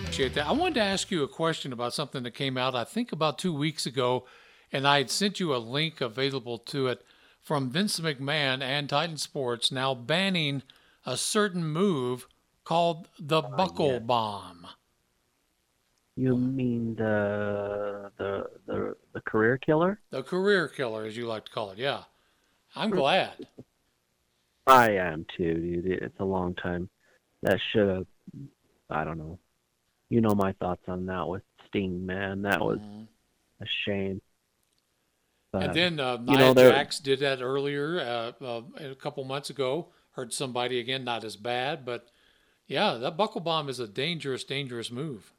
Appreciate 0.00 0.32
that. 0.34 0.46
I 0.46 0.52
wanted 0.52 0.74
to 0.76 0.80
ask 0.82 1.10
you 1.10 1.22
a 1.24 1.28
question 1.28 1.74
about 1.74 1.92
something 1.92 2.22
that 2.22 2.30
came 2.30 2.56
out, 2.56 2.74
I 2.74 2.84
think, 2.84 3.12
about 3.12 3.38
two 3.38 3.52
weeks 3.52 3.84
ago, 3.84 4.24
and 4.72 4.88
I 4.88 4.98
had 4.98 5.10
sent 5.10 5.38
you 5.38 5.54
a 5.54 5.58
link 5.58 6.00
available 6.00 6.56
to 6.58 6.86
it 6.86 7.02
from 7.42 7.70
Vince 7.70 8.00
McMahon 8.00 8.62
and 8.62 8.88
Titan 8.88 9.18
Sports 9.18 9.70
now 9.70 9.94
banning 9.94 10.62
a 11.04 11.18
certain 11.18 11.66
move 11.66 12.26
called 12.64 13.08
the 13.18 13.42
buckle 13.42 14.00
bomb. 14.00 14.66
You 16.16 16.36
mean 16.36 16.94
the 16.96 18.10
the 18.18 18.44
the, 18.66 18.94
the 19.12 19.20
career 19.22 19.58
killer? 19.58 20.00
The 20.10 20.22
career 20.22 20.68
killer, 20.68 21.04
as 21.04 21.16
you 21.16 21.26
like 21.26 21.46
to 21.46 21.50
call 21.50 21.70
it. 21.70 21.78
Yeah. 21.78 22.04
I'm 22.76 22.90
glad. 22.90 23.46
I 24.66 24.92
am 24.92 25.26
too, 25.36 25.54
dude. 25.54 26.02
It's 26.02 26.18
a 26.20 26.24
long 26.24 26.54
time. 26.54 26.88
That 27.42 27.58
should 27.72 27.88
have. 27.88 28.06
I 28.90 29.04
don't 29.04 29.18
know. 29.18 29.38
You 30.08 30.20
know 30.20 30.34
my 30.34 30.52
thoughts 30.52 30.82
on 30.88 31.06
that 31.06 31.28
with 31.28 31.42
Sting, 31.68 32.06
man. 32.06 32.42
That 32.42 32.60
was 32.60 32.78
a 33.60 33.66
shame. 33.84 34.20
But, 35.52 35.62
And 35.64 35.74
then 35.74 36.00
uh, 36.00 36.18
you 36.26 36.36
Nia 36.36 36.54
know, 36.54 36.70
Jax 36.70 36.98
did 36.98 37.20
that 37.20 37.40
earlier, 37.40 38.00
uh, 38.00 38.44
uh, 38.44 38.62
a 38.78 38.94
couple 38.94 39.22
months 39.24 39.50
ago. 39.50 39.88
Heard 40.12 40.32
somebody 40.32 40.80
again, 40.80 41.04
not 41.04 41.24
as 41.24 41.36
bad, 41.36 41.84
but 41.84 42.08
yeah, 42.66 42.94
that 42.94 43.16
buckle 43.16 43.40
bomb 43.40 43.68
is 43.68 43.80
a 43.80 43.86
dangerous, 43.86 44.44
dangerous 44.44 44.90
move. 44.90 45.33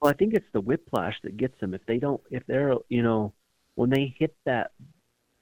Well, 0.00 0.10
I 0.10 0.14
think 0.14 0.34
it's 0.34 0.46
the 0.52 0.60
whiplash 0.60 1.16
that 1.22 1.36
gets 1.36 1.58
them. 1.60 1.74
If 1.74 1.84
they 1.86 1.98
don't, 1.98 2.20
if 2.30 2.44
they're, 2.46 2.74
you 2.88 3.02
know, 3.02 3.32
when 3.74 3.90
they 3.90 4.14
hit 4.18 4.34
that, 4.44 4.70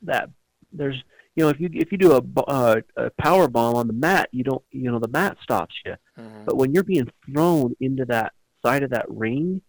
that 0.02 0.30
there's, 0.72 1.02
you 1.34 1.44
know, 1.44 1.50
if 1.50 1.60
you 1.60 1.68
if 1.72 1.92
you 1.92 1.98
do 1.98 2.12
a, 2.12 2.40
uh, 2.48 2.80
a 2.96 3.10
power 3.10 3.48
bomb 3.48 3.74
on 3.74 3.86
the 3.86 3.92
mat, 3.92 4.28
you 4.32 4.44
don't, 4.44 4.62
you 4.70 4.90
know, 4.90 4.98
the 4.98 5.08
mat 5.08 5.36
stops 5.42 5.74
you. 5.84 5.96
Mhm. 6.18 6.46
But 6.46 6.56
when 6.56 6.72
you're 6.72 6.82
being 6.82 7.10
thrown 7.26 7.76
into 7.80 8.06
that 8.06 8.32
side 8.64 8.82
of 8.82 8.90
that 8.90 9.04
ring, 9.10 9.60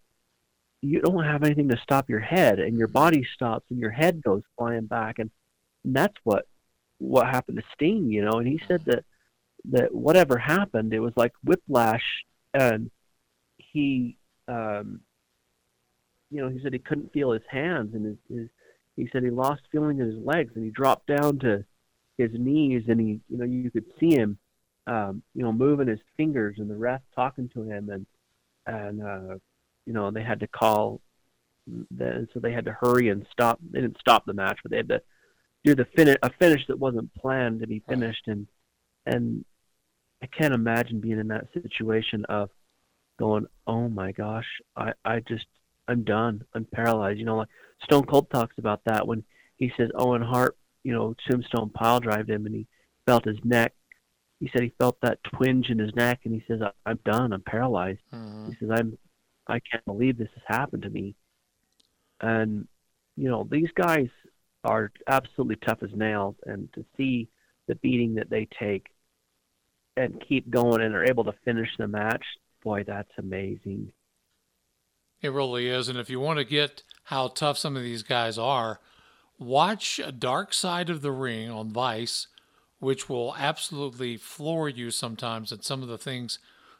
you 0.81 1.01
don't 1.01 1.23
have 1.23 1.43
anything 1.43 1.67
to 1.69 1.77
stop 1.77 2.09
your 2.09 2.19
head, 2.21 2.59
and 2.59 2.77
your 2.77 2.87
body 2.87 3.27
stops, 3.33 3.65
and 3.69 3.79
your 3.79 3.89
head 3.91 4.21
goes 4.23 4.43
flying 4.57 4.85
back, 4.85 5.19
and, 5.19 5.29
and 5.83 5.93
that's 5.93 6.15
what 6.23 6.45
what 6.99 7.27
happened 7.27 7.57
to 7.57 7.63
Sting, 7.73 8.09
you 8.09 8.23
know. 8.23 8.39
And 8.39 8.47
he 8.47 8.61
said 8.67 8.85
that 8.85 9.03
that 9.71 9.93
whatever 9.93 10.37
happened, 10.37 10.93
it 10.93 10.99
was 10.99 11.13
like 11.17 11.33
whiplash, 11.43 12.23
and 12.53 12.89
he, 13.57 14.17
um, 14.47 15.01
you 16.29 16.41
know, 16.41 16.49
he 16.49 16.59
said 16.61 16.73
he 16.73 16.79
couldn't 16.79 17.13
feel 17.13 17.31
his 17.31 17.43
hands, 17.49 17.93
and 17.93 18.05
his, 18.05 18.17
his 18.29 18.49
he 18.95 19.07
said 19.11 19.23
he 19.23 19.29
lost 19.29 19.61
feeling 19.71 19.99
in 19.99 20.07
his 20.07 20.25
legs, 20.25 20.51
and 20.55 20.65
he 20.65 20.71
dropped 20.71 21.07
down 21.07 21.39
to 21.39 21.63
his 22.17 22.31
knees, 22.33 22.83
and 22.87 22.99
he, 22.99 23.19
you 23.29 23.37
know, 23.37 23.45
you 23.45 23.69
could 23.69 23.85
see 23.99 24.09
him, 24.15 24.37
um, 24.87 25.21
you 25.35 25.43
know, 25.43 25.53
moving 25.53 25.87
his 25.87 25.99
fingers, 26.17 26.55
and 26.57 26.69
the 26.69 26.75
ref 26.75 27.01
talking 27.15 27.49
to 27.53 27.63
him, 27.63 27.89
and 27.89 28.05
and 28.65 29.01
uh, 29.01 29.35
you 29.85 29.93
know 29.93 30.11
they 30.11 30.23
had 30.23 30.39
to 30.41 30.47
call, 30.47 31.01
the, 31.91 32.27
so 32.33 32.39
they 32.39 32.51
had 32.51 32.65
to 32.65 32.73
hurry 32.73 33.09
and 33.09 33.25
stop. 33.31 33.59
They 33.71 33.81
didn't 33.81 33.99
stop 33.99 34.25
the 34.25 34.33
match, 34.33 34.59
but 34.63 34.71
they 34.71 34.77
had 34.77 34.89
to 34.89 35.01
do 35.63 35.75
the 35.75 35.85
finish 35.95 36.17
a 36.23 36.31
finish 36.39 36.61
that 36.67 36.79
wasn't 36.79 37.13
planned 37.13 37.61
to 37.61 37.67
be 37.67 37.83
finished, 37.87 38.23
and 38.27 38.47
and 39.05 39.45
I 40.21 40.25
can't 40.25 40.53
imagine 40.53 40.99
being 40.99 41.19
in 41.19 41.27
that 41.27 41.47
situation 41.53 42.25
of 42.25 42.49
going, 43.17 43.45
oh 43.65 43.89
my 43.89 44.11
gosh, 44.11 44.47
I 44.75 44.93
I 45.03 45.19
just 45.21 45.45
I'm 45.87 46.03
done, 46.03 46.43
I'm 46.53 46.65
paralyzed. 46.65 47.19
You 47.19 47.25
know, 47.25 47.37
like 47.37 47.49
Stone 47.83 48.05
Cold 48.05 48.29
talks 48.29 48.57
about 48.57 48.81
that 48.85 49.07
when 49.07 49.23
he 49.57 49.71
says 49.77 49.89
Owen 49.95 50.21
Hart, 50.21 50.57
you 50.83 50.93
know, 50.93 51.15
Tombstone 51.29 51.69
pile 51.69 51.99
drived 51.99 52.29
him 52.29 52.45
and 52.45 52.53
he 52.55 52.67
felt 53.05 53.25
his 53.25 53.37
neck. 53.43 53.73
He 54.39 54.49
said 54.53 54.61
he 54.61 54.73
felt 54.77 54.99
that 55.01 55.23
twinge 55.23 55.69
in 55.69 55.79
his 55.79 55.95
neck, 55.95 56.19
and 56.25 56.33
he 56.33 56.43
says, 56.47 56.61
"I- 56.61 56.71
"I'm 56.85 56.99
done. 57.05 57.33
I'm 57.33 57.41
paralyzed." 57.41 58.01
Mhm. 58.13 58.49
He 58.49 58.55
says, 58.59 58.69
"I'm, 58.71 58.97
I 59.47 59.59
can't 59.59 59.83
believe 59.85 60.17
this 60.17 60.29
has 60.35 60.43
happened 60.45 60.83
to 60.83 60.89
me." 60.89 61.15
And 62.21 62.67
you 63.15 63.29
know, 63.29 63.47
these 63.49 63.71
guys 63.73 64.09
are 64.63 64.91
absolutely 65.07 65.55
tough 65.55 65.81
as 65.81 65.91
nails, 65.95 66.35
and 66.45 66.71
to 66.73 66.85
see 66.95 67.29
the 67.67 67.75
beating 67.75 68.15
that 68.15 68.29
they 68.29 68.45
take 68.45 68.87
and 69.95 70.21
keep 70.27 70.49
going 70.51 70.81
and 70.81 70.93
are 70.93 71.03
able 71.05 71.23
to 71.23 71.31
finish 71.43 71.69
the 71.77 71.87
match, 71.87 72.23
boy, 72.67 72.83
that's 72.83 73.13
amazing. 73.17 73.93
It 75.21 75.31
really 75.31 75.69
is. 75.69 75.87
And 75.87 75.97
if 75.97 76.09
you 76.09 76.19
want 76.19 76.37
to 76.39 76.43
get 76.43 76.83
how 77.05 77.29
tough 77.29 77.57
some 77.57 77.77
of 77.77 77.81
these 77.81 78.03
guys 78.03 78.37
are, 78.37 78.81
watch 79.39 80.01
Dark 80.19 80.53
Side 80.53 80.89
of 80.89 81.01
the 81.01 81.13
Ring 81.13 81.49
on 81.49 81.71
Vice, 81.71 82.27
which 82.79 83.07
will 83.07 83.33
absolutely 83.37 84.17
floor 84.17 84.67
you 84.67 84.91
sometimes 84.91 85.53
at 85.53 85.63
some 85.63 85.81
of 85.81 85.87
the 85.87 85.97
things 85.97 86.39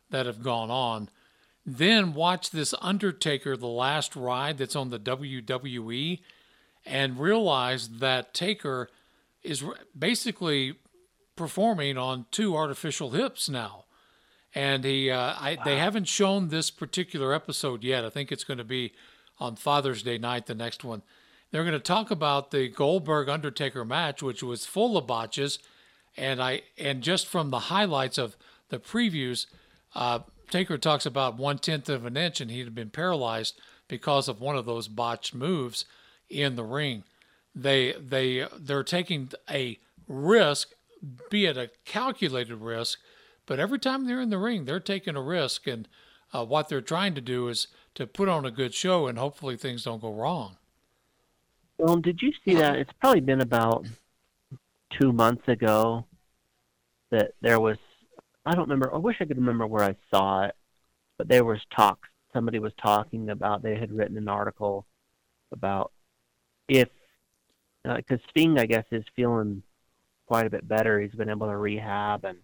that 0.10 0.26
have 0.26 0.44
gone 0.44 0.70
on. 0.70 1.10
Then 1.66 2.14
watch 2.14 2.52
this 2.52 2.74
Undertaker 2.82 3.56
The 3.56 3.68
Last 3.68 4.14
Ride 4.14 4.58
that's 4.58 4.76
on 4.76 4.90
the 4.90 5.00
WWE 5.00 6.20
and 6.86 7.18
realize 7.18 8.00
that 8.00 8.34
Taker 8.34 8.90
is 9.42 9.64
basically 9.98 10.76
performing 11.38 11.98
on 11.98 12.26
two 12.30 12.58
artificial 12.58 13.12
hips 13.12 13.48
now 13.48 13.86
and 14.58 14.84
he 14.84 15.12
uh, 15.12 15.36
I, 15.40 15.58
they 15.64 15.78
haven't 15.78 16.08
shown 16.08 16.48
this 16.48 16.72
particular 16.72 17.32
episode 17.32 17.84
yet. 17.84 18.04
I 18.04 18.10
think 18.10 18.32
it's 18.32 18.44
going 18.44 18.58
to 18.58 18.64
be 18.64 18.94
on 19.40 19.56
Father's 19.56 20.02
Day 20.02 20.18
night, 20.18 20.48
the 20.48 20.56
next 20.56 20.84
one. 20.84 21.04
They're 21.52 21.64
going 21.64 21.74
to 21.74 21.80
talk 21.80 22.10
about 22.10 22.50
the 22.50 22.68
Goldberg 22.68 23.30
Undertaker 23.30 23.86
match, 23.86 24.24
which 24.24 24.42
was 24.42 24.66
full 24.66 24.98
of 24.98 25.06
botches, 25.06 25.60
and 26.18 26.42
I 26.42 26.64
and 26.76 27.04
just 27.04 27.28
from 27.28 27.52
the 27.52 27.60
highlights 27.60 28.18
of 28.18 28.36
the 28.70 28.80
previews, 28.80 29.46
uh, 29.94 30.20
Taker 30.50 30.80
talks 30.80 31.06
about 31.06 31.38
one 31.38 31.60
tenth 31.60 31.88
of 31.88 32.08
an 32.08 32.18
inch, 32.18 32.42
and 32.42 32.50
he 32.50 32.60
had 32.60 32.74
been 32.74 32.90
paralyzed 32.90 33.62
because 33.88 34.28
of 34.28 34.42
one 34.42 34.56
of 34.56 34.66
those 34.66 34.88
botched 34.88 35.36
moves 35.36 35.86
in 36.32 36.56
the 36.56 36.64
ring. 36.64 37.04
They 37.54 37.92
they 37.92 38.48
they're 38.58 38.84
taking 38.84 39.30
a 39.48 39.78
risk, 40.08 40.70
be 41.30 41.46
it 41.46 41.58
a 41.58 41.70
calculated 41.86 42.56
risk, 42.56 42.98
but 43.48 43.60
every 43.60 43.80
time 43.80 44.06
they're 44.06 44.22
in 44.22 44.30
the 44.30 44.38
ring, 44.38 44.66
they're 44.66 44.80
taking 44.80 45.16
a 45.16 45.22
risk, 45.22 45.66
and 45.66 45.88
uh, 46.34 46.46
what 46.46 46.70
they're 46.70 46.82
trying 46.82 47.16
to 47.16 47.22
do 47.22 47.48
is 47.48 47.68
to 47.96 48.06
put 48.06 48.30
on 48.30 48.46
a 48.46 48.52
good 48.52 48.76
show, 48.76 49.08
and 49.08 49.18
hopefully 49.18 49.58
things 49.58 49.86
don't 49.86 50.02
go 50.02 50.14
wrong. 50.14 50.58
Well, 51.80 51.96
did 51.96 52.22
you 52.22 52.34
see 52.44 52.56
that? 52.56 52.76
It's 52.76 52.92
probably 53.00 53.22
been 53.22 53.42
about 53.42 53.86
two 55.00 55.14
months 55.14 55.48
ago 55.48 56.06
that 57.10 57.32
there 57.42 57.60
was. 57.60 57.78
I 58.46 58.52
don't 58.52 58.70
remember. 58.70 58.94
I 58.94 58.98
wish 58.98 59.18
I 59.20 59.26
could 59.26 59.38
remember 59.38 59.66
where 59.66 59.84
I 59.84 59.96
saw 60.12 60.46
it, 60.46 60.56
but 61.18 61.28
there 61.28 61.46
was 61.46 61.60
talks. 61.76 62.10
Somebody 62.34 62.60
was 62.60 62.74
talking 62.82 63.30
about. 63.30 63.64
They 63.64 63.76
had 63.76 63.92
written 63.92 64.18
an 64.18 64.28
article 64.28 64.86
about 65.52 65.92
if 66.68 66.90
because 67.84 68.20
Sting, 68.30 68.60
I 68.60 68.66
guess, 68.66 68.86
is 68.92 69.06
feeling 69.16 69.64
quite 70.26 70.46
a 70.46 70.50
bit 70.50 70.68
better. 70.68 71.00
He's 71.00 71.12
been 71.12 71.30
able 71.30 71.48
to 71.48 71.56
rehab 71.56 72.26
and 72.26 72.40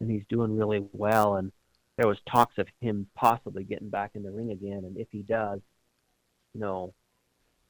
and 0.00 0.10
he's 0.10 0.24
doing 0.28 0.56
really 0.56 0.84
well. 0.92 1.36
And 1.36 1.52
there 1.96 2.08
was 2.08 2.18
talks 2.30 2.58
of 2.58 2.66
him 2.80 3.06
possibly 3.14 3.64
getting 3.64 3.88
back 3.90 4.12
in 4.14 4.22
the 4.22 4.30
ring 4.30 4.50
again. 4.50 4.82
And 4.84 4.96
if 4.96 5.08
he 5.10 5.22
does, 5.22 5.60
you 6.54 6.60
know, 6.60 6.92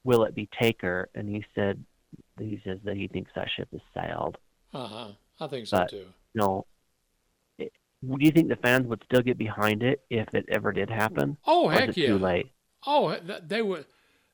will 0.05 0.25
it 0.25 0.35
be 0.35 0.49
Taker? 0.61 1.09
And 1.15 1.29
he 1.29 1.45
said 1.55 1.85
he 2.39 2.61
says 2.65 2.79
that 2.85 2.97
he 2.97 3.09
thinks 3.09 3.31
that 3.35 3.49
ship 3.55 3.69
has 3.73 3.81
sailed. 3.93 4.39
Uh 4.73 4.87
huh. 4.87 5.09
I 5.41 5.47
think 5.49 5.67
so 5.67 5.79
But- 5.79 5.91
too. 5.91 6.07
You 6.37 6.41
know, 6.41 6.67
it, 7.59 7.73
do 8.03 8.17
you 8.19 8.33
think 8.33 8.49
the 8.49 8.57
fans 8.57 8.89
would 8.89 9.03
still 9.05 9.23
get 9.23 9.39
behind 9.39 9.83
it 9.85 10.01
if 10.11 10.35
it 10.35 10.47
ever 10.49 10.73
did 10.73 10.91
happen? 10.91 11.37
Oh 11.47 11.71
is 11.71 11.79
heck 11.79 11.97
yeah! 11.97 12.09
Too 12.09 12.19
late. 12.19 12.51
Oh, 12.87 13.17
they 13.47 13.63
would. 13.63 13.87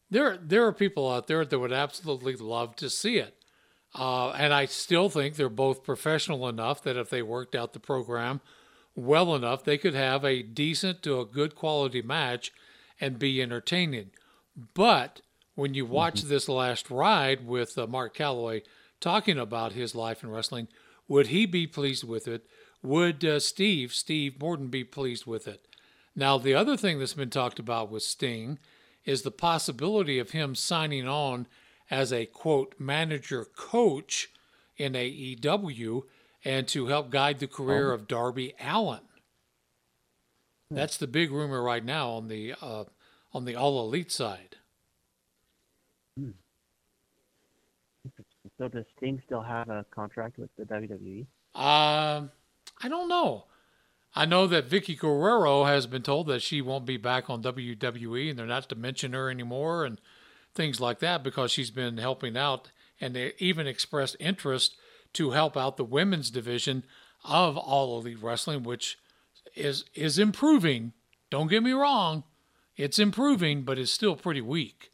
There, 0.08 0.36
there 0.38 0.66
are 0.66 0.72
people 0.72 1.08
out 1.10 1.26
there 1.28 1.44
that 1.44 1.58
would 1.58 1.72
absolutely 1.72 2.34
love 2.36 2.74
to 2.76 2.88
see 2.90 3.18
it, 3.18 3.36
uh, 3.94 4.30
and 4.30 4.52
I 4.52 4.66
still 4.66 5.08
think 5.08 5.34
they're 5.34 5.48
both 5.48 5.82
professional 5.82 6.48
enough 6.48 6.82
that 6.84 6.96
if 6.96 7.10
they 7.10 7.22
worked 7.22 7.54
out 7.54 7.72
the 7.72 7.80
program 7.80 8.40
well 8.94 9.34
enough, 9.34 9.64
they 9.64 9.78
could 9.78 9.94
have 9.94 10.24
a 10.24 10.42
decent 10.42 11.02
to 11.02 11.20
a 11.20 11.26
good 11.26 11.54
quality 11.54 12.02
match 12.02 12.52
and 13.00 13.18
be 13.18 13.42
entertaining. 13.42 14.10
But 14.74 15.22
when 15.54 15.74
you 15.74 15.86
watch 15.86 16.22
this 16.22 16.48
last 16.48 16.90
ride 16.90 17.46
with 17.46 17.76
uh, 17.78 17.86
Mark 17.86 18.16
Calaway 18.16 18.62
talking 19.00 19.38
about 19.38 19.72
his 19.72 19.94
life 19.94 20.22
in 20.22 20.30
wrestling, 20.30 20.68
would 21.08 21.28
he 21.28 21.46
be 21.46 21.66
pleased 21.66 22.04
with 22.04 22.28
it? 22.28 22.46
Would 22.82 23.24
uh, 23.24 23.40
Steve, 23.40 23.92
Steve 23.92 24.38
Borden, 24.38 24.68
be 24.68 24.84
pleased 24.84 25.26
with 25.26 25.48
it? 25.48 25.66
Now, 26.14 26.38
the 26.38 26.54
other 26.54 26.76
thing 26.76 26.98
that's 26.98 27.14
been 27.14 27.30
talked 27.30 27.58
about 27.58 27.90
with 27.90 28.02
Sting 28.02 28.58
is 29.04 29.22
the 29.22 29.30
possibility 29.30 30.18
of 30.18 30.30
him 30.30 30.54
signing 30.54 31.08
on 31.08 31.46
as 31.90 32.12
a 32.12 32.26
quote 32.26 32.74
manager 32.78 33.44
coach 33.56 34.30
in 34.76 34.92
AEW 34.92 36.02
and 36.44 36.66
to 36.68 36.86
help 36.86 37.10
guide 37.10 37.38
the 37.38 37.46
career 37.46 37.92
of 37.92 38.08
Darby 38.08 38.54
Allin. 38.60 39.00
That's 40.70 40.96
the 40.96 41.08
big 41.08 41.32
rumor 41.32 41.62
right 41.62 41.84
now 41.84 42.10
on 42.10 42.28
the 42.28 42.54
uh, 42.60 42.84
on 43.32 43.44
the 43.44 43.56
All 43.56 43.84
Elite 43.84 44.12
side. 44.12 44.56
So 48.56 48.68
does 48.68 48.84
Sting 48.96 49.20
still 49.24 49.42
have 49.42 49.68
a 49.68 49.84
contract 49.90 50.38
with 50.38 50.50
the? 50.56 50.64
WWE? 50.64 51.26
Um, 51.54 52.30
I 52.82 52.88
don't 52.88 53.08
know. 53.08 53.46
I 54.14 54.26
know 54.26 54.46
that 54.46 54.68
Vickie 54.68 54.98
Guerrero 54.98 55.64
has 55.64 55.86
been 55.86 56.02
told 56.02 56.26
that 56.26 56.42
she 56.42 56.60
won't 56.60 56.84
be 56.84 56.96
back 56.96 57.30
on 57.30 57.42
WWE 57.42 58.30
and 58.30 58.38
they're 58.38 58.46
not 58.46 58.68
to 58.68 58.74
mention 58.74 59.12
her 59.12 59.30
anymore 59.30 59.84
and 59.84 60.00
things 60.54 60.80
like 60.80 60.98
that 61.00 61.22
because 61.22 61.50
she's 61.50 61.70
been 61.70 61.98
helping 61.98 62.36
out 62.36 62.70
and 63.00 63.14
they 63.14 63.32
even 63.38 63.66
expressed 63.66 64.16
interest 64.20 64.76
to 65.14 65.30
help 65.30 65.56
out 65.56 65.76
the 65.76 65.84
women's 65.84 66.30
division 66.30 66.84
of 67.24 67.56
All 67.56 67.98
Elite 67.98 68.22
Wrestling, 68.22 68.62
which 68.62 68.98
is 69.56 69.84
is 69.94 70.18
improving. 70.18 70.92
Don't 71.30 71.48
get 71.48 71.62
me 71.62 71.72
wrong, 71.72 72.24
it's 72.76 72.98
improving, 72.98 73.62
but 73.62 73.78
it's 73.78 73.90
still 73.90 74.16
pretty 74.16 74.40
weak. 74.40 74.90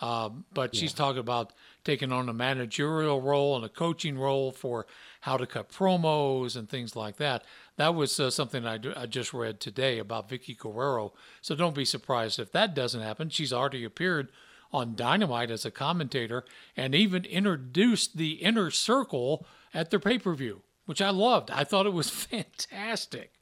Um, 0.00 0.44
but 0.52 0.74
she's 0.74 0.92
talking 0.92 1.20
about 1.20 1.52
taking 1.84 2.10
on 2.12 2.28
a 2.28 2.32
managerial 2.32 3.22
role 3.22 3.54
and 3.56 3.64
a 3.64 3.68
coaching 3.68 4.18
role 4.18 4.50
for 4.50 4.86
how 5.20 5.36
to 5.36 5.46
cut 5.46 5.70
promos 5.70 6.56
and 6.56 6.68
things 6.68 6.96
like 6.96 7.16
that. 7.16 7.44
That 7.76 7.94
was 7.94 8.18
uh, 8.18 8.30
something 8.30 8.66
I, 8.66 8.78
I 8.96 9.06
just 9.06 9.32
read 9.32 9.60
today 9.60 9.98
about 9.98 10.28
Vickie 10.28 10.58
Guerrero. 10.58 11.12
So 11.40 11.54
don't 11.54 11.74
be 11.74 11.84
surprised 11.84 12.38
if 12.38 12.52
that 12.52 12.74
doesn't 12.74 13.00
happen. 13.00 13.30
She's 13.30 13.52
already 13.52 13.84
appeared 13.84 14.30
on 14.74 14.94
Dynamite 14.94 15.50
as 15.50 15.64
a 15.64 15.70
commentator 15.70 16.44
and 16.76 16.94
even 16.94 17.24
introduced 17.24 18.16
the 18.16 18.32
inner 18.32 18.70
circle 18.70 19.46
at 19.72 19.90
their 19.90 20.00
pay 20.00 20.18
per 20.18 20.34
view, 20.34 20.62
which 20.86 21.00
I 21.00 21.10
loved. 21.10 21.50
I 21.50 21.64
thought 21.64 21.86
it 21.86 21.92
was 21.92 22.10
fantastic. 22.10 23.32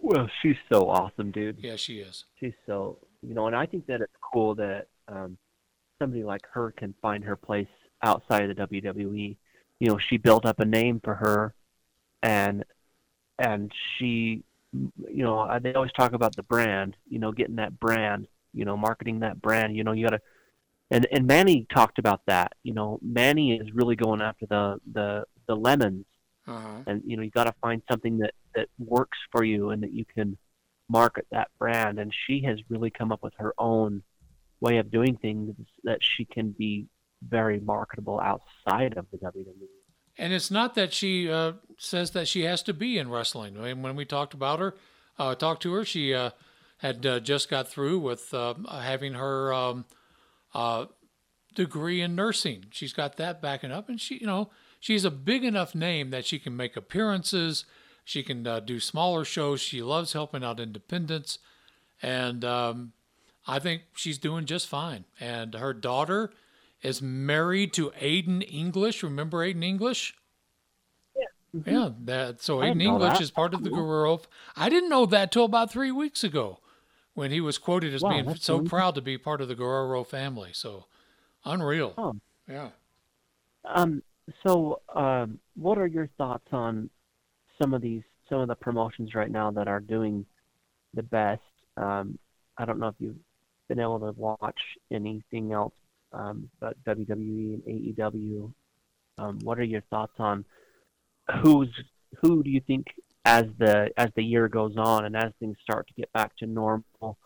Well, 0.00 0.30
she's 0.40 0.56
so 0.72 0.88
awesome, 0.88 1.32
dude. 1.32 1.58
Yeah, 1.60 1.76
she 1.76 1.98
is. 1.98 2.24
She's 2.38 2.54
so 2.66 2.98
you 3.22 3.34
know, 3.34 3.46
and 3.46 3.56
I 3.56 3.66
think 3.66 3.86
that 3.86 4.00
it's 4.00 4.12
cool 4.32 4.54
that 4.56 4.86
um, 5.08 5.36
somebody 5.98 6.22
like 6.22 6.42
her 6.52 6.72
can 6.72 6.94
find 7.02 7.24
her 7.24 7.36
place 7.36 7.68
outside 8.02 8.48
of 8.50 8.56
the 8.56 8.66
WWE. 8.66 9.36
You 9.80 9.88
know, 9.88 9.98
she 9.98 10.16
built 10.16 10.46
up 10.46 10.60
a 10.60 10.64
name 10.64 11.00
for 11.02 11.14
her, 11.14 11.54
and 12.22 12.64
and 13.38 13.72
she, 13.96 14.44
you 14.72 15.24
know, 15.24 15.38
I- 15.40 15.58
they 15.58 15.74
always 15.74 15.92
talk 15.92 16.12
about 16.12 16.36
the 16.36 16.42
brand. 16.42 16.96
You 17.08 17.18
know, 17.18 17.32
getting 17.32 17.56
that 17.56 17.78
brand. 17.80 18.26
You 18.54 18.64
know, 18.64 18.76
marketing 18.76 19.20
that 19.20 19.40
brand. 19.40 19.76
You 19.76 19.84
know, 19.84 19.92
you 19.92 20.04
gotta. 20.04 20.20
And 20.90 21.06
and 21.12 21.26
Manny 21.26 21.66
talked 21.74 21.98
about 21.98 22.22
that. 22.26 22.52
You 22.62 22.74
know, 22.74 22.98
Manny 23.02 23.56
is 23.58 23.72
really 23.72 23.96
going 23.96 24.20
after 24.22 24.46
the 24.46 24.78
the 24.92 25.24
the 25.46 25.54
lemons 25.56 26.04
Uh-huh. 26.46 26.82
and 26.86 27.02
you 27.04 27.16
know 27.16 27.22
you 27.22 27.30
got 27.30 27.44
to 27.44 27.54
find 27.60 27.82
something 27.90 28.18
that 28.18 28.34
that 28.54 28.68
works 28.78 29.18
for 29.32 29.44
you 29.44 29.70
and 29.70 29.82
that 29.82 29.92
you 29.92 30.04
can 30.04 30.36
market 30.90 31.26
that 31.30 31.48
brand 31.58 31.98
and 31.98 32.12
she 32.26 32.40
has 32.42 32.58
really 32.70 32.90
come 32.90 33.12
up 33.12 33.22
with 33.22 33.34
her 33.38 33.52
own 33.58 34.02
way 34.60 34.78
of 34.78 34.90
doing 34.90 35.16
things 35.18 35.54
that 35.84 35.98
she 36.02 36.24
can 36.24 36.50
be 36.52 36.86
very 37.22 37.60
marketable 37.60 38.18
outside 38.20 38.96
of 38.96 39.06
the 39.10 39.18
WWE. 39.18 39.68
And 40.18 40.32
it's 40.32 40.50
not 40.50 40.74
that 40.74 40.92
she 40.92 41.30
uh, 41.30 41.52
says 41.78 42.10
that 42.10 42.26
she 42.26 42.42
has 42.42 42.62
to 42.64 42.74
be 42.74 42.98
in 42.98 43.08
wrestling. 43.08 43.56
I 43.56 43.62
mean, 43.62 43.82
when 43.82 43.94
we 43.94 44.04
talked 44.04 44.34
about 44.34 44.58
her, 44.58 44.74
uh, 45.18 45.34
talked 45.36 45.62
to 45.62 45.72
her, 45.74 45.84
she 45.84 46.12
uh, 46.12 46.30
had 46.78 47.06
uh, 47.06 47.20
just 47.20 47.48
got 47.48 47.68
through 47.68 48.00
with 48.00 48.34
uh, 48.34 48.54
having 48.68 49.14
her 49.14 49.52
um, 49.52 49.84
uh, 50.54 50.86
degree 51.54 52.00
in 52.00 52.16
nursing. 52.16 52.66
She's 52.70 52.92
got 52.92 53.16
that 53.16 53.40
backing 53.40 53.72
up, 53.72 53.88
and 53.88 54.00
she, 54.00 54.18
you 54.18 54.26
know, 54.26 54.50
she's 54.80 55.04
a 55.04 55.10
big 55.10 55.44
enough 55.44 55.74
name 55.74 56.10
that 56.10 56.26
she 56.26 56.38
can 56.38 56.56
make 56.56 56.76
appearances. 56.76 57.64
She 58.04 58.22
can 58.22 58.46
uh, 58.46 58.60
do 58.60 58.80
smaller 58.80 59.24
shows. 59.24 59.60
She 59.60 59.82
loves 59.82 60.14
helping 60.14 60.42
out 60.42 60.60
independents, 60.60 61.38
and 62.02 62.44
um, 62.44 62.92
I 63.46 63.58
think 63.60 63.82
she's 63.94 64.18
doing 64.18 64.46
just 64.46 64.66
fine. 64.66 65.04
And 65.20 65.54
her 65.54 65.74
daughter 65.74 66.32
is 66.82 67.02
married 67.02 67.72
to 67.74 67.90
Aiden 67.90 68.44
English. 68.50 69.02
Remember 69.02 69.38
Aiden 69.38 69.64
English? 69.64 70.14
Yeah, 71.16 71.62
Yeah, 71.66 71.90
that 72.04 72.40
so 72.42 72.58
Aiden 72.58 72.82
English 72.82 73.14
that. 73.14 73.20
is 73.20 73.30
part 73.30 73.54
of 73.54 73.64
the. 73.64 73.70
Guerrero. 73.70 74.20
I 74.56 74.68
didn't 74.68 74.88
know 74.90 75.06
that 75.06 75.32
till 75.32 75.44
about 75.44 75.70
three 75.72 75.90
weeks 75.90 76.22
ago, 76.22 76.60
when 77.14 77.30
he 77.30 77.40
was 77.40 77.58
quoted 77.58 77.92
as 77.94 78.02
Wow, 78.02 78.10
being 78.10 78.34
so 78.36 78.54
amazing. 78.56 78.68
proud 78.68 78.94
to 78.94 79.02
be 79.02 79.18
part 79.18 79.40
of 79.40 79.48
the 79.48 79.54
Guerrero 79.54 80.04
family. 80.04 80.50
So, 80.52 80.86
unreal. 81.44 82.14
Yeah. 82.48 82.70
Um, 83.64 84.02
so, 84.46 84.80
um, 84.94 85.38
what 85.56 85.78
are 85.78 85.86
your 85.86 86.08
thoughts 86.18 86.46
on 86.52 86.90
some 87.60 87.74
of 87.74 87.82
these, 87.82 88.02
some 88.28 88.40
of 88.40 88.48
the 88.48 88.54
promotions 88.54 89.14
right 89.14 89.30
now 89.30 89.50
that 89.50 89.66
are 89.68 89.80
doing 89.80 90.24
the 90.94 91.02
best? 91.02 91.42
Um, 91.76 92.18
I 92.56 92.64
don't 92.64 92.78
know 92.78 92.88
if 92.88 92.94
you've 92.98 93.16
been 93.68 93.80
able 93.80 94.00
to 94.00 94.12
watch 94.18 94.58
anything 94.90 95.52
else, 95.52 95.74
um, 96.12 96.48
but 96.60 96.76
WWE 96.84 97.54
and 97.54 97.62
AEW. 97.66 98.52
Um, 99.18 99.38
what 99.42 99.58
are 99.58 99.64
your 99.64 99.82
thoughts 99.90 100.14
on 100.18 100.44
who's 101.42 101.68
who 102.22 102.42
do 102.42 102.50
you 102.50 102.60
think 102.66 102.86
as 103.24 103.44
the 103.58 103.90
as 103.96 104.10
the 104.16 104.22
year 104.22 104.48
goes 104.48 104.74
on 104.76 105.04
and 105.04 105.16
as 105.16 105.32
things 105.40 105.56
start 105.62 105.86
to 105.88 105.94
get 105.94 106.12
back 106.12 106.36
to 106.38 106.46
normal, 106.46 107.18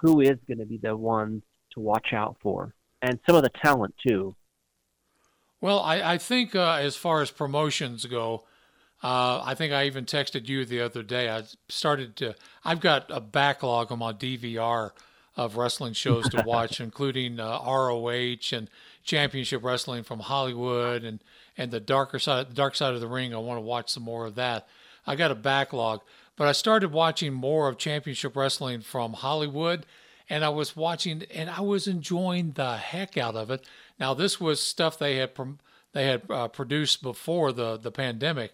who 0.00 0.20
is 0.20 0.38
going 0.46 0.58
to 0.58 0.66
be 0.66 0.78
the 0.82 0.96
ones 0.96 1.42
to 1.72 1.80
watch 1.80 2.12
out 2.12 2.36
for, 2.42 2.74
and 3.02 3.18
some 3.26 3.36
of 3.36 3.42
the 3.42 3.50
talent 3.62 3.94
too? 4.06 4.34
Well, 5.60 5.80
I, 5.80 6.14
I 6.14 6.18
think 6.18 6.54
uh, 6.54 6.78
as 6.80 6.96
far 6.96 7.20
as 7.20 7.30
promotions 7.30 8.06
go, 8.06 8.44
uh, 9.02 9.42
I 9.44 9.54
think 9.54 9.72
I 9.72 9.86
even 9.86 10.04
texted 10.04 10.48
you 10.48 10.64
the 10.64 10.80
other 10.80 11.02
day. 11.02 11.28
I 11.28 11.42
started 11.68 12.16
to, 12.16 12.34
I've 12.64 12.80
got 12.80 13.06
a 13.10 13.20
backlog 13.20 13.90
on 13.90 13.98
my 13.98 14.12
DVR 14.12 14.90
of 15.38 15.56
wrestling 15.56 15.92
shows 15.92 16.28
to 16.28 16.42
watch, 16.44 16.80
including 16.80 17.38
uh, 17.38 17.60
ROH 17.64 18.52
and 18.52 18.68
Championship 19.04 19.62
Wrestling 19.62 20.02
from 20.02 20.18
Hollywood 20.18 21.04
and, 21.04 21.20
and 21.56 21.70
the 21.70 21.80
darker 21.80 22.18
side, 22.18 22.50
the 22.50 22.54
dark 22.54 22.74
side 22.74 22.92
of 22.92 23.00
the 23.00 23.06
ring. 23.06 23.32
I 23.32 23.38
want 23.38 23.56
to 23.56 23.62
watch 23.62 23.88
some 23.88 24.02
more 24.02 24.26
of 24.26 24.34
that. 24.34 24.66
I 25.06 25.14
got 25.14 25.30
a 25.30 25.36
backlog, 25.36 26.00
but 26.36 26.48
I 26.48 26.52
started 26.52 26.92
watching 26.92 27.32
more 27.32 27.68
of 27.68 27.78
Championship 27.78 28.36
Wrestling 28.36 28.80
from 28.80 29.12
Hollywood, 29.12 29.86
and 30.28 30.44
I 30.44 30.48
was 30.48 30.76
watching 30.76 31.22
and 31.32 31.48
I 31.48 31.60
was 31.60 31.86
enjoying 31.86 32.52
the 32.52 32.76
heck 32.76 33.16
out 33.16 33.36
of 33.36 33.50
it. 33.50 33.64
Now 33.98 34.14
this 34.14 34.40
was 34.40 34.60
stuff 34.60 34.98
they 34.98 35.16
had 35.16 35.36
prom- 35.36 35.60
they 35.92 36.06
had 36.06 36.28
uh, 36.28 36.48
produced 36.48 37.00
before 37.00 37.52
the 37.52 37.76
the 37.76 37.92
pandemic, 37.92 38.52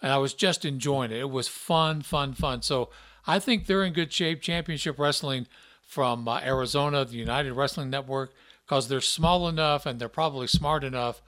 and 0.00 0.10
I 0.10 0.16
was 0.16 0.32
just 0.32 0.64
enjoying 0.64 1.12
it. 1.12 1.18
It 1.18 1.30
was 1.30 1.48
fun, 1.48 2.00
fun, 2.00 2.32
fun. 2.32 2.62
So 2.62 2.88
I 3.26 3.38
think 3.38 3.66
they're 3.66 3.84
in 3.84 3.92
good 3.92 4.12
shape. 4.12 4.40
Championship 4.40 4.98
Wrestling 4.98 5.46
from 5.94 6.26
uh, 6.26 6.40
Arizona, 6.40 7.04
the 7.04 7.16
United 7.16 7.52
Wrestling 7.52 7.88
Network, 7.88 8.34
because 8.66 8.88
they're 8.88 9.00
small 9.00 9.48
enough 9.48 9.86
and 9.86 10.00
they're 10.00 10.08
probably 10.08 10.48
smart 10.48 10.82
enough 10.82 11.22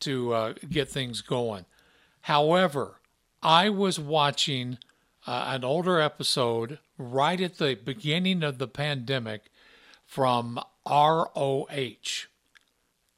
to 0.00 0.32
uh, 0.32 0.54
get 0.68 0.88
things 0.88 1.20
going. 1.20 1.64
However, 2.22 2.96
I 3.44 3.68
was 3.68 4.00
watching 4.00 4.78
uh, 5.24 5.44
an 5.48 5.62
older 5.62 6.00
episode 6.00 6.80
right 6.98 7.40
at 7.40 7.58
the 7.58 7.76
beginning 7.76 8.42
of 8.42 8.58
the 8.58 8.66
pandemic 8.66 9.52
from 10.04 10.58
ROH, 10.84 12.26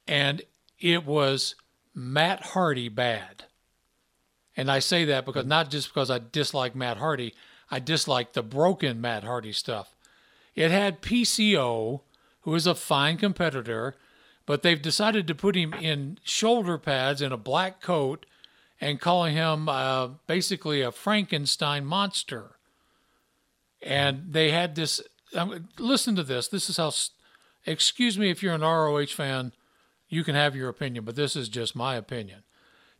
and 0.07 0.43
it 0.79 1.03
was 1.03 1.55
Matt 1.95 2.47
Hardy 2.47 2.89
bad. 2.89 3.45
And 4.55 4.69
I 4.69 4.77
say 4.77 5.05
that 5.05 5.25
because 5.25 5.45
not 5.45 5.71
just 5.71 5.87
because 5.87 6.11
I 6.11 6.19
dislike 6.19 6.75
Matt 6.75 6.97
Hardy, 6.97 7.33
I 7.71 7.79
dislike 7.79 8.33
the 8.33 8.43
broken 8.43 9.01
Matt 9.01 9.23
Hardy 9.23 9.53
stuff. 9.53 9.95
It 10.55 10.71
had 10.71 11.01
PCO, 11.01 12.01
who 12.41 12.55
is 12.55 12.67
a 12.67 12.75
fine 12.75 13.17
competitor, 13.17 13.95
but 14.45 14.63
they've 14.63 14.81
decided 14.81 15.27
to 15.27 15.35
put 15.35 15.55
him 15.55 15.73
in 15.73 16.17
shoulder 16.23 16.77
pads 16.77 17.21
and 17.21 17.33
a 17.33 17.37
black 17.37 17.81
coat 17.81 18.25
and 18.79 18.99
calling 18.99 19.35
him 19.35 19.69
uh, 19.69 20.07
basically 20.27 20.81
a 20.81 20.91
Frankenstein 20.91 21.85
monster. 21.85 22.57
And 23.81 24.33
they 24.33 24.51
had 24.51 24.75
this. 24.75 25.01
Um, 25.35 25.69
listen 25.79 26.15
to 26.15 26.23
this. 26.23 26.47
This 26.47 26.69
is 26.69 26.77
how. 26.77 26.91
Excuse 27.65 28.17
me 28.17 28.31
if 28.31 28.41
you're 28.41 28.55
an 28.55 28.61
ROH 28.61 29.05
fan, 29.07 29.53
you 30.09 30.23
can 30.23 30.33
have 30.33 30.55
your 30.55 30.67
opinion, 30.67 31.05
but 31.05 31.15
this 31.15 31.35
is 31.35 31.47
just 31.47 31.75
my 31.75 31.95
opinion. 31.95 32.43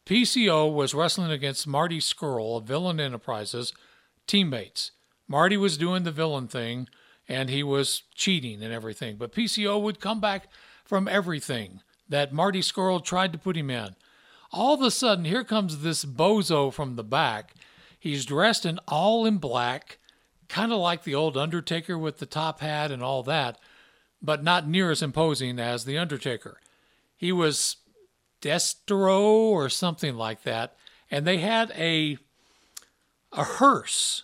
PCO 0.06 0.72
was 0.72 0.94
wrestling 0.94 1.32
against 1.32 1.68
Marty 1.68 2.00
Scurll 2.00 2.58
of 2.58 2.66
Villain 2.66 3.00
Enterprises, 3.00 3.74
teammates. 4.28 4.92
Marty 5.28 5.58
was 5.58 5.78
doing 5.78 6.04
the 6.04 6.12
villain 6.12 6.48
thing 6.48 6.88
and 7.32 7.50
he 7.50 7.64
was 7.64 8.04
cheating 8.14 8.62
and 8.62 8.74
everything, 8.74 9.16
but 9.16 9.34
PCO 9.34 9.82
would 9.82 10.02
come 10.02 10.20
back 10.20 10.50
from 10.84 11.08
everything 11.08 11.80
that 12.10 12.34
Marty 12.34 12.60
Scurll 12.60 13.02
tried 13.02 13.32
to 13.32 13.40
put 13.40 13.56
him 13.56 13.70
in. 13.70 13.96
All 14.52 14.74
of 14.74 14.82
a 14.82 14.92
sudden, 14.92 15.24
here 15.24 15.46
comes 15.46 15.80
this 15.80 16.04
bozo 16.04 16.74
from 16.74 16.98
the 16.98 17.06
back. 17.06 17.56
He's 17.98 18.26
dressed 18.26 18.66
in 18.66 18.80
all 18.86 19.26
in 19.26 19.38
black, 19.38 19.98
kind 20.50 20.74
of 20.74 20.80
like 20.80 21.06
the 21.06 21.16
old 21.16 21.38
Undertaker 21.38 21.98
with 21.98 22.18
the 22.18 22.26
top 22.26 22.60
hat 22.60 22.92
and 22.92 23.02
all 23.02 23.24
that, 23.24 23.58
but 24.22 24.44
not 24.44 24.68
near 24.68 24.92
as 24.92 25.02
imposing 25.02 25.58
as 25.58 25.86
the 25.86 25.98
Undertaker. 25.98 26.60
He 27.16 27.32
was 27.32 27.78
Destro 28.42 29.22
or 29.22 29.70
something 29.70 30.16
like 30.18 30.44
that, 30.44 30.76
and 31.10 31.26
they 31.26 31.38
had 31.38 31.72
a 31.78 32.18
a 33.32 33.46
hearse, 33.46 34.24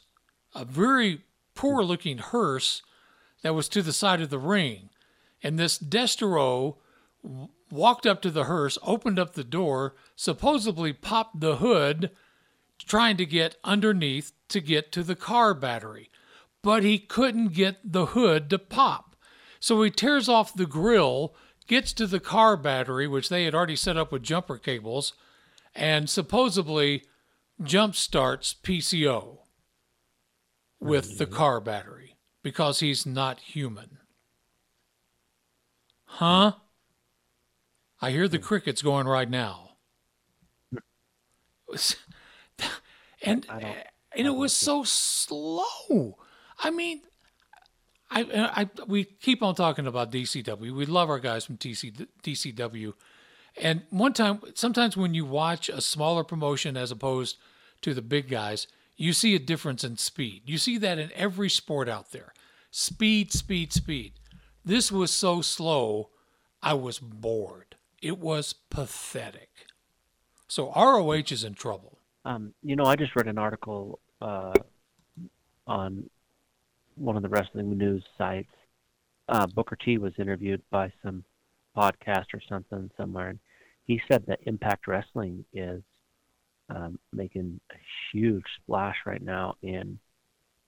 a 0.54 0.66
very 0.66 1.22
poor 1.56 1.82
looking 1.82 2.18
hearse 2.18 2.82
that 3.48 3.54
was 3.54 3.70
to 3.70 3.82
the 3.82 3.94
side 3.94 4.20
of 4.20 4.30
the 4.30 4.38
ring, 4.38 4.90
and 5.42 5.58
this 5.58 5.78
Destro 5.78 6.76
walked 7.72 8.06
up 8.06 8.22
to 8.24 8.30
the 8.30 8.44
hearse, 8.44 8.78
opened 8.84 9.18
up 9.18 9.36
the 9.36 9.44
door, 9.46 9.96
supposedly 10.18 10.92
popped 10.92 11.40
the 11.40 11.56
hood, 11.56 12.12
trying 12.86 13.16
to 13.16 13.26
get 13.26 13.56
underneath 13.64 14.34
to 14.50 14.60
get 14.60 14.92
to 14.92 15.02
the 15.02 15.16
car 15.16 15.54
battery, 15.54 16.10
but 16.62 16.84
he 16.84 17.00
couldn't 17.00 17.54
get 17.54 17.78
the 17.86 18.08
hood 18.08 18.50
to 18.50 18.60
pop. 18.60 19.16
So 19.62 19.82
he 19.82 19.92
tears 19.92 20.28
off 20.28 20.54
the 20.54 20.66
grill, 20.66 21.34
gets 21.68 21.94
to 21.94 22.06
the 22.06 22.20
car 22.20 22.58
battery, 22.58 23.08
which 23.08 23.30
they 23.30 23.46
had 23.46 23.56
already 23.56 23.78
set 23.78 23.96
up 23.96 24.12
with 24.12 24.24
jumper 24.24 24.58
cables, 24.58 25.14
and 25.74 26.10
supposedly 26.10 27.06
jump 27.64 27.96
starts 27.96 28.54
PCO 28.62 29.38
with 30.82 31.18
the 31.18 31.26
car 31.26 31.62
battery 31.62 31.97
because 32.44 32.80
he's 32.80 33.06
not 33.06 33.40
human. 33.40 33.98
Huh? 36.06 36.54
I 38.02 38.12
hear 38.12 38.28
the 38.28 38.40
crickets 38.40 38.82
going 38.82 39.08
right 39.08 39.30
now. 39.30 39.72
And 43.24 43.46
and 43.50 44.28
it 44.28 44.36
was 44.36 44.54
so 44.54 44.84
slow. 44.84 46.18
I 46.60 46.70
mean, 46.70 47.02
I, 48.10 48.22
I 48.32 48.84
we 48.88 49.04
keep 49.04 49.42
on 49.42 49.56
talking 49.56 49.88
about 49.88 50.12
DCW. 50.12 50.72
We 50.74 50.86
love 50.86 51.10
our 51.10 51.20
guys 51.20 51.46
from 51.46 51.58
TC, 51.58 52.08
DCW. 52.24 52.94
And 53.60 53.82
one 53.90 54.14
time, 54.14 54.42
sometimes 54.54 54.96
when 54.96 55.14
you 55.14 55.26
watch 55.26 55.68
a 55.68 55.82
smaller 55.82 56.24
promotion 56.24 56.78
as 56.78 56.92
opposed 56.92 57.38
to 57.82 57.94
the 57.94 58.02
big 58.02 58.30
guys, 58.30 58.68
you 58.98 59.14
see 59.14 59.36
a 59.36 59.40
difference 59.40 59.84
in 59.84 59.98
speed. 59.98 60.44
You 60.46 60.58
see 60.58 60.78
that 60.80 60.98
in 60.98 61.12
every 61.16 61.50
sport 61.50 61.88
out 61.88 62.12
there. 62.12 62.34
Speed, 62.72 63.32
speed, 63.32 63.72
speed. 63.72 64.14
This 64.66 64.92
was 64.92 65.12
so 65.12 65.42
slow, 65.42 66.10
I 66.62 66.74
was 66.74 67.00
bored. 67.00 67.76
It 68.02 68.18
was 68.18 68.54
pathetic. 68.54 69.50
So 70.48 70.72
ROH 70.76 71.32
is 71.32 71.44
in 71.44 71.54
trouble. 71.54 72.00
Um, 72.26 72.54
you 72.64 72.76
know, 72.76 72.86
I 72.86 72.96
just 72.96 73.16
read 73.16 73.28
an 73.28 73.38
article 73.38 74.00
uh, 74.22 74.54
on 75.66 76.10
one 76.96 77.16
of 77.16 77.24
the 77.24 77.30
wrestling 77.30 77.78
news 77.78 78.04
sites. 78.18 78.52
Uh, 79.30 79.46
Booker 79.48 79.76
T 79.76 79.98
was 79.98 80.14
interviewed 80.18 80.62
by 80.70 80.92
some 81.04 81.24
podcast 81.76 82.26
or 82.34 82.42
something 82.50 82.90
somewhere, 82.98 83.30
and 83.30 83.40
he 83.86 84.02
said 84.10 84.26
that 84.28 84.40
Impact 84.46 84.88
Wrestling 84.88 85.46
is 85.54 85.82
um, 86.70 87.00
making 87.14 87.60
a 87.72 87.76
huge 88.12 88.44
splash 88.62 88.96
right 89.06 89.22
now 89.22 89.56
in 89.62 90.00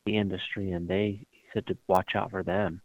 the 0.05 0.17
industry, 0.17 0.71
and 0.71 0.87
they 0.87 1.25
he 1.31 1.41
said 1.53 1.67
to 1.67 1.77
watch 1.87 2.11
out 2.15 2.31
for 2.31 2.43
them. 2.43 2.81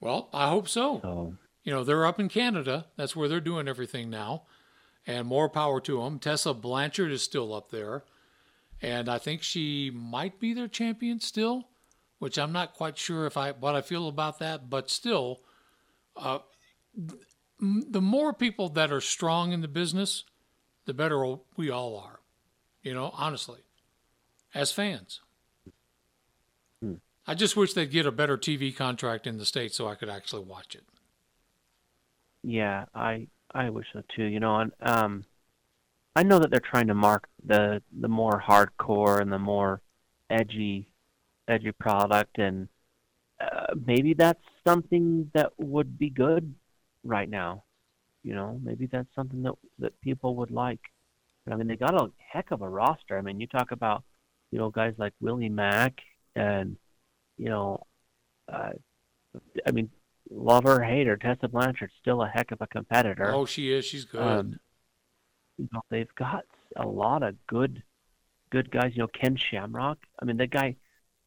Well, 0.00 0.28
I 0.32 0.48
hope 0.48 0.68
so. 0.68 1.00
So 1.02 1.34
You 1.64 1.72
know, 1.72 1.84
they're 1.84 2.06
up 2.06 2.20
in 2.20 2.28
Canada. 2.28 2.86
That's 2.96 3.16
where 3.16 3.28
they're 3.28 3.40
doing 3.40 3.68
everything 3.68 4.10
now. 4.10 4.42
And 5.06 5.26
more 5.26 5.48
power 5.48 5.80
to 5.80 6.02
them. 6.02 6.18
Tessa 6.18 6.54
Blanchard 6.54 7.10
is 7.10 7.22
still 7.22 7.54
up 7.54 7.70
there. 7.70 8.04
And 8.82 9.08
I 9.08 9.18
think 9.18 9.42
she 9.42 9.90
might 9.90 10.40
be 10.40 10.52
their 10.52 10.68
champion 10.68 11.20
still, 11.20 11.68
which 12.18 12.38
I'm 12.38 12.52
not 12.52 12.74
quite 12.74 12.98
sure 12.98 13.26
if 13.26 13.36
I 13.36 13.52
what 13.52 13.74
I 13.74 13.80
feel 13.80 14.08
about 14.08 14.38
that, 14.40 14.68
but 14.68 14.90
still 14.90 15.40
uh, 16.16 16.40
the 17.58 18.00
more 18.00 18.32
people 18.32 18.68
that 18.70 18.92
are 18.92 19.00
strong 19.00 19.52
in 19.52 19.60
the 19.60 19.68
business, 19.68 20.24
the 20.86 20.94
better 20.94 21.36
we 21.56 21.70
all 21.70 21.96
are. 21.96 22.20
You 22.84 22.92
know, 22.94 23.10
honestly. 23.14 23.60
As 24.54 24.70
fans. 24.70 25.20
Hmm. 26.80 26.94
I 27.26 27.34
just 27.34 27.56
wish 27.56 27.72
they'd 27.72 27.90
get 27.90 28.06
a 28.06 28.12
better 28.12 28.36
TV 28.36 28.76
contract 28.76 29.26
in 29.26 29.38
the 29.38 29.46
States 29.46 29.76
so 29.76 29.88
I 29.88 29.96
could 29.96 30.10
actually 30.10 30.44
watch 30.44 30.76
it. 30.76 30.84
Yeah, 32.44 32.84
I 32.94 33.26
I 33.52 33.70
wish 33.70 33.86
so 33.92 34.02
too. 34.14 34.24
You 34.24 34.38
know, 34.38 34.60
and 34.60 34.72
um, 34.80 35.24
I 36.14 36.22
know 36.22 36.38
that 36.38 36.50
they're 36.50 36.60
trying 36.60 36.88
to 36.88 36.94
mark 36.94 37.26
the 37.44 37.82
the 38.00 38.08
more 38.08 38.40
hardcore 38.46 39.20
and 39.20 39.32
the 39.32 39.38
more 39.38 39.80
edgy 40.28 40.86
edgy 41.48 41.72
product, 41.72 42.38
and 42.38 42.68
uh, 43.40 43.74
maybe 43.86 44.12
that's 44.12 44.44
something 44.66 45.30
that 45.34 45.52
would 45.58 45.98
be 45.98 46.10
good 46.10 46.54
right 47.02 47.28
now. 47.28 47.64
You 48.22 48.34
know, 48.34 48.60
maybe 48.62 48.86
that's 48.86 49.12
something 49.14 49.42
that 49.42 49.54
that 49.78 50.00
people 50.02 50.36
would 50.36 50.50
like. 50.50 50.80
I 51.50 51.56
mean, 51.56 51.66
they 51.66 51.76
got 51.76 51.94
a 51.94 52.10
heck 52.32 52.50
of 52.50 52.62
a 52.62 52.68
roster. 52.68 53.18
I 53.18 53.20
mean, 53.20 53.40
you 53.40 53.46
talk 53.46 53.70
about 53.70 54.02
you 54.50 54.58
know 54.58 54.70
guys 54.70 54.94
like 54.96 55.12
Willie 55.20 55.48
Mack 55.48 56.00
and 56.34 56.76
you 57.36 57.48
know, 57.48 57.86
uh, 58.52 58.70
I 59.66 59.70
mean, 59.72 59.90
love 60.30 60.64
her 60.64 60.82
hate 60.82 61.06
her, 61.06 61.16
Tessa 61.16 61.48
Blanchard's 61.48 61.92
still 62.00 62.22
a 62.22 62.28
heck 62.28 62.50
of 62.52 62.60
a 62.60 62.66
competitor. 62.66 63.30
Oh, 63.32 63.44
she 63.44 63.72
is. 63.72 63.84
She's 63.84 64.04
good. 64.04 64.22
Um, 64.22 64.58
you 65.58 65.68
know, 65.72 65.82
they've 65.90 66.14
got 66.14 66.44
a 66.76 66.86
lot 66.86 67.22
of 67.22 67.34
good, 67.46 67.82
good 68.50 68.70
guys. 68.70 68.92
You 68.94 69.02
know, 69.02 69.08
Ken 69.08 69.36
Shamrock. 69.36 69.98
I 70.20 70.24
mean, 70.24 70.36
that 70.38 70.50
guy. 70.50 70.76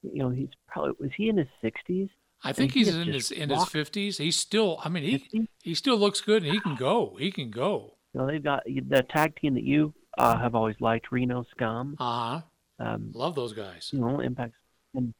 You 0.03 0.19
know, 0.19 0.29
he's 0.29 0.49
probably 0.67 0.93
was 0.99 1.11
he 1.17 1.27
in 1.27 1.37
his 1.37 1.47
sixties? 1.59 2.09
I 2.43 2.53
think 2.53 2.71
he's 2.71 2.93
in 2.93 3.07
his 3.07 3.31
in 3.31 3.49
his 3.49 3.65
fifties. 3.65 4.19
He's 4.19 4.37
still. 4.37 4.79
I 4.83 4.89
mean, 4.89 5.03
he 5.03 5.17
50? 5.17 5.49
he 5.63 5.73
still 5.73 5.97
looks 5.97 6.21
good, 6.21 6.43
and 6.43 6.51
he 6.51 6.59
can 6.59 6.75
go. 6.75 7.15
He 7.19 7.31
can 7.31 7.49
go. 7.49 7.95
You 8.13 8.21
know, 8.21 8.27
they've 8.27 8.43
got 8.43 8.63
the 8.65 9.03
tag 9.09 9.35
team 9.39 9.55
that 9.55 9.63
you 9.63 9.93
uh, 10.17 10.37
have 10.37 10.55
always 10.55 10.75
liked, 10.79 11.11
Reno 11.11 11.45
Scum. 11.51 11.95
Uh 11.99 12.03
huh. 12.39 12.41
Um, 12.79 13.11
Love 13.13 13.35
those 13.35 13.53
guys. 13.53 13.89
you 13.91 13.99
know, 13.99 14.19
Impact 14.19 14.53
and 14.93 15.13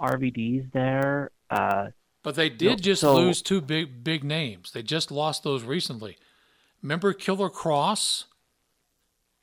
RVD's 0.00 0.70
there. 0.72 1.30
Uh, 1.50 1.88
But 2.22 2.34
they 2.36 2.48
know, 2.50 2.56
did 2.56 2.82
just 2.82 3.00
so- 3.02 3.14
lose 3.14 3.42
two 3.42 3.60
big 3.60 4.02
big 4.04 4.24
names. 4.24 4.72
They 4.72 4.82
just 4.82 5.10
lost 5.10 5.42
those 5.44 5.62
recently. 5.64 6.16
Remember 6.82 7.12
Killer 7.12 7.48
Kross? 7.50 8.24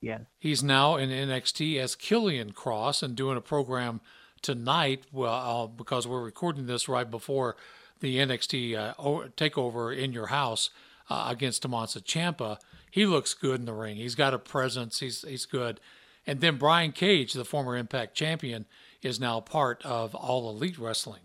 yes, 0.02 0.22
He's 0.40 0.64
now 0.64 0.96
in 0.96 1.10
NXT 1.10 1.78
as 1.80 1.96
Killian 1.96 2.52
Cross 2.54 3.04
and 3.04 3.16
doing 3.16 3.38
a 3.38 3.42
program 3.42 4.02
tonight. 4.42 5.06
Well, 5.12 5.34
uh, 5.64 5.68
because 5.68 6.08
we're 6.08 6.24
recording 6.24 6.66
this 6.66 6.88
right 6.90 7.10
before 7.10 7.56
the 8.00 8.18
NXT 8.18 8.76
uh, 8.76 8.94
takeover 9.38 9.96
in 9.96 10.12
your 10.12 10.28
house 10.28 10.72
uh, 11.10 11.28
against 11.30 11.62
Tommaso 11.62 12.00
Ciampa. 12.00 12.58
He 12.92 13.06
looks 13.06 13.34
good 13.34 13.60
in 13.62 13.66
the 13.66 13.74
ring. 13.74 13.96
He's 13.96 14.16
got 14.16 14.34
a 14.34 14.40
presence. 14.40 15.00
He's 15.00 15.24
he's 15.24 15.46
good. 15.46 15.80
And 16.28 16.40
then 16.42 16.58
Brian 16.58 16.92
Cage, 16.92 17.34
the 17.34 17.46
former 17.46 17.76
Impact 17.76 18.14
champion, 18.14 18.66
is 19.02 19.20
now 19.20 19.40
part 19.40 19.84
of 19.84 20.14
All 20.14 20.50
Elite 20.50 20.78
Wrestling. 20.78 21.22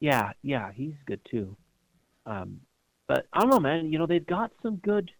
yeah, 0.00 0.32
yeah, 0.42 0.72
he's 0.74 0.94
good 1.06 1.20
too. 1.30 1.56
Um, 2.26 2.60
but 3.08 3.26
I 3.32 3.40
don't 3.40 3.50
know, 3.50 3.60
man. 3.60 3.92
You 3.92 3.98
know, 3.98 4.06
they've 4.06 4.26
got 4.26 4.50
some 4.62 4.76
good. 4.76 5.10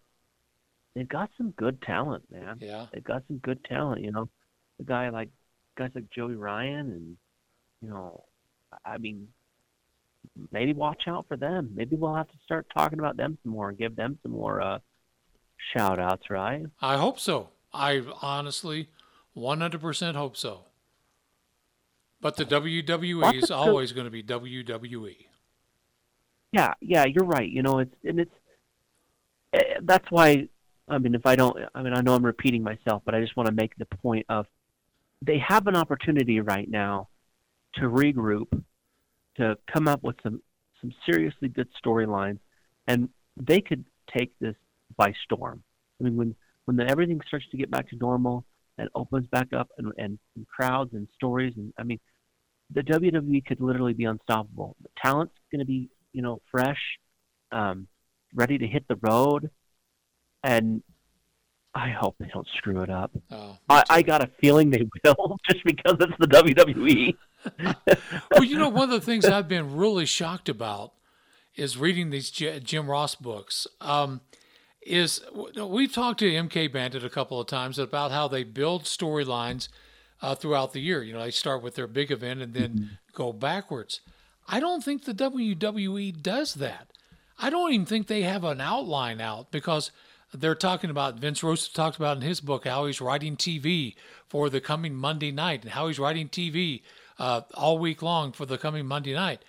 They've 0.94 1.08
got 1.08 1.30
some 1.36 1.50
good 1.52 1.80
talent, 1.82 2.24
man. 2.30 2.58
Yeah. 2.60 2.86
They've 2.92 3.04
got 3.04 3.22
some 3.28 3.38
good 3.38 3.62
talent. 3.64 4.02
You 4.02 4.12
know, 4.12 4.28
the 4.78 4.84
guy 4.84 5.08
like 5.10 5.28
guys 5.78 5.90
like 5.94 6.10
Joey 6.10 6.34
Ryan, 6.34 6.90
and 6.90 7.16
you 7.80 7.88
know, 7.90 8.24
I 8.84 8.98
mean, 8.98 9.28
maybe 10.52 10.72
watch 10.72 11.02
out 11.06 11.26
for 11.28 11.36
them. 11.36 11.70
Maybe 11.74 11.96
we'll 11.96 12.14
have 12.14 12.28
to 12.28 12.38
start 12.44 12.66
talking 12.76 12.98
about 12.98 13.16
them 13.16 13.38
some 13.42 13.52
more 13.52 13.68
and 13.68 13.78
give 13.78 13.96
them 13.96 14.18
some 14.22 14.32
more 14.32 14.60
uh, 14.60 14.78
shout 15.72 15.98
outs, 15.98 16.30
right? 16.30 16.64
I 16.80 16.96
hope 16.96 17.18
so. 17.18 17.50
I 17.72 18.02
honestly 18.22 18.88
100% 19.36 20.14
hope 20.14 20.36
so. 20.36 20.64
But 22.20 22.36
the 22.36 22.44
WWE 22.44 23.20
Lots 23.20 23.36
is 23.36 23.50
always 23.50 23.92
going 23.92 24.06
to 24.06 24.10
be. 24.10 24.22
WWE. 24.22 25.16
Yeah, 26.52 26.74
yeah, 26.80 27.04
you're 27.04 27.24
right. 27.24 27.48
You 27.48 27.62
know, 27.62 27.80
it's 27.80 27.94
and 28.02 28.20
it's 28.20 28.34
eh, 29.52 29.80
that's 29.82 30.10
why. 30.10 30.48
I 30.88 30.98
mean, 30.98 31.14
if 31.14 31.26
I 31.26 31.36
don't, 31.36 31.56
I 31.74 31.82
mean, 31.82 31.92
I 31.92 32.00
know 32.00 32.14
I'm 32.14 32.24
repeating 32.24 32.62
myself, 32.62 33.02
but 33.04 33.14
I 33.14 33.20
just 33.20 33.36
want 33.36 33.48
to 33.48 33.54
make 33.54 33.76
the 33.76 33.84
point 33.84 34.24
of 34.28 34.46
they 35.20 35.38
have 35.38 35.66
an 35.66 35.76
opportunity 35.76 36.40
right 36.40 36.68
now 36.68 37.08
to 37.74 37.82
regroup, 37.82 38.64
to 39.36 39.56
come 39.72 39.88
up 39.88 40.02
with 40.02 40.16
some 40.22 40.42
some 40.80 40.92
seriously 41.04 41.48
good 41.48 41.68
storylines, 41.82 42.38
and 42.86 43.08
they 43.36 43.60
could 43.60 43.84
take 44.14 44.38
this 44.38 44.54
by 44.96 45.12
storm. 45.24 45.62
I 46.00 46.04
mean, 46.04 46.16
when 46.16 46.34
when 46.64 46.76
the, 46.76 46.86
everything 46.86 47.20
starts 47.26 47.46
to 47.50 47.56
get 47.56 47.70
back 47.70 47.88
to 47.90 47.96
normal 47.96 48.44
and 48.78 48.90
opens 48.94 49.26
back 49.28 49.52
up, 49.54 49.68
and, 49.78 49.92
and, 49.96 50.18
and 50.36 50.46
crowds 50.48 50.92
and 50.92 51.08
stories, 51.14 51.54
and 51.56 51.72
I 51.78 51.84
mean, 51.84 52.00
the 52.70 52.82
WWE 52.82 53.44
could 53.46 53.60
literally 53.60 53.94
be 53.94 54.04
unstoppable. 54.04 54.76
The 54.82 54.90
talent's 55.02 55.34
going 55.50 55.60
to 55.60 55.66
be, 55.66 55.88
you 56.12 56.20
know, 56.20 56.40
fresh, 56.50 56.80
um, 57.52 57.86
ready 58.34 58.58
to 58.58 58.66
hit 58.66 58.86
the 58.88 58.96
road, 58.96 59.50
and 60.42 60.82
I 61.76 61.90
hope 61.90 62.16
they 62.18 62.28
don't 62.32 62.48
screw 62.56 62.80
it 62.80 62.88
up. 62.88 63.10
Oh, 63.30 63.58
I, 63.68 63.84
I 63.90 64.02
got 64.02 64.22
a 64.22 64.28
feeling 64.40 64.70
they 64.70 64.88
will, 65.04 65.38
just 65.50 65.62
because 65.62 65.98
it's 66.00 66.14
the 66.18 66.26
WWE. 66.26 67.14
well, 68.30 68.44
you 68.44 68.58
know, 68.58 68.70
one 68.70 68.84
of 68.84 68.90
the 68.90 69.04
things 69.04 69.26
I've 69.26 69.46
been 69.46 69.76
really 69.76 70.06
shocked 70.06 70.48
about 70.48 70.94
is 71.54 71.76
reading 71.76 72.08
these 72.08 72.30
J- 72.30 72.60
Jim 72.60 72.88
Ross 72.88 73.14
books. 73.14 73.66
Um, 73.82 74.22
is 74.80 75.20
we've 75.58 75.92
talked 75.92 76.20
to 76.20 76.30
MK 76.30 76.72
Bandit 76.72 77.04
a 77.04 77.10
couple 77.10 77.38
of 77.40 77.46
times 77.46 77.78
about 77.78 78.10
how 78.10 78.26
they 78.26 78.42
build 78.42 78.84
storylines 78.84 79.68
uh, 80.22 80.34
throughout 80.34 80.72
the 80.72 80.80
year. 80.80 81.02
You 81.02 81.12
know, 81.12 81.22
they 81.22 81.30
start 81.30 81.62
with 81.62 81.74
their 81.74 81.86
big 81.86 82.10
event 82.10 82.40
and 82.40 82.54
then 82.54 82.98
go 83.12 83.34
backwards. 83.34 84.00
I 84.48 84.60
don't 84.60 84.82
think 84.82 85.04
the 85.04 85.12
WWE 85.12 86.22
does 86.22 86.54
that. 86.54 86.86
I 87.38 87.50
don't 87.50 87.72
even 87.72 87.84
think 87.84 88.06
they 88.06 88.22
have 88.22 88.44
an 88.44 88.62
outline 88.62 89.20
out 89.20 89.50
because 89.50 89.90
they're 90.34 90.54
talking 90.54 90.90
about 90.90 91.18
Vince 91.18 91.42
Russo 91.42 91.70
talked 91.72 91.96
about 91.96 92.16
in 92.16 92.22
his 92.22 92.40
book 92.40 92.66
how 92.66 92.86
he's 92.86 93.00
writing 93.00 93.36
TV 93.36 93.94
for 94.28 94.50
the 94.50 94.60
coming 94.60 94.94
Monday 94.94 95.30
night 95.30 95.62
and 95.62 95.72
how 95.72 95.86
he's 95.86 95.98
writing 95.98 96.28
TV 96.28 96.82
uh, 97.18 97.42
all 97.54 97.78
week 97.78 98.02
long 98.02 98.32
for 98.32 98.46
the 98.46 98.58
coming 98.58 98.86
Monday 98.86 99.14
night. 99.14 99.42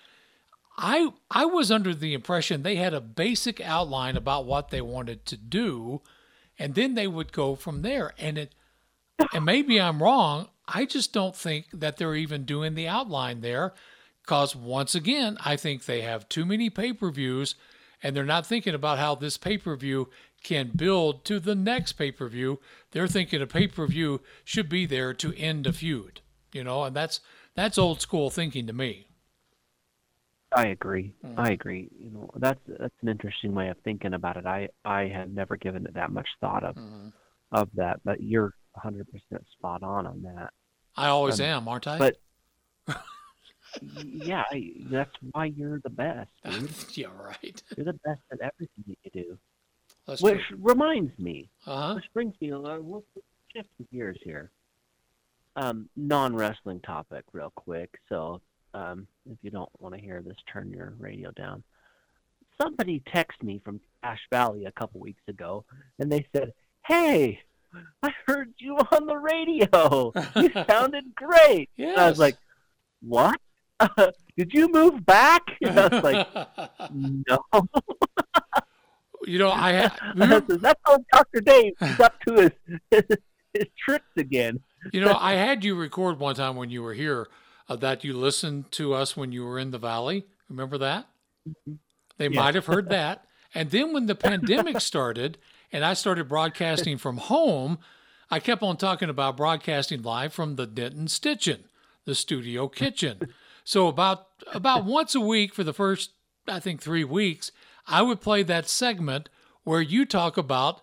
I 0.78 1.12
I 1.32 1.46
was 1.46 1.72
under 1.72 1.94
the 1.94 2.14
impression 2.14 2.62
they 2.62 2.76
had 2.76 2.94
a 2.94 3.02
basic 3.02 3.60
outline 3.60 4.16
about 4.16 4.46
what 4.46 4.70
they 4.70 4.82
wanted 4.82 5.26
to 5.26 5.38
do, 5.38 6.02
and 6.60 6.76
then 6.76 6.94
they 6.94 7.08
would 7.08 7.32
go 7.32 7.56
from 7.56 7.82
there. 7.82 8.14
And 8.20 8.38
it 8.38 8.54
and 9.34 9.44
maybe 9.44 9.82
I'm 9.82 10.04
wrong. 10.04 10.50
I 10.68 10.86
just 10.86 11.14
don't 11.14 11.36
think 11.36 11.68
that 11.74 11.98
they're 11.98 12.16
even 12.16 12.46
doing 12.46 12.76
the 12.76 12.88
outline 12.88 13.42
there, 13.42 13.74
because 14.22 14.56
once 14.56 14.94
again, 14.94 15.38
I 15.44 15.56
think 15.56 15.86
they 15.86 16.02
have 16.02 16.30
too 16.30 16.46
many 16.46 16.70
pay 16.70 16.94
per 16.94 17.10
views, 17.10 17.56
and 18.04 18.16
they're 18.16 18.24
not 18.24 18.46
thinking 18.46 18.76
about 18.76 19.00
how 19.00 19.16
this 19.16 19.38
pay 19.38 19.58
per 19.58 19.76
view 19.76 20.10
can 20.48 20.72
build 20.74 21.26
to 21.26 21.40
the 21.42 21.56
next 21.56 21.94
pay 21.94 22.10
per 22.12 22.30
view. 22.30 22.60
They're 22.92 23.08
thinking 23.08 23.42
a 23.42 23.48
pay 23.48 23.68
per 23.68 23.86
view 23.86 24.22
should 24.46 24.70
be 24.70 24.86
there 24.86 25.14
to 25.16 25.34
end 25.36 25.68
a 25.68 25.74
feud, 25.74 26.22
you 26.54 26.64
know, 26.64 26.84
and 26.86 26.96
that's 26.96 27.20
that's 27.54 27.78
old 27.78 28.00
school 28.02 28.30
thinking 28.30 28.66
to 28.68 28.74
me. 28.74 29.08
I 30.56 30.68
agree. 30.68 31.14
I 31.36 31.52
agree. 31.52 31.90
You 32.00 32.10
know, 32.12 32.30
that's 32.38 32.62
that's 32.80 32.96
an 33.02 33.10
interesting 33.10 33.54
way 33.54 33.68
of 33.68 33.78
thinking 33.84 34.14
about 34.14 34.38
it. 34.38 34.46
I 34.46 34.70
I 34.86 35.10
had 35.10 35.36
never 35.36 35.58
given 35.58 35.86
it 35.86 35.94
that 35.96 36.12
much 36.12 36.30
thought 36.40 36.64
of 36.64 36.78
of 37.52 37.70
that, 37.76 38.00
but 38.06 38.22
you're 38.22 38.54
100% 38.78 39.04
spot 39.52 39.84
on 39.84 40.08
on 40.08 40.22
that. 40.24 40.52
I 40.96 41.08
always 41.08 41.40
Um, 41.42 41.46
am, 41.46 41.68
aren't 41.68 41.88
I? 41.88 41.98
but- 41.98 42.16
yeah, 44.06 44.44
I, 44.50 44.72
that's 44.90 45.12
why 45.32 45.46
you're 45.46 45.80
the 45.84 45.90
best, 45.90 46.32
dude. 46.50 46.72
yeah, 46.98 47.08
right. 47.20 47.62
You're 47.76 47.86
the 47.86 48.00
best 48.06 48.22
at 48.32 48.40
everything 48.40 48.84
that 48.88 48.98
you 49.04 49.12
do. 49.24 49.38
That's 50.08 50.22
Which 50.22 50.40
true. 50.48 50.58
reminds 50.62 51.18
me, 51.20 51.50
Uh 51.66 51.88
huh. 51.90 51.96
which 51.96 52.06
brings 52.14 52.34
me 52.40 52.50
a 52.52 52.58
lot. 52.60 52.84
We'll 52.84 53.04
shift 53.54 53.70
gears 53.92 54.18
here. 54.24 54.52
Um, 55.56 55.90
non-wrestling 55.96 56.82
topic, 56.82 57.24
real 57.34 57.52
quick. 57.56 57.90
So, 58.10 58.42
um, 58.74 59.08
if 59.30 59.38
you 59.42 59.50
don't 59.50 59.70
want 59.80 59.96
to 59.96 60.02
hear 60.02 60.22
this, 60.22 60.38
turn 60.52 60.72
your 60.72 60.94
radio 61.00 61.32
down. 61.32 61.64
Somebody 62.62 63.02
texted 63.14 63.44
me 63.44 63.60
from 63.64 63.82
Ash 64.04 64.22
Valley 64.32 64.66
a 64.66 64.72
couple 64.72 65.00
weeks 65.02 65.22
ago, 65.28 65.66
and 66.00 66.12
they 66.12 66.26
said, 66.34 66.54
"Hey, 66.86 67.42
I 68.04 68.12
heard 68.26 68.54
you 68.60 68.78
on 68.78 69.08
the 69.08 69.18
radio. 69.18 70.14
You 70.36 70.52
sounded 70.70 71.14
great." 71.16 71.70
Yes. 71.76 71.98
I 71.98 72.10
was 72.10 72.20
like, 72.20 72.38
"What? 73.02 73.40
Did 74.38 74.54
you 74.54 74.70
move 74.72 75.06
back?" 75.06 75.44
And 75.62 75.80
I 75.80 75.88
was 75.88 76.04
like, 76.04 76.28
"No." 76.94 77.40
You 79.28 79.40
know, 79.40 79.52
I 79.52 79.74
ha- 79.74 79.98
And 80.02 80.24
I 80.24 80.26
remember, 80.26 80.58
That's 80.58 80.82
how 80.86 80.98
Dr. 81.14 81.42
Dave 81.42 81.74
is 81.82 82.00
up 82.00 82.20
to 82.28 82.34
his, 82.34 82.52
his 83.54 83.68
tricks 83.78 84.06
again. 84.18 84.60
you 84.94 85.02
know, 85.02 85.18
I 85.20 85.34
had 85.34 85.64
you 85.64 85.76
record 85.76 86.20
one 86.20 86.36
time 86.36 86.56
when 86.56 86.70
you 86.70 86.82
were 86.82 86.94
here 86.94 87.28
uh, 87.70 87.76
that 87.78 88.04
you 88.04 88.14
listened 88.14 88.72
to 88.74 88.94
us 88.94 89.18
when 89.18 89.32
you 89.32 89.44
were 89.46 89.60
in 89.60 89.72
the 89.72 89.78
valley. 89.78 90.26
Remember 90.50 90.78
that? 90.78 91.08
They 92.18 92.30
might 92.30 92.56
have 92.56 92.66
heard 92.66 92.90
that. 92.90 93.26
And 93.54 93.70
then 93.72 93.94
when 93.94 94.06
the 94.06 94.16
pandemic 94.16 94.80
started 94.82 95.38
and 95.72 95.84
I 95.84 95.94
started 95.94 96.28
broadcasting 96.28 96.98
from 96.98 97.18
home, 97.18 97.80
I 98.30 98.40
kept 98.40 98.64
on 98.64 98.78
talking 98.78 99.10
about 99.10 99.38
broadcasting 99.38 100.02
live 100.02 100.34
from 100.34 100.56
the 100.56 100.66
Denton 100.68 101.08
Stitchin, 101.08 101.64
the 102.06 102.16
studio 102.16 102.68
kitchen. 102.68 103.34
So 103.64 103.88
about 103.88 104.28
about 104.54 104.86
once 104.86 105.16
a 105.16 105.20
week 105.22 105.54
for 105.54 105.64
the 105.64 105.74
first 105.74 106.12
I 106.48 106.60
think 106.62 106.82
3 106.82 107.04
weeks, 107.04 107.52
I 107.88 108.02
would 108.02 108.22
play 108.22 108.44
that 108.44 108.68
segment 108.70 109.30
where 109.64 109.82
you 109.82 110.06
talk 110.06 110.38
about 110.38 110.82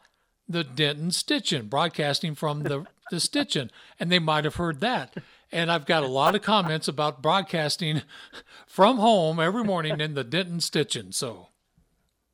the 0.49 0.65
Denton 0.65 1.11
Stitchin, 1.11 1.69
broadcasting 1.69 2.35
from 2.35 2.63
the 2.65 2.87
the 3.11 3.17
Stitchin, 3.17 3.71
and 4.01 4.11
they 4.11 4.19
might 4.19 4.45
have 4.45 4.57
heard 4.57 4.81
that. 4.81 5.15
And 5.53 5.71
I've 5.71 5.87
got 5.87 6.03
a 6.03 6.09
lot 6.09 6.35
of 6.35 6.43
comments 6.43 6.89
about 6.89 7.23
broadcasting 7.23 8.03
from 8.67 8.97
home 8.99 9.39
every 9.39 9.63
morning 9.63 10.01
in 10.01 10.15
the 10.15 10.25
Denton 10.25 10.59
Stitchin. 10.59 11.13
So 11.15 11.49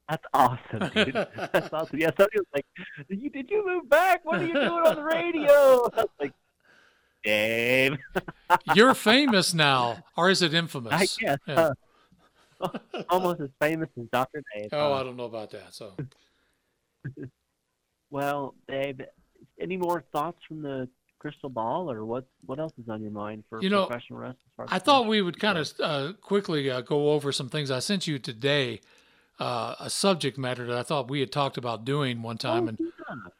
That's 0.09 0.25
awesome, 0.33 0.91
dude. 0.95 1.13
That's 1.53 1.73
awesome. 1.73 1.99
Yeah, 1.99 2.11
somebody 2.17 2.39
was 2.39 2.47
like, 2.55 2.67
did 3.09 3.21
you, 3.21 3.31
did 3.31 3.51
you 3.51 3.67
move 3.67 3.89
back? 3.89 4.25
What 4.25 4.41
are 4.41 4.47
you 4.47 4.55
doing 4.55 4.67
on 4.67 4.95
the 4.97 5.03
radio? 5.03 5.51
I 5.93 5.97
was 5.97 6.09
like, 6.21 6.33
Dave. 7.25 7.97
you're 8.75 8.95
famous 8.95 9.53
now, 9.53 10.05
or 10.17 10.31
is 10.31 10.41
it 10.43 10.55
infamous? 10.55 10.93
I 10.93 11.07
guess. 11.21 11.39
Yeah. 11.47 11.55
uh, 11.55 11.73
almost 13.09 13.41
as 13.41 13.49
famous 13.61 13.89
as 13.99 14.07
Dr. 14.13 14.43
Dave. 14.55 14.69
Oh. 14.73 14.93
I 14.93 15.03
don't 15.03 15.17
know 15.17 15.25
about 15.25 15.51
that. 15.53 15.75
So 15.75 15.97
Well, 18.11 18.55
Dave, 18.69 19.01
any 19.61 19.77
more 19.77 20.05
thoughts 20.13 20.39
from 20.47 20.63
the 20.63 20.89
crystal 21.19 21.49
ball, 21.49 21.91
or 21.91 22.05
what? 22.05 22.27
What 22.47 22.59
else 22.59 22.73
is 22.83 22.89
on 22.89 23.03
your 23.03 23.13
mind 23.13 23.45
for 23.49 23.63
You 23.63 23.71
know, 23.71 23.87
professional 23.87 24.19
wrestling? 24.19 24.37
as 24.47 24.55
far 24.57 24.65
as 24.67 24.73
I 24.73 24.79
thought 24.79 25.07
we 25.07 25.23
would 25.23 25.39
kind 25.39 25.59
of 25.59 25.73
uh, 25.81 26.13
quickly 26.21 26.71
uh, 26.71 26.81
go 26.81 27.11
over 27.11 27.31
some 27.31 27.49
things 27.49 27.71
I 27.71 27.79
sent 27.79 28.07
you 28.07 28.19
today. 28.19 28.81
Uh, 29.39 29.75
a 29.81 29.89
subject 29.89 30.37
matter 30.37 30.67
that 30.67 30.77
I 30.77 30.83
thought 30.83 31.09
we 31.09 31.21
had 31.21 31.33
talked 31.33 31.57
about 31.57 31.87
doing 31.87 32.21
one 32.21 32.37
time, 32.37 32.69
and 32.69 32.79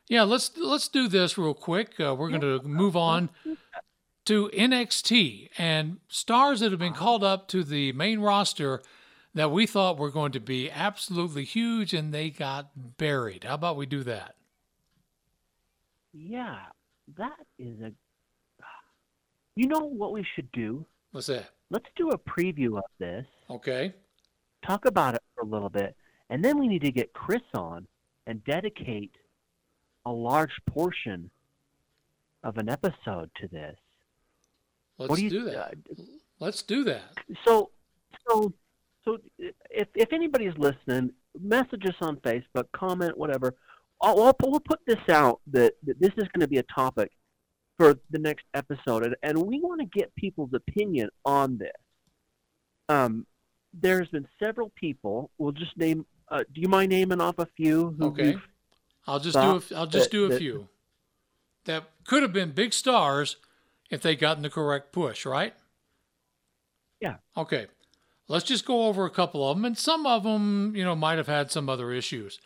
yeah, 0.09 0.23
let's 0.23 0.57
let's 0.57 0.89
do 0.89 1.09
this 1.09 1.37
real 1.37 1.53
quick. 1.53 2.01
Uh, 2.01 2.15
we're 2.15 2.31
going 2.31 2.41
to 2.41 2.63
move 2.63 2.97
on 2.97 3.29
to 4.25 4.49
NXT 4.55 5.51
and 5.59 5.99
stars 6.09 6.61
that 6.61 6.71
have 6.71 6.79
been 6.79 6.95
called 6.95 7.23
up 7.23 7.49
to 7.49 7.63
the 7.63 7.93
main 7.93 8.21
roster 8.21 8.81
that 9.35 9.51
we 9.51 9.67
thought 9.67 9.99
were 9.99 10.11
going 10.11 10.33
to 10.33 10.41
be 10.41 10.71
absolutely 10.71 11.45
huge, 11.45 11.95
and 11.95 12.13
they 12.13 12.31
got 12.31 12.71
buried. 12.97 13.45
How 13.45 13.55
about 13.55 13.77
we 13.77 13.87
do 13.87 14.03
that? 14.05 14.35
Yeah, 16.13 16.59
that 17.17 17.39
is 17.59 17.81
a. 17.81 17.93
You 19.57 19.67
know 19.67 19.81
what 19.81 20.13
we 20.13 20.25
should 20.35 20.51
do? 20.53 20.87
What's 21.13 21.27
that? 21.27 21.51
Let's 21.71 21.87
do 21.97 22.11
a 22.11 22.19
preview 22.19 22.79
of 22.79 22.85
this, 22.99 23.27
Okay. 23.49 23.95
talk 24.67 24.85
about 24.87 25.15
it 25.15 25.23
for 25.35 25.43
a 25.43 25.47
little 25.47 25.69
bit, 25.69 25.95
and 26.31 26.45
then 26.45 26.59
we 26.59 26.67
need 26.67 26.83
to 26.83 26.91
get 26.91 27.13
Chris 27.13 27.43
on 27.55 27.87
and 28.27 28.43
dedicate 28.45 29.13
a 30.07 30.11
large 30.11 30.51
portion 30.67 31.31
of 32.43 32.59
an 32.59 32.69
episode 32.69 33.31
to 33.41 33.49
this. 33.49 33.77
Let's 34.99 35.11
what 35.11 35.17
do 35.19 35.25
you 35.25 35.31
do 35.31 35.45
that. 35.45 35.75
Let's 36.39 36.63
do 36.63 36.85
that. 36.85 37.19
So, 37.45 37.71
so, 38.29 38.53
so 39.05 39.19
if 39.71 39.89
if 39.95 40.13
anybody's 40.13 40.57
listening, 40.59 41.13
message 41.41 41.85
us 41.87 41.95
on 42.01 42.17
Facebook, 42.17 42.65
comment, 42.73 43.17
whatever. 43.17 43.55
I'll, 44.03 44.21
I'll 44.23 44.37
we'll 44.43 44.61
put 44.61 44.81
this 44.87 45.09
out 45.09 45.41
that, 45.53 45.75
that 45.85 46.01
this 46.01 46.11
is 46.17 46.25
going 46.29 46.41
to 46.41 46.49
be 46.49 46.57
a 46.59 46.63
topic 46.65 47.11
for 47.77 47.99
the 48.11 48.19
next 48.19 48.45
episode, 48.55 49.05
and, 49.05 49.17
and 49.23 49.39
we 49.39 49.61
want 49.61 49.81
to 49.81 49.87
get 49.87 50.15
people's 50.17 50.51
opinion 50.55 51.09
on 51.25 51.59
this. 51.59 51.73
Um, 52.89 53.27
there's 53.73 54.09
been 54.09 54.27
several 54.43 54.71
people. 54.77 55.31
We'll 55.39 55.53
just 55.53 55.77
name. 55.77 56.07
Uh, 56.29 56.39
do 56.55 56.61
you 56.61 56.69
mind 56.69 56.91
naming 56.91 57.21
off 57.21 57.39
a 57.39 57.47
few? 57.57 57.95
Who 57.99 58.07
Okay. 58.07 58.37
I'll 59.07 59.21
just 59.21 59.35
do 59.35 59.41
a, 59.41 59.79
I'll 59.79 59.87
just 59.87 60.11
that- 60.11 60.13
do 60.13 60.25
a 60.27 60.29
that- 60.29 60.39
few 60.39 60.69
that 61.65 61.85
could 62.07 62.23
have 62.23 62.33
been 62.33 62.53
big 62.53 62.73
stars 62.73 63.37
if 63.91 64.01
they 64.01 64.17
gotten 64.17 64.43
the 64.43 64.51
correct 64.51 64.93
push, 64.93 65.27
right? 65.27 65.55
Yeah. 67.01 67.17
Okay. 67.37 67.67
Let's 68.31 68.45
just 68.45 68.65
go 68.65 68.85
over 68.87 69.05
a 69.05 69.11
couple 69.11 69.51
of 69.51 69.57
them, 69.57 69.65
and 69.65 69.77
some 69.77 70.07
of 70.07 70.23
them, 70.23 70.73
you 70.77 70.85
know, 70.85 70.95
might 70.95 71.19
have 71.19 71.27
had 71.27 71.51
some 71.51 71.69
other 71.69 71.91
issues. 71.91 72.39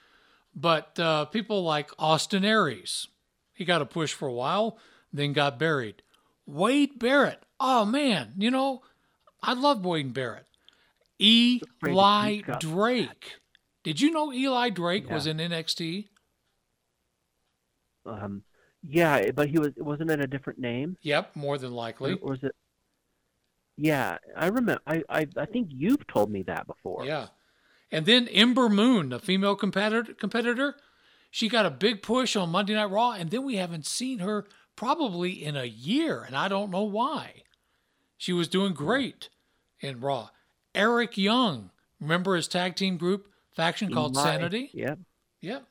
But 0.55 0.99
uh, 0.99 1.27
people 1.27 1.63
like 1.63 1.91
Austin 1.99 2.43
Aries, 2.43 3.07
he 3.53 3.67
got 3.67 3.83
a 3.83 3.87
push 3.87 4.15
for 4.15 4.27
a 4.27 4.33
while, 4.33 4.79
then 5.13 5.35
got 5.35 5.59
buried. 5.59 6.01
Wade 6.47 6.99
Barrett, 6.99 7.43
oh 7.61 7.85
man, 7.85 8.33
you 8.39 8.51
know, 8.51 8.81
I 9.43 9.53
love 9.53 9.85
Wade 9.85 10.15
Barrett. 10.15 10.47
Eli 11.21 12.41
Drake. 12.59 13.35
Did 13.83 14.01
you 14.01 14.11
know 14.11 14.33
Eli 14.33 14.71
Drake 14.71 15.05
Yeah. 15.07 15.15
was 15.15 15.27
in 15.27 15.37
NXT? 15.37 16.09
Um, 18.07 18.43
yeah, 18.83 19.33
but 19.33 19.51
he 19.51 19.59
was 19.59 19.73
wasn't 19.77 20.11
it 20.11 20.21
a 20.21 20.27
different 20.27 20.59
name? 20.59 20.97
Yep, 21.03 21.37
more 21.37 21.59
than 21.59 21.73
likely. 21.73 22.15
Or 22.15 22.31
was 22.31 22.43
it? 22.43 22.55
Yeah, 23.77 24.19
I 24.37 24.47
remember. 24.47 24.81
I, 24.87 25.03
I 25.09 25.27
I 25.37 25.47
think 25.47 25.69
you've 25.71 26.07
told 26.07 26.31
me 26.31 26.43
that 26.45 26.67
before. 26.67 27.05
Yeah. 27.05 27.29
And 27.91 28.07
then 28.07 28.29
Ember 28.29 28.69
Moon, 28.69 29.13
a 29.13 29.19
female 29.19 29.57
competitor, 29.57 30.15
competitor, 30.15 30.77
she 31.31 31.49
got 31.49 31.67
a 31.67 31.71
big 31.71 32.03
push 32.03 32.37
on 32.37 32.51
Monday 32.51 32.75
Night 32.75 32.91
Raw, 32.91 33.13
and 33.13 33.31
then 33.31 33.45
we 33.45 33.57
haven't 33.57 33.87
seen 33.87 34.21
her 34.21 34.47
probably 34.77 35.31
in 35.45 35.57
a 35.57 35.65
year, 35.65 36.23
and 36.23 36.37
I 36.37 36.49
don't 36.49 36.71
know 36.71 36.83
why. 36.85 37.43
She 38.17 38.33
was 38.33 38.49
doing 38.49 38.73
great 38.73 39.29
in 39.81 40.01
Raw. 40.01 40.31
Eric 40.75 41.17
Young, 41.17 41.71
remember 42.01 42.37
his 42.37 42.49
tag 42.49 42.75
team 42.75 42.97
group 42.97 43.29
faction 43.55 43.93
called 43.93 44.17
Sanity? 44.17 44.71
Yep. 44.73 44.99
Yep. 45.41 45.67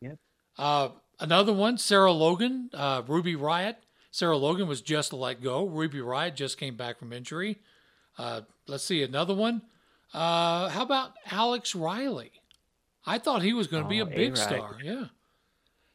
Yep. 0.00 0.18
Uh, 0.58 0.88
another 1.20 1.52
one, 1.52 1.78
Sarah 1.78 2.12
Logan, 2.12 2.70
uh, 2.74 3.02
Ruby 3.06 3.34
Riott. 3.36 3.76
Sarah 4.12 4.36
Logan 4.36 4.68
was 4.68 4.80
just 4.80 5.12
let 5.12 5.42
go. 5.42 5.64
Ruby 5.66 5.98
Riott 5.98 6.36
just 6.36 6.58
came 6.58 6.76
back 6.76 6.98
from 7.00 7.12
injury. 7.12 7.58
Uh, 8.18 8.42
let's 8.68 8.84
see 8.84 9.02
another 9.02 9.34
one. 9.34 9.62
Uh, 10.14 10.68
how 10.68 10.82
about 10.82 11.14
Alex 11.30 11.74
Riley? 11.74 12.30
I 13.06 13.18
thought 13.18 13.42
he 13.42 13.54
was 13.54 13.66
going 13.66 13.82
to 13.82 13.88
be 13.88 13.98
a 14.00 14.02
Oh, 14.04 14.06
big 14.06 14.36
A-Ride. 14.36 14.38
star. 14.38 14.76
Yeah. 14.82 15.06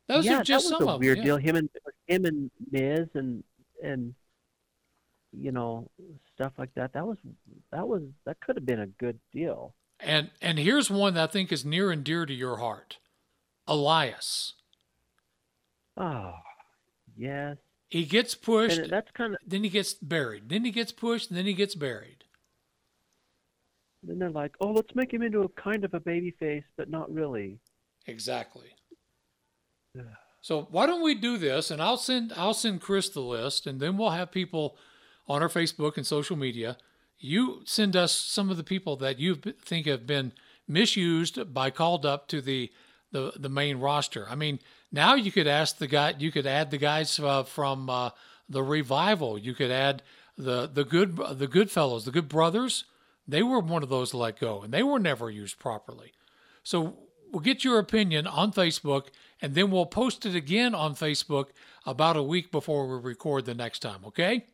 Those 0.07 0.25
yeah, 0.25 0.39
are 0.39 0.43
just 0.43 0.65
that 0.69 0.73
was 0.73 0.79
some 0.79 0.87
a 0.89 0.93
of 0.95 0.99
weird 0.99 1.19
them. 1.19 1.25
deal. 1.25 1.37
Him 1.37 1.55
and 1.57 1.69
him 2.07 2.25
and 2.25 2.51
Miz 2.71 3.07
and 3.13 3.43
and 3.83 4.15
you 5.31 5.51
know 5.51 5.89
stuff 6.33 6.53
like 6.57 6.73
that. 6.75 6.93
That 6.93 7.05
was 7.05 7.17
that 7.71 7.87
was 7.87 8.01
that 8.25 8.39
could 8.39 8.55
have 8.55 8.65
been 8.65 8.79
a 8.79 8.87
good 8.87 9.19
deal. 9.31 9.73
And 9.99 10.31
and 10.41 10.57
here's 10.57 10.89
one 10.89 11.13
that 11.15 11.29
I 11.29 11.31
think 11.31 11.51
is 11.51 11.63
near 11.65 11.91
and 11.91 12.03
dear 12.03 12.25
to 12.25 12.33
your 12.33 12.57
heart. 12.57 12.97
Elias. 13.67 14.53
Oh, 15.97 16.33
yes. 17.17 17.57
He 17.89 18.03
gets 18.03 18.35
pushed, 18.35 18.79
And 18.79 18.89
that's 18.89 19.11
kind 19.11 19.33
of 19.33 19.39
then 19.45 19.63
he 19.63 19.69
gets 19.69 19.93
buried. 19.93 20.49
Then 20.49 20.65
he 20.65 20.71
gets 20.71 20.91
pushed, 20.91 21.29
and 21.29 21.37
then 21.37 21.45
he 21.45 21.53
gets 21.53 21.75
buried. 21.75 22.23
then 24.03 24.19
they're 24.19 24.29
like, 24.29 24.55
oh, 24.61 24.71
let's 24.71 24.93
make 24.95 25.13
him 25.13 25.21
into 25.21 25.41
a 25.41 25.49
kind 25.49 25.83
of 25.85 25.93
a 25.93 25.99
baby 25.99 26.31
face, 26.31 26.63
but 26.77 26.89
not 26.89 27.11
really. 27.13 27.59
Exactly. 28.05 28.67
So 30.41 30.67
why 30.71 30.85
don't 30.85 31.03
we 31.03 31.15
do 31.15 31.37
this? 31.37 31.71
And 31.71 31.81
I'll 31.81 31.97
send 31.97 32.31
I'll 32.35 32.53
send 32.53 32.81
Chris 32.81 33.09
the 33.09 33.21
list, 33.21 33.67
and 33.67 33.79
then 33.79 33.97
we'll 33.97 34.11
have 34.11 34.31
people 34.31 34.77
on 35.27 35.41
our 35.41 35.49
Facebook 35.49 35.97
and 35.97 36.05
social 36.05 36.37
media. 36.37 36.77
You 37.17 37.61
send 37.65 37.95
us 37.95 38.13
some 38.13 38.49
of 38.49 38.57
the 38.57 38.63
people 38.63 38.95
that 38.97 39.19
you 39.19 39.35
think 39.35 39.87
have 39.87 40.05
been 40.05 40.33
misused 40.67 41.53
by 41.53 41.69
called 41.69 42.05
up 42.05 42.27
to 42.29 42.41
the 42.41 42.71
the 43.11 43.33
the 43.35 43.49
main 43.49 43.79
roster. 43.79 44.27
I 44.29 44.35
mean, 44.35 44.59
now 44.91 45.15
you 45.15 45.31
could 45.31 45.47
ask 45.47 45.77
the 45.77 45.87
guy, 45.87 46.13
you 46.17 46.31
could 46.31 46.47
add 46.47 46.71
the 46.71 46.77
guys 46.77 47.19
uh, 47.19 47.43
from 47.43 47.89
uh, 47.89 48.11
the 48.47 48.63
revival. 48.63 49.37
You 49.37 49.53
could 49.53 49.71
add 49.71 50.03
the 50.37 50.67
the 50.67 50.85
good 50.85 51.17
the 51.17 51.47
good 51.47 51.69
fellows, 51.69 52.05
the 52.05 52.11
good 52.11 52.29
brothers. 52.29 52.85
They 53.27 53.43
were 53.43 53.59
one 53.59 53.83
of 53.83 53.89
those 53.89 54.13
let 54.13 54.39
go, 54.39 54.61
and 54.61 54.73
they 54.73 54.83
were 54.83 54.99
never 54.99 55.29
used 55.29 55.59
properly. 55.59 56.13
So 56.63 56.97
we'll 57.31 57.41
get 57.41 57.63
your 57.63 57.79
opinion 57.79 58.25
on 58.25 58.53
Facebook, 58.53 59.07
and 59.41 59.53
then 59.53 59.69
we'll 59.69 59.85
post 59.85 60.25
it 60.25 60.35
again 60.35 60.73
on 60.73 60.95
Facebook 60.95 61.47
about 61.85 62.15
a 62.15 62.23
week 62.23 62.51
before 62.51 62.87
we 62.87 63.03
record 63.03 63.45
the 63.45 63.53
next 63.53 63.79
time. 63.79 64.05
Okay? 64.05 64.45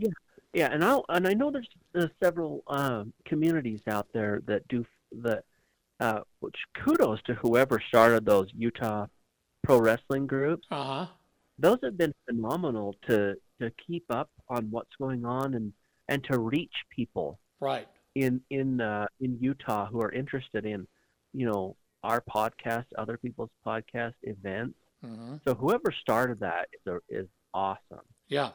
Yeah, 0.00 0.08
yeah, 0.52 0.72
and 0.72 0.84
I 0.84 0.98
and 1.08 1.28
I 1.28 1.34
know 1.34 1.52
there's 1.52 1.68
uh, 1.94 2.08
several 2.20 2.64
uh, 2.66 3.04
communities 3.24 3.82
out 3.86 4.08
there 4.12 4.40
that 4.46 4.66
do 4.68 4.84
that. 5.12 5.44
Uh, 6.00 6.22
which 6.38 6.56
kudos 6.82 7.20
to 7.24 7.34
whoever 7.34 7.78
started 7.88 8.24
those 8.24 8.48
Utah 8.56 9.04
pro 9.62 9.78
wrestling 9.78 10.26
groups. 10.26 10.66
Uh 10.70 10.84
huh. 10.84 11.06
Those 11.58 11.78
have 11.82 11.96
been 11.98 12.14
phenomenal 12.28 12.96
to 13.08 13.34
to 13.60 13.70
keep 13.86 14.04
up 14.10 14.30
on 14.48 14.68
what's 14.70 14.94
going 14.98 15.24
on 15.24 15.54
and 15.54 15.72
and 16.08 16.24
to 16.24 16.38
reach 16.38 16.72
people 16.90 17.38
Right. 17.60 17.86
in 18.14 18.40
in 18.50 18.80
uh, 18.80 19.06
in 19.20 19.38
Utah 19.40 19.86
who 19.86 20.00
are 20.00 20.10
interested 20.12 20.64
in, 20.64 20.86
you 21.34 21.46
know, 21.46 21.76
our 22.02 22.22
podcast, 22.22 22.86
other 22.96 23.16
people's 23.18 23.50
podcast 23.66 24.14
events. 24.22 24.74
hmm 25.04 25.36
So 25.46 25.54
whoever 25.54 25.92
started 25.92 26.40
that 26.40 26.68
is 26.72 26.92
a, 26.92 26.98
is 27.08 27.28
awesome. 27.52 28.06
Yeah. 28.28 28.50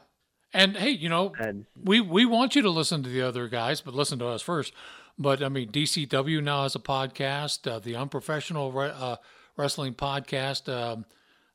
And 0.52 0.76
hey, 0.76 0.90
you 0.90 1.08
know, 1.08 1.32
And 1.38 1.66
we 1.82 2.00
we 2.00 2.24
want 2.24 2.56
you 2.56 2.62
to 2.62 2.70
listen 2.70 3.02
to 3.04 3.08
the 3.08 3.22
other 3.22 3.48
guys, 3.48 3.80
but 3.80 3.94
listen 3.94 4.18
to 4.20 4.26
us 4.26 4.42
first. 4.42 4.72
But 5.18 5.42
I 5.42 5.48
mean, 5.48 5.70
DCW 5.70 6.42
now 6.42 6.64
has 6.64 6.74
a 6.74 6.78
podcast, 6.80 7.70
uh, 7.70 7.78
the 7.78 7.94
Unprofessional 7.96 8.76
uh, 8.78 9.16
Wrestling 9.56 9.94
Podcast. 9.94 10.72
Um, 10.72 11.04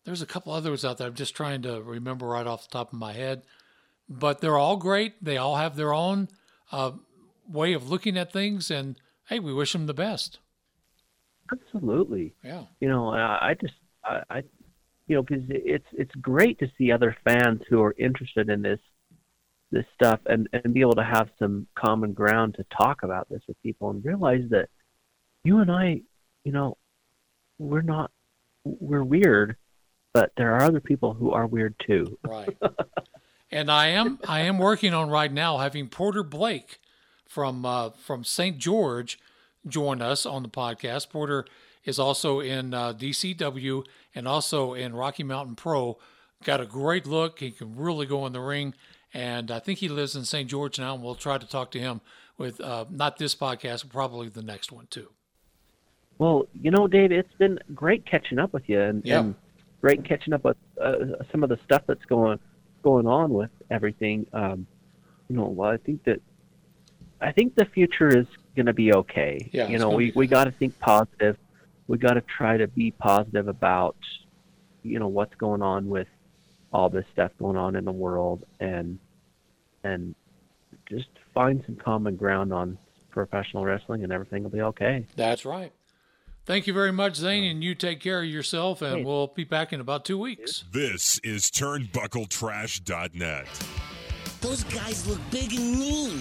there's 0.04 0.22
a 0.22 0.26
couple 0.28 0.52
others 0.54 0.84
out 0.84 0.98
there. 0.98 1.08
I'm 1.08 1.14
just 1.14 1.36
trying 1.36 1.62
to 1.64 1.82
remember 1.82 2.26
right 2.28 2.48
off 2.48 2.64
the 2.68 2.72
top 2.72 2.92
of 2.94 3.00
my 3.00 3.14
head, 3.14 3.44
but 4.10 4.42
they're 4.42 4.58
all 4.58 4.78
great. 4.78 5.24
They 5.24 5.38
all 5.38 5.58
have 5.58 5.76
their 5.76 5.94
own 5.94 6.28
uh, 6.72 6.92
way 7.48 7.74
of 7.74 7.90
looking 7.90 8.18
at 8.18 8.32
things, 8.34 8.72
and 8.72 8.98
hey, 9.30 9.40
we 9.40 9.54
wish 9.54 9.74
them 9.74 9.86
the 9.86 9.94
best. 9.94 10.40
absolutely, 11.52 12.34
Yeah. 12.44 12.64
you 12.80 12.88
know, 12.90 13.10
I, 13.10 13.50
I 13.50 13.54
just 13.60 13.74
I, 14.04 14.22
I 14.30 14.38
you 15.08 15.16
know 15.16 15.24
because 15.24 15.44
it's 15.50 15.86
it's 15.94 16.16
great 16.16 16.58
to 16.60 16.68
see 16.78 16.92
other 16.92 17.16
fans 17.24 17.62
who 17.70 17.82
are 17.82 17.94
interested 17.98 18.50
in 18.50 18.62
this 18.62 18.80
this 19.72 19.86
stuff 19.94 20.20
and 20.26 20.48
and 20.54 20.74
be 20.74 20.82
able 20.82 20.96
to 20.96 21.04
have 21.04 21.30
some 21.38 21.68
common 21.76 22.14
ground 22.14 22.56
to 22.56 22.66
talk 22.76 23.04
about 23.04 23.30
this 23.30 23.42
with 23.48 23.62
people 23.62 23.90
and 23.90 24.04
realize 24.04 24.44
that 24.50 24.70
you 25.44 25.60
and 25.60 25.72
I, 25.72 26.02
you 26.44 26.52
know, 26.52 26.78
we're 27.62 27.82
not 27.82 28.12
we're 28.64 29.04
weird, 29.04 29.58
but 30.14 30.32
there 30.38 30.54
are 30.56 30.64
other 30.64 30.80
people 30.80 31.14
who 31.14 31.32
are 31.32 31.48
weird 31.48 31.76
too. 31.86 32.18
Right. 32.28 32.58
and 33.52 33.72
I 33.72 33.88
am 33.88 34.20
I 34.28 34.42
am 34.42 34.58
working 34.58 34.94
on 34.94 35.10
right 35.10 35.32
now 35.32 35.58
having 35.58 35.88
Porter 35.88 36.24
Blake 36.24 36.80
from 37.28 37.66
uh, 37.66 37.92
from 37.92 38.24
St. 38.24 38.58
George 38.58 39.20
join 39.68 40.02
us 40.02 40.26
on 40.26 40.44
the 40.44 40.50
podcast. 40.50 41.10
Porter 41.10 41.46
is 41.86 42.00
also 42.00 42.40
in 42.40 42.74
uh, 42.74 42.94
DCW 42.94 43.86
and 44.16 44.28
also 44.28 44.74
in 44.74 44.94
Rocky 44.94 45.24
Mountain 45.24 45.56
Pro. 45.56 45.98
Got 46.44 46.62
a 46.62 46.66
great 46.66 47.06
look. 47.06 47.40
He 47.40 47.52
can 47.52 47.76
really 47.76 48.08
go 48.08 48.26
in 48.26 48.34
the 48.34 48.42
ring, 48.42 48.74
and 49.14 49.52
I 49.52 49.60
think 49.60 49.80
he 49.80 49.90
lives 49.90 50.16
in 50.16 50.26
St. 50.26 50.50
George 50.50 50.80
now. 50.80 50.96
And 50.96 51.04
we'll 51.04 51.16
try 51.16 51.38
to 51.38 51.48
talk 51.48 51.70
to 51.72 51.80
him 51.80 52.02
with 52.38 52.60
uh, 52.60 52.86
not 52.90 53.18
this 53.18 53.36
podcast, 53.36 53.88
probably 53.90 54.30
the 54.30 54.42
next 54.42 54.72
one 54.72 54.88
too. 54.88 55.10
Well, 56.22 56.48
you 56.54 56.70
know, 56.70 56.88
Dave, 56.88 57.12
it's 57.12 57.34
been 57.40 57.58
great 57.74 58.06
catching 58.06 58.38
up 58.38 58.54
with 58.54 58.70
you, 58.70 58.80
and, 58.80 59.04
Yeah. 59.04 59.22
and 59.22 59.36
great 59.82 60.06
catching 60.06 60.34
up 60.34 60.44
with 60.44 60.56
uh, 60.80 61.24
some 61.32 61.42
of 61.42 61.50
the 61.50 61.58
stuff 61.66 61.82
that's 61.88 62.06
going 62.06 62.38
going 62.84 63.08
on 63.08 63.34
with 63.34 63.50
everything. 63.72 64.28
Um, 64.32 64.68
you 65.28 65.36
know, 65.36 65.46
well, 65.46 65.72
I 65.72 65.78
think 65.78 66.04
that 66.04 66.22
I 67.22 67.32
think 67.32 67.56
the 67.56 67.66
future 67.66 68.16
is 68.16 68.28
going 68.56 68.68
to 68.68 68.74
be 68.74 68.94
okay. 68.94 69.50
Yeah, 69.52 69.68
you 69.68 69.80
know, 69.80 69.90
we 69.90 70.12
we 70.16 70.28
got 70.28 70.44
to 70.44 70.52
think 70.52 70.78
positive. 70.78 71.38
We 71.88 71.98
got 71.98 72.14
to 72.14 72.22
try 72.22 72.56
to 72.56 72.68
be 72.68 72.92
positive 72.92 73.48
about 73.48 73.98
you 74.84 75.00
know 75.00 75.08
what's 75.08 75.34
going 75.34 75.64
on 75.64 75.90
with 75.90 76.08
all 76.72 76.90
this 76.92 77.06
stuff 77.14 77.32
going 77.40 77.58
on 77.58 77.76
in 77.76 77.84
the 77.84 77.92
world, 77.92 78.46
and 78.60 79.00
and 79.84 80.14
just 80.88 81.10
find 81.34 81.64
some 81.66 81.78
common 81.78 82.16
ground 82.16 82.54
on 82.54 82.78
professional 83.10 83.66
wrestling, 83.66 84.04
and 84.04 84.14
everything 84.14 84.44
will 84.44 84.52
be 84.52 84.62
okay. 84.62 85.08
That's 85.16 85.46
right. 85.46 85.74
Thank 86.46 86.66
you 86.68 86.74
very 86.74 86.92
much, 86.92 87.16
Zane, 87.16 87.44
and 87.44 87.64
you 87.64 87.76
take 87.76 88.00
care 88.00 88.22
of 88.24 88.26
yourself, 88.28 88.82
and 88.82 88.98
Hey. 89.00 89.04
we'll 89.04 89.28
be 89.28 89.44
back 89.44 89.72
in 89.72 89.80
about 89.80 90.06
two 90.06 90.18
weeks. 90.18 90.64
This 90.72 91.20
is 91.20 91.52
turnbuckletrash.net. 91.52 93.48
Those 94.42 94.64
guys 94.66 95.06
look 95.08 95.20
big 95.30 95.54
and 95.54 95.78
mean. 95.80 96.20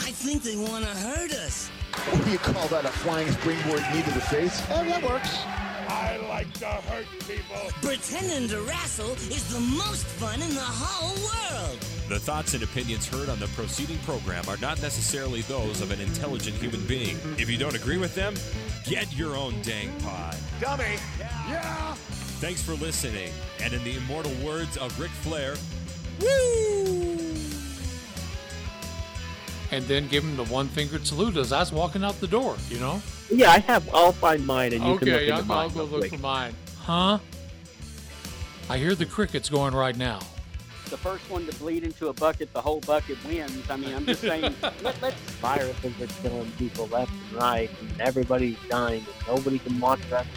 I 0.00 0.10
think 0.10 0.42
they 0.42 0.56
want 0.56 0.84
to 0.84 0.90
hurt 0.90 1.30
us. 1.32 1.68
What 2.10 2.24
do 2.24 2.30
you 2.32 2.38
call 2.38 2.66
that? 2.68 2.84
A 2.84 2.88
flying 2.88 3.30
springboard 3.30 3.80
knee 3.92 4.02
to 4.02 4.10
the 4.10 4.20
face? 4.20 4.60
Oh, 4.70 4.84
that 4.84 5.02
works. 5.04 5.38
I 5.88 6.16
like 6.28 6.52
to 6.54 6.66
hurt 6.66 7.06
people. 7.20 7.70
Pretending 7.82 8.48
to 8.48 8.60
wrestle 8.62 9.12
is 9.12 9.52
the 9.52 9.60
most 9.60 10.04
fun 10.06 10.40
in 10.42 10.54
the 10.54 10.60
whole 10.60 11.14
world. 11.14 11.78
The 12.08 12.18
thoughts 12.18 12.54
and 12.54 12.62
opinions 12.62 13.08
heard 13.08 13.28
on 13.28 13.38
the 13.38 13.46
proceeding 13.48 13.98
program 13.98 14.44
are 14.48 14.58
not 14.58 14.80
necessarily 14.82 15.40
those 15.42 15.80
of 15.80 15.90
an 15.90 16.00
intelligent 16.00 16.56
human 16.56 16.84
being. 16.86 17.16
If 17.38 17.50
you 17.50 17.56
don't 17.56 17.74
agree 17.74 17.98
with 17.98 18.14
them, 18.14 18.34
get 18.84 19.14
your 19.16 19.36
own 19.36 19.60
dang 19.62 19.90
pod. 20.00 20.36
Dummy. 20.60 20.96
Yeah. 21.18 21.94
Thanks 22.40 22.62
for 22.62 22.74
listening. 22.74 23.32
And 23.62 23.72
in 23.72 23.82
the 23.84 23.96
immortal 23.96 24.32
words 24.44 24.76
of 24.76 24.98
Ric 25.00 25.10
Flair, 25.10 25.54
and 29.74 29.84
then 29.86 30.06
give 30.08 30.22
him 30.22 30.36
the 30.36 30.44
one 30.44 30.68
fingered 30.68 31.06
salute 31.06 31.36
as 31.36 31.52
I 31.52 31.60
was 31.60 31.72
walking 31.72 32.04
out 32.04 32.20
the 32.20 32.28
door, 32.28 32.56
you 32.68 32.78
know? 32.78 33.02
Yeah, 33.30 33.50
I 33.50 33.58
have. 33.58 33.92
I'll 33.92 34.12
find 34.12 34.46
mine, 34.46 34.72
and 34.72 34.84
you 34.84 34.98
can 34.98 35.08
look 35.08 35.16
okay, 35.16 35.28
into 35.28 35.34
I'll, 35.34 35.44
mine. 35.44 35.58
I'll 35.58 35.70
go 35.70 35.84
look 35.84 36.06
for 36.08 36.18
mine. 36.18 36.54
Huh? 36.78 37.18
I 38.70 38.78
hear 38.78 38.94
the 38.94 39.06
crickets 39.06 39.48
going 39.48 39.74
right 39.74 39.96
now. 39.96 40.20
The 40.90 40.96
first 40.98 41.28
one 41.28 41.44
to 41.46 41.54
bleed 41.56 41.82
into 41.82 42.08
a 42.08 42.12
bucket, 42.12 42.52
the 42.52 42.60
whole 42.60 42.80
bucket 42.80 43.18
wins. 43.26 43.68
I 43.68 43.76
mean, 43.76 43.94
I'm 43.94 44.06
just 44.06 44.20
saying, 44.20 44.54
let, 44.82 45.02
let's 45.02 45.16
Viruses 45.40 46.00
are 46.00 46.22
killing 46.22 46.50
people 46.52 46.86
left 46.86 47.10
and 47.30 47.42
right, 47.42 47.70
and 47.80 48.00
everybody's 48.00 48.58
dying, 48.68 49.04
and 49.04 49.36
nobody 49.36 49.58
can 49.58 49.80
watch 49.80 50.00
wrestling. 50.10 50.28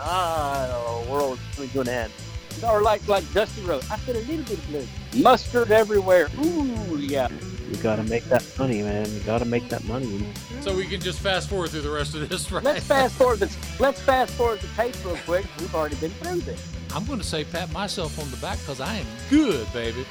Ah, 0.00 1.02
the 1.04 1.10
world's 1.10 1.40
coming 1.54 1.70
to 1.70 1.80
an 1.80 1.88
end. 1.88 2.12
or 2.66 2.82
like 2.82 3.06
like 3.08 3.30
Dusty 3.32 3.62
Rhodes. 3.62 3.90
I 3.90 3.96
said 3.98 4.16
a 4.16 4.20
little 4.20 4.44
bit 4.44 4.58
of 4.58 4.68
blood, 4.68 4.88
mustard 5.16 5.70
everywhere. 5.70 6.28
Ooh, 6.44 6.98
yeah. 6.98 7.28
You 7.72 7.78
gotta 7.82 8.04
make 8.04 8.24
that 8.26 8.44
money, 8.58 8.82
man. 8.82 9.10
You 9.10 9.20
gotta 9.20 9.46
make 9.46 9.70
that 9.70 9.82
money. 9.84 10.26
So 10.60 10.76
we 10.76 10.86
can 10.86 11.00
just 11.00 11.20
fast 11.20 11.48
forward 11.48 11.70
through 11.70 11.80
the 11.80 11.90
rest 11.90 12.14
of 12.14 12.28
this, 12.28 12.52
right? 12.52 12.62
Let's 12.62 12.86
fast 12.86 13.14
forward 13.14 13.38
the 13.38 13.56
let's 13.80 13.98
fast 13.98 14.34
forward 14.34 14.60
the 14.60 14.68
tape 14.76 14.94
real 15.04 15.16
quick. 15.24 15.46
We've 15.58 15.74
already 15.74 15.96
been 15.96 16.10
through 16.10 16.40
this. 16.40 16.62
I'm 16.94 17.06
going 17.06 17.18
to 17.18 17.24
say 17.24 17.44
pat 17.44 17.72
myself 17.72 18.18
on 18.18 18.30
the 18.30 18.36
back 18.36 18.58
because 18.58 18.82
I 18.82 18.96
am 18.96 19.06
good, 19.30 19.72
baby. 19.72 20.04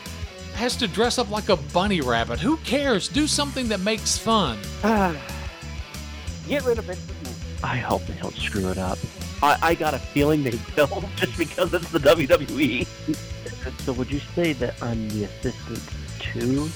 Has 0.55 0.75
to 0.77 0.87
dress 0.87 1.19
up 1.19 1.29
like 1.29 1.49
a 1.49 1.55
bunny 1.55 2.01
rabbit. 2.01 2.39
Who 2.39 2.57
cares? 2.57 3.07
Do 3.07 3.27
something 3.27 3.67
that 3.67 3.79
makes 3.79 4.17
fun. 4.17 4.57
Get 6.47 6.65
rid 6.65 6.79
of 6.79 6.89
it. 6.89 6.97
I 7.63 7.77
hope 7.77 8.03
they 8.07 8.15
don't 8.15 8.35
screw 8.35 8.69
it 8.69 8.79
up. 8.79 8.97
I, 9.43 9.57
I 9.61 9.75
got 9.75 9.93
a 9.93 9.99
feeling 9.99 10.41
they 10.41 10.59
will, 10.75 11.03
just 11.15 11.37
because 11.37 11.73
it's 11.75 11.91
the 11.91 11.99
WWE. 11.99 12.87
so, 13.81 13.93
would 13.93 14.11
you 14.11 14.19
say 14.35 14.53
that 14.53 14.81
I'm 14.81 15.07
the 15.09 15.25
assistant 15.25 15.81
to 16.33 16.69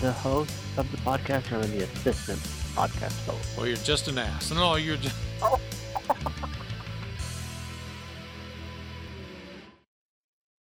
the 0.00 0.12
host 0.12 0.52
of 0.76 0.90
the 0.90 0.96
podcast, 0.98 1.50
or 1.52 1.56
I'm 1.56 1.70
the 1.76 1.84
assistant 1.84 2.38
podcast 2.74 3.26
host? 3.26 3.56
Well, 3.56 3.66
you're 3.66 3.76
just 3.76 4.08
an 4.08 4.18
ass. 4.18 4.50
No, 4.52 4.76
you're 4.76 4.96
just. 4.96 5.16
Oh, 5.42 5.60